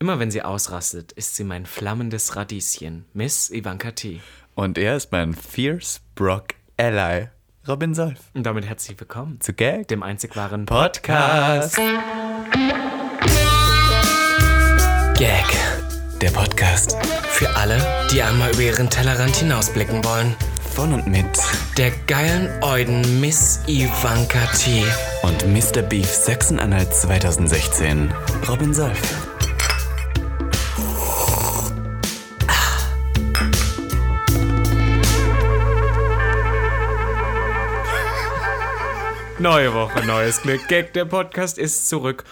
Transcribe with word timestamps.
Immer 0.00 0.20
wenn 0.20 0.30
sie 0.30 0.42
ausrastet, 0.42 1.10
ist 1.12 1.34
sie 1.34 1.42
mein 1.42 1.66
flammendes 1.66 2.36
Radieschen, 2.36 3.04
Miss 3.14 3.50
Ivanka 3.50 3.90
T. 3.90 4.20
Und 4.54 4.78
er 4.78 4.94
ist 4.96 5.10
mein 5.10 5.34
Fierce 5.34 6.00
Brock 6.14 6.54
Ally, 6.76 7.28
Robin 7.66 7.94
Solf. 7.94 8.18
Und 8.32 8.44
damit 8.44 8.64
herzlich 8.64 8.98
willkommen 9.00 9.40
Zu 9.40 9.54
Gag. 9.54 9.88
dem 9.88 10.04
einzig 10.04 10.36
wahren 10.36 10.66
Podcast. 10.66 11.76
Gag. 15.16 15.46
Der 16.20 16.30
Podcast. 16.30 16.96
Für 17.30 17.48
alle, 17.56 17.80
die 18.12 18.22
einmal 18.22 18.52
über 18.52 18.62
ihren 18.62 18.88
Tellerrand 18.88 19.34
hinausblicken 19.34 20.04
wollen. 20.04 20.36
Von 20.74 20.92
und 20.92 21.08
mit. 21.08 21.26
Der 21.76 21.90
geilen 22.06 22.62
Euden 22.62 23.20
Miss 23.20 23.60
Ivanka 23.66 24.46
T. 24.56 24.84
Und 25.22 25.44
Mr. 25.48 25.82
Beef 25.82 26.06
Sachsen-Anhalt 26.06 26.94
2016, 26.94 28.14
Robin 28.48 28.72
Solf. 28.72 29.27
Neue 39.40 39.72
Woche, 39.72 40.04
neues 40.04 40.42
Glück. 40.42 40.66
Gag, 40.68 40.92
der 40.94 41.04
Podcast 41.04 41.58
ist 41.58 41.88
zurück. 41.88 42.24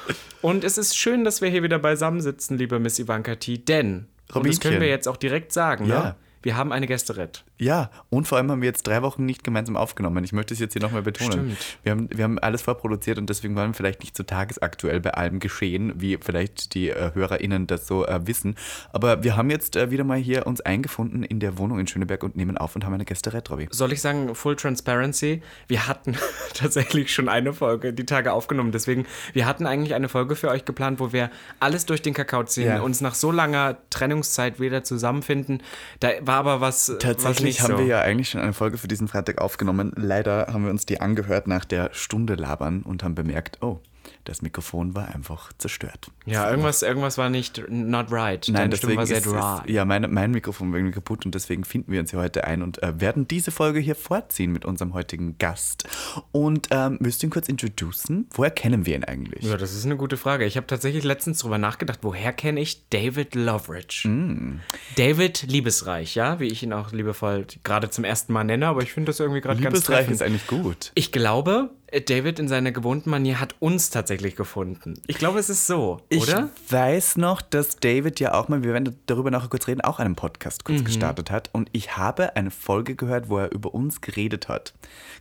Und 0.42 0.64
es 0.64 0.76
ist 0.76 0.96
schön, 0.96 1.24
dass 1.24 1.40
wir 1.40 1.48
hier 1.48 1.62
wieder 1.62 1.78
beisammen 1.78 2.20
sitzen, 2.20 2.58
liebe 2.58 2.78
Miss 2.80 2.98
Ivanka 2.98 3.36
T. 3.36 3.58
Denn, 3.58 4.06
und 4.34 4.46
das 4.46 4.60
können 4.60 4.80
wir 4.80 4.88
jetzt 4.88 5.06
auch 5.06 5.16
direkt 5.16 5.52
sagen, 5.52 5.86
Ja. 5.86 6.02
ne? 6.02 6.16
wir 6.42 6.56
haben 6.56 6.72
eine 6.72 6.86
Gästerett. 6.86 7.44
Ja, 7.58 7.90
und 8.10 8.28
vor 8.28 8.38
allem 8.38 8.50
haben 8.50 8.60
wir 8.60 8.66
jetzt 8.68 8.86
drei 8.86 9.02
Wochen 9.02 9.24
nicht 9.24 9.42
gemeinsam 9.42 9.76
aufgenommen. 9.76 10.22
Ich 10.24 10.32
möchte 10.32 10.52
es 10.52 10.60
jetzt 10.60 10.74
hier 10.74 10.82
nochmal 10.82 11.02
betonen. 11.02 11.32
Stimmt. 11.32 11.78
Wir 11.82 11.92
haben, 11.92 12.08
wir 12.12 12.24
haben 12.24 12.38
alles 12.38 12.62
vorproduziert 12.62 13.16
und 13.18 13.30
deswegen 13.30 13.56
waren 13.56 13.70
wir 13.70 13.74
vielleicht 13.74 14.00
nicht 14.00 14.16
so 14.16 14.22
tagesaktuell 14.24 15.00
bei 15.00 15.14
allem 15.14 15.38
geschehen, 15.40 15.92
wie 15.96 16.18
vielleicht 16.20 16.74
die 16.74 16.90
äh, 16.90 17.12
HörerInnen 17.14 17.66
das 17.66 17.86
so 17.86 18.06
äh, 18.06 18.26
wissen. 18.26 18.56
Aber 18.92 19.22
wir 19.24 19.36
haben 19.36 19.48
jetzt 19.50 19.76
äh, 19.76 19.90
wieder 19.90 20.04
mal 20.04 20.18
hier 20.18 20.46
uns 20.46 20.60
eingefunden 20.60 21.22
in 21.22 21.40
der 21.40 21.56
Wohnung 21.56 21.78
in 21.78 21.86
Schöneberg 21.86 22.22
und 22.24 22.36
nehmen 22.36 22.58
auf 22.58 22.74
und 22.76 22.84
haben 22.84 22.92
eine 22.94 23.04
Gästerett, 23.06 23.50
Robby. 23.50 23.68
Soll 23.70 23.92
ich 23.92 24.00
sagen, 24.02 24.34
Full 24.34 24.56
Transparency, 24.56 25.40
wir 25.68 25.86
hatten 25.86 26.16
tatsächlich 26.54 27.12
schon 27.14 27.28
eine 27.28 27.52
Folge 27.54 27.92
die 27.94 28.04
Tage 28.04 28.32
aufgenommen. 28.32 28.72
Deswegen, 28.72 29.06
wir 29.32 29.46
hatten 29.46 29.66
eigentlich 29.66 29.94
eine 29.94 30.08
Folge 30.08 30.36
für 30.36 30.48
euch 30.48 30.64
geplant, 30.66 31.00
wo 31.00 31.12
wir 31.12 31.30
alles 31.60 31.86
durch 31.86 32.02
den 32.02 32.12
Kakao 32.12 32.44
ziehen, 32.44 32.66
Ja. 32.66 32.80
uns 32.80 33.00
nach 33.00 33.14
so 33.14 33.32
langer 33.32 33.78
Trennungszeit 33.90 34.60
wieder 34.60 34.84
zusammenfinden. 34.84 35.62
Da 36.00 36.10
war 36.20 36.36
aber 36.36 36.60
was, 36.60 36.90
was 37.22 37.45
Tatsächlich 37.46 37.62
haben 37.62 37.78
so. 37.78 37.78
wir 37.78 37.86
ja 37.86 38.00
eigentlich 38.00 38.30
schon 38.30 38.40
eine 38.40 38.52
Folge 38.52 38.78
für 38.78 38.88
diesen 38.88 39.08
Freitag 39.08 39.40
aufgenommen. 39.40 39.92
Leider 39.96 40.48
haben 40.52 40.64
wir 40.64 40.70
uns 40.70 40.86
die 40.86 41.00
angehört 41.00 41.46
nach 41.46 41.64
der 41.64 41.90
Stunde 41.92 42.34
labern 42.34 42.82
und 42.82 43.02
haben 43.02 43.14
bemerkt, 43.14 43.58
oh, 43.62 43.80
das 44.28 44.42
Mikrofon 44.42 44.94
war 44.94 45.14
einfach 45.14 45.52
zerstört. 45.58 46.10
Ja, 46.26 46.50
irgendwas, 46.50 46.82
irgendwas 46.82 47.16
war 47.16 47.30
nicht 47.30 47.62
not 47.68 48.10
right. 48.10 48.46
Nein, 48.48 48.70
deswegen 48.70 48.96
war 48.96 49.06
sehr 49.06 49.20
dry. 49.20 49.60
ist 49.64 49.70
ja 49.70 49.84
mein, 49.84 50.12
mein 50.12 50.32
Mikrofon 50.32 50.72
war 50.72 50.78
irgendwie 50.78 50.94
kaputt 50.94 51.24
und 51.24 51.34
deswegen 51.34 51.64
finden 51.64 51.92
wir 51.92 52.00
uns 52.00 52.10
hier 52.10 52.20
heute 52.20 52.44
ein 52.44 52.62
und 52.62 52.82
äh, 52.82 53.00
werden 53.00 53.28
diese 53.28 53.50
Folge 53.50 53.78
hier 53.78 53.94
vorziehen 53.94 54.52
mit 54.52 54.64
unserem 54.64 54.94
heutigen 54.94 55.38
Gast. 55.38 55.88
Und 56.32 56.68
ähm, 56.70 56.98
müsst 57.00 57.22
ihr 57.22 57.28
ihn 57.28 57.30
kurz 57.30 57.48
introducen? 57.48 58.26
Woher 58.32 58.50
kennen 58.50 58.84
wir 58.84 58.96
ihn 58.96 59.04
eigentlich? 59.04 59.44
Ja, 59.44 59.56
das 59.56 59.74
ist 59.74 59.84
eine 59.84 59.96
gute 59.96 60.16
Frage. 60.16 60.44
Ich 60.44 60.56
habe 60.56 60.66
tatsächlich 60.66 61.04
letztens 61.04 61.38
drüber 61.38 61.58
nachgedacht, 61.58 62.00
woher 62.02 62.32
kenne 62.32 62.60
ich 62.60 62.88
David 62.90 63.34
Loveridge? 63.34 64.08
Mm. 64.08 64.60
David 64.96 65.44
Liebesreich, 65.48 66.14
ja, 66.16 66.40
wie 66.40 66.46
ich 66.46 66.62
ihn 66.62 66.72
auch 66.72 66.92
liebevoll 66.92 67.46
gerade 67.62 67.90
zum 67.90 68.04
ersten 68.04 68.32
Mal 68.32 68.44
nenne, 68.44 68.66
aber 68.66 68.82
ich 68.82 68.92
finde 68.92 69.10
das 69.10 69.20
irgendwie 69.20 69.40
gerade 69.40 69.60
ganz 69.60 69.74
Liebesreich 69.74 70.10
ist 70.10 70.22
eigentlich 70.22 70.46
gut. 70.46 70.90
Ich 70.94 71.12
glaube, 71.12 71.70
David 72.06 72.38
in 72.40 72.48
seiner 72.48 72.72
gewohnten 72.72 73.10
Manier 73.10 73.38
hat 73.40 73.54
uns 73.60 73.90
tatsächlich 73.90 74.34
gefunden. 74.34 74.94
Ich 75.06 75.18
glaube, 75.18 75.38
es 75.38 75.48
ist 75.48 75.66
so, 75.68 76.00
oder? 76.12 76.50
Ich 76.66 76.72
weiß 76.72 77.16
noch, 77.16 77.40
dass 77.42 77.76
David 77.76 78.18
ja 78.18 78.34
auch 78.34 78.48
mal, 78.48 78.64
wir 78.64 78.72
werden 78.72 78.98
darüber 79.06 79.30
nachher 79.30 79.48
kurz 79.48 79.68
reden, 79.68 79.80
auch 79.82 80.00
einen 80.00 80.16
Podcast 80.16 80.64
kurz 80.64 80.80
Mhm. 80.80 80.84
gestartet 80.84 81.30
hat. 81.30 81.48
Und 81.52 81.68
ich 81.72 81.96
habe 81.96 82.34
eine 82.34 82.50
Folge 82.50 82.96
gehört, 82.96 83.28
wo 83.28 83.38
er 83.38 83.52
über 83.52 83.72
uns 83.72 84.00
geredet 84.00 84.48
hat. 84.48 84.74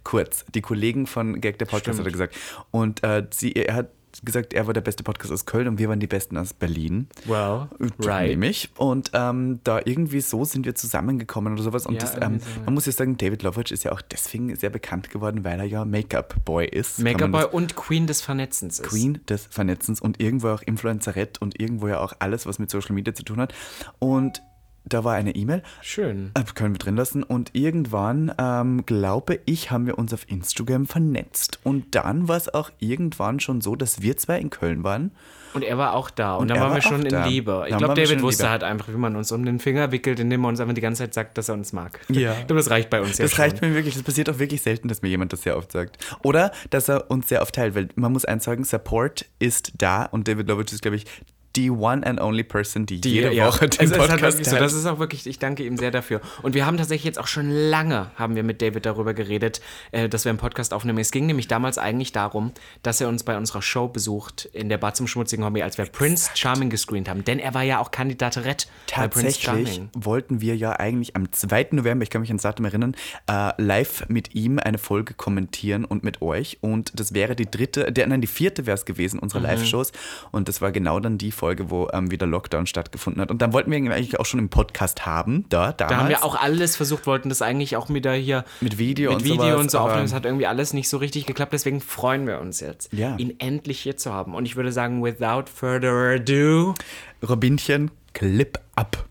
Kurz. 0.03 0.43
Die 0.55 0.61
Kollegen 0.61 1.05
von 1.05 1.39
Gag 1.39 1.59
der 1.59 1.65
Podcast 1.65 1.99
hat 1.99 2.05
er 2.07 2.11
gesagt. 2.11 2.35
Und 2.71 3.03
äh, 3.03 3.27
sie, 3.29 3.53
er 3.53 3.75
hat 3.75 3.89
gesagt, 4.23 4.53
er 4.53 4.67
war 4.67 4.73
der 4.73 4.81
beste 4.81 5.03
Podcast 5.03 5.31
aus 5.31 5.45
Köln 5.45 5.67
und 5.67 5.79
wir 5.79 5.89
waren 5.89 5.99
die 5.99 6.07
besten 6.07 6.37
aus 6.37 6.53
Berlin. 6.53 7.07
Well, 7.25 7.67
right. 7.99 8.29
Nämlich. 8.29 8.69
Und 8.77 9.11
ähm, 9.13 9.59
da 9.63 9.81
irgendwie 9.83 10.21
so 10.21 10.45
sind 10.45 10.65
wir 10.65 10.75
zusammengekommen 10.75 11.53
oder 11.53 11.63
sowas. 11.63 11.85
Und 11.85 11.95
Ja, 11.95 11.99
das, 11.99 12.15
ähm, 12.21 12.39
so, 12.39 12.61
man 12.65 12.73
muss 12.73 12.85
ja 12.85 12.91
sagen, 12.91 13.17
David 13.17 13.43
Loveridge 13.43 13.73
ist 13.73 13.83
ja 13.83 13.91
auch 13.91 14.01
deswegen 14.01 14.55
sehr 14.55 14.69
bekannt 14.69 15.09
geworden, 15.09 15.43
weil 15.43 15.59
er 15.59 15.65
ja 15.65 15.85
Make-up-Boy 15.85 16.67
ist. 16.67 16.99
Make-up-Boy 16.99 17.45
und 17.51 17.75
Queen 17.75 18.07
des 18.07 18.21
Vernetzens 18.21 18.79
ist. 18.79 18.89
Queen 18.89 19.19
des 19.27 19.47
Vernetzens 19.49 20.01
und 20.01 20.19
irgendwo 20.19 20.49
auch 20.49 20.61
Influencerett 20.61 21.41
und 21.41 21.59
irgendwo 21.59 21.87
ja 21.87 21.99
auch 21.99 22.13
alles, 22.19 22.45
was 22.45 22.59
mit 22.59 22.69
Social 22.69 22.93
Media 22.93 23.13
zu 23.13 23.23
tun 23.23 23.39
hat. 23.39 23.53
Und 23.99 24.41
da 24.85 25.03
war 25.03 25.13
eine 25.15 25.35
E-Mail, 25.35 25.63
Schön. 25.81 26.31
äh, 26.35 26.43
können 26.53 26.75
wir 26.75 26.79
drin 26.79 26.95
lassen. 26.95 27.23
Und 27.23 27.51
irgendwann, 27.53 28.31
ähm, 28.37 28.85
glaube 28.85 29.39
ich, 29.45 29.71
haben 29.71 29.85
wir 29.87 29.97
uns 29.97 30.13
auf 30.13 30.29
Instagram 30.29 30.85
vernetzt. 30.85 31.59
Und 31.63 31.95
dann 31.95 32.27
war 32.27 32.37
es 32.37 32.53
auch 32.53 32.71
irgendwann 32.79 33.39
schon 33.39 33.61
so, 33.61 33.75
dass 33.75 34.01
wir 34.01 34.17
zwei 34.17 34.39
in 34.39 34.49
Köln 34.49 34.83
waren. 34.83 35.11
Und 35.53 35.63
er 35.63 35.77
war 35.77 35.93
auch 35.93 36.09
da. 36.09 36.35
Und, 36.35 36.41
Und 36.43 36.47
dann 36.49 36.59
waren 36.59 36.69
war 36.69 36.75
wir 36.75 36.81
schon 36.81 37.03
in 37.03 37.09
da. 37.09 37.25
Liebe. 37.25 37.65
Ich 37.69 37.77
glaube, 37.77 37.93
David 37.93 38.21
wusste 38.21 38.43
Liebe. 38.43 38.51
halt 38.51 38.63
einfach, 38.63 38.89
wie 38.89 38.97
man 38.97 39.15
uns 39.15 39.31
um 39.31 39.45
den 39.45 39.59
Finger 39.59 39.91
wickelt, 39.93 40.19
indem 40.19 40.43
er 40.43 40.49
uns 40.49 40.59
einfach 40.59 40.73
die 40.73 40.81
ganze 40.81 41.03
Zeit 41.03 41.13
sagt, 41.13 41.37
dass 41.37 41.47
er 41.47 41.55
uns 41.55 41.71
mag. 41.71 41.99
Ja. 42.09 42.33
Ich 42.45 42.47
glaube, 42.47 42.55
das 42.59 42.69
reicht 42.69 42.89
bei 42.89 42.99
uns 43.01 43.17
ja 43.17 43.23
Das 43.25 43.31
schon. 43.31 43.43
reicht 43.43 43.61
mir 43.61 43.73
wirklich. 43.73 43.93
Das 43.93 44.03
passiert 44.03 44.29
auch 44.29 44.37
wirklich 44.37 44.61
selten, 44.61 44.89
dass 44.89 45.01
mir 45.01 45.07
jemand 45.07 45.31
das 45.31 45.43
sehr 45.43 45.57
oft 45.57 45.71
sagt. 45.71 45.97
Oder 46.23 46.51
dass 46.71 46.89
er 46.89 47.09
uns 47.09 47.29
sehr 47.29 47.41
oft 47.41 47.55
teilt, 47.55 47.73
weil 47.73 47.87
man 47.95 48.11
muss 48.11 48.25
eins 48.25 48.43
sagen, 48.43 48.65
Support 48.65 49.25
ist 49.39 49.71
da 49.77 50.03
und 50.03 50.27
David 50.27 50.47
Lovitch 50.49 50.73
ist, 50.73 50.81
glaube 50.81 50.97
ich, 50.97 51.05
die 51.55 51.69
one 51.69 52.05
and 52.05 52.19
only 52.21 52.43
person, 52.43 52.85
die, 52.85 52.95
jede 53.03 53.31
ja. 53.33 53.47
Woche 53.47 53.67
den 53.69 53.85
es 53.85 53.91
halt 53.97 54.09
Podcast 54.09 54.21
wirklich 54.37 54.45
so. 54.47 54.51
teilt. 54.51 54.63
Das 54.65 54.73
ist 54.73 54.85
auch 54.85 54.99
wirklich, 54.99 55.25
ich 55.27 55.39
danke 55.39 55.63
ihm 55.63 55.77
sehr 55.77 55.91
dafür. 55.91 56.21
Und 56.41 56.53
wir 56.55 56.65
haben 56.65 56.77
tatsächlich 56.77 57.05
jetzt 57.05 57.19
auch 57.19 57.27
schon 57.27 57.49
lange, 57.49 58.11
haben 58.15 58.35
wir 58.35 58.43
mit 58.43 58.61
David 58.61 58.85
darüber 58.85 59.13
geredet, 59.13 59.61
äh, 59.91 60.09
dass 60.09 60.25
wir 60.25 60.29
einen 60.29 60.39
Podcast 60.39 60.73
aufnehmen. 60.73 60.99
Es 60.99 61.11
ging 61.11 61.25
nämlich 61.25 61.47
damals 61.47 61.77
eigentlich 61.77 62.11
darum, 62.11 62.51
dass 62.83 62.99
er 63.01 63.07
uns 63.09 63.23
bei 63.23 63.37
unserer 63.37 63.61
Show 63.61 63.87
besucht 63.87 64.45
in 64.53 64.69
der 64.69 64.77
Bar 64.77 64.93
zum 64.93 65.07
schmutzigen 65.07 65.45
Hobby, 65.45 65.61
als 65.61 65.77
wir 65.77 65.85
Prince 65.85 66.31
Charming 66.35 66.69
gescreent 66.69 67.07
haben. 67.09 67.23
Denn 67.23 67.39
er 67.39 67.53
war 67.53 67.63
ja 67.63 67.79
auch 67.79 67.91
Kandidaterett 67.91 68.67
bei 68.95 69.07
Prince 69.07 69.39
Tatsächlich 69.39 69.75
Charming. 69.75 69.89
wollten 69.95 70.41
wir 70.41 70.55
ja 70.55 70.71
eigentlich 70.79 71.15
am 71.15 71.31
2. 71.31 71.67
November, 71.71 72.03
ich 72.03 72.09
kann 72.09 72.21
mich 72.21 72.29
ans 72.29 72.43
Datum 72.43 72.65
erinnern, 72.65 72.95
äh, 73.29 73.51
live 73.61 74.05
mit 74.09 74.35
ihm 74.35 74.59
eine 74.59 74.77
Folge 74.77 75.13
kommentieren 75.13 75.85
und 75.85 76.03
mit 76.03 76.21
euch. 76.21 76.57
Und 76.61 76.99
das 76.99 77.13
wäre 77.13 77.35
die 77.35 77.49
dritte, 77.49 77.91
der, 77.91 78.07
nein, 78.07 78.21
die 78.21 78.27
vierte 78.27 78.65
wäre 78.65 78.75
es 78.75 78.85
gewesen, 78.85 79.19
unserer 79.19 79.39
Mhm. 79.39 79.45
Live-Shows. 79.45 79.91
Und 80.31 80.47
das 80.49 80.61
war 80.61 80.71
genau 80.71 80.99
dann 80.99 81.17
die 81.17 81.31
Folge, 81.31 81.44
wo 81.67 81.89
ähm, 81.93 82.11
wieder 82.11 82.25
Lockdown 82.25 82.65
stattgefunden 82.67 83.21
hat. 83.21 83.31
Und 83.31 83.41
dann 83.41 83.53
wollten 83.53 83.71
wir 83.71 83.77
ihn 83.77 83.91
eigentlich 83.91 84.19
auch 84.19 84.25
schon 84.25 84.39
im 84.39 84.49
Podcast 84.49 85.05
haben, 85.05 85.45
da, 85.49 85.71
damals. 85.71 85.77
Da 85.77 85.97
haben 85.97 86.09
wir 86.09 86.23
auch 86.23 86.35
alles 86.41 86.75
versucht, 86.75 87.05
wollten 87.07 87.29
das 87.29 87.41
eigentlich 87.41 87.75
auch 87.77 87.89
wieder 87.89 88.13
hier 88.13 88.43
Mit 88.61 88.77
Video 88.77 89.11
mit 89.11 89.19
und 89.19 89.25
Video 89.25 89.43
sowas, 89.45 89.59
und 89.59 89.71
so 89.71 89.79
aufnehmen. 89.79 90.05
Es 90.05 90.13
hat 90.13 90.25
irgendwie 90.25 90.47
alles 90.47 90.73
nicht 90.73 90.89
so 90.89 90.97
richtig 90.97 91.25
geklappt, 91.25 91.53
deswegen 91.53 91.81
freuen 91.81 92.27
wir 92.27 92.39
uns 92.39 92.59
jetzt, 92.59 92.91
Ja. 92.93 93.15
ihn 93.17 93.35
endlich 93.39 93.79
hier 93.79 93.97
zu 93.97 94.11
haben. 94.13 94.33
Und 94.33 94.45
ich 94.45 94.55
würde 94.55 94.71
sagen, 94.71 95.03
without 95.03 95.45
further 95.53 96.15
ado, 96.15 96.73
Robinchen, 97.27 97.91
Clip 98.13 98.57
ab. 98.75 99.05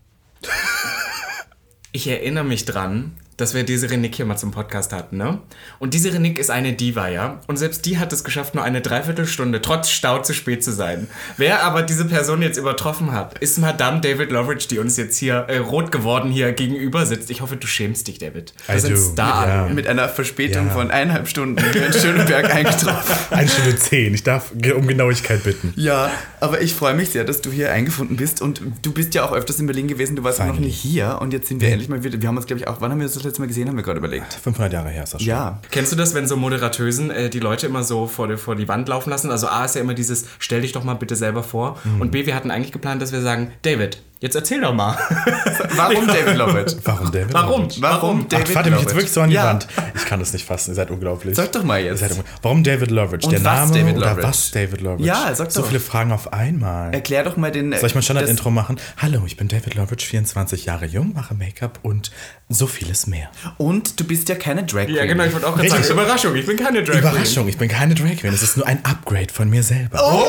ich 1.91 2.07
erinnere 2.07 2.43
mich 2.43 2.65
dran, 2.65 3.13
dass 3.37 3.53
wir 3.53 3.63
diese 3.63 3.89
Renick 3.89 4.15
hier 4.15 4.25
mal 4.25 4.37
zum 4.37 4.51
Podcast 4.51 4.93
hatten, 4.93 5.17
ne? 5.17 5.39
Und 5.79 5.93
diese 5.93 6.13
Renick 6.13 6.39
ist 6.39 6.49
eine 6.49 6.73
Diva, 6.73 7.09
ja? 7.09 7.41
Und 7.47 7.57
selbst 7.57 7.85
die 7.85 7.97
hat 7.99 8.13
es 8.13 8.23
geschafft, 8.23 8.55
nur 8.55 8.63
eine 8.63 8.81
Dreiviertelstunde 8.81 9.61
trotz 9.61 9.89
Stau 9.89 10.19
zu 10.21 10.33
spät 10.33 10.63
zu 10.63 10.71
sein. 10.71 11.07
Wer 11.37 11.63
aber 11.63 11.81
diese 11.81 12.05
Person 12.05 12.41
jetzt 12.41 12.57
übertroffen 12.57 13.11
hat, 13.11 13.37
ist 13.39 13.57
Madame 13.57 13.99
David 14.01 14.31
Loveridge, 14.31 14.67
die 14.69 14.79
uns 14.79 14.95
jetzt 14.97 15.17
hier 15.17 15.45
äh, 15.49 15.57
rot 15.57 15.91
geworden 15.91 16.31
hier 16.31 16.51
gegenüber 16.53 17.05
sitzt. 17.05 17.29
Ich 17.29 17.41
hoffe, 17.41 17.57
du 17.57 17.67
schämst 17.67 18.07
dich, 18.07 18.19
David. 18.19 18.53
Das 18.67 18.83
I 18.85 18.87
ist 18.91 19.07
ein 19.07 19.11
Star. 19.13 19.47
ja. 19.47 19.67
Mit 19.73 19.87
einer 19.87 20.07
Verspätung 20.07 20.67
Ja. 20.67 20.73
von 20.73 20.89
eineinhalb 20.91 21.27
Stunden 21.27 21.61
hier 21.73 21.85
in 21.87 21.93
Schöneberg 21.93 22.45
eingetroffen. 22.53 23.15
Eine 23.31 23.49
Stunde 23.49 23.75
zehn. 23.75 24.13
Ich 24.13 24.23
darf 24.23 24.51
um 24.75 24.87
Genauigkeit 24.87 25.43
bitten. 25.43 25.73
Ja, 25.75 26.09
aber 26.39 26.61
ich 26.61 26.73
freue 26.73 26.93
mich 26.93 27.09
sehr, 27.09 27.23
dass 27.25 27.41
du 27.41 27.51
hier 27.51 27.71
eingefunden 27.71 28.15
bist 28.17 28.41
und 28.41 28.61
du 28.81 28.93
bist 28.93 29.13
ja 29.13 29.25
auch 29.25 29.33
öfters 29.33 29.59
in 29.59 29.67
Berlin 29.67 29.87
gewesen, 29.87 30.15
du 30.15 30.23
warst 30.23 30.39
ja 30.39 30.45
noch 30.45 30.59
nie 30.59 30.69
hier 30.69 31.17
und 31.21 31.33
jetzt 31.33 31.47
sind 31.49 31.59
wir 31.61 31.69
endlich 31.69 31.89
mal 31.89 32.03
wieder, 32.03 32.21
wir 32.21 32.27
haben 32.29 32.37
uns 32.37 32.45
glaube 32.45 32.61
ich 32.61 32.67
auch, 32.67 32.79
wann 32.81 32.91
haben 32.91 32.99
wir 32.99 33.07
uns 33.07 33.24
das 33.25 33.31
letzte 33.31 33.41
Mal 33.41 33.47
gesehen, 33.47 33.67
haben 33.67 33.75
wir 33.75 33.83
gerade 33.83 33.99
überlegt. 33.99 34.33
500 34.33 34.71
Jahre 34.71 34.89
her 34.89 35.03
ist 35.03 35.13
das 35.13 35.21
schon. 35.21 35.29
Ja, 35.29 35.59
Kennst 35.71 35.91
du 35.91 35.95
das, 35.95 36.13
wenn 36.13 36.27
so 36.27 36.37
Moderatösen 36.37 37.11
äh, 37.11 37.29
die 37.29 37.39
Leute 37.39 37.65
immer 37.67 37.83
so 37.83 38.07
vor 38.07 38.27
die, 38.27 38.37
vor 38.37 38.55
die 38.55 38.67
Wand 38.67 38.87
laufen 38.87 39.09
lassen? 39.09 39.31
Also 39.31 39.47
A 39.47 39.65
ist 39.65 39.75
ja 39.75 39.81
immer 39.81 39.93
dieses, 39.93 40.25
stell 40.39 40.61
dich 40.61 40.71
doch 40.71 40.83
mal 40.83 40.93
bitte 40.95 41.15
selber 41.15 41.43
vor. 41.43 41.79
Und 41.99 42.11
B, 42.11 42.25
wir 42.25 42.35
hatten 42.35 42.51
eigentlich 42.51 42.71
geplant, 42.71 43.01
dass 43.01 43.11
wir 43.11 43.21
sagen, 43.21 43.51
David, 43.63 44.01
jetzt 44.19 44.35
erzähl 44.35 44.61
doch 44.61 44.73
mal. 44.73 44.97
warum 45.75 46.07
David 46.07 46.35
Lovett? 46.37 46.77
Warum 46.83 47.11
David? 47.11 47.33
Warum? 47.33 47.61
Lovitch? 47.63 47.81
Warum 47.81 48.21
Ach, 48.23 48.27
David 48.29 48.49
fahrt 48.49 48.65
ihr 48.65 48.71
mich 48.71 48.81
jetzt 48.81 48.89
Lovett? 48.91 48.95
wirklich 48.97 49.11
so 49.11 49.21
an 49.21 49.29
die 49.29 49.35
Ja. 49.35 49.45
Wand? 49.45 49.67
Ich 49.95 50.05
kann 50.05 50.19
das 50.19 50.33
nicht 50.33 50.45
fassen. 50.45 50.71
Ihr 50.71 50.75
seid 50.75 50.89
unglaublich. 50.91 51.35
Sag 51.35 51.51
doch 51.51 51.63
mal 51.63 51.79
jetzt. 51.81 52.03
Warum 52.41 52.63
David 52.63 52.91
Loveridge? 52.91 53.25
Und 53.27 53.33
Der 53.33 53.43
was 53.43 53.69
Name 53.69 53.79
David 53.79 53.97
oder 53.97 54.23
was 54.23 54.51
David 54.51 54.81
Loveridge? 54.81 55.07
Ja, 55.07 55.33
sag 55.35 55.51
So 55.51 55.61
doch. 55.61 55.67
viele 55.67 55.79
Fragen 55.79 56.11
auf 56.11 56.33
einmal. 56.33 56.93
Erklär 56.93 57.23
doch 57.23 57.37
mal 57.37 57.51
den... 57.51 57.71
Soll 57.71 57.87
ich 57.87 57.95
mal 57.95 57.99
das- 57.99 58.05
Standard-Intro 58.05 58.49
machen? 58.51 58.77
Hallo, 58.97 59.23
ich 59.25 59.37
bin 59.37 59.47
David 59.47 59.75
Loveridge, 59.75 60.05
24 60.05 60.65
Jahre 60.65 60.85
jung, 60.85 61.13
mache 61.13 61.33
Make-up 61.35 61.79
und 61.83 62.11
so 62.49 62.67
vieles 62.67 63.07
mehr. 63.07 63.29
Und 63.57 63.99
du 63.99 64.03
bist 64.03 64.29
ja 64.29 64.35
keine 64.35 64.63
Drag 64.63 64.85
Queen. 64.85 64.95
ja, 64.95 65.05
genau, 65.05 65.23
ich 65.23 65.33
wollte 65.33 65.47
auch 65.47 65.55
gerade 65.55 65.69
sagen. 65.69 65.83
Überraschung, 65.89 66.35
ich 66.35 66.45
bin 66.45 66.57
keine 66.57 66.83
Drag 66.83 66.99
Queen. 66.99 66.99
Überraschung, 67.11 67.47
ich 67.47 67.57
bin 67.57 67.67
keine 67.69 67.95
Drag 67.95 68.15
Queen. 68.17 68.33
Es 68.33 68.43
ist 68.43 68.55
nur 68.57 68.67
ein 68.67 68.83
Upgrade 68.85 69.33
von 69.33 69.49
mir 69.49 69.63
selber. 69.63 69.99
Oh, 70.03 70.23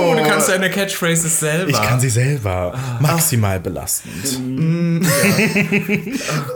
Oh, 0.00 0.14
du 0.14 0.22
kannst 0.22 0.48
deine 0.48 0.70
Catchphrases 0.70 1.40
selber. 1.40 1.68
Ich 1.70 1.82
kann 1.82 2.00
sie 2.00 2.08
selber 2.08 2.72
Ah. 2.74 2.98
Maximal 3.28 3.60
belastend. 3.60 4.38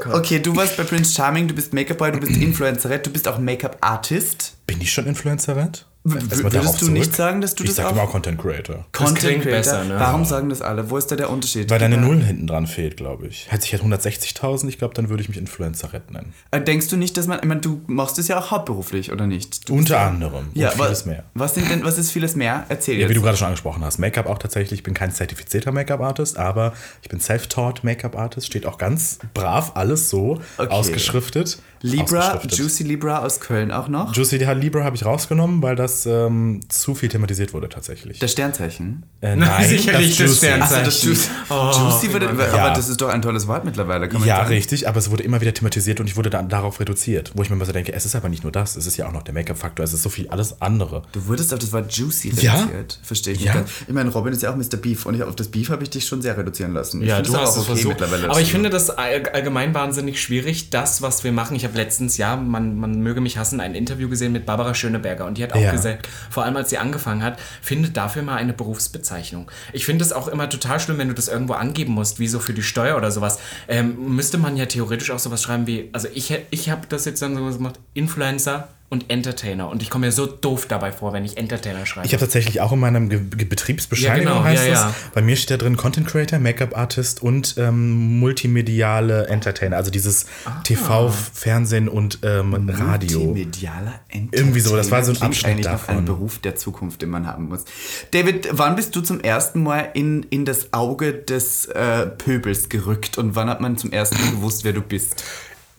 Okay, 0.13 0.41
du 0.41 0.55
warst 0.57 0.77
bei 0.77 0.85
Prince 0.85 1.15
Charming, 1.15 1.49
du 1.49 1.55
bist 1.55 1.73
Make-up-Boy, 1.73 2.13
du 2.13 2.21
bist 2.21 2.37
Influencerette, 2.41 3.05
du 3.05 3.13
bist 3.13 3.29
auch 3.29 3.39
Make-up-Artist. 3.39 4.57
Bin 4.67 4.81
ich 4.81 4.93
schon 4.93 5.07
Influencerin? 5.07 5.71
Würdest 6.05 6.83
du 6.83 6.91
nicht 6.91 7.15
sagen, 7.15 7.41
dass 7.41 7.55
du 7.55 7.63
ich 7.63 7.71
das 7.71 7.77
sag 7.77 7.87
auch- 7.87 7.93
immer 7.93 8.07
Content 8.07 8.37
Creator. 8.41 8.85
Content 8.93 9.43
Creator. 9.43 9.53
besser, 9.53 9.85
ne? 9.85 9.95
Warum 10.01 10.25
sagen 10.25 10.49
das 10.49 10.61
alle? 10.61 10.91
Wo 10.91 10.97
ist 10.97 11.07
da 11.13 11.17
der 11.17 11.31
Unterschied? 11.31 11.71
Weil 11.71 11.79
deine 11.79 11.95
Ja. 11.95 12.01
Null 12.01 12.21
hinten 12.23 12.47
dran 12.49 12.67
fehlt, 12.67 12.97
glaube 12.97 13.29
ich. 13.29 13.47
Hätte 13.51 13.67
ich 13.67 13.73
jetzt 13.73 13.83
160.000, 13.85 14.69
ich 14.69 14.79
glaube, 14.79 14.95
dann 14.95 15.09
würde 15.11 15.23
ich 15.23 15.29
mich 15.29 15.39
Influencerette 15.39 16.13
nennen. 16.13 16.33
Äh, 16.51 16.61
Denkst 16.61 16.89
du 16.89 16.97
nicht, 16.97 17.17
dass 17.17 17.29
man, 17.29 17.39
ich 17.41 17.45
meine, 17.45 17.61
du 17.61 17.83
machst 17.87 18.19
es 18.19 18.27
ja 18.27 18.39
auch 18.41 18.51
hauptberuflich, 18.51 19.13
oder 19.13 19.27
nicht? 19.29 19.69
Du 19.69 19.75
Unter 19.77 20.01
anderem. 20.01 20.47
ja, 20.55 20.71
und 20.71 20.77
vieles 20.83 21.07
mehr. 21.07 21.23
Was, 21.35 21.55
sind 21.55 21.71
denn, 21.71 21.85
was 21.85 21.99
ist 21.99 22.11
vieles 22.11 22.35
mehr? 22.35 22.65
Erzähl 22.69 22.95
Ja, 22.95 23.01
wie 23.09 23.13
jetzt. 23.13 23.17
du 23.19 23.23
gerade 23.23 23.37
schon 23.37 23.47
angesprochen 23.47 23.85
hast. 23.85 23.99
Make-up 23.99 24.27
auch 24.27 24.39
tatsächlich. 24.39 24.81
Ich 24.81 24.83
bin 24.85 24.95
kein 24.95 25.13
zertifizierter 25.13 25.71
Make-up-Artist, 25.71 26.37
aber 26.37 26.73
ich 27.03 27.09
bin 27.11 27.21
self-taught 27.21 27.85
Make-up-Artist. 27.85 28.47
Steht 28.49 28.67
auch 28.67 28.79
ganz 28.79 29.19
brav 29.35 29.73
alles 29.77 30.11
so 30.11 30.41
Okay. 30.59 30.69
ausgeschriftet. 30.69 31.59
Libra, 31.85 32.21
Ausgeschriftet. 32.35 32.59
Juicy 32.59 32.83
Libra 32.85 33.19
aus 33.25 33.41
Köln 33.41 33.73
auch 33.73 33.89
noch. 33.89 34.15
Juicy 34.15 34.37
Libra 34.39 34.85
habe 34.85 34.95
ich 34.95 35.05
rausgenommen, 35.05 35.63
weil 35.63 35.75
das 35.75 35.92
ähm, 36.07 36.61
zu 36.69 36.95
viel 36.95 37.09
thematisiert 37.09 37.53
wurde 37.55 37.69
tatsächlich. 37.69 38.19
Das 38.19 38.33
Sternzeichen. 38.33 39.05
äh, 39.21 39.37
Nein, 39.37 39.69
sicherlich 39.69 40.11
das 40.11 40.19
Juicy. 40.19 40.37
Sternzeichen. 40.47 40.63
Achso, 40.63 40.85
das 40.85 41.03
Juicy. 41.03 41.29
Oh, 41.51 41.71
Juicy 41.73 42.13
wurde, 42.15 42.29
aber 42.29 42.47
Ja. 42.57 42.75
das 42.75 42.89
ist 42.89 43.01
doch 43.01 43.09
ein 43.09 43.23
tolles 43.23 43.47
Wort 43.47 43.65
mittlerweile. 43.65 44.09
Kann 44.09 44.21
man 44.21 44.29
Ja, 44.29 44.37
sagen. 44.39 44.49
richtig, 44.49 44.89
aber 44.89 44.99
es 44.99 45.11
wurde 45.11 45.23
immer 45.23 45.41
wieder 45.41 45.55
thematisiert 45.55 46.01
und 46.01 46.07
ich 46.09 46.17
wurde 46.17 46.31
dann 46.31 46.49
darauf 46.49 46.81
reduziert. 46.81 47.33
Wo 47.35 47.43
ich 47.43 47.51
mir 47.51 47.57
immer 47.57 47.65
so 47.65 47.73
denke, 47.73 47.93
es 47.93 48.05
ist 48.05 48.15
aber 48.15 48.29
nicht 48.29 48.43
nur 48.43 48.53
das, 48.53 48.77
es 48.77 48.87
ist 48.87 48.97
ja 48.97 49.07
auch 49.09 49.13
noch 49.13 49.23
der 49.23 49.35
Make-up-Faktor, 49.35 49.85
es 49.85 49.93
ist 49.93 50.03
so 50.03 50.09
viel 50.09 50.29
alles 50.29 50.61
andere. 50.61 51.03
Du 51.13 51.27
wurdest 51.27 51.53
auf 51.53 51.59
das 51.59 51.73
Wort 51.73 51.93
Juicy 51.93 52.33
Ja? 52.41 52.55
reduziert. 52.55 52.99
Verstehe 53.03 53.35
ich 53.35 53.41
Ja. 53.41 53.55
nicht. 53.55 53.65
ganz. 53.67 53.71
Ich 53.87 53.95
meine, 53.95 54.11
Robin 54.11 54.33
ist 54.33 54.43
ja 54.43 54.51
auch 54.53 54.57
Mr. 54.57 54.77
Beef 54.81 55.07
und 55.07 55.15
ich, 55.15 55.23
auf 55.23 55.37
das 55.37 55.49
Beef 55.49 55.71
habe 55.71 55.83
ich 55.83 55.91
dich 55.91 56.07
schon 56.07 56.23
sehr 56.23 56.37
reduzieren 56.37 56.73
lassen. 56.73 57.03
Ich 57.03 57.09
Ja, 57.09 57.21
du 57.23 57.33
aber 57.33 57.43
hast 57.43 57.51
auch 57.51 57.53
es 57.57 57.59
okay 57.63 57.67
versucht. 57.75 58.01
mittlerweile. 58.01 58.31
Aber 58.31 58.41
ich 58.41 58.51
finde 58.51 58.71
das 58.71 58.91
all- 58.91 59.29
allgemein 59.33 59.75
wahnsinnig 59.75 60.21
schwierig, 60.21 60.71
das, 60.71 61.03
was 61.03 61.25
wir 61.25 61.33
machen. 61.33 61.57
Ich 61.57 61.65
habe 61.65 61.77
letztens, 61.77 62.17
ja, 62.17 62.37
man, 62.37 62.77
man 62.79 63.01
möge 63.01 63.21
mich 63.21 63.37
hassen, 63.39 63.61
ein 63.61 63.75
Interview 63.75 64.09
gesehen 64.09 64.33
mit 64.33 64.47
Barbara 64.47 64.75
Schöneberger 64.75 65.27
und 65.27 65.39
die 65.39 65.43
hat 65.43 65.53
auch 65.53 65.61
Ja. 65.61 65.71
gesagt, 65.73 65.82
vor 66.31 66.45
allem 66.45 66.57
als 66.57 66.71
sie 66.71 66.79
angefangen 66.79 67.23
hat, 67.23 67.39
findet 67.61 67.97
dafür 67.97 68.23
mal 68.23 68.37
eine 68.37 68.53
Berufsbezeichnung. 68.53 69.51
Ich 69.73 69.85
finde 69.85 70.05
es 70.05 70.13
auch 70.13 70.29
immer 70.29 70.49
total 70.49 70.81
schlimm, 70.81 70.99
wenn 70.99 71.09
du 71.09 71.15
das 71.15 71.29
irgendwo 71.29 71.55
angeben 71.55 71.93
musst, 71.93 72.19
wie 72.19 72.29
so 72.29 72.41
für 72.41 72.55
die 72.55 72.63
Steuer 72.63 72.97
oder 72.97 73.11
sowas. 73.11 73.39
Ähm, 73.69 74.15
müsste 74.15 74.39
man 74.39 74.57
ja 74.57 74.67
theoretisch 74.67 75.11
auch 75.11 75.19
sowas 75.19 75.43
schreiben 75.43 75.67
wie, 75.67 75.91
also 75.93 76.09
ich, 76.15 76.35
ich 76.51 76.71
habe 76.71 76.87
das 76.89 77.05
jetzt 77.05 77.23
dann 77.23 77.37
so 77.37 77.59
gemacht, 77.59 77.79
Influencer 77.95 78.69
und 78.93 79.09
Entertainer. 79.09 79.71
Und 79.71 79.81
ich 79.83 79.89
komme 79.89 80.05
mir 80.05 80.13
so 80.13 80.27
doof 80.27 80.67
dabei 80.69 80.93
vor, 80.93 81.15
wenn 81.15 81.25
ich 81.25 81.39
Entertainer 81.39 81.87
schreibe. 81.87 82.07
Ich 82.07 82.13
habe 82.13 82.21
tatsächlich 82.21 82.61
auch 82.61 82.73
in 82.73 82.79
meinem 82.79 83.09
Ge 83.09 83.21
Ge 83.21 83.47
Betriebsbescheinigung 83.47 84.27
Ja, 84.27 84.33
genau, 84.35 84.45
heißt 84.45 84.67
ja, 84.67 84.73
es. 84.73 84.79
ja. 84.81 84.95
Bei 85.15 85.23
mir 85.23 85.35
steht 85.37 85.51
da 85.51 85.57
drin 85.57 85.79
Content 85.79 86.07
Creator, 86.07 86.39
Make-up 86.39 86.77
Artist 86.77 87.23
und 87.23 87.55
ähm, 87.57 88.19
multimediale 88.21 89.29
Entertainer. 89.29 89.77
Also 89.79 89.91
dieses 89.91 90.27
Ah. 90.45 90.61
TV, 90.63 91.09
Fernsehen 91.11 91.89
und 91.89 92.19
ähm, 92.23 92.53
Radio. 92.69 93.21
Multimedialer 93.21 93.95
Entertainer. 94.11 94.29
Irgendwie 94.33 94.61
so, 94.61 94.77
das 94.77 94.91
war 94.91 95.03
so 95.03 95.13
ein 95.13 95.23
Abschnitt 95.23 95.65
davon. 95.65 96.05
Beruf 96.05 96.39
der 96.41 96.57
Zukunft, 96.57 97.01
den 97.01 97.09
man 97.09 97.27
haben 97.27 97.49
muss. 97.49 97.65
David, 98.11 98.49
wann 98.53 98.77
bist 98.77 98.95
du 98.95 99.01
zum 99.01 99.21
ersten 99.21 99.63
Mal 99.63 99.89
in, 99.95 100.25
in 100.25 100.45
das 100.45 100.75
Auge 100.75 101.15
des 101.15 101.65
äh, 101.65 102.07
Pöbels 102.09 102.69
gerückt 102.69 103.17
und 103.17 103.37
wann 103.37 103.49
hat 103.49 103.63
man 103.63 103.79
zum 103.79 103.91
ersten 103.91 104.21
Mal 104.21 104.33
gewusst, 104.33 104.65
wer 104.65 104.75
du 104.75 104.83
bist? 104.83 105.25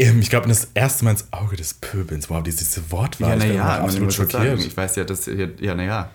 Ähm, 0.04 0.20
ich 0.22 0.30
glaube, 0.30 0.48
das 0.48 0.68
erste 0.74 1.06
Mal 1.06 1.12
ins 1.12 1.28
Auge 1.32 1.56
des 1.56 1.74
Pöbels. 1.76 2.30
Wow, 2.30 2.44
dieses 2.44 2.74
diese 2.74 2.92
Wortwahl. 2.92 3.38
ich 3.38 3.44
bin 3.44 3.56
immer 3.56 3.80
absolut 3.80 4.14
schockiert. 4.14 4.60
Ich 4.60 4.76
weiß 4.76 4.96
ja, 4.96 5.04
dass 5.04 5.26
ja, 5.26 5.76
naja. 5.76 6.10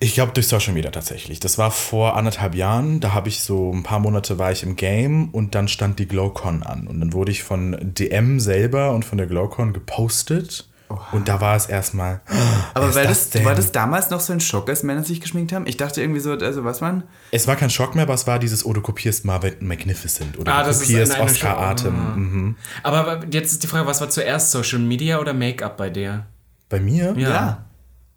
Ich 0.00 0.14
glaube 0.14 0.32
durch 0.32 0.48
Social 0.48 0.74
Media 0.74 0.90
tatsächlich. 0.90 1.40
Das 1.40 1.58
war 1.58 1.70
vor 1.70 2.16
anderthalb 2.16 2.54
Jahren. 2.54 3.00
Da 3.00 3.14
habe 3.14 3.28
ich 3.28 3.40
so 3.40 3.72
ein 3.72 3.82
paar 3.82 4.00
Monate 4.00 4.38
war 4.38 4.52
ich 4.52 4.62
im 4.62 4.76
Game 4.76 5.30
und 5.30 5.54
dann 5.54 5.68
stand 5.68 5.98
die 5.98 6.06
GlowCon 6.06 6.62
an. 6.62 6.86
Und 6.86 7.00
dann 7.00 7.12
wurde 7.12 7.30
ich 7.30 7.42
von 7.42 7.76
DM 7.80 8.40
selber 8.40 8.92
und 8.92 9.04
von 9.04 9.18
der 9.18 9.26
GlowCon 9.26 9.72
gepostet. 9.72 10.68
Und 11.12 11.28
da 11.28 11.40
war 11.40 11.56
es 11.56 11.66
erstmal. 11.66 12.20
Aber 12.74 12.88
ist 12.88 12.96
das, 12.96 13.30
denn? 13.30 13.44
war 13.44 13.54
das 13.54 13.72
damals 13.72 14.10
noch 14.10 14.20
so 14.20 14.32
ein 14.32 14.40
Schock, 14.40 14.68
als 14.68 14.82
Männer 14.82 15.02
sich 15.04 15.20
geschminkt 15.20 15.52
haben? 15.52 15.66
Ich 15.66 15.76
dachte 15.76 16.00
irgendwie 16.00 16.20
so, 16.20 16.32
also 16.32 16.64
was 16.64 16.80
man. 16.80 17.04
Es 17.30 17.46
war 17.46 17.56
kein 17.56 17.70
Schock 17.70 17.94
mehr, 17.94 18.04
aber 18.04 18.14
es 18.14 18.26
war 18.26 18.38
dieses, 18.38 18.64
oh, 18.64 18.72
du 18.72 18.80
kopierst 18.80 19.24
Marvel 19.24 19.56
Magnificent 19.60 20.38
oder 20.38 20.54
Ah, 20.54 20.60
du 20.62 20.68
das 20.68 20.80
ist 20.80 20.88
kopierst 20.88 21.18
Oscar. 21.18 21.58
Atem. 21.58 21.94
Ah. 21.94 22.16
Mhm. 22.16 22.56
Aber 22.82 23.20
jetzt 23.30 23.52
ist 23.52 23.62
die 23.62 23.66
Frage, 23.66 23.86
was 23.86 24.00
war 24.00 24.10
zuerst, 24.10 24.50
Social 24.50 24.78
Media 24.78 25.18
oder 25.18 25.34
Make-up 25.34 25.76
bei 25.76 25.90
dir? 25.90 26.26
Bei 26.68 26.80
mir? 26.80 27.14
Ja. 27.16 27.64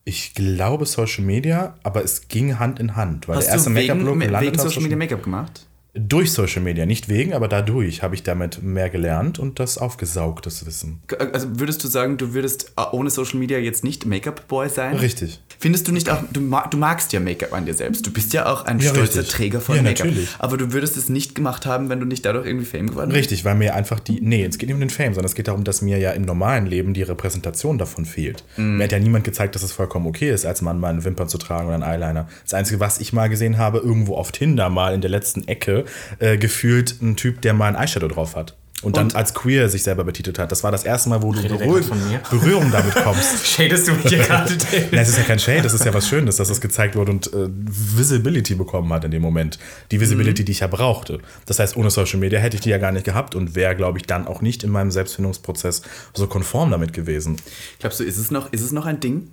Ich 0.04 0.36
glaube 0.36 0.86
Social 0.86 1.24
Media, 1.24 1.76
aber 1.84 2.04
es 2.04 2.28
ging 2.28 2.60
Hand 2.60 2.80
in 2.80 2.96
Hand. 2.96 3.28
Weil 3.28 3.38
Hast 3.38 3.48
der 3.48 3.56
erste 3.56 3.70
du 3.72 3.76
wegen, 3.76 4.00
Make-up-Look 4.00 4.42
wegen 4.42 4.56
auf 4.60 4.62
Social 4.62 4.82
Media 4.84 4.98
Make-up 4.98 5.24
gemacht? 5.24 5.66
Durch 5.98 6.34
Social 6.34 6.62
Media, 6.62 6.86
nicht 6.86 7.08
wegen, 7.08 7.34
aber 7.34 7.48
dadurch 7.48 8.04
habe 8.04 8.16
ich 8.16 8.24
damit 8.24 8.62
mehr 8.62 8.90
gelernt 8.90 9.40
und 9.40 9.60
das 9.60 9.78
aufgesaugt, 9.78 10.46
das 10.46 10.66
Wissen. 10.66 11.00
Also 11.32 11.60
würdest 11.60 11.82
du 11.86 11.88
sagen, 11.88 12.18
du 12.18 12.34
würdest 12.34 12.74
äh, 12.78 12.82
ohne 12.92 13.10
Social 13.10 13.40
Media 13.40 13.58
jetzt 13.60 13.86
nicht 13.86 14.06
Make-up-Boy 14.06 14.68
sein? 14.68 14.98
Richtig. 14.98 15.40
Findest 15.58 15.88
du 15.88 15.94
nicht 15.94 16.10
auch, 16.10 16.22
du, 16.34 16.42
ma- 16.42 16.68
du 16.68 16.76
magst 16.78 17.14
ja 17.14 17.22
Make-up 17.22 17.54
an 17.54 17.66
dir 17.66 17.74
selbst. 17.74 18.06
Du 18.06 18.12
bist 18.12 18.34
ja 18.34 18.46
auch 18.52 18.66
ein 18.66 18.80
Ja, 18.80 18.90
stolzer 18.90 19.20
richtig. 19.22 19.36
Träger 19.36 19.62
von 19.62 19.78
Ja, 19.78 19.84
Make-up. 19.84 20.08
natürlich. 20.08 20.30
Aber 20.38 20.58
du 20.58 20.74
würdest 20.74 20.98
es 20.98 21.08
nicht 21.08 21.34
gemacht 21.34 21.66
haben, 21.66 21.88
wenn 21.88 22.02
du 22.02 22.06
nicht 22.06 22.26
dadurch 22.26 22.46
irgendwie 22.46 22.66
Fame 22.66 22.88
geworden 22.90 23.12
wärst. 23.12 23.18
Richtig, 23.22 23.46
weil 23.46 23.56
mir 23.56 23.74
einfach 23.74 24.02
die. 24.02 24.20
Nee, 24.20 24.44
es 24.44 24.58
geht 24.58 24.68
nicht 24.68 24.74
um 24.76 24.82
den 24.82 24.90
Fame, 24.90 25.14
sondern 25.14 25.28
es 25.30 25.34
geht 25.36 25.48
darum, 25.48 25.64
dass 25.64 25.82
mir 25.82 25.98
ja 25.98 26.12
im 26.12 26.24
normalen 26.24 26.66
Leben 26.66 26.94
die 26.94 27.04
Repräsentation 27.04 27.78
davon 27.78 28.04
fehlt. 28.06 28.44
Mhm. 28.58 28.78
Mir 28.78 28.84
hat 28.84 28.92
ja 28.92 29.00
niemand 29.00 29.24
gezeigt, 29.24 29.56
dass 29.56 29.64
es 29.64 29.72
vollkommen 29.72 30.08
okay 30.08 30.30
ist, 30.30 30.46
als 30.46 30.62
Mann 30.62 30.78
mal 30.78 30.90
eine 30.90 31.06
Wimpern 31.06 31.30
zu 31.30 31.38
tragen 31.38 31.68
oder 31.68 31.76
einen 31.76 31.84
Eyeliner. 31.84 32.28
Das 32.44 32.54
Einzige, 32.54 32.82
was 32.82 33.00
ich 33.00 33.14
mal 33.14 33.30
gesehen 33.30 33.58
habe, 33.58 33.78
irgendwo 33.78 34.16
auf 34.16 34.34
Tinder 34.34 34.70
mal 34.70 34.94
in 34.94 35.00
der 35.00 35.10
letzten 35.10 35.48
Ecke, 35.48 35.85
äh, 36.20 36.38
gefühlt 36.38 37.02
ein 37.02 37.16
Typ, 37.16 37.42
der 37.42 37.54
mal 37.54 37.68
ein 37.76 37.76
Eyeshadow 37.82 38.08
drauf 38.08 38.36
hat. 38.36 38.56
Und 38.82 38.98
dann 38.98 39.06
Und- 39.06 39.16
als 39.16 39.34
queer 39.34 39.70
sich 39.70 39.84
selber 39.84 40.04
betitelt 40.04 40.38
hat. 40.38 40.52
Das 40.52 40.64
war 40.64 40.72
das 40.72 40.84
erste 40.84 41.10
Mal, 41.10 41.22
wo 41.24 41.32
du 41.32 41.42
Berühr 41.42 41.58
gerade 41.58 41.84
von 41.84 42.08
mir? 42.10 42.20
Berührung 42.30 42.70
damit 42.72 42.94
kommst. 42.94 43.48
Shadest 43.48 43.88
du 43.88 43.94
mich 43.94 44.06
hier 44.08 44.18
gerade? 44.20 44.54
Nein, 44.92 45.02
es 45.02 45.10
ist 45.10 45.18
ja 45.18 45.24
kein 45.24 45.40
Shade, 45.40 45.62
das 45.62 45.74
ist 45.74 45.86
ja 45.86 45.94
was 45.94 46.08
Schönes, 46.08 46.36
dass 46.36 46.50
das 46.50 46.60
gezeigt 46.62 46.96
wurde 46.96 47.12
und 47.12 47.34
äh, 47.34 47.48
Visibility 47.50 48.54
bekommen 48.56 48.92
hat 48.94 49.04
in 49.06 49.12
dem 49.12 49.22
Moment. 49.22 49.58
Die 49.92 50.00
Visibility, 50.02 50.42
Mhm. 50.42 50.46
die 50.46 50.52
ich 50.52 50.60
ja 50.60 50.68
brauchte. 50.68 51.20
Das 51.46 51.58
heißt, 51.60 51.78
ohne 51.78 51.90
Social 51.90 52.20
Media 52.20 52.38
hätte 52.40 52.56
ich 52.58 52.62
die 52.62 52.70
ja 52.70 52.78
gar 52.78 52.92
nicht 52.92 53.06
gehabt 53.06 53.34
und 53.34 53.56
wäre, 53.56 53.76
glaube 53.76 53.98
ich, 53.98 54.06
dann 54.06 54.28
auch 54.28 54.42
nicht 54.42 54.64
in 54.64 54.70
meinem 54.72 54.92
Selbstfindungsprozess 54.92 55.82
so 56.14 56.28
konform 56.28 56.70
damit 56.70 56.92
gewesen. 56.94 57.38
Glaubst 57.80 58.00
du, 58.02 58.04
ist 58.04 58.18
es 58.18 58.30
noch, 58.30 58.52
ist 58.52 58.62
es 58.62 58.72
noch 58.74 58.86
ein 58.86 59.00
Ding? 59.00 59.30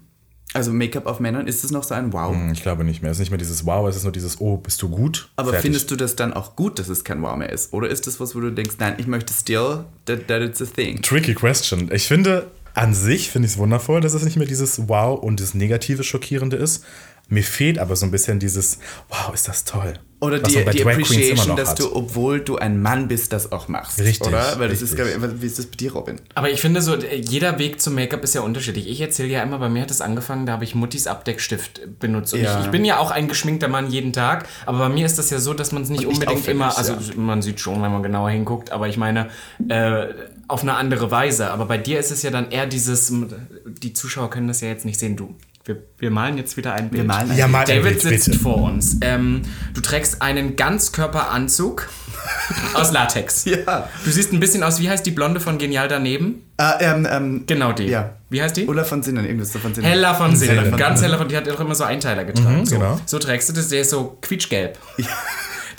Also 0.54 0.72
Make-up 0.72 1.06
auf 1.06 1.19
Männern, 1.20 1.46
ist 1.46 1.64
es 1.64 1.70
noch 1.70 1.82
so 1.82 1.94
ein 1.94 2.12
Wow? 2.12 2.34
Hm, 2.34 2.52
Ich 2.52 2.62
glaube 2.62 2.84
nicht 2.84 3.00
mehr. 3.02 3.10
Es 3.10 3.16
ist 3.16 3.20
nicht 3.20 3.31
mehr 3.31 3.38
dieses 3.38 3.64
Wow, 3.64 3.88
es 3.88 3.96
ist 3.96 4.02
nur 4.02 4.12
dieses 4.12 4.40
Oh, 4.40 4.58
bist 4.58 4.82
du 4.82 4.88
gut? 4.88 5.31
Aber 5.37 5.50
Fertig. 5.50 5.62
findest 5.62 5.90
du 5.90 5.96
das 5.96 6.14
dann 6.16 6.32
auch 6.32 6.56
gut, 6.56 6.78
dass 6.78 6.88
es 6.88 7.04
kein 7.04 7.22
Wow 7.22 7.37
mehr 7.37 7.50
ist? 7.50 7.72
Oder 7.72 7.88
ist 7.88 8.06
das 8.06 8.20
was, 8.20 8.34
wo 8.34 8.41
du 8.41 8.50
denkst, 8.50 8.74
nein, 8.79 8.94
ich 8.98 9.06
möchte 9.06 9.32
still 9.32 9.84
that, 10.06 10.29
that 10.29 10.43
it's 10.43 10.60
a 10.60 10.67
thing? 10.67 11.00
Tricky 11.00 11.34
question. 11.34 11.91
Ich 11.93 12.06
finde, 12.06 12.50
an 12.74 12.94
sich 12.94 13.31
finde 13.31 13.46
ich 13.46 13.53
es 13.55 13.58
wundervoll, 13.58 14.00
dass 14.00 14.15
es 14.15 14.24
nicht 14.24 14.36
mehr 14.36 14.46
dieses 14.46 14.88
Wow 14.88 15.22
und 15.22 15.41
das 15.41 15.55
negative, 15.55 16.05
schockierende 16.05 16.56
ist. 16.56 16.84
Mir 17.29 17.43
fehlt 17.43 17.79
aber 17.79 17.96
so 17.96 18.05
ein 18.06 18.10
bisschen 18.10 18.38
dieses 18.38 18.79
Wow, 19.08 19.32
ist 19.32 19.48
das 19.48 19.64
toll. 19.64 19.94
Oder 20.20 20.38
die, 20.38 20.52
die 20.72 20.84
Appreciation, 20.86 21.56
dass 21.56 21.70
hat. 21.70 21.81
du, 21.81 21.96
obwohl 21.96 22.38
du 22.41 22.56
ein 22.56 22.81
Mann 22.81 23.08
bist, 23.08 23.32
das 23.32 23.50
auch 23.50 23.67
machst. 23.67 23.98
Richtig, 23.98 24.29
Oder? 24.29 24.56
Weil 24.56 24.69
das 24.69 24.81
ist, 24.81 24.96
richtig. 24.96 25.19
glaub 25.19 25.32
ich, 25.32 25.43
wie 25.43 25.46
ist 25.46 25.58
das 25.58 25.67
bei 25.67 25.74
dir, 25.74 25.93
Robin? 25.94 26.20
Aber 26.36 26.48
ich 26.48 26.60
finde 26.60 26.81
so, 26.81 26.94
jeder 26.94 27.58
Weg 27.58 27.81
zum 27.81 27.96
Make-up 27.96 28.22
ist 28.22 28.34
ja 28.36 28.43
unterschiedlich. 28.43 28.88
Ich 28.88 29.00
erzähle 29.00 29.31
ja 29.31 29.43
immer, 29.43 29.58
bei 29.58 29.69
mir 29.69 29.82
hat 29.82 29.91
es 29.91 30.00
angefangen, 30.00 30.46
da 30.46 30.52
habe 30.52 30.62
ich 30.62 30.76
Muttis 30.76 31.08
Abdeckstift 31.08 31.98
benutzt. 31.98 32.34
Und 32.34 32.43
Ja. 32.43 32.60
ich, 32.60 32.67
ich 32.67 32.70
bin 32.70 32.84
ja 32.84 32.98
auch 32.98 33.10
ein 33.10 33.26
geschminkter 33.26 33.67
Mann 33.67 33.91
jeden 33.91 34.12
Tag, 34.12 34.46
aber 34.64 34.79
bei 34.79 34.88
mir 34.91 35.06
ist 35.06 35.19
das 35.19 35.31
ja 35.31 35.41
so, 35.41 35.55
dass 35.55 35.72
man 35.72 35.82
es 35.82 35.88
nicht 35.88 36.06
Und 36.06 36.14
unbedingt 36.14 36.46
immer, 36.46 36.79
also 36.79 36.93
ja. 36.93 37.00
man 37.17 37.43
sieht 37.43 37.58
schon, 37.58 37.82
wenn 37.82 37.91
man 37.91 38.05
genauer 38.05 38.31
hinguckt, 38.31 38.70
aber 38.70 38.86
ich 38.86 38.96
meine, 38.96 39.29
äh, 39.69 40.06
auf 40.46 40.62
eine 40.62 40.74
andere 40.74 41.10
Weise. 41.10 41.50
Aber 41.50 41.64
bei 41.67 41.79
dir 41.79 41.98
ist 41.98 42.12
es 42.12 42.22
ja 42.22 42.31
dann 42.31 42.52
eher 42.52 42.67
dieses, 42.67 43.12
die 43.67 43.93
Zuschauer 43.93 44.31
können 44.31 44.46
das 44.46 44.60
ja 44.60 44.69
jetzt 44.69 44.84
nicht 44.84 45.00
sehen, 45.00 45.17
du. 45.17 45.34
Wir, 45.64 45.76
wir 45.98 46.10
malen 46.10 46.38
jetzt 46.38 46.56
wieder 46.56 46.72
ein 46.72 46.90
Bild. 46.90 47.02
Wir 47.02 47.06
malen 47.08 47.31
ein 47.31 47.36
Ja, 47.36 47.46
ein 47.46 47.52
David 47.52 47.82
Bild, 47.84 48.00
sitzt 48.00 48.26
bitte. 48.26 48.38
vor 48.40 48.56
uns. 48.62 48.96
Ähm, 49.00 49.42
du 49.74 49.81
trägst 49.81 50.20
einen 50.20 50.56
Ganzkörperanzug 50.56 51.88
aus 52.74 52.90
Latex. 52.92 53.44
Ja. 53.44 53.88
Du 54.04 54.10
siehst 54.10 54.32
ein 54.32 54.40
bisschen 54.40 54.64
aus, 54.64 54.81
wie 54.81 54.88
heißt 54.90 55.06
die 55.06 55.12
Blonde 55.12 55.38
von 55.38 55.58
Genial 55.58 55.86
daneben? 55.86 56.42
Ah, 56.56 56.74
ähm, 56.81 57.06
ähm, 57.08 57.44
Genau 57.46 57.72
die. 57.72 57.84
Ja. 57.84 58.16
Wie 58.28 58.42
heißt 58.42 58.56
die? 58.56 58.66
Ulla 58.66 58.82
von 58.82 59.02
Sinnen, 59.02 59.24
irgendwas 59.24 59.52
so 59.52 59.58
von 59.60 59.72
Sinnen. 59.74 59.88
Hella 59.88 60.14
von 60.14 60.34
Sinnen. 60.34 60.76
Ganz 60.76 61.00
heller 61.02 61.19
von, 61.19 61.28
die 61.28 61.36
hat 61.36 61.48
auch 61.48 61.60
immer 61.60 61.74
so 61.74 61.84
Einteiler 61.84 62.24
getragen. 62.24 62.60
Mhm, 62.60 62.66
so, 62.66 62.78
genau. 62.78 63.00
so 63.06 63.19
trägst 63.19 63.48
du 63.48 63.52
das, 63.52 63.69
der 63.69 63.82
ist 63.82 63.90
so 63.90 64.19
quietschgelb. 64.20 64.78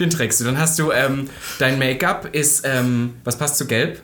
Den 0.03 0.10
trägst 0.10 0.41
du. 0.41 0.43
Dann 0.43 0.60
hast 0.60 0.77
du, 0.79 0.91
ähm, 0.91 1.29
dein 1.60 1.79
Make-up 1.79 2.27
ist, 2.36 2.67
ähm, 2.67 3.13
was 3.24 3.38
passt 3.38 3.57
zu 3.57 3.67
gelb? 3.67 4.01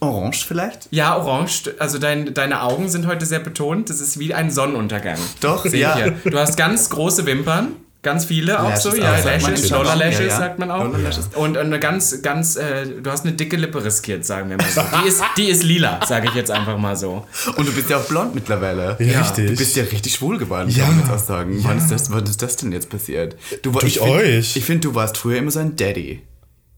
Orange 0.00 0.46
vielleicht? 0.46 0.88
Ja, 0.90 1.14
orange. 1.14 1.74
Also 1.78 1.98
dein, 1.98 2.32
deine 2.32 2.62
Augen 2.62 2.88
sind 2.88 3.06
heute 3.06 3.26
sehr 3.26 3.40
betont. 3.40 3.90
Das 3.90 4.00
ist 4.00 4.18
wie 4.18 4.32
ein 4.32 4.50
Sonnenuntergang. 4.50 5.18
Doch, 5.42 5.66
Sehe 5.66 5.78
ja. 5.78 5.94
hier. 5.94 6.12
Du 6.24 6.38
hast 6.38 6.56
ganz 6.56 6.88
große 6.88 7.26
Wimpern. 7.26 7.76
Ganz 8.02 8.24
viele 8.24 8.60
auch 8.60 8.70
Lashes 8.70 8.82
so, 8.82 8.88
auch, 8.90 8.94
ja, 8.96 9.22
sagt 9.22 9.42
man 9.42 9.50
Lashes, 9.52 9.70
Lola 9.70 9.80
auch, 9.80 9.86
ja, 9.86 9.94
Lashes 9.94 10.26
ja. 10.26 10.36
sagt 10.36 10.58
man 10.58 10.70
auch. 10.72 10.98
Lashes. 10.98 11.30
Und 11.36 11.56
eine 11.56 11.78
ganz, 11.78 12.20
ganz, 12.20 12.56
äh, 12.56 12.84
du 13.00 13.08
hast 13.08 13.24
eine 13.24 13.34
dicke 13.34 13.56
Lippe 13.56 13.84
riskiert, 13.84 14.24
sagen 14.24 14.50
wir 14.50 14.56
mal 14.56 14.68
so. 14.68 14.80
Die 15.02 15.08
ist, 15.08 15.22
die 15.36 15.44
ist 15.48 15.62
lila, 15.62 16.04
sage 16.04 16.26
ich 16.28 16.34
jetzt 16.34 16.50
einfach 16.50 16.76
mal 16.78 16.96
so. 16.96 17.24
Und 17.56 17.68
du 17.68 17.72
bist 17.72 17.88
ja 17.90 17.98
auch 17.98 18.04
blond 18.04 18.34
mittlerweile. 18.34 18.96
Ja, 18.98 19.20
richtig. 19.20 19.50
Du 19.50 19.56
bist 19.56 19.76
ja 19.76 19.84
richtig 19.84 20.14
schwul 20.14 20.36
geworden, 20.38 20.68
Ja. 20.68 20.86
kann 20.86 20.96
man 20.96 21.04
jetzt 21.06 21.14
auch 21.14 21.24
sagen. 21.24 21.60
Wann, 21.62 21.78
ist 21.78 21.92
das, 21.92 22.10
wann 22.10 22.24
ist 22.24 22.42
das 22.42 22.56
denn 22.56 22.72
jetzt 22.72 22.90
passiert? 22.90 23.36
Du, 23.62 23.70
Durch 23.70 23.84
ich 23.84 23.98
find, 24.00 24.10
euch. 24.10 24.56
Ich 24.56 24.64
finde, 24.64 24.80
du 24.88 24.94
warst 24.96 25.16
früher 25.16 25.38
immer 25.38 25.52
so 25.52 25.60
ein 25.60 25.76
Daddy. 25.76 26.22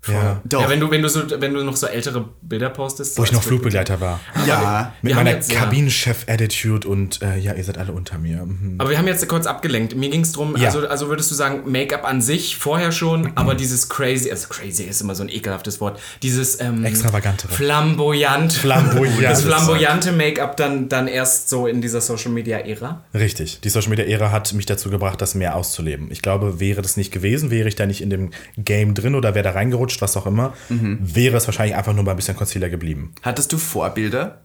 Ja. 0.09 0.41
Doch. 0.45 0.63
Ja, 0.63 0.69
wenn 0.71 0.81
du, 0.81 0.91
wenn 0.91 1.03
du 1.03 1.09
so, 1.09 1.23
wenn 1.41 1.55
du 1.55 1.63
noch 1.65 1.77
so 1.77 1.87
ältere 1.87 2.29
Bilder 2.43 2.71
postest. 2.71 3.17
Wo 3.19 3.25
ich 3.25 3.33
noch 3.33 3.43
Flugbegleiter 3.43 4.01
war. 4.01 4.21
ja. 4.47 4.93
Mit 5.03 5.15
meiner 5.15 5.31
jetzt. 5.33 5.51
Kabinenchef-Attitude 5.51 6.87
und 6.89 7.23
äh, 7.23 7.39
ja, 7.39 7.55
ihr 7.55 7.65
seid 7.65 7.79
alle 7.79 7.93
unter 7.93 8.19
mir. 8.19 8.45
Mhm. 8.45 8.77
Aber 8.79 8.91
wir 8.91 8.99
haben 8.99 9.07
jetzt 9.07 9.27
kurz 9.29 9.47
abgelenkt. 9.47 9.95
Mir 9.97 10.11
ging 10.11 10.21
es 10.23 10.33
darum, 10.33 10.57
Ja. 10.57 10.67
also, 10.67 10.87
also 10.87 11.09
würdest 11.09 11.31
du 11.31 11.35
sagen, 11.35 11.63
Make-up 11.71 12.05
an 12.05 12.21
sich 12.21 12.57
vorher 12.57 12.93
schon, 12.93 13.33
aber 13.37 13.55
dieses 13.55 13.89
crazy, 13.89 14.31
also 14.31 14.49
crazy 14.49 14.85
ist 14.85 15.01
immer 15.01 15.15
so 15.15 15.23
ein 15.23 15.29
ekelhaftes 15.29 15.81
Wort, 15.81 16.01
dieses 16.23 16.61
ähm, 16.61 16.85
Extravagantere. 16.85 17.53
Flamboyant. 17.53 18.53
Flamboyant. 18.53 19.15
Das 19.35 19.43
flamboyante 19.43 20.13
Make-up 20.13 20.57
dann, 20.57 20.89
dann 20.89 21.09
erst 21.09 21.49
so 21.49 21.67
in 21.67 21.81
dieser 21.81 22.01
Social-Media-Ära. 22.01 23.05
Richtig. 23.15 23.61
Die 23.61 23.69
Social 23.69 23.91
Media 23.91 24.05
Ära 24.05 24.31
hat 24.31 24.53
mich 24.53 24.67
dazu 24.67 24.91
gebracht, 24.91 25.21
das 25.21 25.35
mehr 25.35 25.57
auszuleben. 25.57 26.09
Ich 26.11 26.21
glaube, 26.23 26.61
wäre 26.61 26.83
das 26.83 26.97
nicht 26.97 27.11
gewesen, 27.13 27.51
wäre 27.51 27.69
ich 27.69 27.75
da 27.75 27.87
nicht 27.87 28.01
in 28.03 28.11
dem 28.11 28.31
Game 28.57 28.95
drin 28.95 29.15
oder 29.15 29.35
wäre 29.35 29.45
da 29.45 29.51
reingerutscht, 29.53 29.94
was 30.01 30.17
auch 30.17 30.27
immer, 30.27 30.55
wäre 30.69 31.37
es 31.37 31.47
wahrscheinlich 31.47 31.77
einfach 31.77 31.93
nur 31.93 32.05
mal 32.05 32.13
ein 32.13 32.17
bisschen 32.17 32.37
Concealer 32.37 32.69
geblieben. 32.69 33.15
Hattest 33.23 33.53
du 33.53 33.59
Vorbilder, 33.59 34.41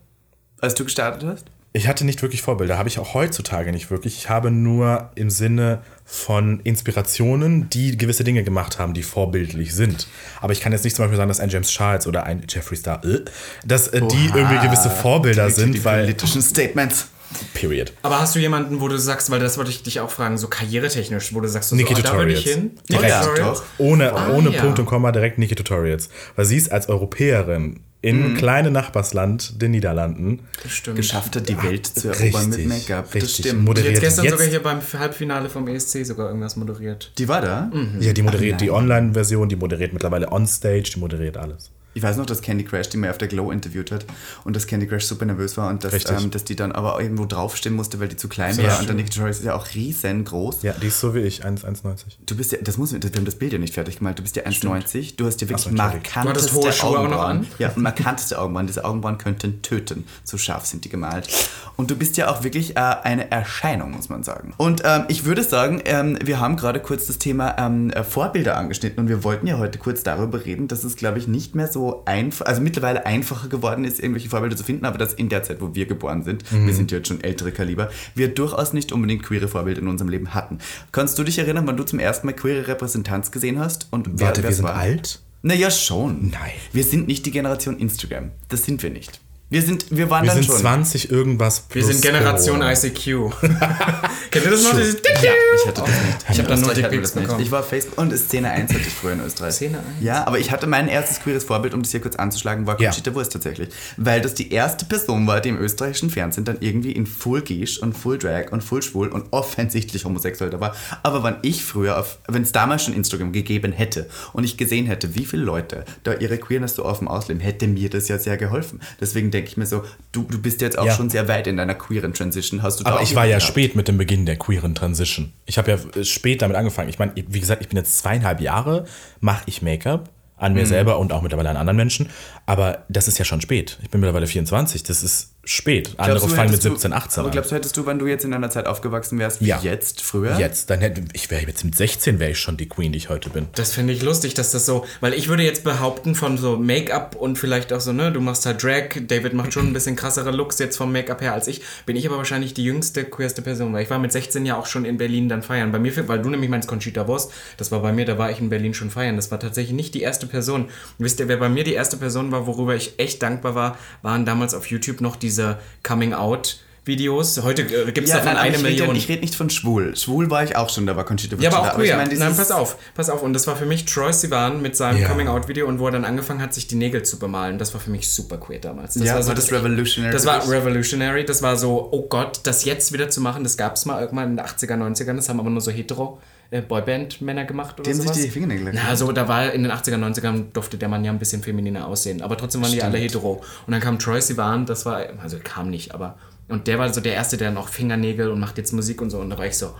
als 0.60 0.76
du 0.76 0.84
gestartet 0.84 1.24
hast? 1.28 1.46
Ich 1.72 1.88
hatte 1.88 2.04
nicht 2.04 2.24
wirklich 2.24 2.42
Vorbilder, 2.42 2.80
habe 2.80 2.90
ich 2.90 2.98
auch 2.98 3.14
heutzutage 3.14 3.72
nicht 3.72 3.92
wirklich. 3.92 4.18
Ich 4.18 4.30
habe 4.30 4.50
nur 4.50 5.12
im 5.14 5.30
Sinne 5.30 5.84
von 6.04 6.62
Inspirationen, 6.62 7.70
die 7.70 7.96
gewisse 7.96 8.24
Dinge 8.24 8.44
gemacht 8.44 8.80
haben, 8.80 8.96
die 8.96 9.04
vorbildlich 9.04 9.76
sind. 9.76 10.08
Aber 10.42 10.52
ich 10.52 10.62
kann 10.62 10.72
jetzt 10.72 10.84
nicht 10.84 10.96
zum 10.96 11.04
Beispiel 11.04 11.18
sagen, 11.18 11.28
dass 11.28 11.40
ein 11.40 11.50
James 11.50 11.70
Charles 11.70 12.08
oder 12.08 12.24
ein 12.24 12.44
Jeffree 12.50 12.76
Star, 12.76 13.06
äh, 13.06 13.24
dass 13.66 13.88
äh, 13.90 14.02
die 14.02 14.32
irgendwie 14.34 14.58
gewisse 14.66 14.90
Vorbilder 14.90 15.46
die, 15.46 15.54
sind, 15.54 15.76
die 15.76 15.86
weil. 15.86 16.06
politischen 16.06 16.42
Statements. 16.42 17.10
Period. 17.54 17.94
Aber 18.02 18.20
hast 18.20 18.36
du 18.36 18.40
jemanden, 18.40 18.82
wo 18.82 18.88
du 18.88 18.98
sagst, 18.98 19.30
weil 19.30 19.40
das 19.40 19.58
wollte 19.58 19.72
ich 19.72 19.84
dich 19.84 20.00
auch 20.00 20.10
fragen, 20.10 20.38
so 20.38 20.48
karrieretechnisch, 20.48 21.34
wo 21.34 21.42
du 21.42 21.48
sagst, 21.48 21.70
so, 21.70 21.76
Niki 21.76 21.94
so, 21.96 22.02
ah, 22.02 22.04
da 22.04 22.18
würde 22.18 22.34
ich 22.34 22.44
hin? 22.44 22.72
Direkt. 22.90 23.10
Ja, 23.10 23.22
Tutorials? 23.22 23.60
doch. 23.60 23.64
Ohne, 23.78 24.14
Ah, 24.14 24.30
ohne 24.32 24.50
ja. 24.52 24.62
Punkt 24.62 24.80
und 24.80 24.86
Komma 24.86 25.12
direkt 25.12 25.38
Niki 25.38 25.56
Tutorials. 25.56 26.10
Weil 26.36 26.46
sie 26.46 26.58
ist 26.58 26.72
als 26.72 26.90
Europäerin 26.90 27.82
in 28.02 28.36
kleine 28.36 28.72
Nachbarsland 28.72 29.62
den 29.62 29.72
Niederlanden. 29.72 30.40
Stimmt. 30.70 30.96
Geschafft 30.98 31.36
hat, 31.36 31.50
die 31.50 31.62
Welt 31.62 31.86
zu 31.86 32.08
erobern 32.08 32.50
mit 32.50 32.66
Make-up. 32.66 33.06
Das 33.08 33.16
richtig. 33.16 33.32
stimmt. 33.46 33.62
Die 33.62 33.66
Moderiert 33.66 33.96
hat 33.96 34.02
gestern 34.04 34.24
jetzt, 34.26 34.32
sogar 34.36 34.48
hier 34.48 34.64
beim 34.64 34.80
Halbfinale 34.98 35.50
vom 35.50 35.68
ESC 35.68 36.06
sogar 36.06 36.28
irgendwas 36.28 36.56
moderiert. 36.56 37.12
Die 37.18 37.28
war 37.28 37.42
da? 37.42 37.70
Ja, 38.00 38.14
die 38.14 38.22
moderiert 38.22 38.56
Ach, 38.56 38.60
die. 38.60 38.72
Online-Version, 38.72 39.50
die 39.50 39.58
moderiert 39.58 39.92
mittlerweile 39.92 40.32
Onstage, 40.32 40.92
die 40.96 41.00
moderiert 41.00 41.36
alles. 41.36 41.72
Ich 42.00 42.04
weiß 42.04 42.16
noch, 42.16 42.26
dass 42.26 42.42
Candy 42.42 42.64
Crash 42.64 42.88
die 42.88 42.96
mir 42.96 43.10
auf 43.10 43.18
der 43.18 43.28
Glow 43.28 43.52
interviewt 43.52 43.92
hat 43.92 44.06
und 44.46 44.56
dass 44.56 44.68
Candy 44.68 44.88
Crash 44.88 45.04
super 45.04 45.26
nervös 45.26 45.58
war 45.58 45.70
und 45.70 45.84
dass, 45.84 46.10
ähm, 46.10 46.32
dass 46.32 46.46
die 46.46 46.56
dann 46.56 46.72
aber 46.72 46.98
irgendwo 47.02 47.26
draufstehen 47.26 47.76
musste, 47.76 48.00
weil 48.00 48.08
die 48.08 48.16
zu 48.16 48.30
klein 48.30 48.54
So 48.54 48.64
war. 48.64 48.80
Und 48.80 48.88
dann 48.88 48.96
Nicky 48.96 49.10
Tutorials 49.10 49.40
ist 49.40 49.44
ja 49.44 49.54
auch 49.54 49.68
riesengroß. 49.76 50.64
Ja, 50.64 50.72
die 50.82 50.88
ist 50.88 51.02
so 51.02 51.14
wie 51.14 51.20
ich, 51.20 51.44
1 51.44 51.66
1,90. 51.66 52.04
Du 52.26 52.38
bist 52.38 52.54
ja, 52.54 52.60
das 52.62 52.78
muss, 52.78 52.94
wir 52.94 53.02
haben 53.02 53.26
das 53.26 53.36
Bild 53.36 53.52
ja 53.52 53.60
nicht 53.60 53.74
fertig 53.74 53.98
gemalt. 53.98 54.18
Du 54.18 54.24
bist 54.24 54.38
ja 54.38 54.44
1,90. 54.44 55.18
Du 55.18 55.26
hast 55.26 55.42
ja 55.42 55.50
wirklich 55.50 55.66
so, 55.66 55.72
entschuldigt. 55.72 56.16
Du 56.16 56.20
markanteste 56.20 56.54
hohe 56.54 56.72
Schuhe 56.72 56.88
auch 56.88 56.94
noch 56.94 57.02
Augenbrauen. 57.02 57.38
an? 57.40 57.48
Ja, 57.58 57.74
markanteste 57.76 58.40
Augenbrauen. 58.40 58.68
Diese 58.68 58.86
Augenbrauen 58.86 59.18
könnten 59.18 59.62
töten. 59.62 60.06
So 60.24 60.38
scharf 60.38 60.66
sind 60.68 60.86
die 60.86 60.90
gemalt. 60.90 61.28
Und 61.76 61.92
du 61.92 61.98
bist 61.98 62.16
ja 62.16 62.32
auch 62.32 62.46
wirklich 62.46 62.78
äh, 62.78 62.80
eine 62.80 63.30
Erscheinung, 63.30 63.92
muss 63.92 64.08
man 64.08 64.24
sagen. 64.24 64.54
Und 64.56 64.84
ähm, 64.86 65.04
ich 65.10 65.26
würde 65.26 65.44
sagen, 65.44 65.82
ähm, 65.84 66.18
wir 66.24 66.40
haben 66.40 66.56
gerade 66.56 66.80
kurz 66.80 67.08
das 67.08 67.18
Thema 67.18 67.58
ähm, 67.58 67.90
äh, 67.90 68.06
Vorbilder 68.06 68.56
angeschnitten 68.56 69.00
und 69.00 69.10
wir 69.10 69.26
wollten 69.26 69.48
ja 69.48 69.58
heute 69.58 69.80
kurz 69.80 70.04
darüber 70.04 70.46
reden, 70.46 70.70
dass 70.70 70.86
es, 70.86 70.96
glaube 70.96 71.20
ich, 71.20 71.28
nicht 71.28 71.56
mehr 71.56 71.68
so 71.68 71.89
einfach, 72.06 72.46
also 72.46 72.62
mittlerweile 72.62 73.06
einfacher 73.06 73.48
geworden 73.50 73.84
ist, 73.84 74.00
irgendwelche 74.00 74.30
Vorbilder 74.30 74.56
zu 74.56 74.64
finden, 74.64 74.86
aber 74.86 74.98
dass 74.98 75.14
in 75.14 75.30
der 75.30 75.44
Zeit, 75.44 75.62
wo 75.62 75.76
wir 75.76 75.86
geboren 75.86 76.24
sind, 76.24 76.44
wir 76.52 76.74
sind 76.74 76.92
ja 76.92 76.98
jetzt 76.98 77.08
schon 77.08 77.22
ältere 77.24 77.52
Kaliber, 77.52 77.90
wir 78.16 78.30
durchaus 78.34 78.74
nicht 78.74 78.92
unbedingt 78.92 79.24
queere 79.24 79.48
Vorbilder 79.48 79.82
in 79.82 79.88
unserem 79.88 80.10
Leben 80.10 80.34
hatten. 80.34 80.60
Kannst 80.92 81.18
du 81.20 81.24
dich 81.24 81.38
erinnern, 81.40 81.68
wann 81.68 81.78
du 81.78 81.84
zum 81.84 82.00
ersten 82.00 82.28
Mal 82.28 82.34
queere 82.34 82.68
Repräsentanz 82.68 83.32
gesehen 83.32 83.60
hast? 83.60 83.88
Und 83.92 84.20
wer, 84.20 84.28
Warte, 84.28 84.44
wer 84.44 84.50
wir 84.50 84.56
sind 84.56 84.66
war? 84.66 84.76
alt? 84.76 85.22
Naja, 85.42 85.72
schon. 85.72 86.30
Nein. 86.32 86.52
Wir 86.74 86.84
sind 86.84 87.08
nicht 87.08 87.26
die 87.26 87.32
Generation 87.32 87.78
Instagram. 87.78 88.32
Das 88.50 88.64
sind 88.64 88.84
wir 88.84 88.90
nicht. 88.90 89.22
Wir 89.52 89.64
sind, 89.64 89.86
wir 89.90 90.12
waren 90.12 90.24
Wir 90.26 90.28
dann 90.34 90.44
sind 90.44 90.46
schon. 90.52 90.62
20 90.62 91.10
irgendwas 91.10 91.64
Wir 91.72 91.82
plus 91.82 91.88
sind 91.92 92.04
Generation 92.04 92.60
Corona. 92.60 92.72
ICQ. 92.72 93.32
Kennt 94.30 94.46
ihr 94.46 94.52
das 94.52 94.64
noch? 94.64 94.78
Dieses 94.78 94.94
Ja, 95.24 95.32
ich 95.56 95.68
hatte 95.68 95.82
das 95.82 95.90
nicht. 95.90 96.18
Ich 96.30 96.40
hab 96.40 96.48
dann 96.48 96.62
nur 96.62 96.76
wir 96.76 97.02
das 97.02 97.16
nicht. 97.16 97.24
bekommen. 97.26 97.42
Ich 97.44 97.50
war 97.52 97.64
Facebook 97.64 97.98
und 97.98 98.16
Szene 98.16 98.52
1 98.52 98.72
hatte 98.72 98.82
ich 98.86 98.94
früher 98.94 99.14
in 99.14 99.22
Österreich. 99.22 99.56
Szene 99.56 99.80
1? 99.80 99.86
Ja, 100.02 100.28
aber 100.28 100.38
ich 100.38 100.52
hatte 100.52 100.68
mein 100.68 100.88
erstes 100.88 101.20
queeres 101.22 101.46
Vorbild, 101.46 101.74
um 101.74 101.82
das 101.82 101.90
hier 101.90 102.00
kurz 102.00 102.16
anzuschlagen, 102.18 102.68
war 102.68 102.80
Ja. 102.80 102.92
Conchita 102.92 103.16
Wurst 103.16 103.34
tatsächlich. 103.34 103.70
Weil 103.98 104.22
das 104.22 104.36
die 104.36 104.52
erste 104.52 104.86
Person 104.86 105.26
war, 105.26 105.42
die 105.42 105.50
im 105.50 105.58
österreichischen 105.58 106.12
Fernsehen 106.12 106.46
dann 106.46 106.58
irgendwie 106.60 106.92
in 106.92 107.08
Full 107.08 107.42
Gish 107.42 107.80
und 107.80 107.98
Full 107.98 108.20
Drag 108.20 108.52
und 108.52 108.64
Full 108.64 108.84
Schwul 108.84 109.08
und 109.08 109.26
offensichtlich 109.32 110.06
homosexuell 110.06 110.52
da 110.52 110.60
war. 110.60 110.76
Aber 111.02 111.24
wenn 111.24 111.38
ich 111.42 111.66
früher 111.66 111.98
auf, 112.00 112.20
wenn 112.28 112.44
es 112.44 112.52
damals 112.52 112.84
schon 112.84 112.94
Instagram 112.94 113.32
gegeben 113.32 113.72
hätte 113.72 114.08
und 114.32 114.44
ich 114.44 114.58
gesehen 114.58 114.86
hätte, 114.86 115.16
wie 115.16 115.26
viele 115.26 115.42
Leute 115.42 115.86
da 116.04 116.14
ihre 116.14 116.38
Queerness 116.38 116.76
so 116.76 116.86
offen 116.86 117.08
ausleben, 117.08 117.42
hätte 117.42 117.68
mir 117.68 117.90
das 117.90 118.08
ja 118.10 118.20
sehr 118.20 118.38
geholfen. 118.38 118.80
Deswegen 119.02 119.32
denke 119.32 119.39
ich 119.48 119.58
mir 119.58 119.66
so, 119.66 119.84
du, 120.12 120.24
du 120.24 120.42
bist 120.42 120.62
jetzt 120.62 120.78
auch 120.78 120.86
Ja. 120.86 120.94
schon 120.96 121.10
sehr 121.10 121.28
weit 121.28 121.48
in 121.48 121.58
deiner 121.58 121.76
queeren 121.76 122.14
Transition. 122.14 122.62
Hast 122.64 122.80
du 122.80 122.86
Aber 122.86 123.02
ich 123.02 123.16
war 123.16 123.26
ja 123.26 123.38
gehabt? 123.38 123.50
spät 123.52 123.76
mit 123.76 123.88
dem 123.88 123.98
Beginn 123.98 124.26
der 124.26 124.36
queeren 124.38 124.76
Transition. 124.76 125.32
Ich 125.46 125.58
habe 125.58 125.72
ja 125.72 125.78
äh, 126.00 126.04
spät 126.04 126.42
damit 126.42 126.58
angefangen. 126.58 126.90
Ich 126.90 127.00
meine, 127.00 127.14
wie 127.16 127.40
gesagt, 127.40 127.62
ich 127.62 127.70
bin 127.70 127.78
jetzt 127.78 127.98
zweieinhalb 128.00 128.42
Jahre, 128.42 128.86
mache 129.22 129.44
ich 129.46 129.62
Make-up 129.62 130.10
an 130.38 130.54
mir 130.54 130.66
selber 130.66 131.00
und 131.00 131.12
auch 131.12 131.22
mittlerweile 131.22 131.50
an 131.50 131.58
anderen 131.58 131.76
Menschen. 131.76 132.10
Aber 132.46 132.86
das 132.88 133.08
ist 133.10 133.18
ja 133.20 133.26
schon 133.26 133.42
spät. 133.42 133.78
Ich 133.82 133.90
bin 133.90 134.00
mittlerweile 134.00 134.26
24. 134.26 134.84
Das 134.84 135.04
ist 135.04 135.34
spät. 135.50 135.96
Andere 135.98 136.20
Glaubst 136.20 136.26
du, 136.26 136.36
fangen 136.36 136.52
mit 136.52 136.60
hättest 136.60 136.66
du- 136.66 136.70
17, 136.76 136.94
18 136.94 137.20
Aber 137.22 137.28
an. 137.30 137.32
glaubst 137.32 137.52
du, 137.52 137.56
hättest 137.56 137.76
du, 137.78 137.86
wenn 137.88 137.98
du 137.98 138.06
jetzt 138.06 138.24
in 138.24 138.34
einer 138.34 138.52
Zeit 138.52 138.68
aufgewachsen 138.68 139.18
wärst, 139.18 139.42
wie 139.42 139.46
Ja. 139.48 139.60
jetzt, 139.64 140.02
früher? 140.02 140.38
Jetzt, 140.38 140.70
dann 140.70 140.80
hätte 140.80 141.02
ich 141.14 141.32
wäre 141.32 141.42
jetzt 141.46 141.64
mit 141.66 141.76
16 141.76 142.20
wäre 142.20 142.32
ich 142.32 142.40
schon 142.40 142.56
die 142.56 142.70
Queen, 142.70 142.92
die 142.92 142.98
ich 143.00 143.10
heute 143.10 143.32
bin. 143.32 143.48
Das 143.56 143.74
finde 143.74 143.94
ich 143.94 144.04
lustig, 144.04 144.36
dass 144.36 144.52
das 144.52 144.68
so, 144.68 144.86
weil 145.02 145.14
ich 145.16 145.28
würde 145.28 145.42
jetzt 145.44 145.64
behaupten 145.64 146.14
von 146.14 146.38
so 146.38 146.58
Make-up 146.58 147.16
und 147.16 147.38
vielleicht 147.40 147.74
auch 147.74 147.82
so, 147.82 147.92
ne, 147.94 148.12
du 148.12 148.22
machst 148.22 148.46
halt 148.46 148.62
Drag, 148.64 148.90
David 149.08 149.34
macht 149.34 149.52
schon 149.54 149.66
ein 149.68 149.74
bisschen 149.74 149.96
krassere 149.96 150.30
Looks 150.32 150.60
jetzt 150.60 150.78
vom 150.78 150.92
Make-up 150.92 151.22
her 151.22 151.34
als 151.34 151.48
ich, 151.48 151.62
bin 151.88 151.96
ich 151.96 152.06
aber 152.06 152.18
wahrscheinlich 152.18 152.54
die 152.54 152.64
jüngste, 152.64 153.04
queerste 153.04 153.42
Person, 153.42 153.74
weil 153.74 153.84
ich 153.84 153.90
war 153.90 153.98
mit 153.98 154.12
16 154.12 154.46
ja 154.46 154.56
auch 154.56 154.68
schon 154.68 154.86
in 154.86 154.98
Berlin 154.98 155.30
dann 155.30 155.42
feiern. 155.42 155.72
Bei 155.72 155.80
mir, 155.80 156.08
weil 156.08 156.22
du 156.22 156.30
nämlich 156.30 156.50
meinst 156.52 156.68
Conchita 156.68 157.08
Wurst, 157.08 157.32
das 157.58 157.72
war 157.72 157.80
bei 157.82 157.92
mir, 157.92 158.06
da 158.06 158.20
war 158.20 158.30
ich 158.30 158.40
in 158.40 158.50
Berlin 158.50 158.76
schon 158.76 158.92
feiern. 158.92 159.16
Das 159.16 159.32
war 159.32 159.40
tatsächlich 159.40 159.74
nicht 159.74 159.96
die 159.96 160.02
erste 160.04 160.28
Person. 160.28 160.70
Wisst 161.00 161.20
ihr, 161.20 161.28
wer 161.28 161.38
bei 161.38 161.50
mir 161.50 161.64
die 161.64 161.74
erste 161.74 161.98
Person 161.98 162.32
war, 162.32 162.46
worüber 162.46 162.76
ich 162.76 162.94
echt 163.00 163.24
dankbar 163.24 163.56
war, 163.56 163.78
waren 164.04 164.26
damals 164.28 164.54
auf 164.54 164.68
YouTube 164.68 165.02
noch 165.02 165.16
diese 165.16 165.39
Coming-out- 165.84 166.58
Videos. 166.86 167.40
Heute 167.44 167.62
äh, 167.64 167.92
gibt 167.92 168.08
es 168.08 168.14
davon 168.14 168.26
nein, 168.30 168.38
aber 168.38 168.46
eine 168.48 168.56
ich 168.58 168.64
Million. 168.64 168.88
Rede, 168.88 168.98
ich 168.98 169.10
rede 169.10 169.22
nicht 169.22 169.36
von 169.36 169.52
schwul. 169.52 169.96
Schwul 169.96 170.32
war 170.32 170.44
ich 170.44 170.56
auch 170.56 170.70
schon, 170.72 170.88
da 170.88 170.96
war 170.96 171.06
Conchita 171.06 171.36
Ja, 171.38 171.50
aber 171.52 171.60
Wurst 171.60 171.70
auch 171.74 171.78
ich 171.78 171.84
queer. 171.84 171.98
meine, 171.98 172.10
dieses- 172.10 172.24
Nein, 172.24 172.36
pass 172.36 172.50
auf, 172.52 172.78
pass 172.96 173.10
auf. 173.12 173.22
Und 173.22 173.34
das 173.34 173.46
war 173.46 173.56
für 173.56 173.68
mich 173.68 173.86
Troy 173.86 174.12
Sivan 174.12 174.64
mit 174.64 174.76
seinem 174.76 175.00
Ja. 175.02 175.08
Coming-out-Video 175.10 175.68
und 175.68 175.78
wo 175.78 175.86
er 175.86 175.92
dann 175.92 176.04
angefangen 176.06 176.42
hat, 176.42 176.52
sich 176.56 176.66
die 176.66 176.76
Nägel 176.76 177.04
zu 177.04 177.20
bemalen. 177.20 177.60
Das 177.60 177.76
war 177.76 177.82
für 177.82 177.92
mich 177.92 178.10
super 178.10 178.38
queer 178.38 178.60
damals. 178.60 178.96
Das 178.96 179.04
Ja, 179.04 179.16
war, 179.16 179.22
so 179.22 179.28
war 179.28 179.36
das 179.36 179.52
revolutionary 179.52 180.12
Das 180.12 180.26
war 180.26 180.50
revolutionary. 180.50 181.26
Das 181.26 181.44
war 181.44 181.58
so, 181.58 181.90
oh 181.92 182.08
Gott, 182.08 182.40
das 182.44 182.66
jetzt 182.66 182.92
wieder 182.92 183.10
zu 183.10 183.22
machen, 183.22 183.44
das 183.44 183.56
gab 183.56 183.76
es 183.76 183.86
mal 183.86 184.02
irgendwann 184.02 184.32
in 184.32 184.38
den 184.38 184.46
80er, 184.46 184.76
90ern. 184.76 185.16
Das 185.16 185.30
haben 185.30 185.40
aber 185.40 185.52
nur 185.52 185.62
so 185.62 185.70
hetero 185.70 186.20
äh, 186.52 186.62
Boyband-Männer 186.62 187.46
gemacht 187.46 187.80
oder 187.80 187.84
Die 187.84 187.90
haben 187.92 187.98
sich 188.02 188.08
sowas. 188.08 188.22
die 188.22 188.30
Fingernägel 188.30 188.66
lackiert. 188.66 188.84
Na, 188.84 188.90
also 188.90 189.12
da 189.12 189.28
war 189.28 189.52
in 189.52 189.64
den 189.64 189.72
80er, 189.72 189.96
90ern 189.96 190.52
durfte 190.54 190.78
der 190.78 190.90
Mann 190.90 191.04
ja 191.06 191.12
ein 191.12 191.20
bisschen 191.20 191.44
femininer 191.44 191.88
aussehen. 191.88 192.22
Aber 192.22 192.38
trotzdem 192.38 192.62
waren 192.62 192.72
die 192.72 192.82
alle 192.84 192.98
hetero. 192.98 193.42
Und 193.68 193.72
dann 193.72 193.82
kam 193.82 194.00
Troy 194.00 194.22
Sivan, 194.22 194.66
das 194.66 194.86
war, 194.86 195.02
also 195.22 195.38
kam 195.44 195.70
nicht, 195.70 195.94
aber... 195.94 196.18
Und 196.48 196.66
der 196.66 196.80
war 196.80 196.92
so 196.92 197.00
der 197.00 197.14
Erste, 197.14 197.38
der 197.38 197.52
noch 197.52 197.68
Fingernägel 197.68 198.32
und 198.32 198.40
macht 198.40 198.58
jetzt 198.58 198.74
Musik 198.74 199.04
und 199.04 199.12
so. 199.12 199.20
Und 199.20 199.30
da 199.30 199.38
war 199.38 199.46
ich 199.46 199.56
so, 199.56 199.76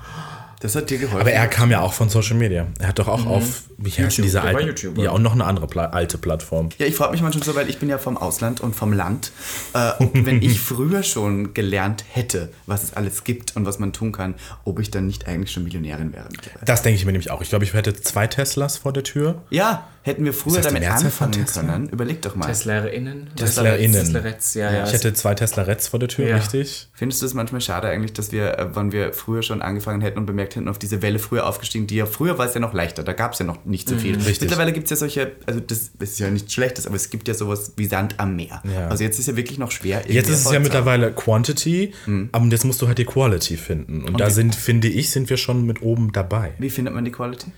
Das 0.60 0.76
hat 0.76 0.90
dir 0.90 0.98
geholfen. 0.98 1.22
Aber 1.22 1.32
er 1.32 1.48
kam 1.48 1.72
ja 1.72 1.82
auch 1.82 1.94
von 1.94 2.10
Social 2.10 2.36
Media. 2.36 2.68
Er 2.80 2.90
hat 2.90 3.00
doch 3.00 3.08
auch 3.08 3.26
auf, 3.26 3.64
wie 3.78 3.90
heißt 3.90 4.00
YouTube, 4.00 4.26
diese 4.26 4.42
alte, 4.42 4.94
ja, 4.98 5.12
und 5.12 5.24
noch 5.24 5.32
eine 5.32 5.46
andere 5.46 5.68
Pla 5.68 5.86
alte 5.86 6.18
Plattform. 6.18 6.70
Ja, 6.78 6.86
ich 6.86 6.96
frage 6.96 7.14
mich 7.14 7.22
manchmal 7.22 7.44
so, 7.44 7.56
weil 7.56 7.70
ich 7.70 7.80
bin 7.80 7.88
ja 7.88 7.98
vom 7.98 8.18
Ausland 8.18 8.60
und 8.60 8.76
vom 8.76 8.92
Land. 8.92 9.32
Äh, 9.74 9.92
ob, 10.00 10.12
wenn 10.14 10.42
ich 10.42 10.60
früher 10.60 11.04
schon 11.04 11.54
gelernt 11.54 12.04
hätte, 12.10 12.50
was 12.66 12.84
es 12.84 12.94
alles 12.94 13.24
gibt 13.24 13.56
und 13.56 13.66
was 13.66 13.80
man 13.80 13.94
tun 13.94 14.12
kann, 14.12 14.36
ob 14.66 14.80
ich 14.80 14.92
dann 14.92 15.08
nicht 15.08 15.28
eigentlich 15.28 15.52
schon 15.52 15.64
Millionärin 15.64 16.12
wäre. 16.14 16.28
Das 16.66 16.82
denke 16.82 16.98
ich 16.98 17.06
mir 17.06 17.14
nämlich 17.14 17.32
auch. 17.32 17.42
Ich 17.42 17.50
glaube, 17.50 17.64
ich 17.64 17.74
hätte 17.74 17.94
zwei 17.94 18.28
Teslas 18.28 18.78
vor 18.78 18.92
der 18.92 19.04
Tür. 19.04 19.42
Ja, 19.50 19.88
Hätten 20.10 20.26
wir 20.26 20.34
früher 20.34 20.62
damit 20.62 20.84
anfangen 20.88 21.46
können, 21.46 21.90
überleg 21.90 22.22
doch 22.22 22.36
mal. 22.36 22.48
TeslaInnen? 22.48 23.28
TeslaInnen. 23.36 23.94
Tesla-Retz, 23.94 24.54
ja, 24.56 24.72
ja. 24.72 24.84
Ich 24.86 24.94
hätte 24.94 25.14
zwei 25.14 25.36
Tesla 25.36 25.64
Reds 25.64 25.88
vor 25.88 26.00
der 26.00 26.10
Tür, 26.10 26.28
Ja. 26.28 26.36
richtig? 26.38 26.88
Findest 26.94 27.22
du 27.22 27.26
es 27.28 27.34
manchmal 27.34 27.62
schade 27.62 27.88
eigentlich, 27.88 28.14
dass 28.14 28.32
wir, 28.32 28.58
äh, 28.58 28.76
wenn 28.76 28.92
wir 28.92 29.14
früher 29.14 29.44
schon 29.44 29.62
angefangen 29.62 30.02
hätten 30.02 30.18
und 30.18 30.26
bemerkt 30.26 30.56
hätten, 30.56 30.68
auf 30.68 30.80
diese 30.80 31.02
Welle 31.02 31.20
früher 31.20 31.46
aufgestiegen, 31.48 31.86
die 31.88 31.96
ja 31.96 32.06
früher 32.06 32.38
war 32.38 32.48
es 32.48 32.54
ja 32.56 32.60
noch 32.60 32.74
leichter, 32.74 33.04
da 33.04 33.14
gab 33.14 33.34
es 33.34 33.40
ja 33.40 33.46
noch 33.46 33.64
nicht 33.66 33.88
so 33.88 33.96
viel. 33.98 34.16
Richtig. 34.16 34.42
Mittlerweile 34.42 34.74
gibt 34.74 34.86
es 34.86 34.90
ja 34.92 34.96
solche, 34.98 35.32
also 35.46 35.60
das 35.60 35.92
ist 36.00 36.20
ja 36.20 36.30
nichts 36.30 36.52
Schlechtes, 36.54 36.88
aber 36.88 36.96
es 36.96 37.10
gibt 37.10 37.28
ja 37.28 37.34
sowas 37.36 37.74
wie 37.78 37.86
Sand 37.86 38.16
am 38.18 38.36
Meer. 38.36 38.62
Ja. 38.74 38.88
Also 38.88 39.04
jetzt 39.04 39.20
ist 39.20 39.28
ja 39.28 39.36
wirklich 39.36 39.60
noch 39.60 39.72
schwer. 39.72 40.02
Jetzt 40.08 40.30
ist 40.30 40.46
es 40.46 40.52
ja 40.52 40.60
mittlerweile 40.60 41.12
Quantity, 41.12 41.94
aber 42.32 42.46
jetzt 42.48 42.66
musst 42.66 42.82
du 42.82 42.88
halt 42.88 42.98
die 42.98 43.06
Quality 43.06 43.58
finden. 43.58 44.04
Und 44.06 44.20
da 44.20 44.28
wie- 44.28 44.32
sind, 44.32 44.56
finde 44.56 44.88
ich, 44.88 45.12
sind 45.12 45.30
wir 45.30 45.38
schon 45.38 45.66
mit 45.66 45.82
oben 45.82 46.12
dabei. 46.12 46.54
Wie 46.58 46.70
findet 46.70 46.94
man 46.96 47.06
die 47.06 47.12
Quality? 47.12 47.52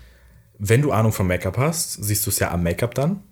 Wenn 0.64 0.84
du 0.84 0.92
Ahnung 0.92 1.12
vom 1.12 1.26
Make-up 1.26 1.58
hast, 1.58 2.04
siehst 2.04 2.24
du 2.28 2.30
es 2.30 2.38
ja 2.38 2.52
am 2.52 2.62
Make-up 2.62 2.94
dann. 2.94 3.24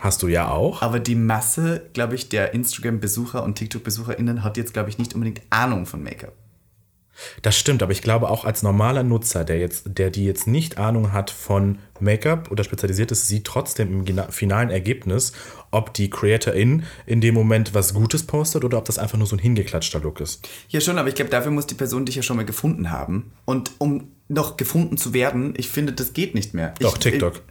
Hast 0.00 0.22
du 0.22 0.28
ja 0.28 0.48
auch. 0.48 0.80
Aber 0.80 1.00
die 1.00 1.16
Masse, 1.16 1.82
glaube 1.92 2.14
ich, 2.14 2.30
der 2.30 2.54
Instagram-Besucher 2.54 3.42
und 3.42 3.56
TikTok-BesucherInnen 3.56 4.42
hat 4.42 4.56
jetzt, 4.56 4.72
glaube 4.72 4.88
ich, 4.88 4.96
nicht 4.96 5.12
unbedingt 5.12 5.42
Ahnung 5.50 5.84
von 5.84 6.02
Make-up. 6.02 6.32
Das 7.42 7.58
stimmt, 7.58 7.82
aber 7.82 7.92
ich 7.92 8.00
glaube 8.00 8.30
auch 8.30 8.46
als 8.46 8.62
normaler 8.62 9.02
Nutzer, 9.02 9.44
der 9.44 9.58
jetzt, 9.58 9.98
der 9.98 10.10
die 10.10 10.24
jetzt 10.24 10.46
nicht 10.46 10.78
Ahnung 10.78 11.12
hat 11.12 11.30
von 11.30 11.78
Make-up 12.00 12.50
oder 12.50 12.64
spezialisiert 12.64 13.12
ist, 13.12 13.28
sieht 13.28 13.44
trotzdem 13.44 14.06
im 14.06 14.18
finalen 14.30 14.70
Ergebnis, 14.70 15.32
ob 15.70 15.92
die 15.92 16.08
Creatorin 16.08 16.84
in 17.04 17.20
dem 17.20 17.34
Moment 17.34 17.74
was 17.74 17.92
Gutes 17.92 18.26
postet 18.26 18.64
oder 18.64 18.78
ob 18.78 18.86
das 18.86 18.98
einfach 18.98 19.18
nur 19.18 19.26
so 19.26 19.36
ein 19.36 19.40
hingeklatschter 19.40 20.00
Look 20.00 20.20
ist. 20.20 20.48
Ja, 20.68 20.80
schon, 20.80 20.96
aber 20.96 21.08
ich 21.08 21.16
glaube, 21.16 21.30
dafür 21.30 21.50
muss 21.50 21.66
die 21.66 21.74
Person 21.74 22.06
dich 22.06 22.14
ja 22.14 22.22
schon 22.22 22.36
mal 22.36 22.46
gefunden 22.46 22.90
haben. 22.90 23.32
Und 23.44 23.72
um 23.76 24.12
noch 24.28 24.56
gefunden 24.56 24.96
zu 24.96 25.14
werden, 25.14 25.54
ich 25.56 25.68
finde, 25.68 25.92
das 25.92 26.12
geht 26.12 26.34
nicht 26.34 26.54
mehr. 26.54 26.74
Doch, 26.80 26.94
ich, 26.94 27.00
TikTok. 27.00 27.34
Ich, 27.34 27.42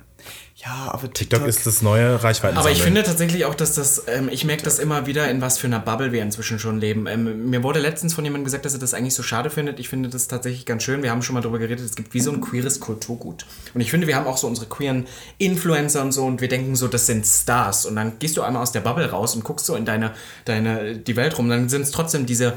ja, 0.65 0.89
aber 0.91 1.03
TikTok 1.03 1.13
TikTok, 1.13 1.47
ist 1.47 1.67
das 1.67 1.83
neue 1.83 2.23
Reichweiten. 2.23 2.57
Aber 2.57 2.71
ich 2.71 2.81
finde 2.81 3.03
tatsächlich 3.03 3.45
auch, 3.45 3.53
dass 3.53 3.75
das, 3.75 4.05
ähm, 4.07 4.27
ich 4.31 4.43
merke 4.43 4.63
das 4.63 4.79
immer 4.79 5.05
wieder, 5.05 5.29
in 5.29 5.39
was 5.39 5.59
für 5.59 5.67
einer 5.67 5.79
Bubble 5.79 6.11
wir 6.11 6.23
inzwischen 6.23 6.57
schon 6.57 6.79
leben. 6.79 7.05
Ähm, 7.05 7.51
mir 7.51 7.61
wurde 7.61 7.79
letztens 7.79 8.15
von 8.15 8.23
jemandem 8.23 8.45
gesagt, 8.45 8.65
dass 8.65 8.73
er 8.73 8.79
das 8.79 8.95
eigentlich 8.95 9.13
so 9.13 9.21
schade 9.21 9.51
findet. 9.51 9.79
Ich 9.79 9.87
finde 9.87 10.09
das 10.09 10.27
tatsächlich 10.27 10.65
ganz 10.65 10.81
schön. 10.81 11.03
Wir 11.03 11.11
haben 11.11 11.21
schon 11.21 11.35
mal 11.35 11.41
darüber 11.41 11.59
geredet, 11.59 11.85
es 11.85 11.95
gibt 11.95 12.15
wie 12.15 12.21
so 12.21 12.31
ein 12.31 12.41
queeres 12.41 12.79
Kulturgut. 12.79 13.45
Und 13.75 13.81
ich 13.81 13.91
finde, 13.91 14.07
wir 14.07 14.15
haben 14.15 14.25
auch 14.25 14.37
so 14.37 14.47
unsere 14.47 14.65
queeren 14.65 15.05
Influencer 15.37 16.01
und 16.01 16.11
so 16.11 16.25
und 16.25 16.41
wir 16.41 16.47
denken 16.47 16.75
so, 16.75 16.87
das 16.87 17.05
sind 17.05 17.27
Stars. 17.27 17.85
Und 17.85 17.95
dann 17.95 18.17
gehst 18.17 18.35
du 18.35 18.41
einmal 18.41 18.63
aus 18.63 18.71
der 18.71 18.81
Bubble 18.81 19.11
raus 19.11 19.35
und 19.35 19.43
guckst 19.43 19.67
so 19.67 19.75
in 19.75 19.85
deine, 19.85 20.13
deine, 20.45 20.97
die 20.97 21.15
Welt 21.15 21.37
rum. 21.37 21.49
Dann 21.49 21.69
sind 21.69 21.83
es 21.83 21.91
trotzdem 21.91 22.25
diese, 22.25 22.53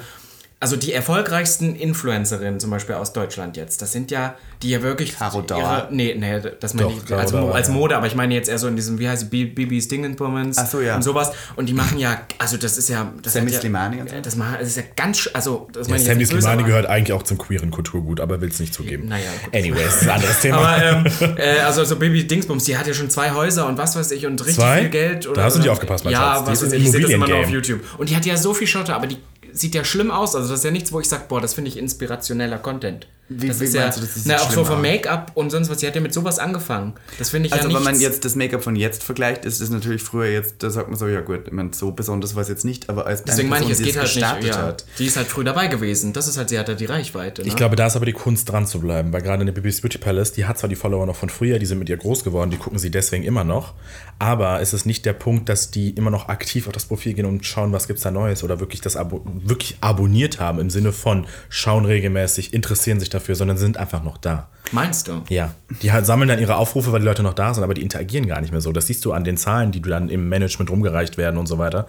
also 0.62 0.76
die 0.76 0.92
erfolgreichsten 0.92 1.74
Influencerinnen 1.74 2.60
zum 2.60 2.70
Beispiel 2.70 2.94
aus 2.94 3.14
Deutschland 3.14 3.56
jetzt, 3.56 3.80
das 3.80 3.92
sind 3.92 4.10
ja, 4.10 4.34
die 4.62 4.68
ja 4.70 4.82
wirklich 4.82 5.16
Caro 5.16 5.40
Dauer. 5.40 5.58
ihre, 5.60 5.88
nee, 5.90 6.14
nee, 6.18 6.38
das 6.60 6.74
meine 6.74 6.88
Doch, 6.90 7.02
ich 7.04 7.14
als, 7.16 7.32
Mo- 7.32 7.38
Dauer, 7.38 7.54
als 7.54 7.68
ja. 7.68 7.72
Mode, 7.74 7.96
aber 7.96 8.06
ich 8.06 8.14
meine 8.14 8.34
jetzt 8.34 8.50
eher 8.50 8.58
so 8.58 8.68
in 8.68 8.76
diesem, 8.76 8.98
wie 8.98 9.08
heißt 9.08 9.22
es, 9.22 9.30
Bi- 9.30 9.46
Bibis 9.46 9.88
Dingenbummens 9.88 10.58
Ach 10.58 10.66
so, 10.66 10.82
ja. 10.82 10.96
und 10.96 11.02
sowas. 11.02 11.32
Und 11.56 11.70
die 11.70 11.72
machen 11.72 11.98
ja, 11.98 12.20
also 12.38 12.58
das 12.58 12.76
ist 12.76 12.90
ja... 12.90 13.10
Das 13.22 13.32
Sammy 13.32 13.50
ja, 13.52 13.58
Slimani 13.58 14.02
und 14.02 14.10
so? 14.10 14.16
Das, 14.20 14.36
machen, 14.36 14.56
das 14.60 14.68
ist 14.68 14.76
ja 14.76 14.82
ganz, 14.96 15.30
also 15.32 15.66
das 15.72 15.86
Ja, 15.86 15.92
meine 15.92 16.02
ich 16.02 16.08
Sammy 16.08 16.26
Slimani 16.26 16.62
gehört 16.64 16.84
eigentlich 16.86 17.12
auch 17.14 17.22
zum 17.22 17.38
queeren 17.38 17.70
Kulturgut, 17.70 18.20
aber 18.20 18.40
will 18.42 18.50
es 18.50 18.60
nicht 18.60 18.74
zugeben. 18.74 19.08
Naja, 19.08 19.24
gut. 19.44 19.54
Anyways, 19.54 19.84
das 19.86 19.96
ist 19.96 20.02
ein 20.02 20.10
anderes 20.10 20.40
Thema. 20.42 20.56
Aber 20.58 20.82
ähm, 20.84 21.06
äh, 21.38 21.60
also 21.60 21.84
so 21.84 21.96
Baby 21.96 22.26
Dingsbums, 22.26 22.64
die 22.64 22.76
hat 22.76 22.86
ja 22.86 22.92
schon 22.92 23.08
zwei 23.08 23.30
Häuser 23.32 23.66
und 23.66 23.78
was 23.78 23.96
weiß 23.96 24.10
ich 24.10 24.26
und 24.26 24.38
richtig 24.40 24.56
Zwei? 24.56 24.80
viel 24.82 24.90
Geld. 24.90 25.26
Da 25.34 25.42
hast 25.44 25.54
du 25.56 25.60
nicht 25.60 25.70
aufgepasst, 25.70 26.04
mein 26.04 26.12
Ja, 26.12 26.34
Schatz. 26.34 26.44
Die 26.44 26.50
was 26.50 26.62
ist 26.62 26.66
weiß 26.66 26.72
ich, 26.74 26.84
ich 26.84 26.90
sehe 26.90 27.00
das 27.00 27.10
immer 27.12 27.26
nur 27.28 27.38
auf. 27.38 27.48
YouTube. 27.48 27.80
Und 27.96 28.10
die 28.10 28.14
hat 28.16 28.26
ja 28.26 28.36
so 28.36 28.52
viel 28.52 28.66
Schotter, 28.66 28.94
aber 28.94 29.06
die 29.06 29.16
sieht 29.52 29.74
ja 29.74 29.84
schlimm 29.84 30.10
aus. 30.10 30.34
Also 30.34 30.48
das 30.48 30.60
ist 30.60 30.64
ja 30.64 30.70
nichts, 30.70 30.92
wo 30.92 31.00
ich 31.00 31.08
sage, 31.08 31.24
boah, 31.28 31.40
das 31.40 31.54
finde 31.54 31.70
ich 31.70 31.76
inspirationeller 31.78 32.58
Content. 32.58 33.06
Wie- 33.32 33.48
das 33.48 33.60
wie 33.60 33.64
ist 33.64 33.74
ja, 33.74 33.82
meinst 33.82 33.98
du, 33.98 34.02
das 34.02 34.14
sieht 34.14 34.26
na, 34.26 34.36
auch 34.36 34.50
so 34.50 34.64
vom? 34.64 34.82
Make-up 34.82 35.30
und 35.34 35.50
sonst 35.50 35.70
was. 35.70 35.80
Sie 35.80 35.86
hat 35.86 35.94
ja 35.94 36.00
mit 36.00 36.12
sowas 36.12 36.38
angefangen. 36.40 36.94
Das 37.18 37.30
finde 37.30 37.46
ich 37.46 37.52
Also 37.52 37.68
ja 37.68 37.74
wenn 37.76 37.82
man 37.84 37.98
jetzt 38.00 38.24
das 38.24 38.34
Make-up 38.34 38.62
von 38.62 38.74
jetzt 38.76 39.04
vergleicht, 39.04 39.44
ist 39.44 39.60
es 39.60 39.70
natürlich 39.70 40.02
früher 40.02 40.26
jetzt, 40.26 40.56
da 40.62 40.68
sagt 40.70 40.88
man 40.88 40.98
so, 40.98 41.06
ja 41.06 41.20
gut, 41.20 41.42
ich 41.46 41.52
meine, 41.52 41.70
so 41.72 41.92
besonders 41.92 42.34
war 42.34 42.42
es 42.42 42.48
jetzt 42.48 42.64
nicht, 42.64 42.88
aber 42.90 43.06
als 43.06 43.22
Deswegen 43.24 43.48
meine 43.48 43.64
ich, 43.66 43.70
es 43.70 43.78
geht 43.78 43.96
halt 43.96 44.04
nicht. 44.04 44.14
gestartet 44.14 44.48
Ja, 44.48 44.62
hat. 44.62 44.84
die 44.98 45.06
ist 45.06 45.16
halt 45.16 45.28
früh 45.28 45.44
dabei 45.44 45.68
gewesen. 45.68 46.12
Das 46.12 46.26
ist 46.28 46.36
halt, 46.38 46.48
sie 46.48 46.58
hat 46.58 46.68
halt 46.68 46.80
die 46.80 46.86
Reichweite. 46.86 47.42
Ne? 47.42 47.48
Ich 47.48 47.56
glaube, 47.56 47.76
da 47.76 47.86
ist 47.86 47.94
aber 47.96 48.06
die 48.06 48.12
Kunst 48.12 48.48
dran 48.50 48.66
zu 48.66 48.80
bleiben, 48.80 49.12
weil 49.12 49.22
gerade 49.22 49.42
in 49.42 49.46
der 49.46 49.52
Bibis 49.54 49.80
Beauty 49.80 49.98
Palace, 49.98 50.32
die 50.32 50.46
hat 50.46 50.58
zwar 50.58 50.68
die 50.68 50.76
Follower 50.76 51.06
noch 51.06 51.16
von 51.16 51.28
früher, 51.30 51.58
die 51.60 51.66
sind 51.66 51.78
mit 51.78 51.88
ihr 51.88 51.96
groß 51.96 52.24
geworden, 52.24 52.50
die 52.50 52.56
gucken 52.56 52.78
sie 52.80 52.90
deswegen 52.90 53.22
immer 53.22 53.44
noch, 53.44 53.74
aber 54.18 54.60
es 54.60 54.72
ist 54.72 54.86
nicht 54.86 55.06
der 55.06 55.12
Punkt, 55.12 55.48
dass 55.48 55.70
die 55.70 55.90
immer 55.90 56.10
noch 56.10 56.28
aktiv 56.28 56.66
auf 56.66 56.72
das 56.72 56.86
Profil 56.86 57.14
gehen 57.14 57.26
und 57.26 57.46
schauen, 57.46 57.72
was 57.72 57.86
gibt's 57.86 58.02
da 58.02 58.10
Neues 58.10 58.42
oder 58.42 58.58
wirklich 58.58 58.80
das 58.80 58.96
abo 58.96 59.24
wirklich 59.24 59.76
abonniert 59.80 60.40
haben 60.40 60.58
im 60.58 60.68
Sinne 60.70 60.92
von 60.92 61.26
schauen 61.48 61.84
regelmäßig, 61.84 62.52
interessieren 62.52 62.98
sich 62.98 63.08
dafür, 63.08 63.19
sondern 63.28 63.56
sind 63.56 63.76
einfach 63.76 64.02
noch 64.02 64.18
da. 64.18 64.48
Meinst 64.72 65.08
du? 65.08 65.22
Ja, 65.28 65.52
die 65.82 65.90
halt 65.90 66.06
sammeln 66.06 66.28
dann 66.28 66.38
ihre 66.38 66.54
Aufrufe, 66.56 66.92
weil 66.92 67.00
die 67.00 67.06
Leute 67.06 67.22
noch 67.24 67.34
da 67.34 67.52
sind, 67.54 67.64
aber 67.64 67.74
die 67.74 67.82
interagieren 67.82 68.26
gar 68.28 68.40
nicht 68.40 68.52
mehr 68.52 68.60
so. 68.60 68.70
Das 68.70 68.86
siehst 68.86 69.04
du 69.04 69.12
an 69.12 69.24
den 69.24 69.36
Zahlen, 69.36 69.72
die 69.72 69.80
du 69.80 69.88
dann 69.88 70.08
im 70.08 70.28
Management 70.28 70.70
rumgereicht 70.70 71.16
werden 71.18 71.38
und 71.38 71.46
so 71.46 71.58
weiter. 71.58 71.86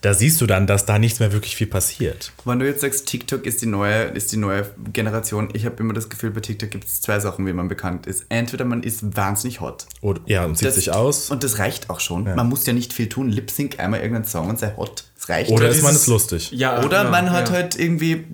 Da 0.00 0.14
siehst 0.14 0.40
du 0.40 0.46
dann, 0.46 0.66
dass 0.68 0.86
da 0.86 0.98
nichts 1.00 1.18
mehr 1.18 1.32
wirklich 1.32 1.56
viel 1.56 1.66
passiert. 1.66 2.30
Wenn 2.44 2.60
du 2.60 2.66
jetzt 2.66 2.82
sagst, 2.82 3.06
TikTok 3.06 3.46
ist 3.46 3.62
die 3.62 3.66
neue, 3.66 4.02
ist 4.04 4.30
die 4.30 4.36
neue 4.36 4.64
Generation, 4.92 5.48
ich 5.54 5.64
habe 5.66 5.76
immer 5.82 5.92
das 5.94 6.08
Gefühl, 6.08 6.30
bei 6.30 6.40
TikTok 6.40 6.70
gibt 6.70 6.84
es 6.84 7.00
zwei 7.00 7.18
Sachen, 7.18 7.46
wie 7.46 7.52
man 7.52 7.66
bekannt 7.68 8.06
ist. 8.06 8.26
Entweder 8.28 8.64
man 8.64 8.82
ist 8.84 9.16
wahnsinnig 9.16 9.60
hot. 9.60 9.86
Oder, 10.00 10.20
ja, 10.26 10.44
und 10.44 10.56
sieht 10.56 10.68
Das- 10.68 10.76
sich 10.76 10.92
aus. 10.92 11.30
Und 11.30 11.42
das 11.42 11.58
reicht 11.58 11.90
auch 11.90 11.98
schon. 12.00 12.24
Man 12.24 12.48
muss 12.48 12.64
ja 12.66 12.72
nicht 12.72 12.92
viel 12.92 13.08
tun. 13.08 13.28
Lip 13.30 13.50
Sync 13.50 13.80
einmal 13.80 14.00
irgendeinen 14.00 14.26
Song 14.26 14.48
und 14.48 14.58
sei 14.58 14.72
hot. 14.76 15.04
Das 15.20 15.28
reicht. 15.28 15.50
Oder 15.50 15.66
Oder, 15.66 15.68
ist 15.74 15.82
man 15.82 15.94
es 15.94 16.06
lustig. 16.06 16.50
Ja, 16.52 16.82
oder 16.82 17.04
ja, 17.04 17.10
man 17.10 17.30
hat 17.30 17.48
ja. 17.48 17.54
halt 17.56 17.78
irgendwie 17.78 18.24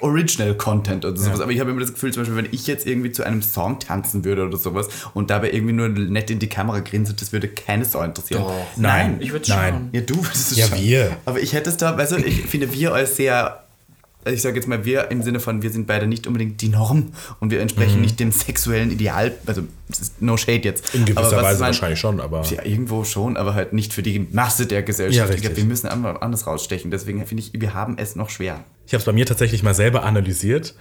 Original 0.00 0.54
Content 0.54 1.04
oder 1.06 1.16
sowas. 1.16 1.40
Aber 1.40 1.50
ich 1.50 1.60
habe 1.60 1.70
immer 1.70 1.80
das 1.80 1.94
Gefühl, 1.94 2.12
zum 2.12 2.22
Beispiel, 2.22 2.36
wenn 2.36 2.48
ich 2.52 2.66
jetzt 2.66 2.86
irgendwie 2.86 3.10
zu 3.10 3.24
einem 3.24 3.40
Song 3.40 3.78
tanzen 3.80 4.24
würde 4.24 4.44
oder 4.44 4.58
sowas 4.58 4.88
und 5.14 5.30
dabei 5.30 5.50
irgendwie 5.52 5.72
nur 5.72 5.88
nett 5.88 6.30
in 6.30 6.38
die 6.38 6.48
Kamera 6.48 6.80
grinse, 6.80 7.14
das 7.14 7.32
würde 7.32 7.48
keine 7.48 7.84
Sau 7.86 8.02
interessieren. 8.02 8.42
Doch. 8.42 8.52
Nein, 8.76 9.16
Ich 9.20 9.32
würde 9.32 9.48
nein. 9.48 9.72
schauen. 9.74 9.88
Ja, 9.92 10.00
du 10.02 10.16
würdest 10.16 10.52
es 10.52 10.58
Ja, 10.58 10.66
schon. 10.66 10.78
wir. 10.78 11.16
Aber 11.24 11.40
ich 11.40 11.54
hätte 11.54 11.70
es 11.70 11.78
da, 11.78 11.96
weißt 11.96 12.12
du, 12.12 12.16
ich 12.18 12.42
finde 12.42 12.70
wir 12.72 12.92
als 12.92 13.16
sehr, 13.16 13.65
ich 14.26 14.42
sage 14.42 14.56
jetzt 14.56 14.66
mal 14.68 14.84
wir 14.84 15.10
im 15.10 15.22
Sinne 15.22 15.40
von, 15.40 15.62
wir 15.62 15.70
sind 15.70 15.86
beide 15.86 16.06
nicht 16.06 16.26
unbedingt 16.26 16.60
die 16.60 16.68
Norm 16.68 17.12
und 17.40 17.50
wir 17.50 17.60
entsprechen 17.60 18.00
nicht 18.00 18.18
dem 18.20 18.32
sexuellen 18.32 18.90
Ideal, 18.90 19.32
also 19.46 19.62
no 20.20 20.36
shade 20.36 20.62
jetzt. 20.64 20.92
Mhm. 20.94 21.00
In 21.00 21.06
gewisser 21.06 21.36
Weise 21.42 21.60
man- 21.60 21.68
wahrscheinlich 21.68 22.00
schon, 22.00 22.20
aber. 22.20 22.42
Ja, 22.44 22.64
irgendwo 22.64 23.04
schon, 23.04 23.36
aber 23.36 23.54
halt 23.54 23.72
nicht 23.72 23.92
für 23.92 24.02
die 24.02 24.26
Masse 24.32 24.66
der 24.66 24.82
Gesellschaft. 24.82 25.28
Ja, 25.30 25.34
ich 25.34 25.40
glaube, 25.42 25.56
wir 25.56 25.64
müssen 25.64 25.86
einfach 25.88 26.20
anders 26.20 26.46
rausstechen. 26.46 26.90
Deswegen 26.90 27.24
finde 27.26 27.42
ich, 27.44 27.60
wir 27.60 27.74
haben 27.74 27.96
es 27.98 28.16
noch 28.16 28.30
schwer. 28.30 28.64
Ich 28.86 28.92
habe 28.92 29.00
es 29.00 29.04
bei 29.06 29.12
mir 29.12 29.26
tatsächlich 29.26 29.62
mal 29.62 29.74
selber 29.74 30.04
analysiert, 30.04 30.74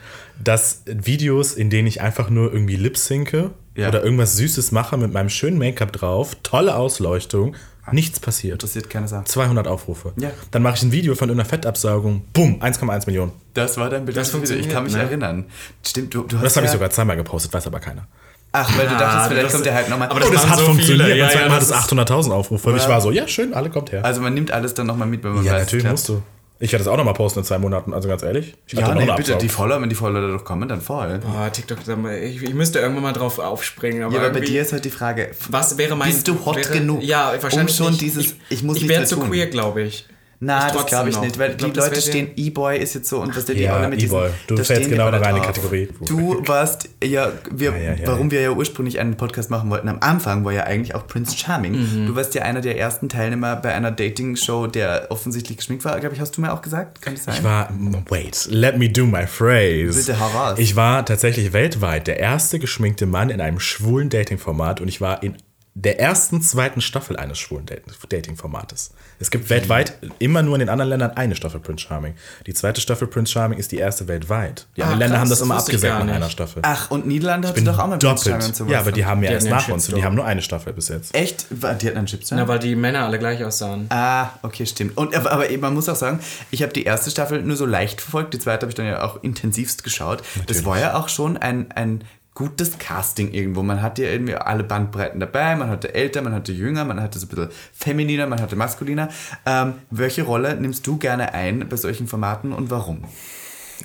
dass 0.44 0.84
Videos, 0.86 1.54
in 1.54 1.70
denen 1.70 1.88
ich 1.88 2.02
einfach 2.02 2.30
nur 2.30 2.52
irgendwie 2.54 2.76
lip 2.76 2.98
synke 2.98 3.52
Ja. 3.76 3.88
oder 3.90 4.04
irgendwas 4.04 4.38
Süßes 4.38 4.72
mache 4.72 4.98
mit 4.98 5.12
meinem 5.14 5.30
schönen 5.30 5.58
Make-up 5.58 5.92
drauf, 5.92 6.36
tolle 6.44 6.76
Ausleuchtung, 6.76 7.56
nichts 7.94 8.20
passiert. 8.20 8.54
Interessiert 8.54 8.90
keine 8.90 9.08
Sache. 9.08 9.26
200 9.26 9.68
Aufrufe. 9.68 10.14
Ja. 10.18 10.32
Dann 10.52 10.62
mache 10.64 10.76
ich 10.76 10.84
ein 10.84 10.92
Video 10.92 11.16
von 11.16 11.30
irgendeiner 11.30 11.50
Fettabsaugung, 11.50 12.26
bumm, 12.34 12.62
1,1 12.62 13.06
Millionen. 13.08 13.32
Das 13.54 13.78
war 13.78 13.90
dein 13.90 14.06
Bild. 14.06 14.18
Das 14.18 14.30
funktioniert, 14.30 14.66
Ich 14.68 14.72
kann 14.74 14.84
mich 14.84 14.94
ne? 14.94 15.02
erinnern. 15.04 15.46
Stimmt, 15.86 16.14
du, 16.14 16.24
du 16.24 16.38
hast 16.38 16.44
Das 16.46 16.56
habe 16.58 16.66
ja, 16.66 16.72
ich 16.72 16.74
sogar 16.74 16.90
zweimal 16.90 17.16
gepostet, 17.16 17.54
weiß 17.54 17.68
aber 17.68 17.80
keiner. 17.80 18.08
Ach, 18.52 18.78
weil 18.78 18.88
du 18.88 18.96
Ah, 18.96 19.00
dachtest, 19.00 19.28
vielleicht 19.28 19.46
das- 19.48 19.52
kommt 19.54 19.66
der 19.66 19.74
halt 19.74 19.90
nochmal. 19.90 20.08
aber 20.10 20.26
Oh, 20.26 20.32
das 20.32 20.48
hat 20.48 20.60
so 20.60 20.66
funktioniert. 20.66 21.06
viele. 21.08 21.18
Ja, 21.18 21.26
und 21.26 21.32
zweimal 21.32 21.48
ja, 21.50 21.56
hat 21.56 21.62
es 21.62 21.68
das 21.70 21.78
ist- 21.80 21.84
800.000 21.92 22.32
Aufrufe. 22.34 22.70
Und 22.70 22.78
ich 22.78 22.88
war 22.88 23.02
so, 23.02 23.12
ja, 23.12 23.28
schön, 23.28 23.54
alle 23.54 23.70
kommt 23.70 23.92
her. 23.92 24.06
Also 24.06 24.22
man 24.22 24.34
nimmt 24.34 24.52
alles 24.52 24.74
dann 24.74 24.88
nochmal 24.88 25.08
mit, 25.10 25.24
wenn 25.24 25.34
man 25.34 25.44
ja, 25.44 25.52
weiß, 25.54 25.62
es 25.64 25.68
natürlich 25.68 25.86
musst 25.92 26.08
du. 26.10 26.22
Ich 26.60 26.72
werde 26.72 26.86
das 26.86 26.92
auch 26.92 26.96
nochmal 26.98 27.14
posten 27.14 27.40
in 27.40 27.46
zwei 27.46 27.58
Monaten, 27.58 27.94
also 27.94 28.08
ganz 28.08 28.24
ehrlich. 28.24 28.56
Ich 28.68 28.74
Ja, 28.74 28.96
nee, 28.96 29.10
bitte, 29.18 29.36
die. 29.38 29.50
Follower, 29.50 29.82
wenn 29.82 29.90
die 29.90 29.96
Follower 29.96 30.22
dadurch 30.22 30.46
kommen, 30.46 30.70
dann 30.70 30.80
voll. 30.80 31.20
Boah, 31.20 31.52
TikTok, 31.52 31.80
ich, 32.24 32.42
ich 32.44 32.54
müsste 32.54 32.80
irgendwann 32.80 33.04
mal 33.04 33.14
drauf 33.14 33.40
aufspringen. 33.40 34.04
Aber, 34.04 34.14
Ja, 34.16 34.22
aber 34.22 34.30
bei 34.32 34.40
dir 34.40 34.62
ist 34.62 34.72
halt 34.72 34.86
die 34.86 34.90
Frage, 34.90 35.32
Was 35.50 35.78
wäre 35.78 35.98
mein. 35.98 36.12
Bist 36.12 36.28
du 36.28 36.46
hot 36.46 36.56
wäre, 36.56 36.72
genug, 36.72 37.04
Ja, 37.04 37.34
wahrscheinlich. 37.42 37.72
um 37.80 37.86
schon 37.86 37.92
nicht. 37.92 38.02
dieses, 38.02 38.26
Ich, 38.26 38.36
ich 38.50 38.64
muss 38.64 38.78
ich 38.78 38.86
mehr 38.86 39.06
zu 39.06 39.16
tun. 39.18 39.30
queer, 39.30 39.48
glaube 39.48 39.82
ich. 39.84 40.08
Na, 40.40 40.70
das 40.70 40.86
glaube 40.86 41.10
ich 41.10 41.16
noch. 41.16 41.24
nicht, 41.24 41.40
weil 41.40 41.52
Ich 41.52 41.58
glaub, 41.58 41.74
die 41.74 41.80
Leute 41.80 42.02
stehen, 42.02 42.30
E-Boy 42.36 42.78
ist 42.78 42.94
jetzt 42.94 43.10
so 43.10 43.22
und 43.22 43.36
was 43.36 43.46
der 43.46 43.56
die 43.56 43.64
Ja, 43.64 43.78
alle 43.78 43.88
mit 43.88 44.02
diesem, 44.02 44.18
E-Boy. 44.18 44.30
Du 44.48 44.58
fällst 44.58 44.86
die 44.86 44.90
genau 44.90 45.08
in 45.08 45.16
eine. 45.16 45.42
Kategorie. 45.42 45.88
Du 46.06 46.42
warst, 46.48 46.90
ja, 47.04 47.32
wir, 47.52 47.72
Ja, 47.72 47.78
ja, 47.78 47.94
ja, 47.94 48.08
warum 48.08 48.28
ja. 48.28 48.32
wir 48.32 48.42
ja 48.42 48.52
ursprünglich 48.52 49.00
einen 49.00 49.16
Podcast 49.16 49.50
machen 49.50 49.70
wollten, 49.70 49.88
am 49.88 50.00
Anfang 50.02 50.44
war 50.46 50.52
ja 50.52 50.64
eigentlich 50.64 50.94
auch 50.96 51.08
Prince 51.08 51.38
Charming. 51.38 51.74
Mhm. 51.74 52.08
Du 52.08 52.16
warst 52.16 52.36
ja 52.36 52.42
einer 52.44 52.62
der 52.62 52.78
ersten 52.78 53.08
Teilnehmer 53.10 53.56
bei 53.56 53.74
einer 53.74 53.92
Dating-Show, 53.92 54.68
der 54.68 55.08
offensichtlich 55.10 55.58
geschminkt 55.58 55.86
war, 55.86 56.00
glaube 56.00 56.16
ich, 56.16 56.22
hast 56.22 56.36
du 56.38 56.42
mir 56.42 56.52
auch 56.54 56.62
gesagt? 56.62 57.02
Kann 57.02 57.16
das 57.16 57.24
sein? 57.26 57.36
Ich 57.38 57.44
war, 57.44 57.70
wait, 58.10 58.48
let 58.50 58.78
me 58.78 58.90
do 58.90 59.06
my 59.06 59.26
phrase. 59.26 59.98
Bitte, 59.98 60.20
hau 60.20 60.28
raus. 60.28 60.60
Ich 60.60 60.76
war 60.76 61.06
tatsächlich 61.06 61.54
weltweit 61.54 62.08
der 62.08 62.20
erste 62.20 62.60
geschminkte 62.60 63.06
Mann 63.06 63.30
in 63.30 63.40
einem 63.42 63.60
schwulen 63.60 64.10
Dating-Format 64.10 64.82
und 64.82 64.88
ich 64.88 65.00
war 65.02 65.24
in 65.24 65.36
der 65.78 66.00
ersten, 66.00 66.42
zweiten 66.42 66.80
Staffel 66.80 67.18
eines 67.18 67.38
schwulen 67.38 67.66
Dat- 67.66 67.82
Dating-Formates. 68.08 68.92
Es 69.20 69.30
gibt 69.30 69.50
weltweit 69.50 69.94
immer 70.20 70.42
nur 70.42 70.56
in 70.56 70.60
den 70.62 70.70
anderen 70.70 70.88
Ländern 70.90 71.12
eine 71.12 71.36
Staffel 71.36 71.60
Prince 71.60 71.86
Charming. 71.86 72.14
Die 72.48 72.54
zweite 72.54 72.80
Staffel 72.80 73.08
Prince 73.10 73.34
Charming 73.34 73.60
ist 73.60 73.74
die 73.74 73.78
erste 73.78 74.08
weltweit. 74.08 74.68
Die 74.78 74.82
Ah, 74.82 74.86
anderen 74.86 75.00
Länder 75.00 75.20
haben 75.20 75.30
das 75.30 75.40
das 75.40 75.46
immer 75.46 75.56
nach 75.56 76.04
nicht. 76.06 76.16
einer 76.16 76.30
Staffel. 76.30 76.62
Ach, 76.66 76.90
und 76.92 77.06
Niederlande 77.06 77.50
hatte 77.50 77.62
doch 77.62 77.78
auch 77.78 77.88
mal 77.88 78.00
Prince 78.00 78.30
Charming 78.30 78.54
sowas. 78.54 78.72
Ja, 78.72 78.80
aber 78.80 78.94
die 78.94 79.06
haben 79.06 79.22
ja 79.22 79.32
erst 79.32 79.50
nach 79.50 79.68
uns 79.68 79.70
und 79.70 79.78
die 79.78 79.84
Shitstorm. 79.84 80.04
haben 80.06 80.16
nur 80.16 80.26
eine 80.26 80.42
Staffel 80.42 80.72
bis 80.72 80.88
jetzt. 80.88 81.14
Echt? 81.14 81.46
War- 81.50 81.74
Die 81.76 81.88
hatten 81.88 81.98
einen 81.98 82.08
Chipstone? 82.08 82.42
Na, 82.42 82.48
weil 82.48 82.60
die 82.60 82.76
Männer 82.78 83.04
alle 83.06 83.20
gleich 83.20 83.44
aussahen. 83.44 83.88
Ah, 83.90 84.30
okay, 84.44 84.66
stimmt. 84.66 84.98
Und, 84.98 85.14
aber, 85.14 85.32
aber 85.34 85.46
man 85.58 85.74
muss 85.74 85.90
auch 85.90 85.96
sagen, 85.98 86.22
ich 86.52 86.64
habe 86.64 86.72
die 86.72 86.84
erste 86.84 87.12
Staffel 87.12 87.42
nur 87.42 87.58
so 87.58 87.66
leicht 87.66 88.00
verfolgt, 88.00 88.34
die 88.34 88.40
zweite 88.40 88.62
habe 88.62 88.70
ich 88.72 88.76
dann 88.76 88.86
ja 88.86 89.04
auch 89.04 89.22
intensivst 89.24 89.84
geschaut. 89.84 90.24
Das 90.48 90.64
war 90.64 90.80
ja 90.80 90.96
auch 90.96 91.10
schon 91.10 91.36
ein, 91.36 91.70
ein 91.74 92.04
gutes 92.36 92.78
Casting 92.78 93.32
irgendwo. 93.32 93.64
Man 93.64 93.82
hatte 93.82 94.04
ja 94.04 94.12
irgendwie 94.12 94.36
alle 94.36 94.64
Bandbreiten 94.64 95.20
dabei. 95.20 95.56
Man 95.56 95.70
hatte 95.70 95.96
älter, 95.96 96.22
man 96.22 96.34
hatte 96.34 96.52
jünger, 96.52 96.86
man 96.86 97.02
hatte 97.02 97.18
so 97.18 97.26
ein 97.26 97.30
bisschen 97.30 97.50
femininer, 97.74 98.28
man 98.28 98.42
hatte 98.42 98.56
maskuliner. 98.56 99.10
Ähm, 99.46 99.74
welche 99.90 100.24
Rolle 100.24 100.56
nimmst 100.56 100.86
du 100.86 100.98
gerne 100.98 101.34
ein 101.34 101.68
bei 101.68 101.78
solchen 101.78 102.08
Formaten 102.08 102.54
und 102.54 102.70
warum? 102.70 103.06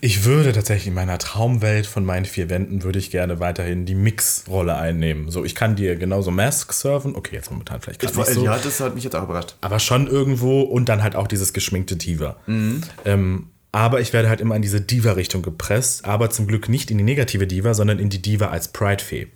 Ich 0.01 0.25
würde 0.25 0.53
tatsächlich 0.53 0.89
in 0.89 0.95
meiner 0.95 1.19
Traumwelt 1.19 1.87
von 1.87 2.05
meinen 2.05 2.25
vier 2.25 2.49
Wänden 2.49 2.83
würde 2.83 2.99
ich 2.99 3.11
gerne 3.11 3.41
weiterhin 3.41 3.87
die 3.87 3.95
Mix-Rolle 3.95 4.77
einnehmen. 4.77 5.31
So, 5.31 5.45
ich 5.45 5.55
kann 5.55 5.77
dir 5.77 5.97
genauso 5.97 6.31
Mask 6.31 6.73
surfen. 6.73 7.15
Okay, 7.17 7.35
jetzt 7.35 7.51
momentan 7.51 7.81
vielleicht 7.81 8.01
gerade 8.01 8.17
nicht 8.17 8.31
so. 8.31 8.45
Ja, 8.45 8.57
das 8.57 8.81
hat 8.81 8.95
mich 8.95 9.05
jetzt 9.05 9.17
auch 9.17 9.25
überrascht. 9.25 9.57
aber 9.61 9.79
schon 9.79 10.07
irgendwo 10.07 10.63
und 10.63 10.89
dann 10.89 11.03
halt 11.03 11.17
auch 11.17 11.27
dieses 11.27 11.53
geschminkte 11.53 11.97
Diva. 11.97 12.37
Ähm, 12.47 13.49
aber 13.73 14.01
ich 14.01 14.13
werde 14.13 14.29
halt 14.29 14.41
immer 14.41 14.57
in 14.57 14.63
diese 14.63 14.81
Diva-Richtung 14.81 15.43
gepresst, 15.43 16.05
aber 16.05 16.31
zum 16.31 16.47
Glück 16.47 16.69
nicht 16.69 16.91
in 16.91 16.99
die 16.99 17.05
negative 17.05 17.47
Diva, 17.47 17.75
sondern 17.75 17.99
in 17.99 18.11
die 18.11 18.21
Diva 18.21 18.49
als 18.49 18.69
Pride-Fee. 18.69 19.29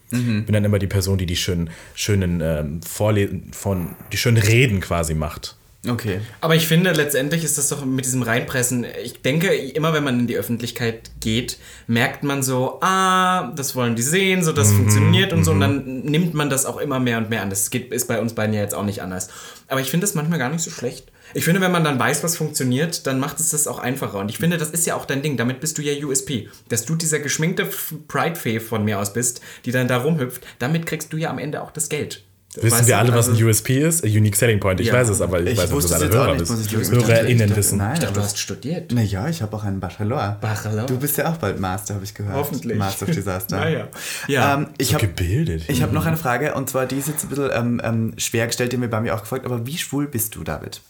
Bin 0.44 0.52
dann 0.52 0.64
immer 0.64 0.78
die 0.78 0.86
Person, 0.88 1.18
die 1.18 1.26
die 1.26 1.36
schönen, 1.36 1.70
schönen 1.94 2.40
ähm, 2.40 2.82
Vorlesen 2.82 3.52
von, 3.52 3.94
die 4.12 4.16
schönen 4.16 4.38
Reden 4.38 4.80
quasi 4.80 5.14
macht. 5.14 5.56
Okay. 5.86 6.20
Aber 6.40 6.54
ich 6.54 6.66
finde, 6.66 6.92
letztendlich 6.92 7.44
ist 7.44 7.58
das 7.58 7.68
doch 7.68 7.84
mit 7.84 8.04
diesem 8.04 8.22
Reinpressen, 8.22 8.86
ich 9.02 9.20
denke, 9.20 9.54
immer 9.54 9.92
wenn 9.92 10.04
man 10.04 10.20
in 10.20 10.26
die 10.26 10.36
Öffentlichkeit 10.36 11.10
geht, 11.20 11.58
merkt 11.86 12.22
man 12.22 12.42
so, 12.42 12.78
ah, 12.80 13.52
das 13.54 13.74
wollen 13.76 13.94
die 13.94 14.02
sehen, 14.02 14.42
so 14.42 14.52
das 14.52 14.72
funktioniert 14.72 15.32
und 15.32 15.44
so, 15.44 15.52
und 15.52 15.60
dann 15.60 16.00
nimmt 16.00 16.32
man 16.32 16.48
das 16.48 16.64
auch 16.64 16.78
immer 16.78 17.00
mehr 17.00 17.18
und 17.18 17.28
mehr 17.28 17.42
an. 17.42 17.50
Das 17.50 17.70
geht, 17.70 17.92
ist 17.92 18.08
bei 18.08 18.20
uns 18.20 18.34
beiden 18.34 18.54
ja 18.54 18.62
jetzt 18.62 18.74
auch 18.74 18.84
nicht 18.84 19.02
anders. 19.02 19.28
Aber 19.68 19.80
ich 19.80 19.90
finde 19.90 20.06
das 20.06 20.14
manchmal 20.14 20.38
gar 20.38 20.48
nicht 20.48 20.62
so 20.62 20.70
schlecht. 20.70 21.10
Ich 21.32 21.44
finde, 21.44 21.60
wenn 21.60 21.72
man 21.72 21.84
dann 21.84 21.98
weiß, 21.98 22.22
was 22.22 22.36
funktioniert, 22.36 23.06
dann 23.06 23.18
macht 23.18 23.40
es 23.40 23.50
das 23.50 23.66
auch 23.66 23.78
einfacher. 23.78 24.18
Und 24.18 24.28
ich 24.28 24.38
finde, 24.38 24.56
das 24.56 24.70
ist 24.70 24.86
ja 24.86 24.94
auch 24.94 25.04
dein 25.04 25.22
Ding. 25.22 25.36
Damit 25.36 25.60
bist 25.60 25.78
du 25.78 25.82
ja 25.82 25.92
USP. 26.04 26.48
Dass 26.68 26.84
du 26.84 26.94
dieser 26.94 27.18
geschminkte 27.18 27.68
Pride-Fee 28.08 28.60
von 28.60 28.84
mir 28.84 28.98
aus 28.98 29.12
bist, 29.12 29.40
die 29.64 29.72
dann 29.72 29.88
da 29.88 29.98
rumhüpft, 29.98 30.46
damit 30.58 30.86
kriegst 30.86 31.12
du 31.12 31.16
ja 31.16 31.30
am 31.30 31.38
Ende 31.38 31.62
auch 31.62 31.70
das 31.70 31.88
Geld. 31.88 32.24
Wissen 32.56 32.70
Weißt 32.78 32.86
wir 32.86 32.98
alle, 32.98 33.10
was 33.12 33.28
Also- 33.28 33.40
ein 33.40 33.44
USP 33.48 33.80
ist? 33.82 34.04
A 34.04 34.06
Unique 34.06 34.36
Selling 34.36 34.60
Point. 34.60 34.78
Ich 34.80 34.86
Ja. 34.86 34.92
weiß 34.94 35.08
es, 35.08 35.20
aber 35.20 35.40
ich, 35.40 35.50
Ich 35.52 35.58
weiß 35.58 35.72
was 35.72 35.84
es 35.86 35.92
alle 35.92 36.08
Hörer 36.08 36.38
wissen. 36.38 36.92
HörerInnen 36.92 37.56
wissen. 37.56 37.78
Nein, 37.78 37.94
Ich 37.94 37.98
dachte, 38.00 38.14
du 38.14 38.20
hast 38.20 38.38
studiert. 38.38 38.92
Naja, 38.92 39.28
ich 39.28 39.42
habe 39.42 39.56
auch 39.56 39.64
einen 39.64 39.80
Bachelor. 39.80 40.38
Bachelor. 40.40 40.86
Du 40.86 40.96
bist 40.98 41.16
ja 41.16 41.32
auch 41.32 41.36
bald 41.36 41.58
Master, 41.58 41.94
habe 41.94 42.04
ich 42.04 42.14
gehört. 42.14 42.34
Hoffentlich. 42.36 42.78
Master 42.78 43.08
of 43.08 43.14
Disaster. 43.14 43.56
Naja. 43.60 43.88
Ja. 44.28 44.54
Ähm, 44.54 44.68
ich 44.78 44.88
So 44.88 44.94
habe 44.94 45.08
gebildet. 45.08 45.64
ich 45.68 45.82
hab 45.82 45.92
noch 45.92 46.06
eine 46.06 46.16
Frage 46.16 46.54
und 46.54 46.70
zwar 46.70 46.86
die 46.86 46.96
ist 46.96 47.08
jetzt 47.08 47.24
ein 47.24 47.28
bisschen 47.30 47.50
ähm, 47.52 47.80
ähm, 47.82 48.14
schwer 48.18 48.46
gestellt, 48.46 48.72
die 48.72 48.76
mir 48.76 48.88
bei 48.88 49.00
mir 49.00 49.14
auch 49.16 49.20
gefragt, 49.22 49.44
aber 49.46 49.66
wie 49.66 49.76
schwul 49.76 50.06
bist 50.06 50.36
du, 50.36 50.44
David? 50.44 50.80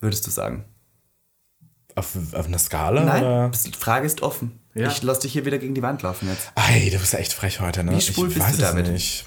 Würdest 0.00 0.26
du 0.26 0.30
sagen? 0.30 0.64
auf, 1.96 2.16
auf 2.32 2.46
einer 2.46 2.58
Skala? 2.58 3.04
Nein, 3.04 3.22
Oder? 3.22 3.50
die 3.64 3.70
Frage 3.78 4.06
ist 4.06 4.22
offen. 4.22 4.58
Ja. 4.74 4.88
Ich 4.88 5.02
lass 5.02 5.20
dich 5.20 5.32
hier 5.32 5.44
wieder 5.44 5.58
gegen 5.58 5.74
die 5.74 5.82
Wand 5.82 6.02
laufen 6.02 6.28
jetzt. 6.28 6.50
Ei, 6.56 6.88
du 6.90 6.98
bist 6.98 7.12
ja 7.12 7.20
echt 7.20 7.32
frech 7.32 7.60
heute, 7.60 7.84
ne? 7.84 7.92
Wie 7.92 8.00
schwul 8.00 8.28
ich 8.28 8.34
bist 8.34 8.46
weiß 8.48 8.56
du 8.56 8.62
es 8.64 8.68
damit? 8.70 8.88
nicht. 8.90 9.24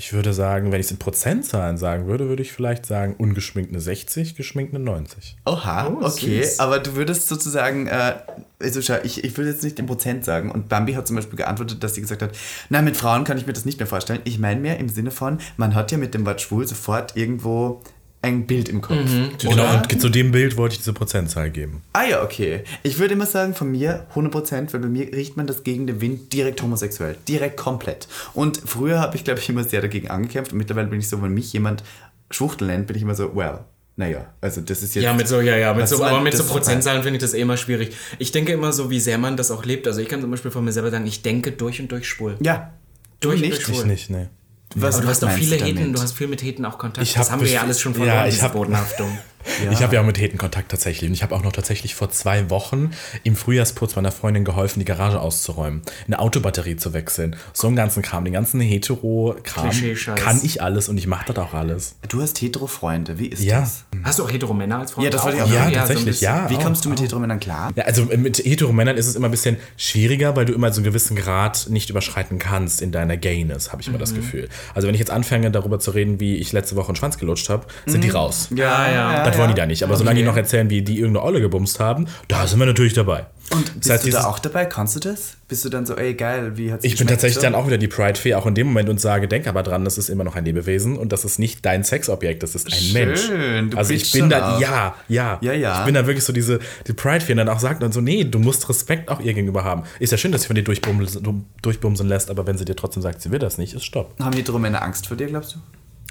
Ich 0.00 0.14
würde 0.14 0.32
sagen, 0.32 0.72
wenn 0.72 0.80
ich 0.80 0.86
es 0.86 0.92
in 0.92 0.96
Prozentzahlen 0.98 1.76
sagen 1.76 2.06
würde, 2.06 2.30
würde 2.30 2.42
ich 2.42 2.52
vielleicht 2.52 2.86
sagen, 2.86 3.14
ungeschminkt 3.18 3.70
eine 3.70 3.82
60, 3.82 4.34
geschminkt 4.34 4.74
eine 4.74 4.82
90. 4.82 5.36
Oha, 5.44 5.88
Oh, 5.88 6.06
okay. 6.06 6.42
süß. 6.42 6.58
Aber 6.58 6.78
du 6.78 6.94
würdest 6.94 7.28
sozusagen, 7.28 7.86
äh, 7.86 8.14
also 8.58 8.80
schau, 8.80 8.96
ich, 9.02 9.22
ich 9.24 9.36
will 9.36 9.46
jetzt 9.46 9.62
nicht 9.62 9.76
den 9.76 9.84
Prozent 9.84 10.24
sagen. 10.24 10.50
Und 10.50 10.70
Bambi 10.70 10.94
hat 10.94 11.06
zum 11.06 11.16
Beispiel 11.16 11.36
geantwortet, 11.36 11.84
dass 11.84 11.96
sie 11.96 12.00
gesagt 12.00 12.22
hat, 12.22 12.30
na, 12.70 12.80
mit 12.80 12.96
Frauen 12.96 13.24
kann 13.24 13.36
ich 13.36 13.46
mir 13.46 13.52
das 13.52 13.66
nicht 13.66 13.78
mehr 13.78 13.86
vorstellen. 13.86 14.20
Ich 14.24 14.38
meine 14.38 14.58
mehr 14.58 14.78
im 14.78 14.88
Sinne 14.88 15.10
von, 15.10 15.38
man 15.58 15.74
hat 15.74 15.92
ja 15.92 15.98
mit 15.98 16.14
dem 16.14 16.24
Wort 16.24 16.40
schwul 16.40 16.66
sofort 16.66 17.14
irgendwo 17.18 17.82
ein 18.22 18.46
Bild 18.46 18.68
im 18.68 18.82
Kopf. 18.82 18.98
Genau, 19.38 19.74
und 19.76 20.00
zu 20.00 20.08
dem 20.10 20.30
Bild 20.30 20.56
wollte 20.58 20.74
ich 20.74 20.78
diese 20.80 20.92
Prozentzahl 20.92 21.50
geben. 21.50 21.82
Ah 21.94 22.04
ja, 22.04 22.22
okay. 22.22 22.64
Ich 22.82 22.98
würde 22.98 23.14
immer 23.14 23.24
sagen, 23.26 23.54
von 23.54 23.70
mir 23.70 24.06
100%, 24.14 24.72
weil 24.72 24.80
bei 24.80 24.88
mir 24.88 25.12
riecht 25.12 25.36
man 25.38 25.46
das 25.46 25.62
gegen 25.64 25.86
den 25.86 26.00
Wind 26.02 26.32
direkt 26.32 26.60
homosexuell. 26.62 27.16
Direkt 27.26 27.56
komplett. 27.56 28.08
Und 28.34 28.60
früher 28.64 29.00
habe 29.00 29.16
ich, 29.16 29.24
glaube 29.24 29.40
ich, 29.40 29.48
immer 29.48 29.64
sehr 29.64 29.80
dagegen 29.80 30.10
angekämpft. 30.10 30.52
Und 30.52 30.58
mittlerweile 30.58 30.88
bin 30.88 30.98
ich 31.00 31.08
so, 31.08 31.22
wenn 31.22 31.32
mich 31.32 31.52
jemand 31.54 31.82
Schwuchtel 32.30 32.66
nennt, 32.66 32.86
bin 32.88 32.96
ich 32.96 33.02
immer 33.02 33.14
so, 33.14 33.34
well, 33.34 33.60
naja, 33.96 34.26
also 34.42 34.60
das 34.60 34.82
ist 34.82 34.94
jetzt... 34.94 35.04
Ja, 35.04 35.14
mit 35.14 35.26
so, 35.26 35.40
ja, 35.40 35.56
ja, 35.56 35.72
mit 35.72 35.88
so, 35.88 36.02
aber 36.04 36.20
mit 36.20 36.34
so 36.34 36.44
Prozentzahlen 36.44 37.02
finde 37.02 37.16
ich 37.16 37.22
das 37.22 37.32
eh 37.34 37.40
immer 37.40 37.56
schwierig. 37.56 37.96
Ich 38.18 38.32
denke 38.32 38.52
immer 38.52 38.72
so, 38.72 38.90
wie 38.90 39.00
sehr 39.00 39.16
man 39.18 39.36
das 39.38 39.50
auch 39.50 39.64
lebt. 39.64 39.86
Also 39.86 40.00
ich 40.00 40.08
kann 40.08 40.20
zum 40.20 40.30
Beispiel 40.30 40.50
von 40.50 40.64
mir 40.64 40.72
selber 40.72 40.90
sagen, 40.90 41.06
ich 41.06 41.22
denke 41.22 41.52
durch 41.52 41.80
und 41.80 41.90
durch 41.90 42.06
schwul. 42.06 42.36
Ja, 42.40 42.72
du 43.20 43.28
Durch- 43.30 43.40
nicht. 43.40 43.52
durch 43.52 43.64
schwul. 43.64 43.76
Ich 43.76 43.84
nicht, 43.86 44.10
ne. 44.10 44.28
Was, 44.76 45.00
du 45.00 45.08
hast 45.08 45.22
doch 45.22 45.30
viele? 45.30 45.56
Heten, 45.56 45.92
du 45.92 46.00
hast 46.00 46.12
viel 46.12 46.28
mit 46.28 46.42
Heten 46.42 46.64
auch 46.64 46.78
Kontakt. 46.78 47.06
Ich 47.06 47.14
das 47.14 47.26
hab 47.26 47.38
haben 47.38 47.44
wir 47.44 47.50
ja 47.50 47.62
alles 47.62 47.80
schon 47.80 47.92
ja, 47.92 47.98
verloren, 47.98 48.28
ich 48.28 48.34
diese 48.34 48.44
hab- 48.44 48.52
Bodenhaftung. 48.52 49.18
Ich 49.72 49.82
habe 49.82 49.94
ja 49.94 50.00
auch 50.02 50.06
mit 50.06 50.18
Heten 50.18 50.38
Kontakt 50.38 50.70
tatsächlich. 50.70 51.08
Und 51.08 51.14
ich 51.14 51.22
habe 51.22 51.34
auch 51.34 51.42
noch 51.42 51.52
tatsächlich 51.52 51.94
vor 51.94 52.10
zwei 52.10 52.50
Wochen 52.50 52.90
im 53.24 53.36
Frühjahrsputz 53.36 53.96
meiner 53.96 54.12
Freundin 54.12 54.44
geholfen, 54.44 54.78
die 54.80 54.84
Garage 54.84 55.20
auszuräumen, 55.20 55.82
eine 56.06 56.18
Autobatterie 56.18 56.76
zu 56.76 56.92
wechseln. 56.92 57.36
So 57.52 57.66
einen 57.66 57.76
ganzen 57.76 58.02
Kram, 58.02 58.24
den 58.24 58.32
ganzen 58.34 58.60
Hetero-Kram 58.60 59.70
kann 60.16 60.40
ich 60.42 60.62
alles 60.62 60.88
und 60.88 60.96
ich 60.98 61.06
mache 61.06 61.32
das 61.32 61.36
auch 61.44 61.54
alles. 61.54 61.94
Du 62.08 62.20
hast 62.20 62.40
Hetero-Freunde, 62.40 63.18
wie 63.18 63.26
ist 63.28 63.42
Ja. 63.42 63.60
das? 63.60 63.84
Hast 64.04 64.18
du 64.18 64.24
auch 64.24 64.30
Hetero-Männer 64.30 64.78
als 64.80 64.92
Freunde? 64.92 65.06
Ja, 65.08 65.12
das 65.12 65.24
wollte 65.24 65.38
ich 65.38 65.42
auch 65.42 65.48
Ja, 65.48 65.52
sagen. 65.54 65.64
so 65.64 65.70
ein 65.70 65.78
tatsächlich, 65.80 66.06
bisschen. 66.06 66.24
ja. 66.24 66.50
Wie 66.50 66.56
auch, 66.56 66.62
kommst 66.62 66.84
du 66.84 66.88
mit 66.90 66.98
auch. 66.98 67.02
Heteromännern 67.04 67.40
klar? 67.40 67.70
Ja, 67.76 67.84
also 67.84 68.04
mit 68.04 68.38
Heteromännern 68.38 68.96
ist 68.96 69.06
es 69.06 69.14
immer 69.14 69.28
ein 69.28 69.30
bisschen 69.30 69.56
schwieriger, 69.76 70.36
weil 70.36 70.44
du 70.44 70.52
immer 70.52 70.72
so 70.72 70.78
einen 70.78 70.84
gewissen 70.84 71.16
Grad 71.16 71.66
nicht 71.70 71.90
überschreiten 71.90 72.38
kannst 72.38 72.82
in 72.82 72.92
deiner 72.92 73.16
Gayness, 73.16 73.72
habe 73.72 73.82
ich 73.82 73.88
immer 73.88 73.98
das 73.98 74.14
Gefühl. 74.14 74.48
Also 74.74 74.86
wenn 74.88 74.94
ich 74.94 75.00
jetzt 75.00 75.10
anfange, 75.10 75.50
darüber 75.50 75.78
zu 75.78 75.90
reden, 75.92 76.20
wie 76.20 76.36
ich 76.36 76.52
letzte 76.52 76.76
Woche 76.76 76.88
einen 76.88 76.96
Schwanz 76.96 77.18
gelutscht 77.18 77.48
habe, 77.48 77.66
sind 77.86 78.04
die 78.04 78.10
raus. 78.10 78.48
Ja, 78.54 78.90
ja. 78.90 79.29
Das 79.30 79.38
wollen 79.38 79.48
die 79.50 79.54
da 79.54 79.66
nicht. 79.66 79.82
Aber 79.82 79.96
solange 79.96 80.18
die 80.18 80.24
noch 80.24 80.36
erzählen, 80.36 80.70
wie 80.70 80.82
die 80.82 80.98
irgendeine 80.98 81.24
Olle 81.24 81.40
gebumst 81.40 81.80
haben, 81.80 82.06
da 82.28 82.46
sind 82.46 82.58
wir 82.58 82.66
natürlich 82.66 82.92
dabei. 82.94 83.26
Und 83.52 83.64
bist 83.64 83.86
Das 83.90 83.90
heißt, 83.94 84.06
du 84.06 84.10
da 84.12 84.26
auch 84.26 84.38
dabei? 84.38 84.64
Kannst 84.64 84.94
du 84.94 85.00
das? 85.00 85.32
Bist 85.48 85.64
du 85.64 85.70
dann 85.70 85.84
so, 85.84 85.96
ey, 85.96 86.14
geil, 86.14 86.52
wie 86.56 86.72
hat's 86.72 86.84
Ich 86.84 86.96
bin 86.96 87.08
tatsächlich 87.08 87.34
So? 87.34 87.40
dann 87.40 87.56
auch 87.56 87.66
wieder 87.66 87.78
die 87.78 87.88
Pride-Fee, 87.88 88.34
auch 88.34 88.46
in 88.46 88.54
dem 88.54 88.68
Moment 88.68 88.88
und 88.88 89.00
sage, 89.00 89.26
denk 89.26 89.48
aber 89.48 89.64
dran, 89.64 89.84
das 89.84 89.98
ist 89.98 90.08
immer 90.08 90.22
noch 90.22 90.36
ein 90.36 90.44
Lebewesen 90.44 90.96
und 90.96 91.10
das 91.10 91.24
ist 91.24 91.40
nicht 91.40 91.66
dein 91.66 91.82
Sexobjekt, 91.82 92.44
das 92.44 92.54
ist 92.54 92.68
ein 92.68 92.72
Schön, 92.72 92.92
Mensch. 92.92 93.72
du 93.72 93.76
also 93.76 93.92
ich 93.92 94.12
bin 94.12 94.30
da, 94.30 94.54
auch. 94.54 94.60
ja, 94.60 94.94
ja, 95.08 95.38
Ja, 95.40 95.52
ja. 95.52 95.80
Ich 95.80 95.84
bin 95.84 95.94
da 95.94 96.06
wirklich 96.06 96.24
so 96.24 96.32
diese, 96.32 96.60
die 96.86 96.92
Pride-Fee 96.92 97.32
und 97.32 97.38
dann 97.38 97.48
auch 97.48 97.58
sagt 97.58 97.82
dann 97.82 97.90
so, 97.90 98.00
nee, 98.00 98.22
du 98.22 98.38
musst 98.38 98.68
Respekt 98.68 99.08
auch 99.08 99.18
ihr 99.20 99.34
gegenüber 99.34 99.64
haben. 99.64 99.82
Ist 99.98 100.12
ja 100.12 100.18
schön, 100.18 100.30
dass 100.30 100.42
sie 100.42 100.46
von 100.46 100.54
dir 100.54 100.62
durchbumsen, 100.62 101.44
durchbumsen 101.60 102.06
lässt, 102.06 102.30
aber 102.30 102.46
wenn 102.46 102.56
sie 102.56 102.64
dir 102.64 102.76
trotzdem 102.76 103.02
sagt, 103.02 103.20
sie 103.20 103.32
will 103.32 103.40
das 103.40 103.58
nicht, 103.58 103.74
ist 103.74 103.84
Stopp. 103.84 104.14
Haben 104.20 104.36
Heteromänner 104.36 104.80
Angst 104.82 105.08
vor 105.08 105.16
dir, 105.16 105.26
glaubst 105.26 105.56
du? 105.56 105.58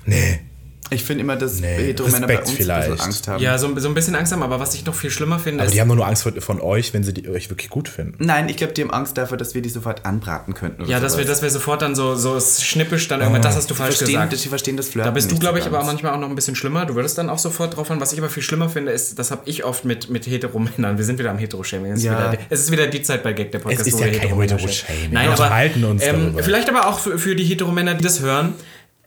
Nee. 0.05 0.41
Ich 0.91 1.03
finde 1.03 1.23
immer, 1.23 1.35
dass 1.35 1.59
Nee, 1.59 1.75
Heteromänner 1.77 2.25
bei 2.27 2.39
uns 2.39 2.49
ein 2.49 2.57
bisschen 2.57 2.65
vielleicht. 2.65 3.01
Angst 3.01 3.27
haben. 3.27 3.41
Ja, 3.43 3.57
so, 3.57 3.77
so 3.79 3.87
ein 3.87 3.93
bisschen 3.93 4.15
Angst 4.15 4.31
haben, 4.31 4.41
aber 4.43 4.59
was 4.59 4.73
ich 4.73 4.85
noch 4.85 4.95
viel 4.95 5.09
schlimmer 5.11 5.37
finde, 5.39 5.59
Aber 5.61 5.67
ist, 5.67 5.75
die 5.75 5.81
haben 5.81 5.89
doch 5.89 5.95
nur 5.95 6.07
Angst 6.07 6.23
vor- 6.23 6.33
von 6.39 6.59
euch, 6.61 6.93
wenn 6.93 7.03
sie 7.03 7.13
die, 7.13 7.29
euch 7.29 7.49
wirklich 7.49 7.69
gut 7.69 7.87
finden. 7.87 8.15
Nein, 8.25 8.49
ich 8.49 8.57
glaube, 8.57 8.73
die 8.73 8.81
haben 8.81 8.91
Angst 8.91 9.17
davor, 9.17 9.37
dass 9.37 9.53
wir 9.53 9.61
die 9.61 9.69
sofort 9.69 10.05
anbraten 10.05 10.53
könnten. 10.53 10.81
Oder 10.83 10.91
ja, 10.91 10.99
dass 10.99 11.17
wir, 11.17 11.25
dass 11.25 11.41
wir 11.41 11.49
sofort 11.49 11.81
dann 11.81 11.95
so, 11.95 12.15
so 12.15 12.39
schnippisch 12.39 13.07
dann 13.07 13.19
irgendwann, 13.21 13.41
das 13.41 13.55
hast 13.55 13.69
du 13.69 13.73
die 13.73 13.77
falsch 13.77 13.97
verstehen, 13.97 14.15
gesagt. 14.21 14.43
Die 14.43 14.49
verstehen 14.49 14.77
das 14.77 14.87
Flirten 14.89 15.07
Da 15.09 15.11
bist 15.13 15.31
du, 15.31 15.37
glaube 15.37 15.59
ich, 15.59 15.65
aber 15.65 15.83
manchmal 15.83 16.13
auch 16.13 16.19
noch 16.19 16.29
ein 16.29 16.35
bisschen 16.35 16.55
schlimmer. 16.55 16.85
Du 16.85 16.95
würdest 16.95 17.17
dann 17.17 17.29
auch 17.29 17.39
sofort 17.39 17.75
drauf 17.77 17.89
hören. 17.89 18.01
Was 18.01 18.13
ich 18.13 18.19
aber 18.19 18.29
viel 18.29 18.43
schlimmer 18.43 18.69
finde, 18.69 18.91
ist, 18.91 19.19
das 19.19 19.31
habe 19.31 19.41
ich 19.45 19.63
oft 19.63 19.85
mit, 19.85 20.09
mit 20.09 20.25
Hetero-Männern. 20.25 20.97
Wir 20.97 21.05
sind 21.05 21.19
wieder 21.19 21.29
am 21.31 21.37
Hetero-Shaming. 21.37 21.91
Es, 21.91 21.99
ist 21.99 22.05
Ja. 22.05 22.31
wieder- 22.31 22.41
es 22.49 22.59
ist 22.61 22.71
wieder 22.71 22.87
die 22.87 23.01
Zeit 23.01 23.23
bei 23.23 23.33
Gag, 23.33 23.51
der 23.51 23.59
Podcast. 23.59 23.81
Es 23.87 23.93
ist 23.93 23.99
ja 23.99 24.07
kein 24.09 24.35
Hetero-Shaming. 24.39 25.11
Nein, 25.11 25.27
Wir 25.27 25.33
aber 25.33 25.43
unterhalten 25.43 25.83
uns 25.83 26.03
ähm, 26.03 26.35
vielleicht 26.41 26.69
aber 26.69 26.87
auch 26.87 26.99
für, 26.99 27.19
für 27.19 27.35
die 27.35 27.43
Heteromänner, 27.45 27.93
die 27.95 28.03
das 28.03 28.21
hören. 28.21 28.53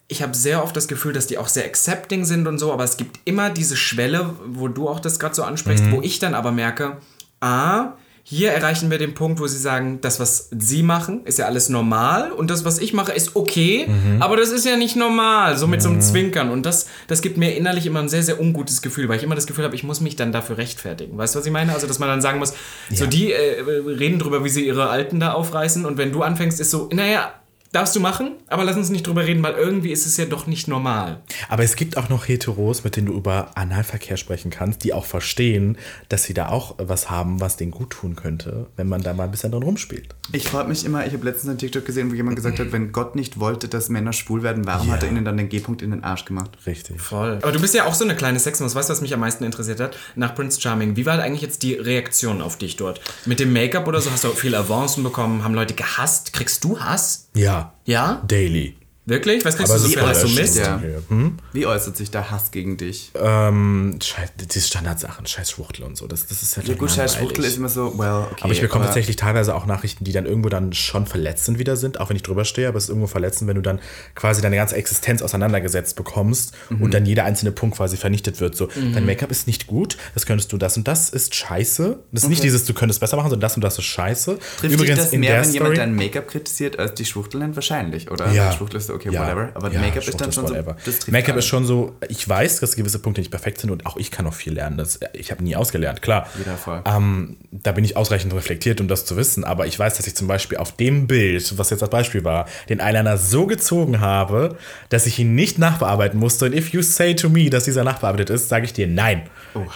Ich 0.09 0.23
habe 0.23 0.35
sehr 0.35 0.63
oft 0.63 0.77
das 0.77 0.89
Gefühl, 0.89 1.13
dass 1.13 1.27
die 1.27 1.39
auch 1.39 1.49
sehr 1.49 1.65
accepting 1.65 2.25
sind 2.25 2.47
und 2.47 2.59
so, 2.59 2.73
aber 2.73 2.85
es 2.85 2.97
gibt 2.97 3.21
immer 3.25 3.49
diese 3.51 3.77
Schwelle, 3.77 4.35
wo 4.47 4.69
du 4.69 4.89
auch 4.89 5.01
das 5.01 5.19
gerade 5.19 5.35
so 5.35 5.43
ansprichst, 5.43 5.85
Mhm. 5.87 5.93
wo 5.93 6.03
ich 6.03 6.19
dann 6.19 6.35
aber 6.35 6.53
merke, 6.53 6.99
ah, 7.41 7.93
hier 8.25 8.53
erreichen 8.53 8.89
wir 8.89 8.99
den 8.99 9.15
Punkt, 9.15 9.41
wo 9.41 9.49
sie 9.49 9.59
sagen, 9.59 9.99
das, 10.01 10.21
was 10.21 10.49
sie 10.57 10.85
machen, 10.85 11.25
ist 11.25 11.39
ja 11.41 11.47
alles 11.47 11.69
normal 11.69 12.31
und 12.31 12.51
das, 12.51 12.65
was 12.65 12.79
ich 12.79 12.93
mache, 12.93 13.11
ist 13.11 13.35
okay, 13.35 13.87
Mhm. 13.89 14.23
aber 14.23 14.37
das 14.37 14.51
ist 14.53 14.65
ja 14.65 14.77
nicht 14.77 14.95
normal, 14.95 15.57
so 15.57 15.67
mit 15.67 15.83
so 15.83 15.89
einem 15.89 16.01
Zwinkern. 16.01 16.51
Und 16.51 16.65
das, 16.65 16.87
das 17.09 17.21
gibt 17.21 17.37
mir 17.37 17.57
innerlich 17.57 17.85
immer 17.87 17.99
ein 18.01 18.09
sehr, 18.09 18.23
sehr 18.23 18.39
ungutes 18.41 18.81
Gefühl, 18.81 19.09
weil 19.09 19.17
ich 19.17 19.25
immer 19.25 19.35
das 19.35 19.49
Gefühl 19.49 19.65
habe, 19.65 19.75
ich 19.75 19.83
muss 19.83 20.01
mich 20.01 20.15
dann 20.15 20.31
dafür 20.31 20.57
rechtfertigen. 20.59 21.19
Weißt 21.19 21.35
du, 21.35 21.41
was 21.41 21.47
ich 21.47 21.53
meine? 21.53 21.73
Also, 21.73 21.89
dass 21.89 21.99
man 21.99 22.09
dann 22.09 22.21
sagen 22.23 22.39
muss, 22.39 22.53
so 22.93 23.07
die 23.07 23.33
äh, 23.33 23.61
reden 23.89 24.21
drüber, 24.21 24.45
wie 24.45 24.51
sie 24.51 24.65
ihre 24.67 24.89
Alten 24.89 25.19
da 25.19 25.33
aufreißen 25.33 25.85
und 25.85 25.97
wenn 25.99 26.13
du 26.13 26.23
anfängst, 26.23 26.61
ist 26.61 26.71
so, 26.71 26.89
naja, 26.93 27.33
darfst 27.73 27.97
du 27.97 28.01
machen, 28.01 28.33
aber 28.49 28.65
lass 28.65 28.77
uns 28.77 28.91
nicht 28.91 29.07
drüber 29.07 29.25
reden, 29.27 29.43
weil 29.43 29.55
irgendwie 29.55 29.91
ist 29.93 30.07
es 30.07 30.17
ja 30.19 30.27
doch 30.27 30.47
nicht 30.47 30.69
normal. 30.69 31.23
Aber 31.49 31.63
es 31.65 31.75
gibt 31.77 31.97
auch 31.97 32.09
noch 32.11 32.29
Heteros, 32.29 32.85
mit 32.85 32.97
denen 32.97 33.07
du 33.07 33.15
über 33.15 33.57
Analverkehr 33.57 34.17
sprechen 34.19 34.51
kannst, 34.51 34.85
die 34.85 34.93
auch 34.93 35.07
verstehen, 35.07 35.79
dass 36.09 36.25
sie 36.25 36.35
da 36.35 36.49
auch 36.51 36.75
was 36.79 37.11
haben, 37.11 37.41
was 37.41 37.57
denen 37.57 37.71
gut 37.71 37.91
tun 37.91 38.15
könnte, 38.15 38.67
wenn 38.77 38.89
man 38.89 39.03
da 39.03 39.15
mal 39.15 39.25
ein 39.25 39.31
bisschen 39.31 39.51
dran 39.53 39.63
rumspielt. 39.63 40.15
Ich 40.33 40.49
frage 40.49 40.69
mich 40.69 40.85
immer, 40.85 41.07
ich 41.07 41.13
habe 41.15 41.25
letztens 41.25 41.49
einen 41.49 41.59
TikTok 41.59 41.85
gesehen, 41.87 42.11
wo 42.11 42.15
jemand 42.15 42.37
gesagt 42.37 42.59
hat, 42.59 42.73
wenn 42.73 42.93
Gott 42.93 43.17
nicht 43.17 43.41
wollte, 43.41 43.69
dass 43.69 43.89
Männer 43.89 44.13
schwul 44.13 44.43
werden, 44.43 44.67
warum 44.67 44.89
Ja. 44.89 44.95
hat 44.95 45.03
er 45.03 45.09
ihnen 45.09 45.25
dann 45.25 45.37
den 45.37 45.49
G-Punkt 45.49 45.81
in 45.83 45.91
den 45.91 46.05
Arsch 46.05 46.25
gemacht? 46.27 46.51
Richtig. 46.67 47.01
Voll. 47.01 47.39
Aber 47.43 47.53
du 47.53 47.61
bist 47.61 47.75
ja 47.75 47.87
auch 47.87 47.95
so 47.95 48.05
eine 48.05 48.15
kleine 48.15 48.39
Sexmaus. 48.39 48.75
Weißt 48.75 48.89
du, 48.89 48.93
was 48.93 49.01
mich 49.01 49.15
am 49.15 49.21
meisten 49.21 49.45
interessiert 49.45 49.81
hat? 49.81 49.97
Nach 50.15 50.35
Prince 50.35 50.61
Charming. 50.61 50.97
Wie 50.97 51.07
war 51.07 51.19
eigentlich 51.19 51.43
jetzt 51.43 51.63
die 51.63 51.75
Reaktion 51.75 52.43
auf 52.43 52.59
dich 52.59 52.77
dort? 52.77 53.01
Mit 53.25 53.41
dem 53.41 53.53
Make-up 53.53 53.87
oder 53.89 54.01
so? 54.01 54.11
Hast 54.11 54.25
du 54.25 54.29
viel 54.31 54.55
Avancen 54.55 55.03
bekommen? 55.03 55.43
Haben 55.45 55.55
Leute 55.55 55.75
gehasst? 55.75 56.33
Kriegst 56.35 56.63
du 56.65 56.79
Hass? 56.81 57.29
Ja. 57.35 57.73
Ja? 57.85 58.23
Daily. 58.27 58.82
Wirklich? 59.05 59.45
Was 59.45 59.57
kriegst 59.57 59.73
Aber 59.73 59.81
du 59.81 59.89
so 59.89 59.99
für 59.99 60.07
Hass 60.07 60.23
Mist? 60.33 60.57
Ja. 60.59 60.77
Okay. 60.77 60.99
Hm? 61.09 61.39
Wie 61.53 61.67
äußert 61.67 61.97
sich 61.97 62.13
der 62.13 62.31
Hass 62.31 62.53
gegen 62.53 62.77
dich? 62.77 63.11
Ähm, 63.21 63.99
scheiß, 64.01 64.31
die 64.37 64.61
Standardsachen, 64.61 65.27
scheiß 65.27 65.51
Schwuchtel 65.51 65.85
und 65.85 65.97
so. 65.97 66.07
Das, 66.07 66.27
das 66.29 66.41
ist 66.43 66.57
halt 66.57 66.69
Ja, 66.69 66.75
gut, 66.77 66.91
scheiß. 66.93 67.17
Schwuchtel 67.17 67.45
ist 67.45 67.57
immer 67.57 67.69
so, 67.69 67.99
well, 67.99 68.27
okay. 68.31 68.43
Aber 68.43 68.53
ich 68.53 68.61
bekomme 68.61 68.85
tatsächlich 68.85 69.17
teilweise 69.17 69.57
auch 69.57 69.67
Nachrichten, 69.67 70.05
die 70.05 70.13
dann 70.13 70.25
irgendwo 70.25 70.51
dann 70.51 70.73
schon 70.73 71.07
verletzend 71.07 71.59
wieder 71.59 71.75
sind, 71.77 71.99
auch 71.99 72.11
wenn 72.11 72.17
ich 72.17 72.23
drüber 72.23 72.45
stehe, 72.45 72.69
aber 72.69 72.79
es 72.79 72.85
ist 72.85 72.91
irgendwo 72.91 73.09
verletzend, 73.09 73.49
wenn 73.49 73.57
du 73.57 73.63
dann 73.63 73.81
quasi 74.15 74.41
deine 74.41 74.55
ganze 74.55 74.77
Existenz 74.77 75.21
auseinandergesetzt 75.21 75.97
bekommst 75.97 76.53
Mhm. 76.71 76.83
und 76.83 76.95
dann 76.95 77.05
jeder 77.05 77.25
einzelne 77.25 77.51
Punkt 77.51 77.77
quasi 77.77 77.97
vernichtet 77.97 78.41
wird. 78.41 78.55
So, 78.57 78.69
dein 78.95 79.05
Make-up 79.05 79.33
ist 79.33 79.49
nicht 79.49 79.67
gut, 79.67 79.97
das 80.15 80.27
könntest 80.27 80.53
du, 80.53 80.59
das 80.59 80.77
und 80.77 80.87
das 80.87 81.11
ist 81.11 81.35
scheiße. 81.35 81.99
Das 82.13 82.23
ist 82.23 82.29
nicht 82.29 82.45
dieses, 82.45 82.67
du 82.67 82.73
könntest 82.75 83.01
besser 83.01 83.17
machen, 83.17 83.31
sondern 83.31 83.41
das 83.41 83.57
und 83.57 83.63
das 83.65 83.79
ist 83.79 83.85
scheiße. 83.85 84.39
Trifft 84.61 84.81
dich 84.81 84.95
das 84.95 85.11
mehr, 85.13 85.43
wenn 85.43 85.53
jemand 85.53 85.77
dein 85.77 85.97
Make-up 85.97 86.29
kritisiert, 86.29 86.79
als 86.79 86.95
die 86.95 87.05
Schwuchtel 87.05 87.41
nennt? 87.41 87.57
Wahrscheinlich, 87.57 88.09
oder? 88.11 88.31
ja. 88.31 88.53
Schwuchtel 88.53 88.79
ist 88.79 88.92
so, 88.93 88.97
okay, 88.97 89.11
Ja. 89.13 89.23
whatever. 89.23 89.51
Aber 89.55 89.73
Ja, 89.73 89.81
Make-up 89.81 90.07
ist 90.07 90.21
dann 90.21 90.33
schon 90.33 90.45
whatever. 90.45 90.77
so. 90.85 91.11
Make-up 91.11 91.37
ist 91.37 91.47
schon 91.47 91.65
so, 91.65 91.97
ich 92.09 92.29
weiß, 92.29 92.61
dass 92.61 92.77
gewisse 92.77 92.99
Punkte 92.99 93.21
nicht 93.21 93.31
perfekt 93.31 93.59
sind 93.61 93.71
und 93.71 93.87
auch 93.87 93.97
ich 93.97 94.11
kann 94.11 94.25
noch 94.25 94.35
viel 94.35 94.53
lernen. 94.53 94.77
Das, 94.77 95.01
ich 95.13 95.31
habe 95.31 95.43
nie 95.43 95.57
ausgelernt, 95.57 96.03
klar. 96.03 96.27
Jeder 96.39 96.57
voll. 96.57 96.83
Ähm, 96.85 97.37
da 97.51 97.73
bin 97.73 97.85
ich 97.85 97.97
ausreichend 97.97 98.33
reflektiert, 98.35 98.81
um 98.81 98.89
das 98.89 99.05
zu 99.05 99.17
wissen. 99.17 99.45
Aber 99.45 99.67
ich 99.67 99.79
weiß, 99.79 99.97
dass 99.97 100.07
ich 100.07 100.15
zum 100.15 100.27
Beispiel 100.29 100.59
auf 100.59 100.73
dem 100.77 101.07
Bild, 101.07 101.57
was 101.59 101.71
jetzt 101.71 101.81
das 101.83 101.91
Beispiel 101.91 102.25
war, 102.25 102.47
den 102.69 102.81
Eyeliner 102.81 103.17
so 103.19 103.47
gezogen 103.47 104.01
habe, 104.01 104.57
dass 104.89 105.07
ich 105.07 105.19
ihn 105.19 105.35
nicht 105.35 105.59
nachbearbeiten 105.59 106.19
musste. 106.19 106.47
Und 106.47 106.55
if 106.55 106.69
you 106.73 106.83
say 106.83 107.15
to 107.15 107.29
me, 107.29 107.51
dass 107.51 107.65
dieser 107.65 107.85
nachbearbeitet 107.85 108.31
ist, 108.31 108.49
sage 108.49 108.65
ich 108.65 108.73
dir 108.73 108.87
nein. 108.87 109.23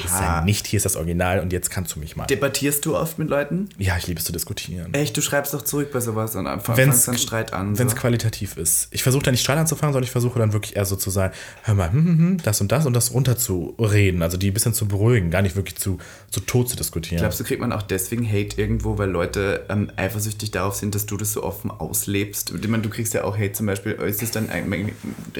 Ist 0.05 0.13
er 0.21 0.43
nicht, 0.43 0.67
hier 0.67 0.79
ist 0.79 0.87
das 0.87 0.97
Original 0.97 1.41
und 1.41 1.53
jetzt 1.53 1.71
kannst 1.71 1.95
du 1.95 2.01
mich 2.01 2.17
mal. 2.17 2.27
Debattierst 2.27 2.85
du 2.87 2.97
oft 2.97 3.19
mit 3.19 3.29
Leuten? 3.29 3.69
Ja, 3.79 3.97
ich 3.97 4.07
liebe 4.07 4.19
es 4.19 4.25
zu 4.27 4.33
diskutieren. 4.33 4.93
Echt, 4.95 5.17
du 5.17 5.21
schreibst 5.21 5.53
doch 5.55 5.63
zurück 5.63 5.91
bei 5.93 6.01
sowas 6.01 6.35
und 6.35 6.47
einfach 6.47 6.77
fangst 6.77 7.09
dann 7.09 7.19
Streit 7.19 7.53
an. 7.53 7.79
Wenn 7.79 7.87
es 7.87 7.93
so. 7.93 7.99
qualitativ 7.99 8.57
ist. 8.57 8.89
Ich 8.91 9.03
versuche 9.07 9.23
da 9.23 9.31
nicht 9.31 9.41
Streit 9.41 9.59
anzufangen, 9.59 9.93
sondern 9.93 10.05
ich 10.05 10.11
versuche 10.11 10.41
dann 10.41 10.53
wirklich 10.53 10.75
eher 10.75 10.85
so 10.85 10.97
zu 10.97 11.11
sein, 11.11 11.31
hör 11.63 11.75
mal, 11.75 11.93
hm, 11.93 12.05
hm, 12.05 12.19
hm, 12.19 12.43
das 12.43 12.61
und 12.61 12.73
das 12.73 12.87
und 12.87 12.93
das 12.93 13.15
runterzureden. 13.15 14.21
Also 14.21 14.37
die 14.37 14.51
ein 14.51 14.55
bisschen 14.55 14.75
zu 14.75 14.89
beruhigen, 14.89 15.31
gar 15.31 15.43
nicht 15.43 15.55
wirklich 15.55 15.77
zu, 15.77 15.99
zu 16.29 16.41
tot 16.41 16.69
zu 16.69 16.75
diskutieren. 16.75 17.21
Glaubst 17.21 17.39
du, 17.39 17.45
kriegt 17.45 17.61
man 17.61 17.73
auch 17.73 17.83
deswegen 17.83 18.27
Hate 18.27 18.61
irgendwo, 18.61 18.99
weil 18.99 19.09
Leute 19.09 19.65
ähm, 19.69 19.93
eifersüchtig 19.95 20.51
darauf 20.51 20.75
sind, 20.75 20.97
dass 20.97 21.07
du 21.07 21.17
das 21.17 21.33
so 21.33 21.45
offen 21.45 21.71
auslebst? 21.71 22.53
Ich 22.61 22.69
meine, 22.69 22.83
du 22.83 22.91
kriegst 22.91 23.15
ja 23.15 23.23
auch 23.23 23.39
Hate 23.39 23.53
zum 23.53 23.67
Beispiel. 23.67 23.93
Ist 23.93 24.25
es 24.25 24.33
dann 24.33 24.49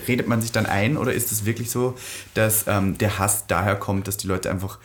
redet 0.07 0.29
man 0.29 0.41
sich 0.41 0.53
dann 0.53 0.67
ein 0.67 0.97
oder 0.97 1.13
ist 1.13 1.33
es 1.33 1.45
wirklich 1.45 1.71
so, 1.71 1.97
dass 2.35 2.67
ähm, 2.69 2.97
der 2.99 3.19
Hass 3.19 3.49
daher 3.49 3.75
kommt, 3.75 4.07
dass 4.07 4.17
die 4.17 4.29
Leute 4.29 4.49
einfach 4.49 4.79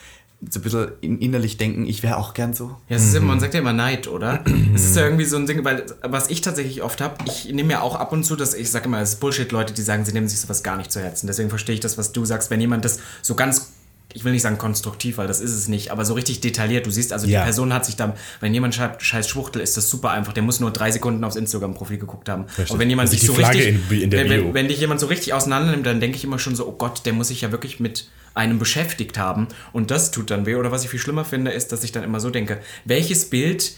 so 0.50 0.60
ein 0.60 0.64
bisschen 0.64 0.92
in, 1.02 1.20
innerlich 1.20 1.58
denken, 1.58 1.86
ich 1.86 2.02
wäre 2.02 2.18
auch 2.18 2.34
gern 2.34 2.54
so? 2.54 2.76
Ja, 2.90 2.96
es 2.96 3.04
ist 3.04 3.16
immer, 3.16 3.28
man 3.28 3.40
sagt 3.40 3.54
ja 3.54 3.60
immer 3.60 3.74
Neid, 3.74 4.08
oder? 4.08 4.44
es 4.76 4.86
ist 4.86 4.96
ja 4.96 5.04
irgendwie 5.04 5.26
so 5.26 5.38
ein 5.38 5.46
Ding, 5.46 5.64
weil 5.64 5.86
was 6.02 6.30
ich 6.30 6.42
tatsächlich 6.42 6.82
oft 6.82 7.00
habe, 7.02 7.16
ich 7.26 7.52
nehme 7.54 7.74
ja 7.74 7.82
auch 7.82 7.96
ab 7.96 8.12
und 8.12 8.24
zu, 8.24 8.36
dass 8.36 8.54
ich 8.54 8.72
sage 8.72 8.86
immer, 8.86 9.02
es 9.02 9.14
ist 9.14 9.20
Bullshit, 9.20 9.52
Leute, 9.52 9.74
die 9.74 9.82
sagen, 9.82 10.04
sie 10.04 10.14
nehmen 10.14 10.28
sich 10.28 10.40
sowas 10.40 10.64
gar 10.64 10.78
nicht 10.78 10.92
zu 10.92 11.00
Herzen. 11.00 11.28
Deswegen 11.28 11.50
verstehe 11.50 11.76
ich 11.76 11.82
das, 11.82 11.98
was 11.98 12.12
du 12.12 12.26
sagst, 12.26 12.50
wenn 12.50 12.60
jemand 12.60 12.86
das 12.86 13.00
so 13.22 13.36
ganz 13.36 13.72
ich 14.14 14.24
will 14.24 14.32
nicht 14.32 14.42
sagen 14.42 14.58
konstruktiv, 14.58 15.18
weil 15.18 15.28
das 15.28 15.40
ist 15.42 15.52
es 15.52 15.68
nicht, 15.68 15.92
aber 15.92 16.06
so 16.06 16.14
richtig 16.14 16.42
detailliert. 16.42 16.86
Du 16.86 16.92
siehst, 16.92 17.14
also 17.14 17.28
Ja. 17.28 17.40
die 17.40 17.46
Person 17.46 17.74
hat 17.74 17.86
sich 17.86 17.96
da, 17.96 18.16
wenn 18.40 18.54
jemand 18.54 18.76
schreibt, 18.76 19.02
scheiß 19.04 19.28
Schwuchtel, 19.30 19.62
ist 19.62 19.78
das 19.78 19.90
super 19.90 20.12
einfach. 20.12 20.34
Der 20.34 20.44
muss 20.44 20.60
nur 20.60 20.72
drei 20.72 20.92
Sekunden 20.92 21.24
aufs 21.24 21.36
Instagram-Profil 21.36 21.98
geguckt 21.98 22.30
haben. 22.30 22.46
Und 22.70 22.80
wenn 22.80 22.90
jemand 22.90 23.10
Also 23.10 23.18
sich 23.20 23.28
so 23.28 23.34
Flagge 23.34 23.58
richtig, 23.60 23.92
in- 23.92 24.02
in 24.04 24.10
der 24.10 24.24
wenn, 24.24 24.30
wenn, 24.48 24.54
wenn 24.54 24.68
dich 24.68 24.80
jemand 24.80 25.00
so 25.00 25.08
richtig 25.08 25.34
auseinander 25.34 25.72
nimmt, 25.72 25.86
dann 25.86 26.00
denke 26.00 26.18
ich 26.18 26.24
immer 26.24 26.40
schon 26.40 26.56
so, 26.56 26.68
oh 26.68 26.74
Gott, 26.78 27.06
der 27.06 27.14
muss 27.14 27.30
sich 27.30 27.42
ja 27.42 27.52
wirklich 27.52 27.80
mit 27.80 28.08
einem 28.34 28.60
beschäftigt 28.60 29.18
haben. 29.18 29.48
Und 29.74 29.92
das 29.92 30.12
tut 30.12 30.32
dann 30.32 30.46
weh. 30.46 30.56
Oder 30.56 30.72
was 30.72 30.84
ich 30.84 30.90
viel 30.90 31.00
schlimmer 31.00 31.26
finde, 31.26 31.52
ist, 31.52 31.72
dass 31.72 31.84
ich 31.84 31.92
dann 31.92 32.04
immer 32.04 32.20
so 32.20 32.30
denke, 32.30 32.60
welches 32.86 33.30
Bild 33.30 33.72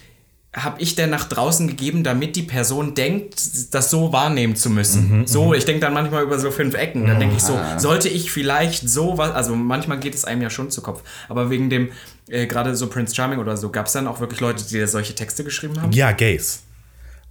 habe 0.55 0.81
ich 0.81 0.95
denn 0.95 1.09
nach 1.09 1.27
draußen 1.27 1.67
gegeben, 1.67 2.03
damit 2.03 2.35
die 2.35 2.43
Person 2.43 2.93
denkt, 2.93 3.73
das 3.73 3.89
so 3.89 4.13
wahrnehmen 4.13 4.55
zu 4.55 4.69
müssen. 4.69 5.25
so, 5.25 5.53
ich 5.53 5.65
denke 5.65 5.81
dann 5.81 5.93
manchmal 5.93 6.23
über 6.23 6.37
so 6.37 6.51
fünf 6.51 6.75
Ecken. 6.75 7.07
Dann 7.07 7.19
denke 7.19 7.35
ich 7.37 7.43
so, 7.43 7.59
sollte 7.77 8.07
ich 8.07 8.31
vielleicht 8.31 8.87
so 8.87 9.17
was, 9.17 9.31
also 9.31 9.55
manchmal 9.55 9.99
geht 9.99 10.13
es 10.13 10.25
einem 10.25 10.43
ja 10.43 10.49
schon 10.51 10.69
zu 10.69 10.81
Kopf. 10.81 11.01
Aber 11.27 11.49
wegen 11.49 11.69
dem, 11.69 11.89
äh, 12.29 12.45
gerade 12.45 12.75
so 12.75 12.87
Prince 12.87 13.15
Charming 13.15 13.39
oder 13.39 13.57
so, 13.57 13.69
gab 13.71 13.87
es 13.87 13.93
dann 13.93 14.07
auch 14.07 14.19
wirklich 14.19 14.39
Leute, 14.41 14.63
die 14.63 14.85
solche 14.85 15.15
Texte 15.15 15.43
geschrieben 15.43 15.81
haben? 15.81 15.91
Ja, 15.91 16.11
Gays. 16.11 16.61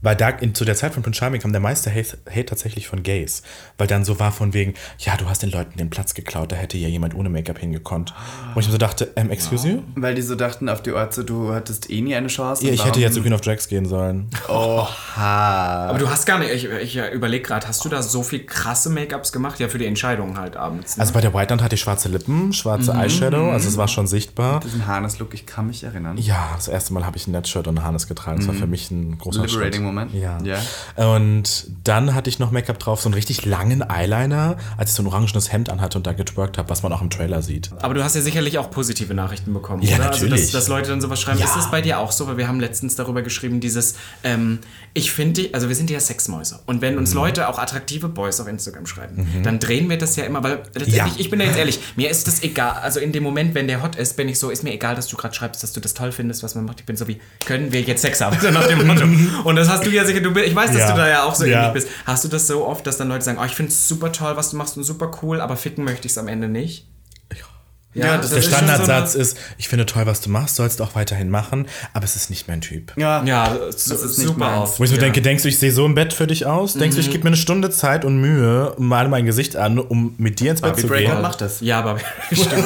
Weil 0.03 0.17
da 0.17 0.29
in, 0.29 0.55
zu 0.55 0.65
der 0.65 0.75
Zeit 0.75 0.95
von 0.95 1.03
Prince 1.03 1.19
Charming 1.19 1.41
kam 1.41 1.53
der 1.53 1.61
meiste 1.61 1.91
Hate, 1.91 2.19
Hate 2.29 2.47
tatsächlich 2.47 2.89
von 2.89 3.03
Gays. 3.03 3.43
Weil 3.79 3.87
dann 3.87 4.05
so 4.05 4.19
war 4.19 4.33
von 4.33 4.53
wegen, 4.53 4.75
ja, 4.99 5.17
du 5.17 5.29
hast 5.29 5.43
den 5.43 5.51
Leuten 5.51 5.79
den 5.79 5.91
Platz 5.91 6.15
geklaut, 6.15 6.53
da 6.53 6.57
hätte 6.57 6.77
ja 6.77 6.89
jemand 6.89 7.15
ohne 7.15 7.29
Make-up 7.29 7.59
hingekonnt. 7.59 8.13
Und 8.55 8.61
ich 8.61 8.67
mir 8.67 8.73
so 8.73 8.79
dachte, 8.79 9.13
ähm, 9.17 9.31
excuse 9.31 9.69
you? 9.69 9.83
Weil 9.95 10.15
die 10.15 10.23
so 10.23 10.35
dachten 10.35 10.69
auf 10.69 10.83
die 10.83 10.93
so, 11.11 11.23
du 11.23 11.53
hattest 11.53 11.89
eh 11.91 12.01
nie 12.01 12.15
eine 12.15 12.29
Chance. 12.29 12.67
Ja, 12.67 12.73
ich 12.73 12.85
hätte 12.85 13.01
jetzt 13.01 13.15
zu 13.15 13.23
Queen 13.23 13.33
of 13.33 13.41
Drags 13.41 13.69
gehen 13.69 13.87
sollen. 13.87 14.29
Oha. 14.49 15.87
Aber 15.89 15.99
du 15.99 16.11
hast 16.11 16.27
gar 16.27 16.39
nicht, 16.39 16.53
ich, 16.53 16.65
ich 16.65 16.97
überlege 17.13 17.45
gerade, 17.45 17.69
hast 17.69 17.85
du 17.85 17.89
da 17.89 18.03
so 18.03 18.23
viel 18.23 18.45
krasse 18.45 18.91
Make-ups 18.91 19.33
gemacht? 19.33 19.61
Ja, 19.61 19.69
für 19.69 19.79
die 19.79 19.87
Entscheidungen 19.87 20.39
halt 20.39 20.57
abends. 20.57 20.97
Ne? 20.97 21.03
Also 21.03 21.13
bei 21.13 21.21
der 21.21 21.33
White 21.33 21.55
Night 21.55 21.63
hatte 21.63 21.77
ich 21.77 21.81
schwarze 21.81 22.09
Lippen, 22.09 22.53
schwarze 22.53 22.93
Eyeshadow, 22.93 23.51
also 23.51 23.69
es 23.69 23.77
war 23.77 23.89
schon 23.89 24.07
sichtbar. 24.07 24.61
Diesen 24.61 24.87
Harness-Look, 24.87 25.35
ich 25.35 25.47
kann 25.47 25.69
mich 25.69 25.85
erinnern. 25.85 26.17
Ja, 26.19 26.53
das 26.57 26.69
erste 26.69 26.93
Mal 26.93 27.07
habe 27.07 27.17
ich 27.17 27.27
ein 27.27 27.33
Netshirt 27.33 27.69
und 27.69 27.79
ein 27.79 27.85
Harness 27.85 28.09
getragen. 28.09 28.39
Das 28.39 28.49
war 28.49 28.55
für 28.55 28.67
mich 28.67 28.91
ein 28.91 29.19
großer 29.19 29.47
Liberating 29.47 29.83
Schritt. 29.83 29.92
Moment. 29.95 30.15
Ja. 30.15 30.39
Ja. 30.43 30.59
Und 31.15 31.67
dann 31.85 32.15
hatte 32.15 32.29
ich 32.31 32.39
noch 32.39 32.51
Make-up 32.51 32.79
drauf, 32.79 33.01
so 33.01 33.09
einen 33.09 33.15
richtig 33.15 33.45
langen 33.45 33.83
Eyeliner, 33.89 34.57
als 34.77 34.91
ich 34.91 34.97
so 34.97 35.03
ein 35.03 35.07
orangenes 35.07 35.53
Hemd 35.53 35.69
anhatte 35.71 35.99
und 35.99 36.07
da 36.07 36.13
getwerkt 36.13 36.59
habe, 36.59 36.69
was 36.71 36.83
man 36.83 36.93
auch 36.93 37.03
im 37.03 37.11
Trailer 37.11 37.43
sieht. 37.43 37.71
Aber 37.81 37.95
du 37.95 38.03
hast 38.05 38.15
ja 38.17 38.21
sicherlich 38.23 38.59
auch 38.59 38.71
positive 38.71 39.15
Nachrichten 39.15 39.53
bekommen, 39.53 39.83
Ja, 39.83 39.97
oder? 39.97 40.09
Also, 40.11 40.25
natürlich. 40.25 40.43
dass, 40.47 40.53
dass 40.53 40.69
Leute 40.69 40.91
dann 40.91 41.01
sowas 41.01 41.21
schreiben. 41.21 41.39
Ja. 41.39 41.45
Ist 41.47 41.57
das 41.57 41.71
bei 41.71 41.81
dir 41.81 41.99
auch 41.99 42.13
so? 42.13 42.27
Weil 42.27 42.37
wir 42.37 42.49
haben 42.49 42.61
letztens 42.61 42.97
darüber 42.97 43.23
geschrieben, 43.23 43.61
dieses, 43.61 43.97
ähm, 44.25 44.59
ich 44.95 45.13
finde, 45.13 45.49
also 45.53 45.69
wir 45.69 45.77
sind 45.77 45.91
ja 45.91 46.01
Sexmäuse. 46.01 46.61
Und 46.67 46.81
wenn 46.83 46.95
Mhm. 46.95 46.99
uns 47.01 47.15
Leute 47.15 47.49
auch 47.49 47.59
attraktive 47.59 48.09
Boys 48.09 48.41
auf 48.41 48.49
Instagram 48.49 48.87
schreiben, 48.87 49.27
dann 49.43 49.59
drehen 49.59 49.89
wir 49.91 49.99
das 49.99 50.17
ja 50.17 50.25
immer, 50.25 50.43
weil 50.43 50.63
letztendlich, 50.75 51.19
ich 51.21 51.31
bin 51.31 51.39
da 51.39 51.45
jetzt 51.47 51.57
ehrlich, 51.59 51.79
mir 51.97 52.11
ist 52.11 52.27
das 52.27 52.43
egal. 52.43 52.73
Also 52.83 53.01
in 53.01 53.13
dem 53.13 53.23
Moment, 53.23 53.55
wenn 53.55 53.67
der 53.69 53.83
hot 53.83 53.97
ist, 53.97 54.17
bin 54.17 54.29
ich 54.29 54.39
so, 54.39 54.51
ist 54.51 54.63
mir 54.65 54.73
egal, 54.73 54.95
dass 54.95 55.07
du 55.09 55.17
gerade 55.17 55.35
schreibst, 55.35 55.63
dass 55.63 55.73
du 55.73 55.81
das 55.81 55.95
toll 55.95 56.13
findest, 56.13 56.43
was 56.43 56.55
man 56.55 56.65
macht. 56.65 56.81
Ich 56.81 56.87
bin 56.87 56.97
so 56.97 57.09
wie, 57.09 57.21
können 57.45 57.73
wir 57.73 57.81
jetzt 57.83 58.03
Sex 58.03 58.21
haben? 58.21 58.37
Und 59.45 59.57
das 59.57 59.69
hast 59.69 59.82
du 59.85 59.91
ja 59.91 60.05
sicher, 60.05 60.21
du, 60.21 60.33
bist- 60.33 60.47
ich 60.47 60.55
weiß, 60.55 60.71
dass 60.71 60.81
Ja. 60.81 60.91
du 60.93 60.97
da 60.97 61.09
ja 61.09 61.23
auch 61.25 61.35
so 61.35 61.45
Ja. 61.45 61.61
ähnlich 61.69 61.85
bist. 61.85 61.89
Hast 62.07 62.25
du 62.25 62.29
das 62.29 62.47
so 62.47 62.67
oft, 62.67 62.87
dass 62.87 62.97
dann 62.97 63.09
Leute 63.09 63.25
sagen, 63.25 63.39
oh, 63.41 63.45
ich 63.45 63.55
finde 63.55 63.71
es 63.73 63.89
super 63.89 64.13
toll, 64.13 64.37
was 64.37 64.51
du 64.51 64.57
machst 64.57 64.77
und 64.77 64.85
super 64.85 65.11
cool, 65.23 65.41
aber 65.41 65.57
ficken 65.57 65.85
möchte 65.85 66.07
ich 66.07 66.13
es 66.13 66.19
am 66.19 66.29
Ende 66.29 66.49
nicht? 66.49 66.87
Ja, 67.95 68.17
das 68.17 68.31
Der 68.31 68.39
ist 68.39 68.45
schon 68.47 68.55
Standardsatz 68.55 69.13
so 69.13 69.19
ist, 69.19 69.37
ich 69.59 69.69
finde 69.69 69.85
toll, 69.85 70.07
was 70.07 70.23
du 70.23 70.31
machst, 70.31 70.57
sollst 70.57 70.81
du 70.81 70.85
auch 70.85 70.95
weiterhin 70.95 71.29
machen, 71.29 71.67
aber 71.93 72.07
es 72.07 72.17
ist 72.17 72.31
nicht 72.31 72.49
mein 72.49 72.63
Typ. 72.63 72.95
Ja. 72.97 73.23
Ja, 73.23 73.55
das 73.55 73.87
ist 73.87 73.91
ist 74.03 74.17
nicht 74.17 74.29
super 74.29 74.63
oft. 74.63 74.81
Wo 74.81 74.85
ich 74.85 74.89
so 74.89 74.97
ja. 74.97 75.03
denke, 75.03 75.21
denkst 75.21 75.43
du, 75.43 75.51
ich 75.51 75.59
sehe 75.59 75.71
so 75.71 75.85
im 75.85 75.95
Bett 75.95 76.15
für 76.15 76.27
dich 76.27 76.47
aus? 76.47 76.73
Denkst 76.73 76.97
du, 76.97 77.03
ich 77.03 77.11
gebe 77.11 77.25
mir 77.25 77.29
eine 77.29 77.37
Stunde 77.37 77.69
Zeit 77.69 78.07
und 78.07 78.19
Mühe, 78.19 78.75
male 78.79 79.11
mein 79.11 79.27
Gesicht 79.27 79.57
an, 79.57 79.79
um 79.79 80.15
mit 80.17 80.41
dir 80.41 80.53
ins 80.53 80.63
Bett 80.63 80.71
Barbie 80.71 80.81
zu 80.81 80.89
Breakout 80.89 81.13
gehen? 81.13 81.21
macht 81.21 81.43
das. 81.43 81.61
Ja, 81.61 81.81
aber 81.81 81.99
stimmt. 82.33 82.65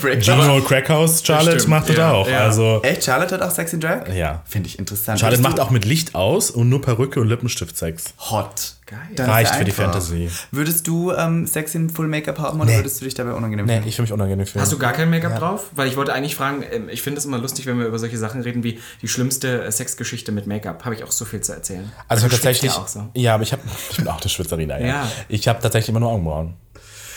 Breakout. 0.00 0.20
General 0.20 0.60
Crackhouse, 0.62 1.22
Charlotte 1.24 1.58
stimmt, 1.60 1.68
macht 1.68 1.88
das 1.88 1.96
ja, 1.96 2.12
auch. 2.12 2.28
ja. 2.28 2.40
Also 2.44 2.80
Echt? 2.82 3.04
Charlotte 3.04 3.34
hat 3.34 3.42
auch 3.42 3.50
Sex 3.50 3.72
in 3.72 3.80
Drag? 3.80 4.08
Ja. 4.14 4.42
Finde 4.46 4.68
ich 4.68 4.78
interessant. 4.78 5.20
Charlotte 5.20 5.42
macht 5.42 5.60
auch 5.60 5.70
mit 5.70 5.84
Licht 5.84 6.14
aus 6.14 6.50
und 6.50 6.68
nur 6.68 6.80
Perücke 6.82 7.20
und 7.20 7.28
Lippenstift 7.28 7.76
Sex. 7.76 8.14
Hot. 8.30 8.72
Geil. 8.86 8.98
Dann 9.16 9.28
Reicht 9.28 9.50
ja 9.50 9.58
für 9.58 9.64
die. 9.64 9.72
Fantasy. 9.72 10.30
Würdest 10.52 10.86
du 10.86 11.10
ähm, 11.10 11.44
Sex 11.48 11.74
in 11.74 11.90
Full 11.90 12.06
Make-up 12.06 12.38
haben 12.38 12.60
oder 12.60 12.70
Nee. 12.70 12.76
würdest 12.76 13.00
du 13.00 13.04
dich 13.04 13.14
dabei 13.14 13.32
unangenehm 13.32 13.66
Nee, 13.66 13.78
fühlen? 13.78 13.88
ich 13.88 13.98
will 13.98 14.04
mich 14.04 14.12
unangenehm 14.12 14.46
fühlen. 14.46 14.62
Hast 14.62 14.72
du 14.72 14.78
gar 14.78 14.92
kein 14.92 15.10
Make-up 15.10 15.40
drauf? 15.40 15.70
Weil 15.74 15.88
ich 15.88 15.96
wollte 15.96 16.12
eigentlich 16.14 16.36
fragen, 16.36 16.62
ähm, 16.70 16.88
ich 16.88 17.02
finde 17.02 17.18
es 17.18 17.24
immer 17.24 17.38
lustig, 17.38 17.66
wenn 17.66 17.80
wir 17.80 17.86
über 17.86 17.98
solche 17.98 18.16
Sachen 18.16 18.42
reden 18.42 18.62
wie 18.62 18.78
die 19.02 19.08
schlimmste 19.08 19.64
äh, 19.64 19.72
Sexgeschichte 19.72 20.30
mit 20.30 20.46
Make-up. 20.46 20.84
Habe 20.84 20.94
ich 20.94 21.02
auch 21.02 21.10
so 21.10 21.24
viel 21.24 21.40
zu 21.40 21.52
erzählen. 21.52 21.90
Also 22.06 22.28
tatsächlich. 22.28 22.70
Ja, 22.70 22.78
auch 22.78 22.86
so. 22.86 23.08
Ja, 23.14 23.34
aber 23.34 23.42
ich 23.42 23.50
habe, 23.52 23.62
ich 23.90 23.96
bin 23.96 24.06
auch 24.06 24.20
eine 24.20 24.30
Schwitzerina, 24.30 24.78
ja. 24.78 24.86
Ja. 24.86 25.12
Ich 25.28 25.48
habe 25.48 25.60
tatsächlich 25.60 25.88
immer 25.88 25.98
nur 26.00 26.10
Augenbrauen. 26.10 26.54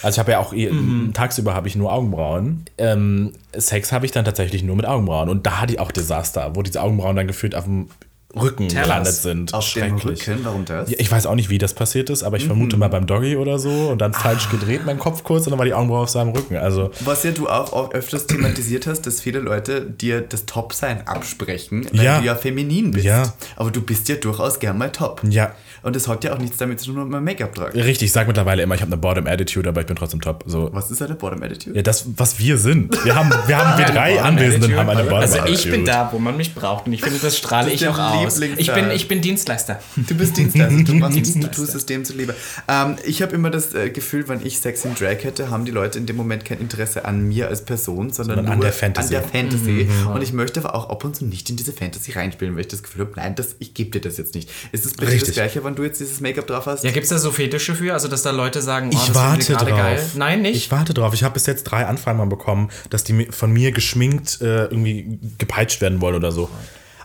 Also 0.01 0.15
ich 0.15 0.19
habe 0.19 0.31
ja 0.31 0.39
auch 0.39 0.53
eh- 0.53 0.71
Mhm. 0.71 1.11
tagsüber 1.13 1.53
habe 1.53 1.67
ich 1.67 1.75
nur 1.75 1.91
Augenbrauen. 1.91 2.65
Ähm, 2.77 3.31
Sex 3.55 3.91
habe 3.91 4.05
ich 4.05 4.11
dann 4.11 4.25
tatsächlich 4.25 4.63
nur 4.63 4.75
mit 4.75 4.85
Augenbrauen 4.85 5.29
und 5.29 5.45
da 5.45 5.59
hatte 5.61 5.73
ich 5.73 5.79
auch 5.79 5.91
Desaster, 5.91 6.55
wo 6.55 6.61
diese 6.61 6.81
Augenbrauen 6.81 7.15
dann 7.15 7.27
gefühlt 7.27 7.55
auf 7.55 7.65
dem 7.65 7.87
Rücken 8.35 8.67
Tell 8.67 8.83
gelandet 8.83 9.13
sind. 9.13 9.53
Auf 9.55 9.73
dem 9.73 9.95
Rücken, 9.95 10.39
warum 10.43 10.63
das? 10.65 10.89
Ja, 10.91 10.97
ich 10.99 11.11
weiß 11.11 11.25
auch 11.25 11.33
nicht, 11.33 11.49
wie 11.49 11.57
das 11.57 11.73
passiert 11.73 12.11
ist, 12.11 12.21
aber 12.21 12.37
ich 12.37 12.45
vermute 12.45 12.75
Mhm. 12.75 12.81
mal 12.81 12.87
beim 12.89 13.07
Doggy 13.07 13.35
oder 13.37 13.57
so 13.57 13.69
und 13.89 13.99
dann 14.01 14.13
falsch 14.13 14.47
Ah. 14.49 14.51
gedreht, 14.51 14.81
mein 14.85 14.99
Kopf 14.99 15.23
kurz 15.23 15.47
und 15.47 15.51
dann 15.51 15.57
war 15.57 15.65
die 15.65 15.73
Augenbraue 15.73 16.01
auf 16.03 16.09
seinem 16.09 16.29
Rücken. 16.29 16.55
Also 16.55 16.91
Was 16.99 17.23
ja 17.23 17.31
du 17.31 17.49
auch, 17.49 17.73
auch 17.73 17.91
öfters 17.91 18.27
thematisiert 18.27 18.85
hast, 18.85 19.01
dass 19.07 19.19
viele 19.19 19.39
Leute 19.39 19.81
dir 19.81 20.21
das 20.21 20.45
Top-Sein 20.45 21.07
absprechen, 21.07 21.87
weil 21.91 22.03
Ja. 22.05 22.19
du 22.19 22.25
ja 22.25 22.35
feminin 22.35 22.91
bist. 22.91 23.05
Ja. 23.05 23.33
Aber 23.55 23.71
du 23.71 23.81
bist 23.81 24.07
ja 24.09 24.15
durchaus 24.15 24.59
gern 24.59 24.77
mal 24.77 24.91
top. 24.91 25.21
Ja. 25.27 25.53
Und 25.81 25.95
das 25.95 26.07
hat 26.07 26.23
ja 26.23 26.33
auch 26.33 26.39
nichts 26.39 26.57
damit 26.57 26.79
zu 26.81 26.91
tun, 26.91 27.01
ob 27.01 27.09
man 27.09 27.23
Make-up 27.23 27.55
tragt. 27.55 27.73
richtig, 27.75 28.07
ich 28.07 28.11
sage 28.11 28.27
mittlerweile 28.27 28.61
immer, 28.63 28.75
ich 28.75 28.81
habe 28.81 28.91
eine 28.91 29.01
Bottom 29.01 29.25
Attitude, 29.27 29.69
aber 29.69 29.81
ich 29.81 29.87
bin 29.87 29.95
trotzdem 29.95 30.21
top. 30.21 30.43
So. 30.45 30.69
Was 30.73 30.91
ist 30.91 31.01
eine 31.01 31.15
Bottom 31.15 31.41
Attitude? 31.41 31.75
Ja, 31.75 31.81
das, 31.81 32.05
was 32.17 32.37
wir 32.37 32.57
sind. 32.57 32.93
Wir 33.05 33.15
haben, 33.15 33.31
wir 33.47 33.57
haben, 33.57 33.77
wir 33.79 33.85
drei 33.85 34.21
Anwesenden 34.21 34.75
haben 34.75 34.89
eine 34.89 35.03
Bottom 35.03 35.19
Also 35.19 35.45
ich 35.45 35.69
bin 35.69 35.85
da, 35.85 36.09
wo 36.11 36.19
man 36.19 36.37
mich 36.37 36.53
braucht 36.53 36.85
und 36.85 36.93
ich 36.93 37.01
finde, 37.01 37.17
das 37.19 37.35
strahle 37.37 37.71
ich 37.71 37.87
auch 37.87 37.97
aus. 37.97 38.18
Lieblings- 38.27 38.57
Ich 38.57 38.73
bin, 38.73 38.91
ich 38.91 39.07
bin 39.07 39.21
Dienstleister. 39.21 39.79
Du 39.95 40.15
bist 40.15 40.37
Dienstleister, 40.37 40.83
du, 40.83 40.93
machst, 40.95 41.17
du 41.17 41.21
Dienstleister. 41.21 41.51
tust 41.51 41.75
es 41.75 41.85
dem 41.85 42.05
zuliebe. 42.05 42.35
Ähm, 42.67 42.95
ich 43.05 43.21
habe 43.21 43.33
immer 43.35 43.49
das 43.49 43.73
äh, 43.73 43.89
Gefühl, 43.89 44.27
wenn 44.27 44.45
ich 44.45 44.59
Sex 44.59 44.85
in 44.85 44.95
Drag 44.95 45.23
hätte, 45.23 45.49
haben 45.49 45.65
die 45.65 45.71
Leute 45.71 45.97
in 45.99 46.05
dem 46.05 46.15
Moment 46.15 46.45
kein 46.45 46.59
Interesse 46.59 47.05
an 47.05 47.27
mir 47.27 47.47
als 47.47 47.63
Person, 47.65 48.11
sondern, 48.11 48.37
Sondern 48.37 48.45
nur 48.45 48.53
an 48.55 48.61
der 48.61 48.73
Fantasy. 48.73 49.15
An 49.15 49.23
der 49.23 49.29
Fantasy. 49.41 49.87
Und 50.13 50.21
ich 50.21 50.33
möchte 50.33 50.59
aber 50.59 50.75
auch 50.75 50.89
ab 50.89 51.03
und 51.03 51.15
zu 51.15 51.25
nicht 51.25 51.49
in 51.49 51.55
diese 51.55 51.73
Fantasy 51.73 52.11
reinspielen, 52.11 52.53
weil 52.55 52.61
ich 52.61 52.67
das 52.67 52.83
Gefühl 52.83 53.01
habe, 53.05 53.13
nein, 53.15 53.35
das, 53.35 53.55
ich 53.59 53.73
gebe 53.73 53.91
dir 53.91 54.01
das 54.01 54.17
jetzt 54.17 54.35
nicht. 54.35 54.49
Ist 54.71 54.85
es 54.85 54.93
bei 54.93 55.05
dir 55.05 55.11
das 55.11 55.21
Richtig. 55.21 55.33
Gleiche, 55.35 55.63
wenn 55.63 55.75
du 55.75 55.83
jetzt 55.83 55.99
dieses 55.99 56.19
Make-up 56.21 56.47
drauf 56.47 56.65
hast? 56.65 56.83
Ja, 56.83 56.91
gibt 56.91 57.03
es 57.03 57.09
da 57.09 57.17
so 57.17 57.31
Fetische 57.31 57.75
für? 57.75 57.93
Also, 57.93 58.07
dass 58.07 58.23
da 58.23 58.31
Leute 58.31 58.61
sagen, 58.61 58.89
oh, 58.93 58.97
Ich 58.97 59.07
das 59.07 59.15
warte 59.15 59.53
drauf. 59.53 59.69
geil? 59.69 60.01
Nein, 60.15 60.41
nicht? 60.41 60.55
Ich 60.57 60.71
warte 60.71 60.93
drauf. 60.93 61.13
Ich 61.13 61.23
habe 61.23 61.33
bis 61.33 61.45
jetzt 61.45 61.63
drei 61.63 61.85
Anfragen 61.85 62.17
mal 62.17 62.25
bekommen, 62.25 62.69
dass 62.89 63.03
die 63.03 63.27
von 63.31 63.51
mir 63.51 63.71
geschminkt 63.71 64.41
äh, 64.41 64.65
irgendwie 64.65 65.19
gepeitscht 65.37 65.81
werden 65.81 66.01
wollen 66.01 66.15
oder 66.15 66.31
so. 66.31 66.49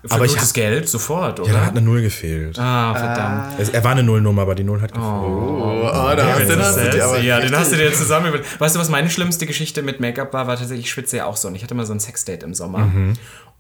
Für 0.07 0.17
aber 0.17 0.25
ich 0.27 0.33
gutes 0.33 0.51
ha- 0.51 0.53
Geld 0.55 0.89
sofort, 0.89 1.41
oder? 1.41 1.49
ja, 1.49 1.55
da 1.55 1.65
hat 1.67 1.71
eine 1.71 1.81
Null 1.81 2.03
gefehlt. 2.03 2.59
ah, 2.59 2.95
verdammt. 2.95 3.59
Es, 3.59 3.71
er 3.71 3.83
war 3.85 3.93
eine 3.93 4.03
Nullnummer, 4.03 4.43
aber 4.43 4.55
die 4.55 4.65
Null 4.65 4.81
hat 4.83 4.93
gefehlt. 4.93 5.11
Oh, 5.13 5.89
da 6.17 6.27
hast 6.27 6.41
du, 6.43 6.47
Den 6.47 6.59
das 6.59 6.69
hast 6.69 6.77
du 6.79 6.91
dir 6.91 7.05
aber 7.05 7.21
ja, 7.21 7.41
den 7.41 7.57
hast 7.57 7.73
du 7.73 7.77
dir 7.77 7.93
zusammen. 7.93 8.33
Weißt 8.59 8.75
du, 8.77 8.81
was 8.81 8.89
meine 8.91 9.09
schlimmste 9.09 9.47
Geschichte 9.47 9.83
mit 9.83 10.01
Make-up 10.01 10.33
war? 10.33 10.47
War 10.47 10.57
tatsächlich, 10.57 10.87
ich 10.87 10.93
schwitze 10.93 11.17
ja 11.19 11.25
auch 11.27 11.37
so. 11.37 11.49
Und 11.49 11.55
ich 11.55 11.63
hatte 11.63 11.75
mal 11.75 11.87
so 11.87 11.93
ein 11.95 12.01
Sexdate 12.01 12.43
im 12.45 12.53
Sommer. 12.55 12.91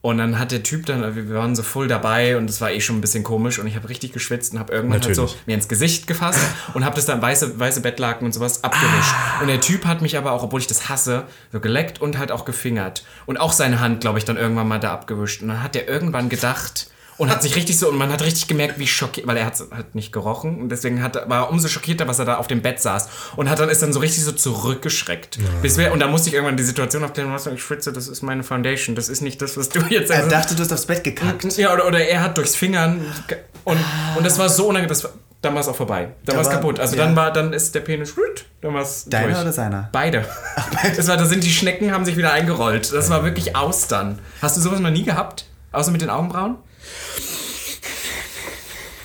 Und 0.04 0.18
dann 0.18 0.38
hat 0.38 0.52
der 0.52 0.62
Typ 0.62 0.84
dann, 0.84 1.16
wir 1.16 1.34
waren 1.34 1.56
so 1.56 1.62
voll 1.62 1.88
dabei 1.88 2.36
und 2.36 2.50
es 2.50 2.60
war 2.60 2.70
eh 2.70 2.82
schon 2.82 2.98
ein 2.98 3.00
bisschen 3.00 3.24
komisch 3.24 3.58
und 3.58 3.66
ich 3.66 3.74
habe 3.74 3.88
richtig 3.88 4.12
geschwitzt 4.12 4.52
und 4.52 4.58
habe 4.58 4.70
irgendwann 4.70 5.00
halt 5.00 5.16
so 5.16 5.34
mir 5.46 5.54
ins 5.54 5.66
Gesicht 5.66 6.06
gefasst 6.06 6.40
und 6.74 6.84
habe 6.84 6.94
das 6.94 7.06
dann 7.06 7.22
weiße, 7.22 7.58
weiße 7.58 7.80
Bettlaken 7.80 8.26
und 8.26 8.32
sowas 8.32 8.62
abgewischt. 8.62 9.14
Und 9.40 9.46
der 9.46 9.62
Typ 9.62 9.86
hat 9.86 10.02
mich 10.02 10.18
aber 10.18 10.32
auch, 10.32 10.42
obwohl 10.42 10.60
ich 10.60 10.66
das 10.66 10.90
hasse, 10.90 11.24
so 11.52 11.58
geleckt 11.58 12.02
und 12.02 12.18
halt 12.18 12.32
auch 12.32 12.44
gefingert. 12.44 13.02
Und 13.24 13.38
auch 13.40 13.54
seine 13.54 13.80
Hand, 13.80 14.02
glaube 14.02 14.18
ich, 14.18 14.26
dann 14.26 14.36
irgendwann 14.36 14.68
mal 14.68 14.78
da 14.78 14.92
abgewischt. 14.92 15.40
Und 15.40 15.48
dann 15.48 15.62
hat 15.62 15.74
der 15.74 15.88
irgendwann 15.88 16.28
gedacht, 16.28 16.88
und 17.18 17.30
hat 17.30 17.42
sich 17.42 17.54
richtig 17.56 17.78
so, 17.78 17.88
und 17.88 17.96
man 17.96 18.12
hat 18.12 18.22
richtig 18.22 18.46
gemerkt, 18.48 18.78
wie 18.78 18.86
schockiert, 18.86 19.26
weil 19.26 19.36
er 19.36 19.46
hat 19.46 19.54
halt 19.70 19.94
nicht 19.94 20.12
gerochen 20.12 20.60
und 20.60 20.68
deswegen 20.68 21.02
hat, 21.02 21.28
war 21.28 21.44
er 21.44 21.50
umso 21.50 21.68
schockierter, 21.68 22.08
was 22.08 22.18
er 22.18 22.24
da 22.24 22.36
auf 22.36 22.46
dem 22.46 22.62
Bett 22.62 22.80
saß 22.80 23.08
und 23.36 23.48
hat 23.50 23.58
dann, 23.60 23.68
ist 23.68 23.82
dann 23.82 23.92
so 23.92 24.00
richtig 24.00 24.24
so 24.24 24.32
zurückgeschreckt. 24.32 25.38
Bis 25.62 25.76
wir, 25.78 25.92
und 25.92 26.00
da 26.00 26.08
musste 26.08 26.28
ich 26.28 26.34
irgendwann 26.34 26.56
die 26.56 26.62
Situation 26.64 27.04
aufklären, 27.04 27.32
was 27.32 27.46
ich 27.46 27.62
schwitze, 27.62 27.92
das 27.92 28.08
ist 28.08 28.22
meine 28.22 28.42
Foundation, 28.42 28.96
das 28.96 29.08
ist 29.08 29.20
nicht 29.20 29.40
das, 29.42 29.56
was 29.56 29.68
du 29.68 29.80
jetzt 29.88 30.10
Er 30.10 30.26
dachte, 30.28 30.54
du 30.54 30.62
hast 30.62 30.72
aufs 30.72 30.86
Bett 30.86 31.04
gekackt. 31.04 31.56
ja, 31.56 31.72
oder, 31.72 31.86
oder 31.86 32.00
er 32.00 32.22
hat 32.22 32.36
durchs 32.38 32.56
Fingern 32.56 33.00
ge- 33.28 33.38
und, 33.64 33.78
und 34.16 34.26
das 34.26 34.38
war 34.38 34.48
so 34.48 34.64
unangenehm, 34.66 34.88
das 34.88 35.04
war, 35.04 35.10
dann 35.40 35.54
war 35.54 35.60
es 35.60 35.68
auch 35.68 35.76
vorbei. 35.76 36.04
Dann 36.24 36.36
Da 36.36 36.36
war 36.36 36.40
es 36.42 36.50
kaputt. 36.50 36.80
Also 36.80 36.96
ja. 36.96 37.04
dann 37.04 37.14
war, 37.16 37.30
dann 37.32 37.52
ist 37.52 37.74
der 37.74 37.80
Penis, 37.80 38.10
schwut, 38.10 38.46
dann 38.62 38.72
war 38.74 38.82
es 38.82 39.04
Deiner 39.06 39.28
durch. 39.28 39.40
oder 39.42 39.52
seiner? 39.52 39.88
Beide. 39.92 40.24
Das 40.96 41.08
war, 41.08 41.16
da 41.16 41.24
sind 41.26 41.44
die 41.44 41.50
Schnecken, 41.50 41.92
haben 41.92 42.04
sich 42.04 42.16
wieder 42.16 42.32
eingerollt. 42.32 42.92
Das 42.92 43.08
war 43.10 43.24
wirklich 43.24 43.54
Austern. 43.56 44.18
Hast 44.42 44.56
du 44.56 44.60
sowas 44.60 44.80
noch 44.80 44.90
nie 44.90 45.02
gehabt? 45.04 45.46
Außer 45.72 45.90
mit 45.90 46.00
den 46.02 46.10
Augenbrauen? 46.10 46.56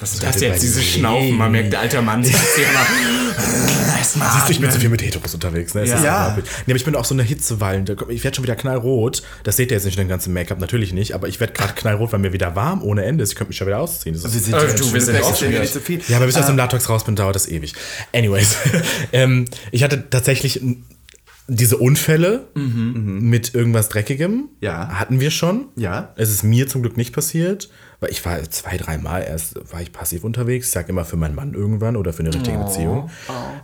Was 0.01 0.13
ist 0.13 0.23
das 0.23 0.39
jetzt, 0.39 0.63
diese. 0.63 0.81
Schnaufen? 0.81 1.35
Man 1.37 1.51
merkt, 1.51 1.73
der 1.73 1.81
alte 1.81 2.01
Mann 2.01 2.23
sitzt 2.23 2.39
hier 2.55 2.63
immer. 2.69 2.85
Siehst 4.01 4.15
du, 4.47 4.51
ich 4.51 4.61
bin 4.61 4.71
zu 4.71 4.79
viel 4.79 4.87
mit 4.89 5.01
Heteros 5.01 5.33
unterwegs. 5.33 5.73
Ne? 5.73 5.85
Ja. 5.85 5.95
ist 5.97 6.03
Ja. 6.05 6.37
nee, 6.37 6.71
aber 6.71 6.75
ich 6.77 6.85
bin 6.85 6.95
auch 6.95 7.03
so 7.03 7.13
eine 7.13 7.23
Hitzewallen. 7.23 7.83
Da 7.83 7.95
komm- 7.95 8.09
Ich 8.09 8.23
werde 8.23 8.35
schon 8.35 8.43
wieder 8.45 8.55
knallrot. 8.55 9.23
Das 9.43 9.57
seht 9.57 9.71
ihr 9.71 9.75
jetzt 9.77 9.83
nicht 9.83 9.97
in 9.97 10.05
dem 10.05 10.09
ganzen 10.09 10.31
Make-up, 10.33 10.59
natürlich 10.59 10.93
nicht. 10.93 11.13
Aber 11.15 11.27
ich 11.27 11.39
werde 11.41 11.51
gerade 11.51 11.73
knallrot, 11.73 12.13
weil 12.13 12.19
mir 12.19 12.31
wieder 12.31 12.55
warm 12.55 12.81
ohne 12.81 13.03
Ende 13.03 13.23
ist. 13.25 13.31
Ich 13.31 13.35
könnte 13.35 13.49
mich 13.49 13.57
schon 13.57 13.67
wieder 13.67 13.79
ausziehen. 13.79 14.15
Das 14.15 14.23
ist 14.23 14.33
Wir 14.33 14.39
sind 14.41 14.53
Äh, 14.53 14.57
ja 14.57 14.73
du, 14.73 14.85
in 14.87 14.93
wir 14.93 15.01
sind 15.01 15.15
Schöneberg, 15.15 15.23
auch 15.25 15.33
ist 15.33 15.41
ja 15.41 15.51
schon 15.51 15.59
nicht 15.59 15.73
so 15.73 15.79
viel. 15.81 16.01
Ja, 16.07 16.15
aber 16.17 16.25
bis 16.27 16.35
ich 16.35 16.41
aus 16.41 16.47
dem 16.47 16.57
Latex 16.57 16.87
raus 16.89 17.03
bin, 17.03 17.15
dauert 17.17 17.35
das 17.35 17.49
ewig. 17.49 17.73
Anyways, 18.13 18.55
ähm, 19.11 19.45
ich 19.71 19.83
hatte 19.83 20.09
tatsächlich 20.09 20.61
diese 21.49 21.77
Unfälle 21.77 22.47
mit 22.55 23.53
irgendwas 23.55 23.89
Dreckigem. 23.89 24.49
Ja. 24.61 24.87
Hatten 24.99 25.19
wir 25.19 25.31
schon. 25.31 25.65
Ja. 25.75 26.13
Es 26.15 26.29
ist 26.29 26.43
mir 26.43 26.67
zum 26.67 26.81
Glück 26.81 26.95
nicht 26.97 27.13
passiert, 27.13 27.69
weil 27.99 28.11
ich 28.11 28.23
war 28.25 28.41
zwei, 28.49 28.77
dreimal 28.77 29.23
erst 29.23 29.55
war 29.73 29.81
ich 29.81 29.91
passiv 29.91 30.23
unterwegs. 30.23 30.67
Ich 30.67 30.71
sag 30.71 30.87
immer 30.89 31.05
für 31.05 31.17
meinen 31.17 31.35
Mann 31.35 31.53
irgendwann 31.53 31.95
oder 31.97 32.13
für 32.13 32.19
eine 32.19 32.33
richtige 32.33 32.57
Beziehung. 32.57 33.09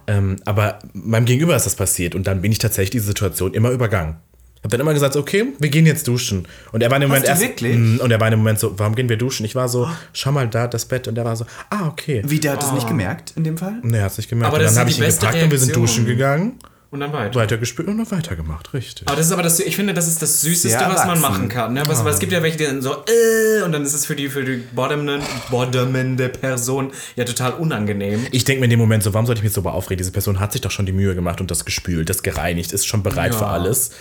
Ähm, 0.07 0.37
aber 0.45 0.79
meinem 0.93 1.25
Gegenüber 1.25 1.55
ist 1.55 1.65
das 1.65 1.75
passiert 1.75 2.15
und 2.15 2.27
dann 2.27 2.41
bin 2.41 2.51
ich 2.51 2.59
tatsächlich 2.59 2.91
diese 2.91 3.05
Situation 3.07 3.53
immer 3.53 3.69
übergangen. 3.71 4.17
Hab 4.63 4.71
dann 4.71 4.81
immer 4.81 4.95
gesagt, 4.95 5.15
okay, 5.15 5.53
wir 5.59 5.69
gehen 5.69 5.85
jetzt 5.85 6.07
duschen. 6.07 6.47
Und 6.71 6.81
er 6.81 6.89
war 6.89 6.97
in 6.97 7.01
dem 7.01 7.09
Moment 7.09 7.27
erst. 7.27 7.39
wirklich? 7.43 7.77
Mm, 7.77 7.99
Und 7.99 8.09
er 8.09 8.19
war 8.19 8.27
in 8.27 8.31
dem 8.31 8.39
Moment 8.39 8.57
so, 8.57 8.73
warum 8.79 8.95
gehen 8.95 9.07
wir 9.09 9.15
duschen? 9.17 9.45
Ich 9.45 9.53
war 9.53 9.69
so, 9.69 9.87
schau 10.11 10.31
mal 10.31 10.47
da, 10.47 10.65
das 10.67 10.85
Bett. 10.85 11.07
Und 11.07 11.15
er 11.19 11.23
war 11.23 11.35
so, 11.35 11.45
ah, 11.69 11.87
okay. 11.87 12.23
Wie, 12.25 12.39
der 12.39 12.53
hat 12.53 12.63
es 12.63 12.71
nicht 12.71 12.87
gemerkt 12.87 13.33
in 13.35 13.43
dem 13.43 13.59
Fall? 13.59 13.75
Nee, 13.83 13.97
er 13.97 14.05
hat's 14.05 14.17
nicht 14.17 14.27
gemerkt. 14.27 14.47
Aber 14.47 14.57
und 14.57 14.63
das 14.63 14.73
dann 14.73 14.79
habe 14.81 14.89
ich 14.89 14.97
ihn 14.97 15.05
gepackt 15.05 15.35
und 15.43 15.51
wir 15.51 15.59
sind 15.59 15.67
Reaktion. 15.67 15.83
duschen 15.85 16.05
gegangen, 16.07 16.53
Und 16.95 17.01
dann 17.01 17.11
weiter. 17.11 17.37
weitergespült 17.37 17.89
und 17.89 17.97
noch 17.97 18.09
weitergemacht, 18.11 18.73
richtig. 18.73 19.05
Aber 19.05 19.17
das 19.17 19.25
ist 19.25 19.31
aber 19.33 19.43
das, 19.43 19.59
ich 19.59 19.75
finde, 19.75 19.93
das 19.93 20.07
ist 20.07 20.21
das 20.21 20.39
Süßeste, 20.39 20.69
Sehr 20.79 20.89
was 20.89 21.05
man 21.05 21.19
machen 21.19 21.49
kann. 21.49 21.73
Ne? 21.73 21.83
Was, 21.87 22.05
weil 22.05 22.13
es 22.13 22.19
gibt 22.19 22.31
ja 22.31 22.41
welche, 22.41 22.57
die 22.57 22.63
dann 22.63 22.81
so, 22.81 22.93
äh, 22.93 23.61
und 23.63 23.73
dann 23.73 23.83
ist 23.83 23.93
es 23.93 24.05
für 24.05 24.15
die, 24.15 24.29
für 24.29 24.45
die 24.45 24.63
bottomende, 24.73 25.19
bottomende 25.51 26.29
Person 26.29 26.93
ja 27.17 27.25
total 27.25 27.51
unangenehm. 27.55 28.25
Ich 28.31 28.45
denke 28.45 28.61
mir 28.61 28.65
in 28.65 28.69
dem 28.69 28.79
Moment 28.79 29.03
so, 29.03 29.13
warum 29.13 29.25
sollte 29.25 29.39
ich 29.39 29.43
mich 29.43 29.51
so 29.51 29.61
aufregen? 29.61 29.97
Diese 29.97 30.11
Person 30.13 30.39
hat 30.39 30.53
sich 30.53 30.61
doch 30.61 30.71
schon 30.71 30.85
die 30.85 30.93
Mühe 30.93 31.15
gemacht 31.15 31.41
und 31.41 31.51
das 31.51 31.65
gespült, 31.65 32.09
das 32.09 32.23
gereinigt, 32.23 32.71
ist 32.71 32.87
schon 32.87 33.03
bereit 33.03 33.33
Ja. 33.33 33.39
für 33.39 33.47
alles. 33.47 33.91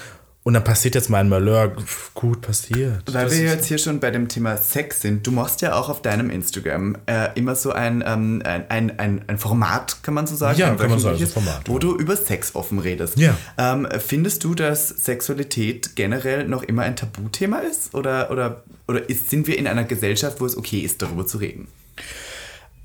Und 0.44 0.52
dann 0.52 0.62
passiert 0.62 0.94
jetzt 0.94 1.08
mal 1.08 1.20
ein 1.20 1.30
Malheur. 1.30 1.74
Gut, 2.12 2.42
passiert. 2.42 3.02
Weil 3.10 3.30
wir 3.30 3.44
jetzt 3.44 3.64
hier 3.64 3.78
schon 3.78 3.98
bei 3.98 4.10
dem 4.10 4.28
Thema 4.28 4.58
Sex 4.58 5.00
sind, 5.00 5.26
du 5.26 5.30
machst 5.30 5.62
ja 5.62 5.74
auch 5.74 5.88
auf 5.88 6.02
deinem 6.02 6.28
Instagram 6.28 6.98
äh, 7.06 7.30
immer 7.34 7.56
so 7.56 7.72
ein, 7.72 8.04
ähm, 8.06 8.42
ein, 8.44 8.68
ein, 8.68 8.98
ein, 8.98 9.22
ein 9.26 9.38
Format, 9.38 10.02
kann 10.02 10.12
man 10.12 10.26
so 10.26 10.36
sagen? 10.36 10.58
Ja, 10.58 10.66
kann 10.74 10.90
man 10.90 10.98
sagen, 10.98 11.14
wöchentliches, 11.14 11.32
so 11.32 11.40
Format, 11.40 11.62
Wo 11.66 11.78
du 11.78 11.96
über 11.96 12.14
Sex 12.14 12.54
offen 12.54 12.78
redest. 12.78 13.16
Ja. 13.16 13.38
Ähm, 13.56 13.88
findest 14.06 14.44
du, 14.44 14.54
dass 14.54 14.90
Sexualität 14.90 15.96
generell 15.96 16.46
noch 16.46 16.62
immer 16.62 16.82
ein 16.82 16.94
Tabuthema 16.94 17.60
ist? 17.60 17.94
Oder, 17.94 18.30
oder, 18.30 18.64
oder 18.86 19.08
ist, 19.08 19.30
sind 19.30 19.46
wir 19.46 19.58
in 19.58 19.66
einer 19.66 19.84
Gesellschaft, 19.84 20.42
wo 20.42 20.46
es 20.46 20.58
okay 20.58 20.80
ist, 20.80 21.00
darüber 21.00 21.26
zu 21.26 21.38
reden? 21.38 21.68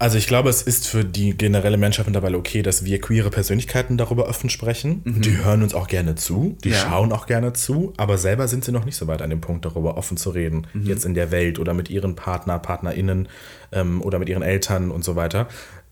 Also 0.02 0.18
ich 0.18 0.28
glaube, 0.28 0.50
es 0.50 0.62
ist 0.62 0.88
für 0.88 1.04
die 1.04 1.38
generelle 1.38 1.76
Menschheit 1.76 2.06
mittlerweile 2.06 2.38
okay, 2.38 2.62
dass 2.62 2.86
wir 2.86 3.02
queere 3.02 3.30
Persönlichkeiten 3.30 3.98
darüber 3.98 4.30
offen 4.30 4.50
sprechen. 4.50 5.02
Die 5.06 5.38
hören 5.44 5.62
uns 5.62 5.74
auch 5.74 5.88
gerne 5.90 6.16
zu, 6.16 6.58
die 6.64 6.70
Ja. 6.70 6.78
schauen 6.78 7.12
auch 7.12 7.26
gerne 7.28 7.52
zu, 7.52 7.92
aber 7.98 8.18
selber 8.18 8.48
sind 8.48 8.64
sie 8.64 8.72
noch 8.72 8.86
nicht 8.86 8.96
so 8.96 9.08
weit 9.08 9.22
an 9.22 9.30
dem 9.30 9.42
Punkt, 9.42 9.66
darüber 9.66 9.98
offen 9.98 10.16
zu 10.16 10.30
reden. 10.30 10.68
Jetzt 10.74 11.04
in 11.04 11.16
der 11.16 11.32
Welt 11.32 11.60
oder 11.60 11.74
mit 11.74 11.90
ihren 11.90 12.16
Partner, 12.16 12.60
PartnerInnen 12.60 13.28
ähm, 13.74 14.02
oder 14.02 14.20
mit 14.20 14.30
ihren 14.30 14.42
Eltern 14.42 14.90
und 14.90 15.04
so 15.04 15.18
weiter. 15.18 15.50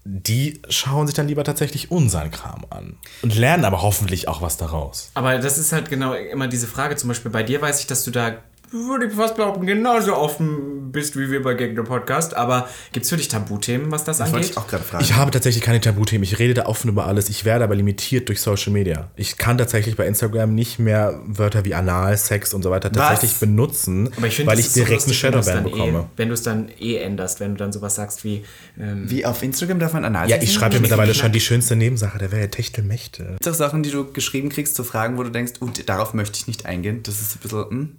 Die 0.10 0.62
schauen 0.70 1.06
sich 1.06 1.14
dann 1.18 1.28
lieber 1.28 1.44
tatsächlich 1.44 1.92
unseren 1.92 2.32
Kram 2.32 2.66
an 2.70 2.96
und 3.24 3.36
lernen 3.36 3.66
aber 3.66 3.82
hoffentlich 3.82 4.30
auch 4.30 4.42
was 4.42 4.56
daraus. 4.56 5.12
Aber 5.16 5.38
das 5.38 5.58
ist 5.58 5.74
halt 5.74 5.90
genau 5.90 6.14
immer 6.14 6.48
diese 6.48 6.68
Frage. 6.68 6.96
Zum 6.96 7.10
Beispiel 7.10 7.30
bei 7.30 7.44
dir 7.44 7.62
weiß 7.62 7.82
ich, 7.82 7.88
dass 7.88 8.06
du 8.06 8.12
da, 8.12 8.38
würde 8.72 9.08
ich 9.08 9.14
fast 9.14 9.36
behaupten, 9.36 9.66
genauso 9.66 10.16
offen 10.16 10.92
bist 10.92 11.18
wie 11.18 11.30
wir 11.30 11.42
bei 11.44 11.54
Gag 11.54 11.76
Podcast. 11.84 12.34
Aber 12.36 12.68
gibt 12.92 13.04
es 13.06 13.10
für 13.10 13.18
dich 13.18 13.28
Tabuthemen, 13.28 13.92
was 13.92 14.04
das, 14.04 14.18
Das 14.18 14.28
wollte 14.32 14.38
angeht? 14.38 14.52
ich 14.52 14.58
auch 14.58 14.68
gerade 14.68 14.84
fragen. 14.84 15.04
Ich 15.04 15.16
habe 15.16 15.32
tatsächlich 15.32 15.64
keine 15.64 15.82
Tabuthemen. 15.82 16.24
Ich 16.24 16.40
rede 16.40 16.54
da 16.54 16.66
offen 16.66 16.90
über 16.90 17.06
alles. 17.06 17.30
Ich 17.30 17.46
werde 17.46 17.64
aber 17.64 17.76
limitiert 17.76 18.30
durch 18.30 18.42
Social 18.42 18.74
Media. 18.74 19.10
Ich 19.16 19.38
kann 19.38 19.58
tatsächlich 19.58 19.96
bei 19.96 20.08
Instagram 20.08 20.56
nicht 20.56 20.80
mehr 20.80 21.20
Wörter 21.26 21.66
wie 21.66 21.76
Anal, 21.76 22.18
Sex 22.18 22.54
und 22.54 22.64
so 22.64 22.72
weiter 22.72 22.92
tatsächlich 22.92 23.32
Was? 23.32 23.40
benutzen, 23.40 24.10
Aber 24.18 24.28
ich 24.28 24.36
finde, 24.36 24.52
weil 24.52 24.60
ich 24.60 24.66
ist 24.66 24.74
so 24.74 24.80
direkt 24.84 25.04
einen 25.04 25.10
lustig, 25.10 25.24
wenn 25.24 25.32
du 25.34 25.40
es 25.40 25.46
Shadowban 25.46 25.64
dann 25.64 25.72
bekomme. 25.72 26.00
Eh, 26.00 26.18
wenn 26.18 26.28
du 26.30 26.34
es 26.34 26.44
dann 26.44 26.70
eh 26.80 26.98
änderst, 26.98 27.40
wenn 27.40 27.52
du 27.52 27.58
dann 27.58 27.72
sowas 27.72 27.96
sagst 27.96 28.24
wie, 28.24 28.44
ähm, 28.80 29.10
Wie 29.10 29.26
auf 29.26 29.44
Instagram 29.44 29.80
darf 29.80 29.94
man 29.94 30.06
Anal 30.06 30.30
Ja, 30.30 30.38
ich 30.42 30.54
schreibe 30.54 30.76
ja 30.76 30.82
mittlerweile 30.82 31.14
schon 31.14 31.32
die 31.32 31.42
schönste 31.42 31.76
Nebensache 31.76 32.18
der 32.18 32.32
Welt, 32.32 32.52
Techtelmächte. 32.54 33.24
Gibt 33.24 33.46
es 33.48 33.54
auch 33.54 33.58
Sachen, 33.58 33.84
die 33.84 33.92
du 33.92 34.12
geschrieben 34.12 34.50
kriegst, 34.50 34.76
zu 34.76 34.84
Fragen, 34.84 35.18
wo 35.18 35.24
du 35.24 35.30
denkst, 35.30 35.54
uh, 35.62 35.70
darauf 35.86 36.14
möchte 36.14 36.38
ich 36.38 36.48
nicht 36.48 36.66
eingehen? 36.66 37.02
Das 37.04 37.22
ist 37.22 37.36
ein 37.36 37.40
bisschen, 37.40 37.70
hm? 37.70 37.96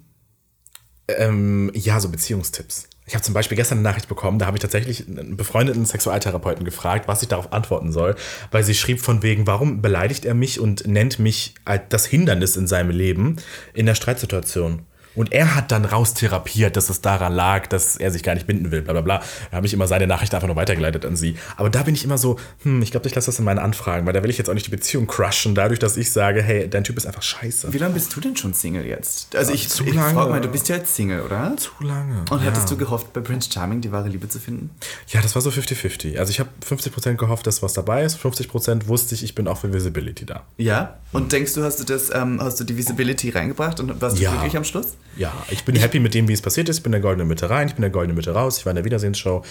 Ähm, 1.08 1.70
ja, 1.74 1.98
so 2.00 2.10
Beziehungstipps. 2.10 2.88
Ich 3.06 3.14
habe 3.14 3.24
zum 3.24 3.32
Beispiel 3.32 3.56
gestern 3.56 3.78
eine 3.78 3.88
Nachricht 3.88 4.06
bekommen, 4.06 4.38
da 4.38 4.44
habe 4.44 4.58
ich 4.58 4.60
tatsächlich 4.60 5.08
einen 5.08 5.38
befreundeten 5.38 5.86
Sexualtherapeuten 5.86 6.66
gefragt, 6.66 7.08
was 7.08 7.22
ich 7.22 7.28
darauf 7.28 7.54
antworten 7.54 7.90
soll, 7.90 8.16
weil 8.50 8.64
sie 8.64 8.74
schrieb 8.74 9.00
von 9.00 9.22
wegen, 9.22 9.46
warum 9.46 9.80
beleidigt 9.80 10.26
er 10.26 10.34
mich 10.34 10.60
und 10.60 10.86
nennt 10.86 11.18
mich 11.18 11.54
das 11.88 12.04
Hindernis 12.04 12.56
in 12.56 12.66
seinem 12.66 12.90
Leben 12.90 13.36
in 13.72 13.86
der 13.86 13.94
Streitsituation. 13.94 14.82
Und 15.18 15.32
er 15.32 15.56
hat 15.56 15.72
dann 15.72 15.84
raustherapiert, 15.84 16.76
dass 16.76 16.90
es 16.90 17.00
daran 17.00 17.32
lag, 17.32 17.66
dass 17.66 17.96
er 17.96 18.12
sich 18.12 18.22
gar 18.22 18.34
nicht 18.34 18.46
binden 18.46 18.70
will, 18.70 18.82
bla 18.82 18.92
bla 18.92 19.02
bla. 19.02 19.20
Da 19.50 19.56
habe 19.56 19.66
ich 19.66 19.74
immer 19.74 19.88
seine 19.88 20.06
Nachricht 20.06 20.32
einfach 20.32 20.46
nur 20.46 20.54
weitergeleitet 20.54 21.04
an 21.04 21.16
sie. 21.16 21.36
Aber 21.56 21.70
da 21.70 21.82
bin 21.82 21.94
ich 21.94 22.04
immer 22.04 22.18
so, 22.18 22.36
hm, 22.62 22.82
ich 22.82 22.92
glaube, 22.92 23.08
ich 23.08 23.14
lasse 23.16 23.26
das 23.26 23.40
in 23.40 23.44
meine 23.44 23.60
Anfragen, 23.60 24.06
weil 24.06 24.12
da 24.12 24.22
will 24.22 24.30
ich 24.30 24.38
jetzt 24.38 24.48
auch 24.48 24.54
nicht 24.54 24.66
die 24.66 24.70
Beziehung 24.70 25.08
crushen, 25.08 25.56
dadurch, 25.56 25.80
dass 25.80 25.96
ich 25.96 26.12
sage, 26.12 26.40
hey, 26.40 26.70
dein 26.70 26.84
Typ 26.84 26.96
ist 26.96 27.04
einfach 27.06 27.22
scheiße. 27.22 27.72
Wie 27.72 27.78
lange 27.78 27.94
bist 27.94 28.14
du 28.14 28.20
denn 28.20 28.36
schon 28.36 28.54
Single 28.54 28.86
jetzt? 28.86 29.34
Also 29.34 29.52
ich, 29.52 29.68
zu 29.68 29.84
ich 29.84 29.94
lange. 29.94 30.14
mal, 30.14 30.40
du 30.40 30.46
bist 30.48 30.68
ja 30.68 30.76
jetzt 30.76 30.94
Single, 30.94 31.22
oder? 31.22 31.52
Zu 31.56 31.72
lange. 31.80 32.24
Und 32.30 32.40
ja. 32.40 32.46
hattest 32.52 32.70
du 32.70 32.76
gehofft, 32.76 33.12
bei 33.12 33.20
Prince 33.20 33.50
Charming 33.52 33.80
die 33.80 33.90
wahre 33.90 34.08
Liebe 34.08 34.28
zu 34.28 34.38
finden? 34.38 34.70
Ja, 35.08 35.20
das 35.20 35.34
war 35.34 35.42
so 35.42 35.50
50-50. 35.50 36.16
Also 36.18 36.30
ich 36.30 36.38
habe 36.38 36.50
50% 36.64 37.14
gehofft, 37.14 37.44
dass 37.48 37.60
was 37.60 37.72
dabei 37.72 38.04
ist, 38.04 38.18
50% 38.18 38.86
wusste 38.86 39.16
ich, 39.16 39.24
ich 39.24 39.34
bin 39.34 39.48
auch 39.48 39.58
für 39.58 39.72
Visibility 39.72 40.26
da. 40.26 40.44
Ja. 40.58 40.98
Und 41.10 41.32
denkst 41.32 41.54
du, 41.54 41.64
hast 41.64 41.80
du 41.80 41.84
das, 41.84 42.14
ähm, 42.14 42.38
hast 42.40 42.60
du 42.60 42.64
die 42.64 42.76
Visibility 42.76 43.30
reingebracht 43.30 43.80
und 43.80 44.00
warst 44.00 44.18
Ja. 44.20 44.30
du 44.30 44.36
glücklich 44.36 44.56
am 44.56 44.64
Schluss? 44.64 44.94
Ja, 45.16 45.32
ich 45.50 45.64
bin 45.64 45.74
happy 45.76 45.98
mit 46.00 46.14
dem, 46.14 46.28
wie 46.28 46.32
es 46.32 46.42
passiert 46.42 46.68
ist. 46.68 46.78
Ich 46.78 46.82
bin 46.82 46.90
in 46.90 47.00
der 47.00 47.00
goldenen 47.00 47.28
Mitte 47.28 47.50
rein, 47.50 47.68
ich 47.68 47.74
bin 47.74 47.78
in 47.84 47.90
der 47.90 47.90
goldenen 47.90 48.16
Mitte 48.16 48.32
raus. 48.32 48.58
Ich 48.58 48.66
war 48.66 48.70
in 48.70 48.76
der 48.76 48.84
Wiedersehensshow. 48.84 49.42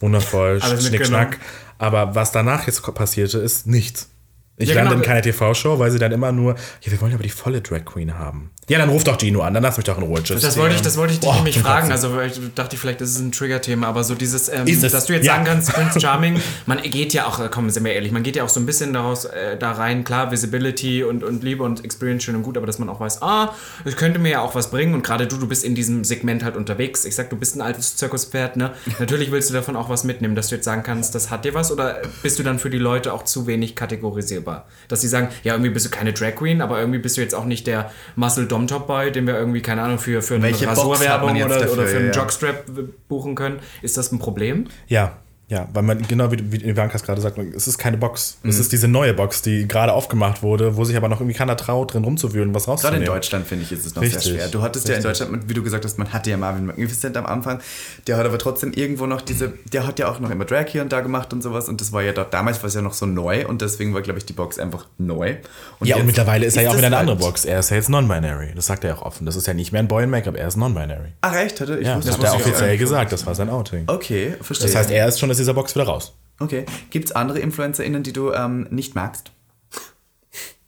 Wundervoll, 0.00 0.60
Schnick. 0.60 1.06
Schnack. 1.06 1.38
Aber 1.78 2.14
was 2.14 2.32
danach 2.32 2.66
jetzt 2.66 2.82
passierte, 2.94 3.38
ist 3.38 3.66
nichts. 3.66 4.10
Ich 4.56 4.68
Ja, 4.68 4.76
lande 4.76 4.90
genau. 4.90 5.02
in 5.02 5.08
keine 5.08 5.20
TV-Show, 5.20 5.80
weil 5.80 5.90
sie 5.90 5.98
dann 5.98 6.12
immer 6.12 6.30
nur, 6.30 6.54
ja, 6.80 6.92
wir 6.92 7.00
wollen 7.00 7.12
aber 7.12 7.24
die 7.24 7.28
volle 7.28 7.60
Drag 7.60 7.84
Queen 7.84 8.16
haben. 8.16 8.50
Ja, 8.68 8.78
dann 8.78 8.88
ruft 8.88 9.08
doch 9.08 9.18
Gino 9.18 9.42
an, 9.42 9.52
dann 9.52 9.62
lass 9.62 9.76
mich 9.76 9.84
doch 9.84 9.98
in 9.98 10.04
Ruhe. 10.04 10.22
Tschüss. 10.22 10.40
Das 10.40 10.56
wollte 10.56 10.76
ich, 10.76 10.80
das 10.80 10.96
wollte 10.96 11.12
ich 11.12 11.20
dich 11.20 11.28
Boah, 11.28 11.36
nämlich 11.36 11.58
fragen. 11.58 11.90
Also 11.90 12.18
ich 12.20 12.40
dachte, 12.54 12.76
vielleicht 12.76 13.00
ist 13.02 13.10
es 13.10 13.18
ein 13.18 13.30
Trigger-Thema, 13.30 13.88
aber 13.88 14.04
so 14.04 14.14
dieses, 14.14 14.48
ähm, 14.48 14.64
dass 14.80 15.06
du 15.06 15.12
jetzt 15.12 15.26
ja. 15.26 15.34
sagen 15.34 15.44
kannst, 15.44 15.72
Prince 15.74 16.00
Charming, 16.00 16.40
man 16.64 16.80
geht 16.80 17.12
ja 17.12 17.26
auch, 17.26 17.40
äh, 17.40 17.48
komm, 17.50 17.68
sind 17.68 17.84
wir 17.84 17.92
ehrlich, 17.92 18.12
man 18.12 18.22
geht 18.22 18.36
ja 18.36 18.44
auch 18.44 18.48
so 18.48 18.60
ein 18.60 18.64
bisschen 18.64 18.94
daraus 18.94 19.26
äh, 19.26 19.58
da 19.58 19.72
rein, 19.72 20.04
klar, 20.04 20.30
Visibility 20.30 21.04
und, 21.04 21.24
und 21.24 21.42
Liebe 21.42 21.62
und 21.62 21.84
Experience 21.84 22.24
schön 22.24 22.36
und 22.36 22.42
gut, 22.42 22.56
aber 22.56 22.66
dass 22.66 22.78
man 22.78 22.88
auch 22.88 23.00
weiß, 23.00 23.20
ah, 23.20 23.54
das 23.84 23.96
könnte 23.96 24.18
mir 24.18 24.30
ja 24.30 24.40
auch 24.40 24.54
was 24.54 24.70
bringen 24.70 24.94
und 24.94 25.02
gerade 25.02 25.26
du, 25.26 25.36
du 25.36 25.46
bist 25.46 25.64
in 25.64 25.74
diesem 25.74 26.04
Segment 26.04 26.42
halt 26.42 26.56
unterwegs. 26.56 27.04
Ich 27.04 27.16
sag, 27.16 27.28
du 27.28 27.36
bist 27.36 27.56
ein 27.56 27.60
altes 27.60 27.96
Zirkuspferd, 27.96 28.56
ne? 28.56 28.72
Natürlich 28.98 29.30
willst 29.30 29.50
du 29.50 29.54
davon 29.54 29.76
auch 29.76 29.90
was 29.90 30.04
mitnehmen, 30.04 30.36
dass 30.36 30.48
du 30.48 30.54
jetzt 30.54 30.64
sagen 30.64 30.82
kannst, 30.82 31.14
das 31.14 31.30
hat 31.30 31.44
dir 31.44 31.52
was 31.52 31.70
oder 31.70 32.00
bist 32.22 32.38
du 32.38 32.42
dann 32.42 32.58
für 32.58 32.70
die 32.70 32.78
Leute 32.78 33.12
auch 33.12 33.24
zu 33.24 33.46
wenig 33.46 33.74
kategorisierbar? 33.74 34.43
Dass 34.88 35.00
sie 35.00 35.08
sagen, 35.08 35.28
ja, 35.42 35.54
irgendwie 35.54 35.70
bist 35.70 35.86
du 35.86 35.90
keine 35.90 36.12
Drag 36.12 36.34
Queen, 36.36 36.60
aber 36.60 36.78
irgendwie 36.78 36.98
bist 36.98 37.16
du 37.16 37.20
jetzt 37.20 37.34
auch 37.34 37.44
nicht 37.44 37.66
der 37.66 37.90
Muscle 38.16 38.46
Dom 38.46 38.66
Top 38.66 38.86
Boy, 38.86 39.10
den 39.10 39.26
wir 39.26 39.34
irgendwie, 39.34 39.62
keine 39.62 39.82
Ahnung, 39.82 39.98
für, 39.98 40.22
für 40.22 40.36
eine 40.36 40.50
Rasurwerbung 40.50 41.30
oder, 41.30 41.48
dafür, 41.60 41.72
oder 41.72 41.86
für 41.86 41.96
einen 41.96 42.12
ja. 42.12 42.12
Jockstrap 42.12 42.64
buchen 43.08 43.34
können. 43.34 43.60
Ist 43.82 43.96
das 43.96 44.12
ein 44.12 44.18
Problem? 44.18 44.66
Ja, 44.86 45.16
ja, 45.48 45.68
weil 45.74 45.82
man, 45.82 46.00
genau 46.08 46.32
wie, 46.32 46.52
wie 46.52 46.64
Ivankas 46.68 47.02
gerade 47.02 47.20
sagt, 47.20 47.36
es 47.38 47.68
ist 47.68 47.76
keine 47.76 47.98
Box. 47.98 48.38
Es 48.44 48.58
ist 48.58 48.72
diese 48.72 48.88
neue 48.88 49.12
Box, 49.12 49.42
die 49.42 49.68
gerade 49.68 49.92
aufgemacht 49.92 50.42
wurde, 50.42 50.76
wo 50.76 50.84
sich 50.84 50.96
aber 50.96 51.08
noch 51.08 51.20
irgendwie 51.20 51.36
keiner 51.36 51.54
traut, 51.56 51.92
drin 51.92 52.02
rumzuwühlen 52.04 52.48
und 52.48 52.54
was 52.54 52.64
Gerade 52.64 52.72
rauszunehmen. 52.76 53.02
in 53.02 53.12
Deutschland, 53.12 53.46
finde 53.46 53.64
ich, 53.64 53.72
ist 53.72 53.84
es 53.84 53.94
noch 53.94 54.02
Richtig, 54.02 54.22
sehr 54.22 54.34
schwer. 54.34 54.48
Du 54.48 54.62
hattest 54.62 54.88
ja 54.88 54.94
in 54.94 55.02
richtig. 55.04 55.18
Deutschland, 55.26 55.48
wie 55.48 55.54
du 55.54 55.62
gesagt 55.62 55.84
hast, 55.84 55.98
man 55.98 56.12
hatte 56.14 56.30
ja 56.30 56.38
Marvin 56.38 56.64
Magnificent 56.64 57.16
am 57.18 57.26
Anfang. 57.26 57.60
Der 58.06 58.16
hat 58.16 58.24
aber 58.24 58.38
trotzdem 58.38 58.72
irgendwo 58.72 59.04
noch 59.04 59.20
diese, 59.20 59.52
der 59.70 59.86
hat 59.86 59.98
ja 59.98 60.08
auch 60.08 60.18
noch 60.18 60.30
immer 60.30 60.46
Drag 60.46 60.66
hier 60.68 60.80
und 60.80 60.90
da 60.92 61.02
gemacht 61.02 61.32
und 61.34 61.42
sowas. 61.42 61.68
Und 61.68 61.80
das 61.82 61.92
war 61.92 62.02
ja 62.02 62.12
dort, 62.12 62.32
damals 62.32 62.62
war 62.62 62.68
es 62.68 62.74
ja 62.74 62.80
noch 62.80 62.94
so 62.94 63.04
neu 63.04 63.46
und 63.46 63.60
deswegen 63.60 63.92
war, 63.92 64.00
glaube 64.00 64.18
ich, 64.20 64.24
die 64.24 64.32
Box 64.32 64.58
einfach 64.58 64.86
neu. 64.96 65.34
ja, 65.82 65.96
und 65.96 66.06
mittlerweile 66.06 66.46
ist 66.46 66.56
er 66.56 66.62
ja 66.62 66.70
auch 66.70 66.76
wieder 66.76 66.86
eine 66.86 66.96
halt- 66.96 67.08
andere 67.10 67.26
Box. 67.26 67.44
Er 67.44 67.60
ist 67.60 67.68
ja 67.70 67.76
jetzt 67.76 67.90
non-binary. 67.90 68.52
Das 68.54 68.64
sagt 68.66 68.82
er 68.84 68.90
ja 68.90 68.96
auch 68.96 69.02
offen. 69.02 69.26
Das 69.26 69.36
ist 69.36 69.46
ja 69.46 69.52
nicht 69.52 69.72
mehr 69.72 69.82
ein 69.82 69.88
Boy 69.88 70.04
in 70.04 70.10
Make-up, 70.10 70.36
er 70.36 70.48
ist 70.48 70.56
non-binary. 70.56 71.12
Ach, 71.20 71.34
echt? 71.36 71.60
Hatte 71.60 71.78
ich 71.78 71.86
Ja, 71.86 71.96
das 71.98 72.16
hat 72.16 72.24
er 72.24 72.34
offiziell 72.34 72.78
gesagt. 72.78 73.12
Das 73.12 73.26
war 73.26 73.34
sein 73.34 73.50
Outing. 73.50 73.84
Okay, 73.88 74.34
verstehe. 74.40 74.68
Das 74.68 74.76
heißt, 74.76 74.90
er 74.90 75.06
ist 75.06 75.20
schon 75.20 75.33
aus 75.34 75.38
dieser 75.38 75.54
Box 75.54 75.74
wieder 75.74 75.84
raus. 75.84 76.16
Okay. 76.40 76.64
Gibt 76.90 77.06
es 77.06 77.12
andere 77.12 77.38
InfluencerInnen, 77.40 78.02
die 78.02 78.12
du 78.12 78.32
ähm, 78.32 78.66
nicht 78.70 78.94
magst? 78.94 79.30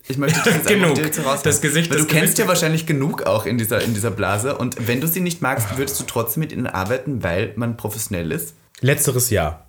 Ich 0.08 0.18
möchte 0.18 0.40
das 0.44 0.54
jetzt 0.54 0.68
Genug. 0.68 0.98
raushauen. 0.98 1.40
Das 1.42 1.60
Gesicht 1.60 1.90
Weil 1.90 1.98
du 1.98 2.06
kennst 2.06 2.38
ja 2.38 2.46
wahrscheinlich 2.46 2.86
genug 2.86 3.24
auch 3.24 3.46
in 3.46 3.58
dieser, 3.58 3.80
in 3.82 3.94
dieser 3.94 4.10
Blase. 4.10 4.56
Und 4.56 4.86
wenn 4.86 5.00
du 5.00 5.08
sie 5.08 5.20
nicht 5.20 5.42
magst, 5.42 5.76
würdest 5.76 5.98
du 5.98 6.04
trotzdem 6.04 6.42
mit 6.42 6.52
ihnen 6.52 6.66
arbeiten, 6.66 7.22
weil 7.22 7.52
man 7.56 7.76
professionell 7.76 8.30
ist? 8.30 8.54
Letzteres 8.80 9.30
Jahr. 9.30 9.66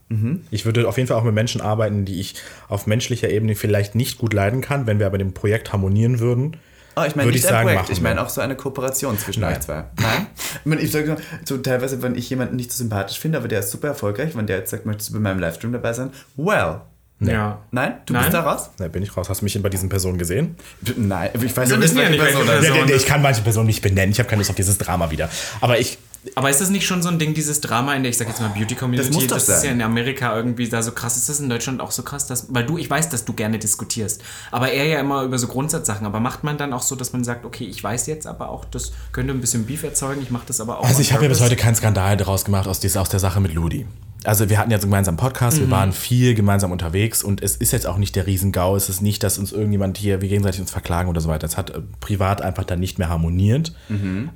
Ich 0.52 0.66
würde 0.66 0.88
auf 0.88 0.96
jeden 0.96 1.08
Fall 1.08 1.18
auch 1.18 1.24
mit 1.24 1.34
Menschen 1.34 1.60
arbeiten, 1.60 2.06
die 2.06 2.22
ich 2.22 2.36
auf 2.70 2.88
menschlicher 2.88 3.30
Ebene 3.30 3.56
vielleicht 3.56 3.94
nicht 3.94 4.18
gut 4.18 4.34
leiden 4.34 4.62
kann, 4.62 4.88
wenn 4.88 5.00
wir 5.00 5.06
aber 5.06 5.18
dem 5.18 5.34
Projekt 5.34 5.74
harmonieren 5.74 6.20
würden. 6.20 6.56
Oh, 6.98 7.04
ich 7.06 7.16
meine 7.16 7.28
Würde 7.28 7.36
nicht 7.36 7.46
ich 7.46 7.46
ein 7.46 7.54
sagen, 7.54 7.66
Projekt, 7.68 7.82
machen 7.84 7.92
ich 7.92 8.02
meine 8.02 8.22
auch 8.22 8.30
so 8.30 8.42
eine 8.42 8.56
Kooperation 8.56 9.20
zwischen 9.20 9.42
Nein. 9.42 9.54
euch 9.54 9.60
zwei. 9.62 9.84
Nein? 10.02 10.28
Ich, 10.60 10.66
meine, 10.66 10.82
ich 10.82 10.92
sage 10.92 11.08
nur, 11.08 11.18
so 11.46 11.58
teilweise, 11.58 12.02
wenn 12.02 12.16
ich 12.16 12.30
jemanden 12.30 12.56
nicht 12.56 12.72
so 12.72 12.78
sympathisch 12.80 13.20
finde, 13.20 13.38
aber 13.38 13.48
der 13.48 13.60
ist 13.60 13.70
super 13.70 13.90
erfolgreich, 13.90 14.36
wenn 14.36 14.48
der 14.48 14.58
jetzt 14.58 14.72
sagt, 14.72 14.86
möchtest 14.86 15.10
du 15.10 15.14
bei 15.14 15.20
meinem 15.20 15.40
Livestream 15.40 15.72
dabei 15.72 15.94
sein? 15.94 16.10
Well. 16.36 16.82
Ja. 17.20 17.62
Nein? 17.72 17.96
Du 18.06 18.14
Nein. 18.14 18.24
bist 18.24 18.34
da 18.34 18.42
raus? 18.42 18.70
Da 18.78 18.88
bin 18.88 19.02
ich 19.02 19.16
raus. 19.16 19.30
Hast 19.30 19.42
du 19.42 19.46
mich 19.46 19.62
bei 19.62 19.70
diesen 19.70 19.90
Personen 19.90 20.18
gesehen? 20.18 20.56
Nein, 20.98 21.30
ich 21.34 21.56
weiß 21.56 21.70
Wir 21.70 21.76
ja 21.76 21.80
nicht, 21.80 21.84
wissen 21.84 21.98
ja 21.98 22.10
nicht, 22.10 22.22
welche 22.22 22.34
Person 22.34 22.48
Person-. 22.48 22.74
Person 22.76 22.96
ich 22.96 23.06
kann 23.06 23.22
manche 23.22 23.42
Personen 23.42 23.68
nicht 23.68 23.82
benennen. 23.82 24.12
Ich 24.12 24.20
habe 24.20 24.30
keine 24.30 24.40
Lust 24.42 24.50
auf 24.50 24.56
dieses 24.56 24.78
Drama 24.78 25.10
wieder. 25.10 25.30
Aber 25.62 25.80
ich, 25.80 25.98
Aber 26.36 26.50
ist 26.50 26.62
das 26.62 26.70
nicht 26.70 26.86
schon 26.86 27.02
so 27.02 27.10
ein 27.10 27.20
Ding, 27.20 27.34
dieses 27.34 27.62
Drama 27.62 27.94
in 27.96 28.04
der, 28.04 28.10
ich 28.10 28.18
sag 28.18 28.28
jetzt 28.28 28.42
mal, 28.42 28.50
Beauty-Community? 28.50 29.08
Das 29.10 29.16
muss 29.16 29.28
doch 29.28 29.38
ist 29.38 29.48
sein. 29.48 29.66
ja 29.66 29.72
in 29.72 29.82
Amerika 29.82 30.36
irgendwie 30.36 30.68
da 30.68 30.82
so 30.82 30.92
krass. 30.92 31.18
Ist 31.18 31.30
das 31.30 31.40
in 31.40 31.50
Deutschland 31.50 31.82
auch 31.82 31.92
so 31.92 32.04
krass? 32.04 32.28
Dass, 32.28 32.54
weil 32.54 32.66
du, 32.66 32.78
ich 32.78 32.90
weiß, 32.90 33.10
dass 33.10 33.26
du 33.26 33.34
gerne 33.34 33.60
diskutierst. 33.60 34.22
Aber 34.52 34.72
er 34.72 34.86
ja 34.86 35.00
immer 35.00 35.24
über 35.24 35.38
so 35.38 35.48
Grundsatzsachen. 35.48 36.06
Aber 36.06 36.20
macht 36.20 36.44
man 36.44 36.58
dann 36.58 36.74
auch 36.74 36.82
so, 36.82 36.96
dass 36.96 37.14
man 37.14 37.24
sagt, 37.24 37.46
okay, 37.46 37.66
ich 37.66 37.84
weiß 37.84 38.08
jetzt, 38.08 38.28
aber 38.28 38.50
auch, 38.50 38.66
das 38.66 38.92
könnte 39.12 39.34
ein 39.34 39.42
bisschen 39.42 39.66
Beef 39.66 39.84
erzeugen. 39.84 40.22
Ich 40.22 40.32
mache 40.32 40.46
das 40.48 40.60
aber 40.60 40.80
auch. 40.80 40.86
Also 40.86 41.02
ich 41.02 41.14
habe 41.14 41.24
ja 41.24 41.30
bis 41.30 41.42
heute 41.42 41.56
keinen 41.56 41.76
Skandal 41.76 42.18
daraus 42.18 42.46
gemacht 42.46 42.68
aus, 42.68 42.80
dieser, 42.80 43.02
aus 43.02 43.10
der 43.10 43.20
Sache 43.20 43.40
mit 43.40 43.54
Ludi. 43.54 43.86
Also 44.24 44.50
wir 44.50 44.58
hatten 44.58 44.72
jetzt 44.72 44.84
einen 44.84 44.92
gemeinsamen 44.92 45.18
Podcast, 45.18 45.60
wir 45.60 45.70
waren 45.70 45.94
viel 45.94 46.34
gemeinsam 46.34 46.72
unterwegs 46.72 47.24
und 47.24 47.42
es 47.42 47.56
ist 47.56 47.72
jetzt 47.72 47.86
auch 47.88 47.98
nicht 47.98 48.16
der 48.16 48.28
Riesengau, 48.28 48.76
es 48.76 48.90
ist 48.90 49.02
nicht, 49.02 49.24
dass 49.24 49.38
uns 49.38 49.52
irgendjemand 49.52 49.98
hier, 49.98 50.22
wir 50.22 50.30
gegenseitig 50.30 50.60
uns 50.60 50.72
verklagen 50.72 51.08
oder 51.10 51.22
so 51.22 51.30
weiter. 51.30 51.46
Es 51.46 51.56
hat 51.56 51.70
äh, 51.70 51.82
privat 52.00 52.42
einfach 52.42 52.64
dann 52.64 52.80
nicht 52.80 53.00
mehr 53.00 53.10
harmoniert, 53.10 53.74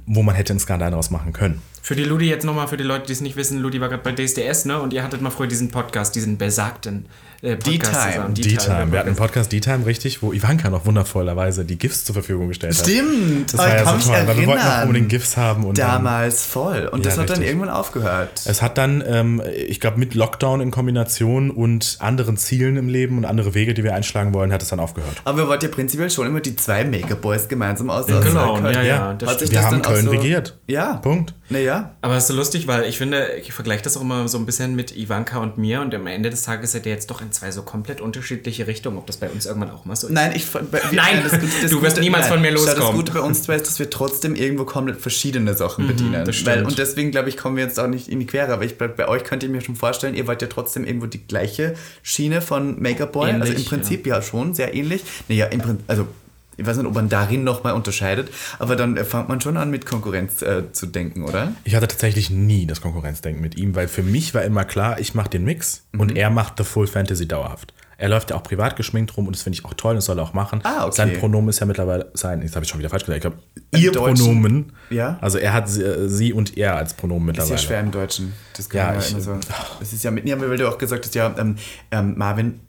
wo 0.06 0.22
man 0.24 0.36
hätte 0.36 0.54
einen 0.54 0.60
Skandal 0.60 0.92
daraus 0.92 1.10
machen 1.10 1.34
können. 1.34 1.62
Für 1.84 1.96
die 1.96 2.04
Ludi 2.04 2.30
jetzt 2.30 2.46
nochmal, 2.46 2.68
für 2.68 2.78
die 2.78 2.84
Leute, 2.84 3.08
die 3.08 3.14
es 3.14 3.22
nicht 3.22 3.36
wissen, 3.36 3.60
Ludi 3.60 3.82
war 3.82 3.90
gerade 3.90 4.04
bei 4.04 4.12
DSDS, 4.12 4.66
ne? 4.66 4.80
Und 4.80 4.94
ihr 4.94 5.04
hattet 5.04 5.22
mal 5.22 5.32
früher 5.32 5.48
diesen 5.48 5.72
Podcast, 5.72 6.16
diesen 6.16 6.38
besagten 6.38 7.08
äh, 7.42 7.56
Podcast 7.56 8.06
D-Time. 8.18 8.34
D-Time, 8.36 8.92
wir 8.92 9.00
hatten 9.00 9.08
einen 9.10 9.16
Podcast 9.16 9.52
D-Time, 9.52 9.88
richtig, 9.88 10.22
wo 10.22 10.32
Ivanka 10.32 10.70
noch 10.70 10.86
wundervollerweise 10.86 11.66
die 11.66 11.80
GIFs 11.80 12.06
zur 12.06 12.14
Verfügung 12.14 12.50
gestellt 12.50 12.78
hat. 12.78 12.86
Stimmt, 12.88 13.52
Das 13.52 13.58
war 13.60 13.68
ja 13.76 13.98
so 14.00 14.12
toll, 14.12 14.22
weil 14.28 14.38
wir 14.38 14.46
wollten 14.46 14.62
auch 14.62 14.66
erinnern. 14.66 14.82
unbedingt 14.84 15.10
GIFs 15.10 15.38
haben. 15.38 15.66
Und 15.66 15.80
dann, 15.80 15.88
Damals 16.04 16.46
voll. 16.46 16.86
Und 16.92 17.04
das 17.04 17.16
Ja, 17.16 17.22
hat 17.24 17.30
dann 17.32 17.38
richtig. 17.38 17.48
irgendwann 17.56 17.72
aufgehört. 17.76 18.42
es 18.46 18.62
hat 18.62 18.78
dann, 18.78 19.04
ähm, 19.08 19.42
ich 19.68 19.80
glaube, 19.80 19.98
mit 19.98 20.14
Lockdown 20.14 20.62
in 20.62 20.70
Kombination 20.70 21.50
und 21.50 21.98
anderen 22.00 22.38
Zielen 22.38 22.78
im 22.78 22.90
Leben 22.90 23.18
und 23.18 23.26
andere 23.26 23.56
Wege, 23.56 23.74
die 23.74 23.84
wir 23.84 23.96
einschlagen 23.96 24.36
wollen, 24.36 24.54
hat 24.54 24.62
es 24.62 24.70
dann 24.70 24.80
aufgehört. 24.80 25.16
Aber 25.24 25.40
wir 25.40 25.48
wollten 25.48 25.66
ja 25.66 25.72
prinzipiell 25.72 26.12
schon 26.12 26.28
immer 26.28 26.42
die 26.42 26.56
zwei 26.56 26.84
Make-up-Boys 26.84 27.48
gemeinsam 27.48 27.90
aus. 27.90 28.06
Genau, 28.06 28.60
ja, 28.60 28.70
ja. 28.72 28.84
Ja, 28.84 29.14
das 29.16 29.30
Hat 29.32 29.40
sich 29.40 29.50
wir 29.50 29.58
das 29.58 29.66
haben 29.66 29.82
dann 29.82 29.92
Köln 29.94 30.06
so- 30.06 30.12
regiert. 30.12 30.60
Ja. 30.68 30.98
Punkt. 30.98 31.34
Naja. 31.50 31.71
Aber 32.02 32.16
es 32.16 32.24
ist 32.24 32.28
so 32.30 32.34
lustig, 32.36 32.68
weil 32.68 32.84
ich 32.86 32.98
finde, 32.98 33.34
ich 33.40 33.54
vergleiche 33.54 33.84
das 33.84 33.98
auch 33.98 34.02
immer 34.02 34.28
so 34.28 34.38
ein 34.38 34.46
bisschen 34.46 34.76
mit 34.76 34.96
Ivanka 34.96 35.40
und 35.40 35.58
mir 35.58 35.82
und 35.82 35.94
am 35.96 36.08
Ende 36.08 36.30
des 36.30 36.44
Tages 36.44 36.72
seid 36.74 36.86
ihr 36.86 36.92
jetzt 36.92 37.10
doch 37.10 37.22
in 37.22 37.32
zwei 37.32 37.52
so 37.52 37.62
komplett 37.64 38.02
unterschiedliche 38.02 38.68
Richtungen, 38.68 38.98
ob 38.98 39.08
das 39.08 39.18
bei 39.18 39.30
uns 39.30 39.46
irgendwann 39.46 39.72
auch 39.72 39.86
mal 39.86 39.96
so 39.96 40.08
ist. 40.08 40.14
Nein, 40.14 40.34
ich 40.36 40.46
bei- 40.50 40.62
wir- 40.62 40.82
Nein, 40.92 41.24
du 41.70 41.82
wirst 41.82 42.00
niemals 42.00 42.28
von 42.28 42.42
mir 42.42 42.52
schau, 42.58 42.66
Das 42.66 42.76
loskommen. 42.78 42.96
Gute 42.98 43.12
bei 43.14 43.22
uns 43.22 43.44
zwei 43.44 43.56
ist, 43.56 43.68
dass 43.68 43.80
wir 43.80 43.90
trotzdem 43.90 44.36
irgendwo 44.36 44.66
komplett 44.66 45.00
verschiedene 45.02 45.54
Sachen 45.54 45.88
bedienen. 45.88 46.22
Mhm, 46.22 46.26
das 46.26 46.46
Weil, 46.46 46.66
und 46.66 46.78
deswegen, 46.78 47.12
glaube 47.12 47.30
ich, 47.30 47.38
kommen 47.38 47.56
wir 47.58 47.64
jetzt 47.64 47.80
auch 47.80 47.88
nicht 47.88 48.08
in 48.08 48.20
die 48.20 48.26
Quere. 48.26 48.52
Aber 48.54 48.64
ich, 48.64 48.78
bei, 48.78 48.88
bei 48.88 49.08
euch 49.08 49.24
könnt 49.24 49.44
ihr 49.44 49.50
mir 49.50 49.62
schon 49.62 49.76
vorstellen, 49.76 50.16
ihr 50.16 50.28
wollt 50.28 50.42
ja 50.42 50.48
trotzdem 50.48 50.86
irgendwo 50.86 51.06
die 51.08 51.26
gleiche 51.26 51.76
Schiene 52.04 52.42
von 52.42 52.82
Make-up 52.82 53.12
Boy. 53.14 53.32
also 53.32 53.54
im 53.54 53.66
Prinzip 53.66 54.06
ja. 54.08 54.22
schon, 54.22 54.54
sehr 54.54 54.74
ähnlich. 54.74 55.02
Naja, 55.28 55.46
im 55.48 55.62
Prinzip, 55.62 55.84
also 55.88 56.08
ich 56.62 56.68
weiß 56.68 56.78
nicht, 56.78 56.86
ob 56.86 56.94
man 56.96 57.10
darin 57.10 57.44
nochmal 57.44 57.74
unterscheidet, 57.74 58.30
aber 58.60 58.76
dann 58.76 58.96
äh, 58.98 59.04
fängt 59.04 59.28
man 59.30 59.42
schon 59.42 59.58
an, 59.58 59.70
mit 59.72 59.86
Konkurrenz 59.86 60.42
äh, 60.42 60.72
zu 60.72 60.86
denken, 60.86 61.24
oder? 61.24 61.52
Ich 61.64 61.76
hatte 61.76 61.88
tatsächlich 61.88 62.30
nie 62.30 62.66
das 62.68 62.80
Konkurrenzdenken 62.82 63.42
mit 63.42 63.58
ihm, 63.58 63.76
weil 63.76 63.88
für 63.88 64.04
mich 64.04 64.34
war 64.34 64.44
immer 64.44 64.64
klar, 64.66 65.00
ich 65.00 65.14
mache 65.16 65.30
den 65.30 65.44
Mix 65.44 65.84
Mhm. 65.92 66.00
und 66.00 66.16
er 66.18 66.30
macht 66.30 66.54
The 66.58 66.64
Full 66.64 66.88
Fantasy 66.88 67.28
dauerhaft. 67.28 67.74
Er 67.98 68.10
läuft 68.10 68.32
ja 68.32 68.36
auch 68.36 68.42
privat 68.42 68.76
geschminkt 68.78 69.16
rum 69.16 69.28
und 69.28 69.36
das 69.36 69.44
finde 69.44 69.60
ich 69.60 69.66
auch 69.66 69.76
toll, 69.76 69.94
das 69.94 70.06
soll 70.06 70.18
er 70.18 70.24
auch 70.24 70.34
machen. 70.34 70.62
Ah, 70.64 70.86
okay. 70.86 70.96
Sein 70.96 71.14
Pronomen 71.20 71.50
ist 71.50 71.60
ja 71.60 71.68
mittlerweile 71.68 72.10
sein, 72.16 72.42
jetzt 72.42 72.56
habe 72.56 72.64
ich 72.66 72.70
schon 72.72 72.80
wieder 72.80 72.90
falsch 72.90 73.06
gesagt, 73.06 73.18
ich 73.18 73.22
glaube, 73.22 73.38
ihr 73.84 73.92
Deutschen? 73.92 74.26
Pronomen. 74.26 74.72
Ja. 74.90 75.20
Also 75.22 75.38
er 75.38 75.54
hat 75.54 75.70
sie, 75.70 75.84
äh, 75.84 76.10
sie 76.10 76.34
und 76.34 76.58
er 76.58 76.78
als 76.78 76.96
Pronomen 76.96 77.30
Ist 77.30 77.38
ja 77.38 77.44
mittlerweile. 77.44 77.68
schwer 77.68 77.80
im 77.82 77.92
Deutschen. 77.92 78.34
Das 78.58 78.70
kann 78.70 78.94
Ja, 78.96 79.00
ich- 79.00 79.06
so. 79.24 79.38
Das 79.80 79.94
ist 79.94 80.04
ja 80.04 80.10
mit, 80.10 80.28
ja, 80.28 80.40
weil 80.42 80.58
du 80.58 80.68
auch 80.68 80.80
gesagt 80.80 81.06
hast, 81.06 81.14
ja, 81.14 81.32
ähm, 81.38 81.58
ähm, 81.92 82.16
Marvin, 82.18 82.60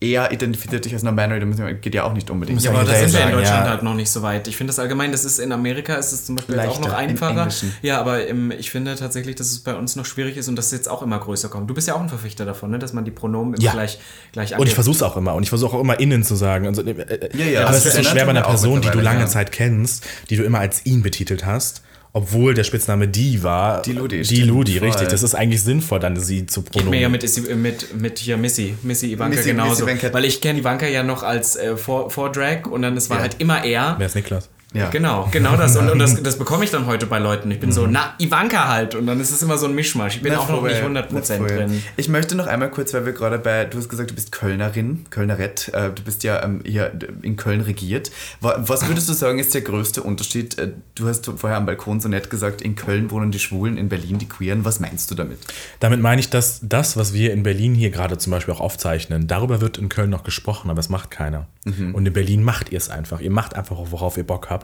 er 0.00 0.30
identifiziert 0.30 0.84
dich 0.84 0.92
als 0.94 1.02
non-binary, 1.02 1.40
da 1.40 1.46
müssen 1.46 1.66
wir- 1.66 1.74
geht 1.74 1.94
ja 1.94 2.04
auch 2.04 2.12
nicht 2.12 2.30
unbedingt. 2.30 2.62
Ja, 2.62 2.70
aber 2.70 2.84
da 2.84 2.92
ich 2.92 2.98
sind 2.98 3.12
wir 3.14 3.26
in 3.26 3.32
Deutschland 3.32 3.64
ja. 3.64 3.70
halt 3.70 3.82
noch 3.82 3.94
nicht 3.94 4.10
so 4.10 4.22
weit. 4.22 4.46
Ich 4.46 4.56
finde 4.56 4.70
das 4.70 4.78
allgemein, 4.78 5.10
das 5.10 5.24
ist 5.24 5.40
in 5.40 5.50
Amerika 5.50 5.94
ist 5.96 6.12
es 6.12 6.24
zum 6.26 6.36
Beispiel 6.36 6.54
jetzt 6.54 6.68
auch 6.68 6.78
Leichter, 6.80 6.88
noch 6.88 6.96
einfacher. 6.96 7.48
Ja, 7.82 7.98
aber 8.00 8.26
im, 8.26 8.52
ich 8.52 8.70
finde 8.70 8.94
tatsächlich, 8.94 9.34
dass 9.34 9.50
es 9.50 9.58
bei 9.58 9.74
uns 9.74 9.96
noch 9.96 10.04
schwierig 10.06 10.36
ist 10.36 10.46
und 10.48 10.54
dass 10.56 10.66
es 10.66 10.72
jetzt 10.72 10.88
auch 10.88 11.02
immer 11.02 11.18
größer 11.18 11.48
kommt. 11.48 11.68
Du 11.68 11.74
bist 11.74 11.88
ja 11.88 11.94
auch 11.94 12.00
ein 12.00 12.08
Verfechter 12.08 12.44
davon, 12.44 12.70
ne? 12.70 12.78
dass 12.78 12.92
man 12.92 13.04
die 13.04 13.10
Pronomen 13.10 13.54
immer 13.54 13.62
Ja. 13.62 13.72
gleich, 13.72 13.98
gleich 14.32 14.56
Und 14.56 14.66
ich 14.68 14.74
versuche 14.74 14.94
es 14.96 15.02
auch 15.02 15.16
immer. 15.16 15.34
Und 15.34 15.42
ich 15.42 15.48
versuche 15.48 15.76
auch 15.76 15.80
immer 15.80 15.98
innen 15.98 16.22
zu 16.22 16.36
sagen. 16.36 16.66
Also, 16.68 16.82
äh, 16.82 16.90
äh, 16.90 17.36
Ja, 17.36 17.44
ja, 17.46 17.60
aber 17.62 17.72
das 17.72 17.84
es 17.84 17.94
ist 17.96 18.04
so 18.04 18.10
schwer 18.10 18.24
bei 18.24 18.30
einer 18.30 18.42
Person, 18.42 18.80
die 18.80 18.90
du 18.90 19.00
lange 19.00 19.20
ja. 19.20 19.26
Zeit 19.26 19.50
kennst, 19.50 20.06
die 20.30 20.36
du 20.36 20.44
immer 20.44 20.60
als 20.60 20.86
ihn 20.86 21.02
betitelt 21.02 21.44
hast. 21.44 21.82
Obwohl 22.18 22.54
der 22.54 22.64
Spitzname 22.64 23.06
die 23.06 23.42
war. 23.44 23.80
Die 23.82 23.92
Ludi, 23.92 24.18
Die 24.18 24.24
stimmt, 24.24 24.48
Ludi, 24.48 24.78
voll. 24.78 24.88
richtig. 24.88 25.08
Das 25.08 25.22
ist 25.22 25.34
eigentlich 25.36 25.62
sinnvoll, 25.62 26.00
dann 26.00 26.16
sie 26.18 26.46
zu 26.46 26.62
Geht 26.62 26.72
Pronomen. 26.72 26.90
mir 26.90 27.00
ja 27.00 27.08
mit, 27.08 27.22
Issy- 27.22 27.54
mit, 27.54 27.94
mit 28.00 28.18
hier 28.18 28.36
Missy, 28.36 28.74
Missy 28.82 29.12
Ivanka 29.12 29.36
Missy- 29.36 29.50
genauso. 29.50 29.84
Missy. 29.86 30.12
Weil 30.12 30.24
ich 30.24 30.40
kenne 30.40 30.58
Ivanka 30.58 30.86
ja 30.86 31.02
noch 31.04 31.22
als 31.22 31.54
äh, 31.56 31.76
vor, 31.76 32.10
vor 32.10 32.32
Drag 32.32 32.66
und 32.68 32.82
dann 32.82 32.96
es 32.96 33.08
war 33.08 33.18
Ja. 33.18 33.22
halt 33.22 33.36
immer 33.38 33.64
er. 33.64 33.94
Wer 33.98 34.06
ist 34.06 34.16
Niklas? 34.16 34.48
Ja. 34.74 34.90
Genau, 34.90 35.26
genau 35.32 35.56
das. 35.56 35.76
Und, 35.76 35.88
und 35.90 35.98
das, 35.98 36.22
das 36.22 36.36
bekomme 36.38 36.62
ich 36.62 36.70
dann 36.70 36.84
heute 36.86 37.06
bei 37.06 37.18
Leuten. 37.18 37.50
Ich 37.50 37.58
bin 37.58 37.70
Mhm. 37.70 37.72
so, 37.72 37.86
na, 37.86 38.14
Ivanka 38.18 38.68
halt. 38.68 38.94
Und 38.94 39.06
dann 39.06 39.18
ist 39.18 39.30
es 39.30 39.42
immer 39.42 39.56
so 39.56 39.66
ein 39.66 39.74
Mischmasch. 39.74 40.16
Ich 40.16 40.22
bin 40.22 40.32
Na, 40.34 40.40
auch 40.40 40.48
noch 40.50 40.62
nicht 40.62 40.82
na, 40.86 41.00
100% 41.00 41.36
voll. 41.38 41.46
drin. 41.48 41.82
Ich 41.96 42.08
möchte 42.10 42.34
noch 42.34 42.46
einmal 42.46 42.70
kurz, 42.70 42.92
weil 42.92 43.06
wir 43.06 43.12
gerade 43.14 43.38
bei, 43.38 43.64
du 43.64 43.78
hast 43.78 43.88
gesagt, 43.88 44.10
du 44.10 44.14
bist 44.14 44.30
Kölnerin, 44.30 45.06
Kölnerett, 45.08 45.68
äh, 45.72 45.90
du 45.90 46.02
bist 46.02 46.22
ja 46.22 46.42
ähm, 46.42 46.60
hier 46.66 46.92
in 47.22 47.36
Köln 47.36 47.62
regiert. 47.62 48.10
Wa- 48.42 48.56
Was 48.58 48.86
würdest 48.88 49.08
du 49.08 49.14
sagen, 49.14 49.38
ist 49.38 49.54
der 49.54 49.62
größte 49.62 50.02
Unterschied? 50.02 50.58
Äh, 50.58 50.72
Du 50.94 51.06
hast 51.06 51.26
vorher 51.36 51.56
am 51.56 51.64
Balkon 51.64 52.00
so 52.00 52.08
nett 52.08 52.28
gesagt, 52.28 52.60
in 52.60 52.74
Köln 52.74 53.12
wohnen 53.12 53.30
die 53.30 53.38
Schwulen, 53.38 53.78
in 53.78 53.88
Berlin 53.88 54.18
die 54.18 54.28
Queeren. 54.28 54.64
Was 54.64 54.80
meinst 54.80 55.08
du 55.10 55.14
damit? 55.14 55.38
Damit 55.78 56.00
meine 56.00 56.20
ich, 56.20 56.28
dass 56.28 56.58
das, 56.62 56.96
was 56.96 57.12
wir 57.12 57.32
in 57.32 57.44
Berlin 57.44 57.72
hier 57.76 57.90
gerade 57.90 58.18
zum 58.18 58.32
Beispiel 58.32 58.52
auch 58.52 58.60
aufzeichnen, 58.60 59.28
darüber 59.28 59.60
wird 59.60 59.78
in 59.78 59.88
Köln 59.88 60.10
noch 60.10 60.24
gesprochen, 60.24 60.70
aber 60.70 60.80
es 60.80 60.88
macht 60.88 61.12
keiner. 61.12 61.46
Mhm. 61.64 61.94
Und 61.94 62.04
in 62.06 62.12
Berlin 62.12 62.42
macht 62.42 62.72
ihr 62.72 62.78
es 62.78 62.88
einfach. 62.90 63.20
Ihr 63.20 63.30
macht 63.30 63.54
einfach, 63.54 63.76
worauf 63.90 64.16
ihr 64.16 64.24
Bock 64.26 64.50
habt. 64.50 64.57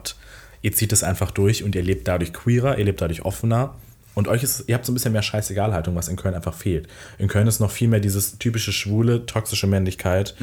Ihr 0.61 0.71
zieht 0.73 0.91
es 0.93 1.03
einfach 1.03 1.31
durch 1.31 1.63
und 1.63 1.75
ihr 1.75 1.83
lebt 1.83 2.07
dadurch 2.07 2.33
queerer, 2.33 2.77
ihr 2.77 2.85
lebt 2.85 3.01
dadurch 3.01 3.23
offener. 3.23 3.75
Und 4.15 4.29
euch 4.29 4.43
ist, 4.43 4.63
ihr 4.67 4.75
habt 4.75 4.85
so 4.85 4.93
ein 4.93 4.95
bisschen 4.95 5.11
mehr 5.11 5.21
Scheißegalhaltung, 5.21 5.93
was 5.93 6.07
in 6.07 6.15
Köln 6.15 6.33
einfach 6.35 6.53
fehlt. 6.53 6.87
In 7.17 7.27
Köln 7.27 7.47
ist 7.47 7.59
noch 7.59 7.69
viel 7.69 7.89
mehr 7.89 7.99
dieses 7.99 8.37
typische 8.37 8.71
schwule, 8.71 9.25
toxische 9.25 9.67
Männlichkeit, 9.67 10.35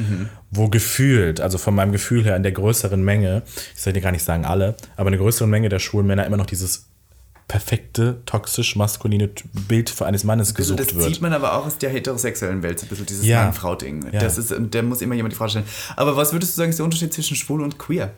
wo 0.51 0.69
gefühlt, 0.69 1.41
also 1.41 1.57
von 1.57 1.73
meinem 1.73 1.91
Gefühl 1.91 2.23
her 2.23 2.35
in 2.35 2.43
der 2.43 2.51
größeren 2.51 3.03
Menge, 3.03 3.41
ich 3.75 3.81
soll 3.81 3.93
dir 3.93 4.01
gar 4.01 4.11
nicht 4.11 4.23
sagen 4.23 4.45
alle, 4.45 4.75
aber 4.95 5.07
in 5.09 5.13
der 5.13 5.21
größeren 5.21 5.49
Menge 5.49 5.69
der 5.69 5.79
schwulen 5.79 6.05
Männer 6.05 6.25
immer 6.27 6.37
noch 6.37 6.45
dieses 6.45 6.85
perfekte, 7.47 8.21
toxisch 8.25 8.75
maskuline 8.75 9.29
Bild 9.67 9.89
für 9.89 10.05
eines 10.05 10.23
Mannes 10.23 10.49
Also 10.49 10.75
gesucht 10.75 10.79
das 10.79 10.95
wird. 10.95 11.07
sieht 11.09 11.21
man 11.21 11.33
aber 11.33 11.57
auch 11.57 11.65
aus 11.65 11.77
der 11.77 11.89
heterosexuellen 11.89 12.63
Welt, 12.63 12.79
so 12.79 12.85
ein 12.85 12.89
bisschen 12.89 13.05
dieses 13.07 13.25
Ja. 13.25 13.43
Mann-Frau-Ding. 13.45 14.05
Ja. 14.13 14.19
Das 14.19 14.37
ist, 14.37 14.51
und 14.51 14.73
der 14.73 14.83
muss 14.83 15.01
immer 15.01 15.15
jemand 15.15 15.33
die 15.33 15.37
Frage 15.37 15.49
stellen. 15.51 15.65
Aber 15.95 16.15
was 16.15 16.31
würdest 16.31 16.53
du 16.53 16.57
sagen, 16.57 16.69
ist 16.69 16.77
der 16.79 16.85
Unterschied 16.85 17.11
zwischen 17.13 17.35
schwul 17.35 17.61
und 17.61 17.77
queer? 17.79 18.13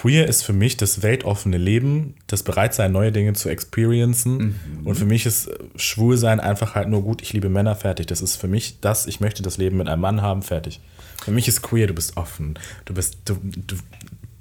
Queer 0.00 0.28
ist 0.28 0.44
für 0.44 0.52
mich 0.52 0.76
das 0.76 1.02
weltoffene 1.02 1.58
Leben, 1.58 2.14
das 2.28 2.44
Bereitsein, 2.44 2.92
neue 2.92 3.10
Dinge 3.10 3.32
zu 3.32 3.48
experiencen. 3.48 4.54
Und 4.84 4.94
für 4.94 5.06
mich 5.06 5.26
ist 5.26 5.48
äh, 5.48 5.58
Schwulsein 5.74 6.38
einfach 6.38 6.76
halt 6.76 6.88
nur 6.88 7.02
gut, 7.02 7.20
ich 7.20 7.32
liebe 7.32 7.48
Männer, 7.48 7.74
fertig. 7.74 8.06
Das 8.06 8.22
ist 8.22 8.36
für 8.36 8.46
mich 8.46 8.78
das, 8.80 9.08
ich 9.08 9.18
möchte 9.18 9.42
das 9.42 9.56
Leben 9.56 9.76
mit 9.76 9.88
einem 9.88 10.00
Mann 10.00 10.22
haben, 10.22 10.42
fertig. 10.42 10.80
Für 11.24 11.32
mich 11.32 11.48
ist 11.48 11.62
queer, 11.62 11.88
du 11.88 11.94
bist 11.94 12.16
offen, 12.16 12.56
du 12.84 12.94
bist, 12.94 13.16
du, 13.24 13.38
du 13.42 13.74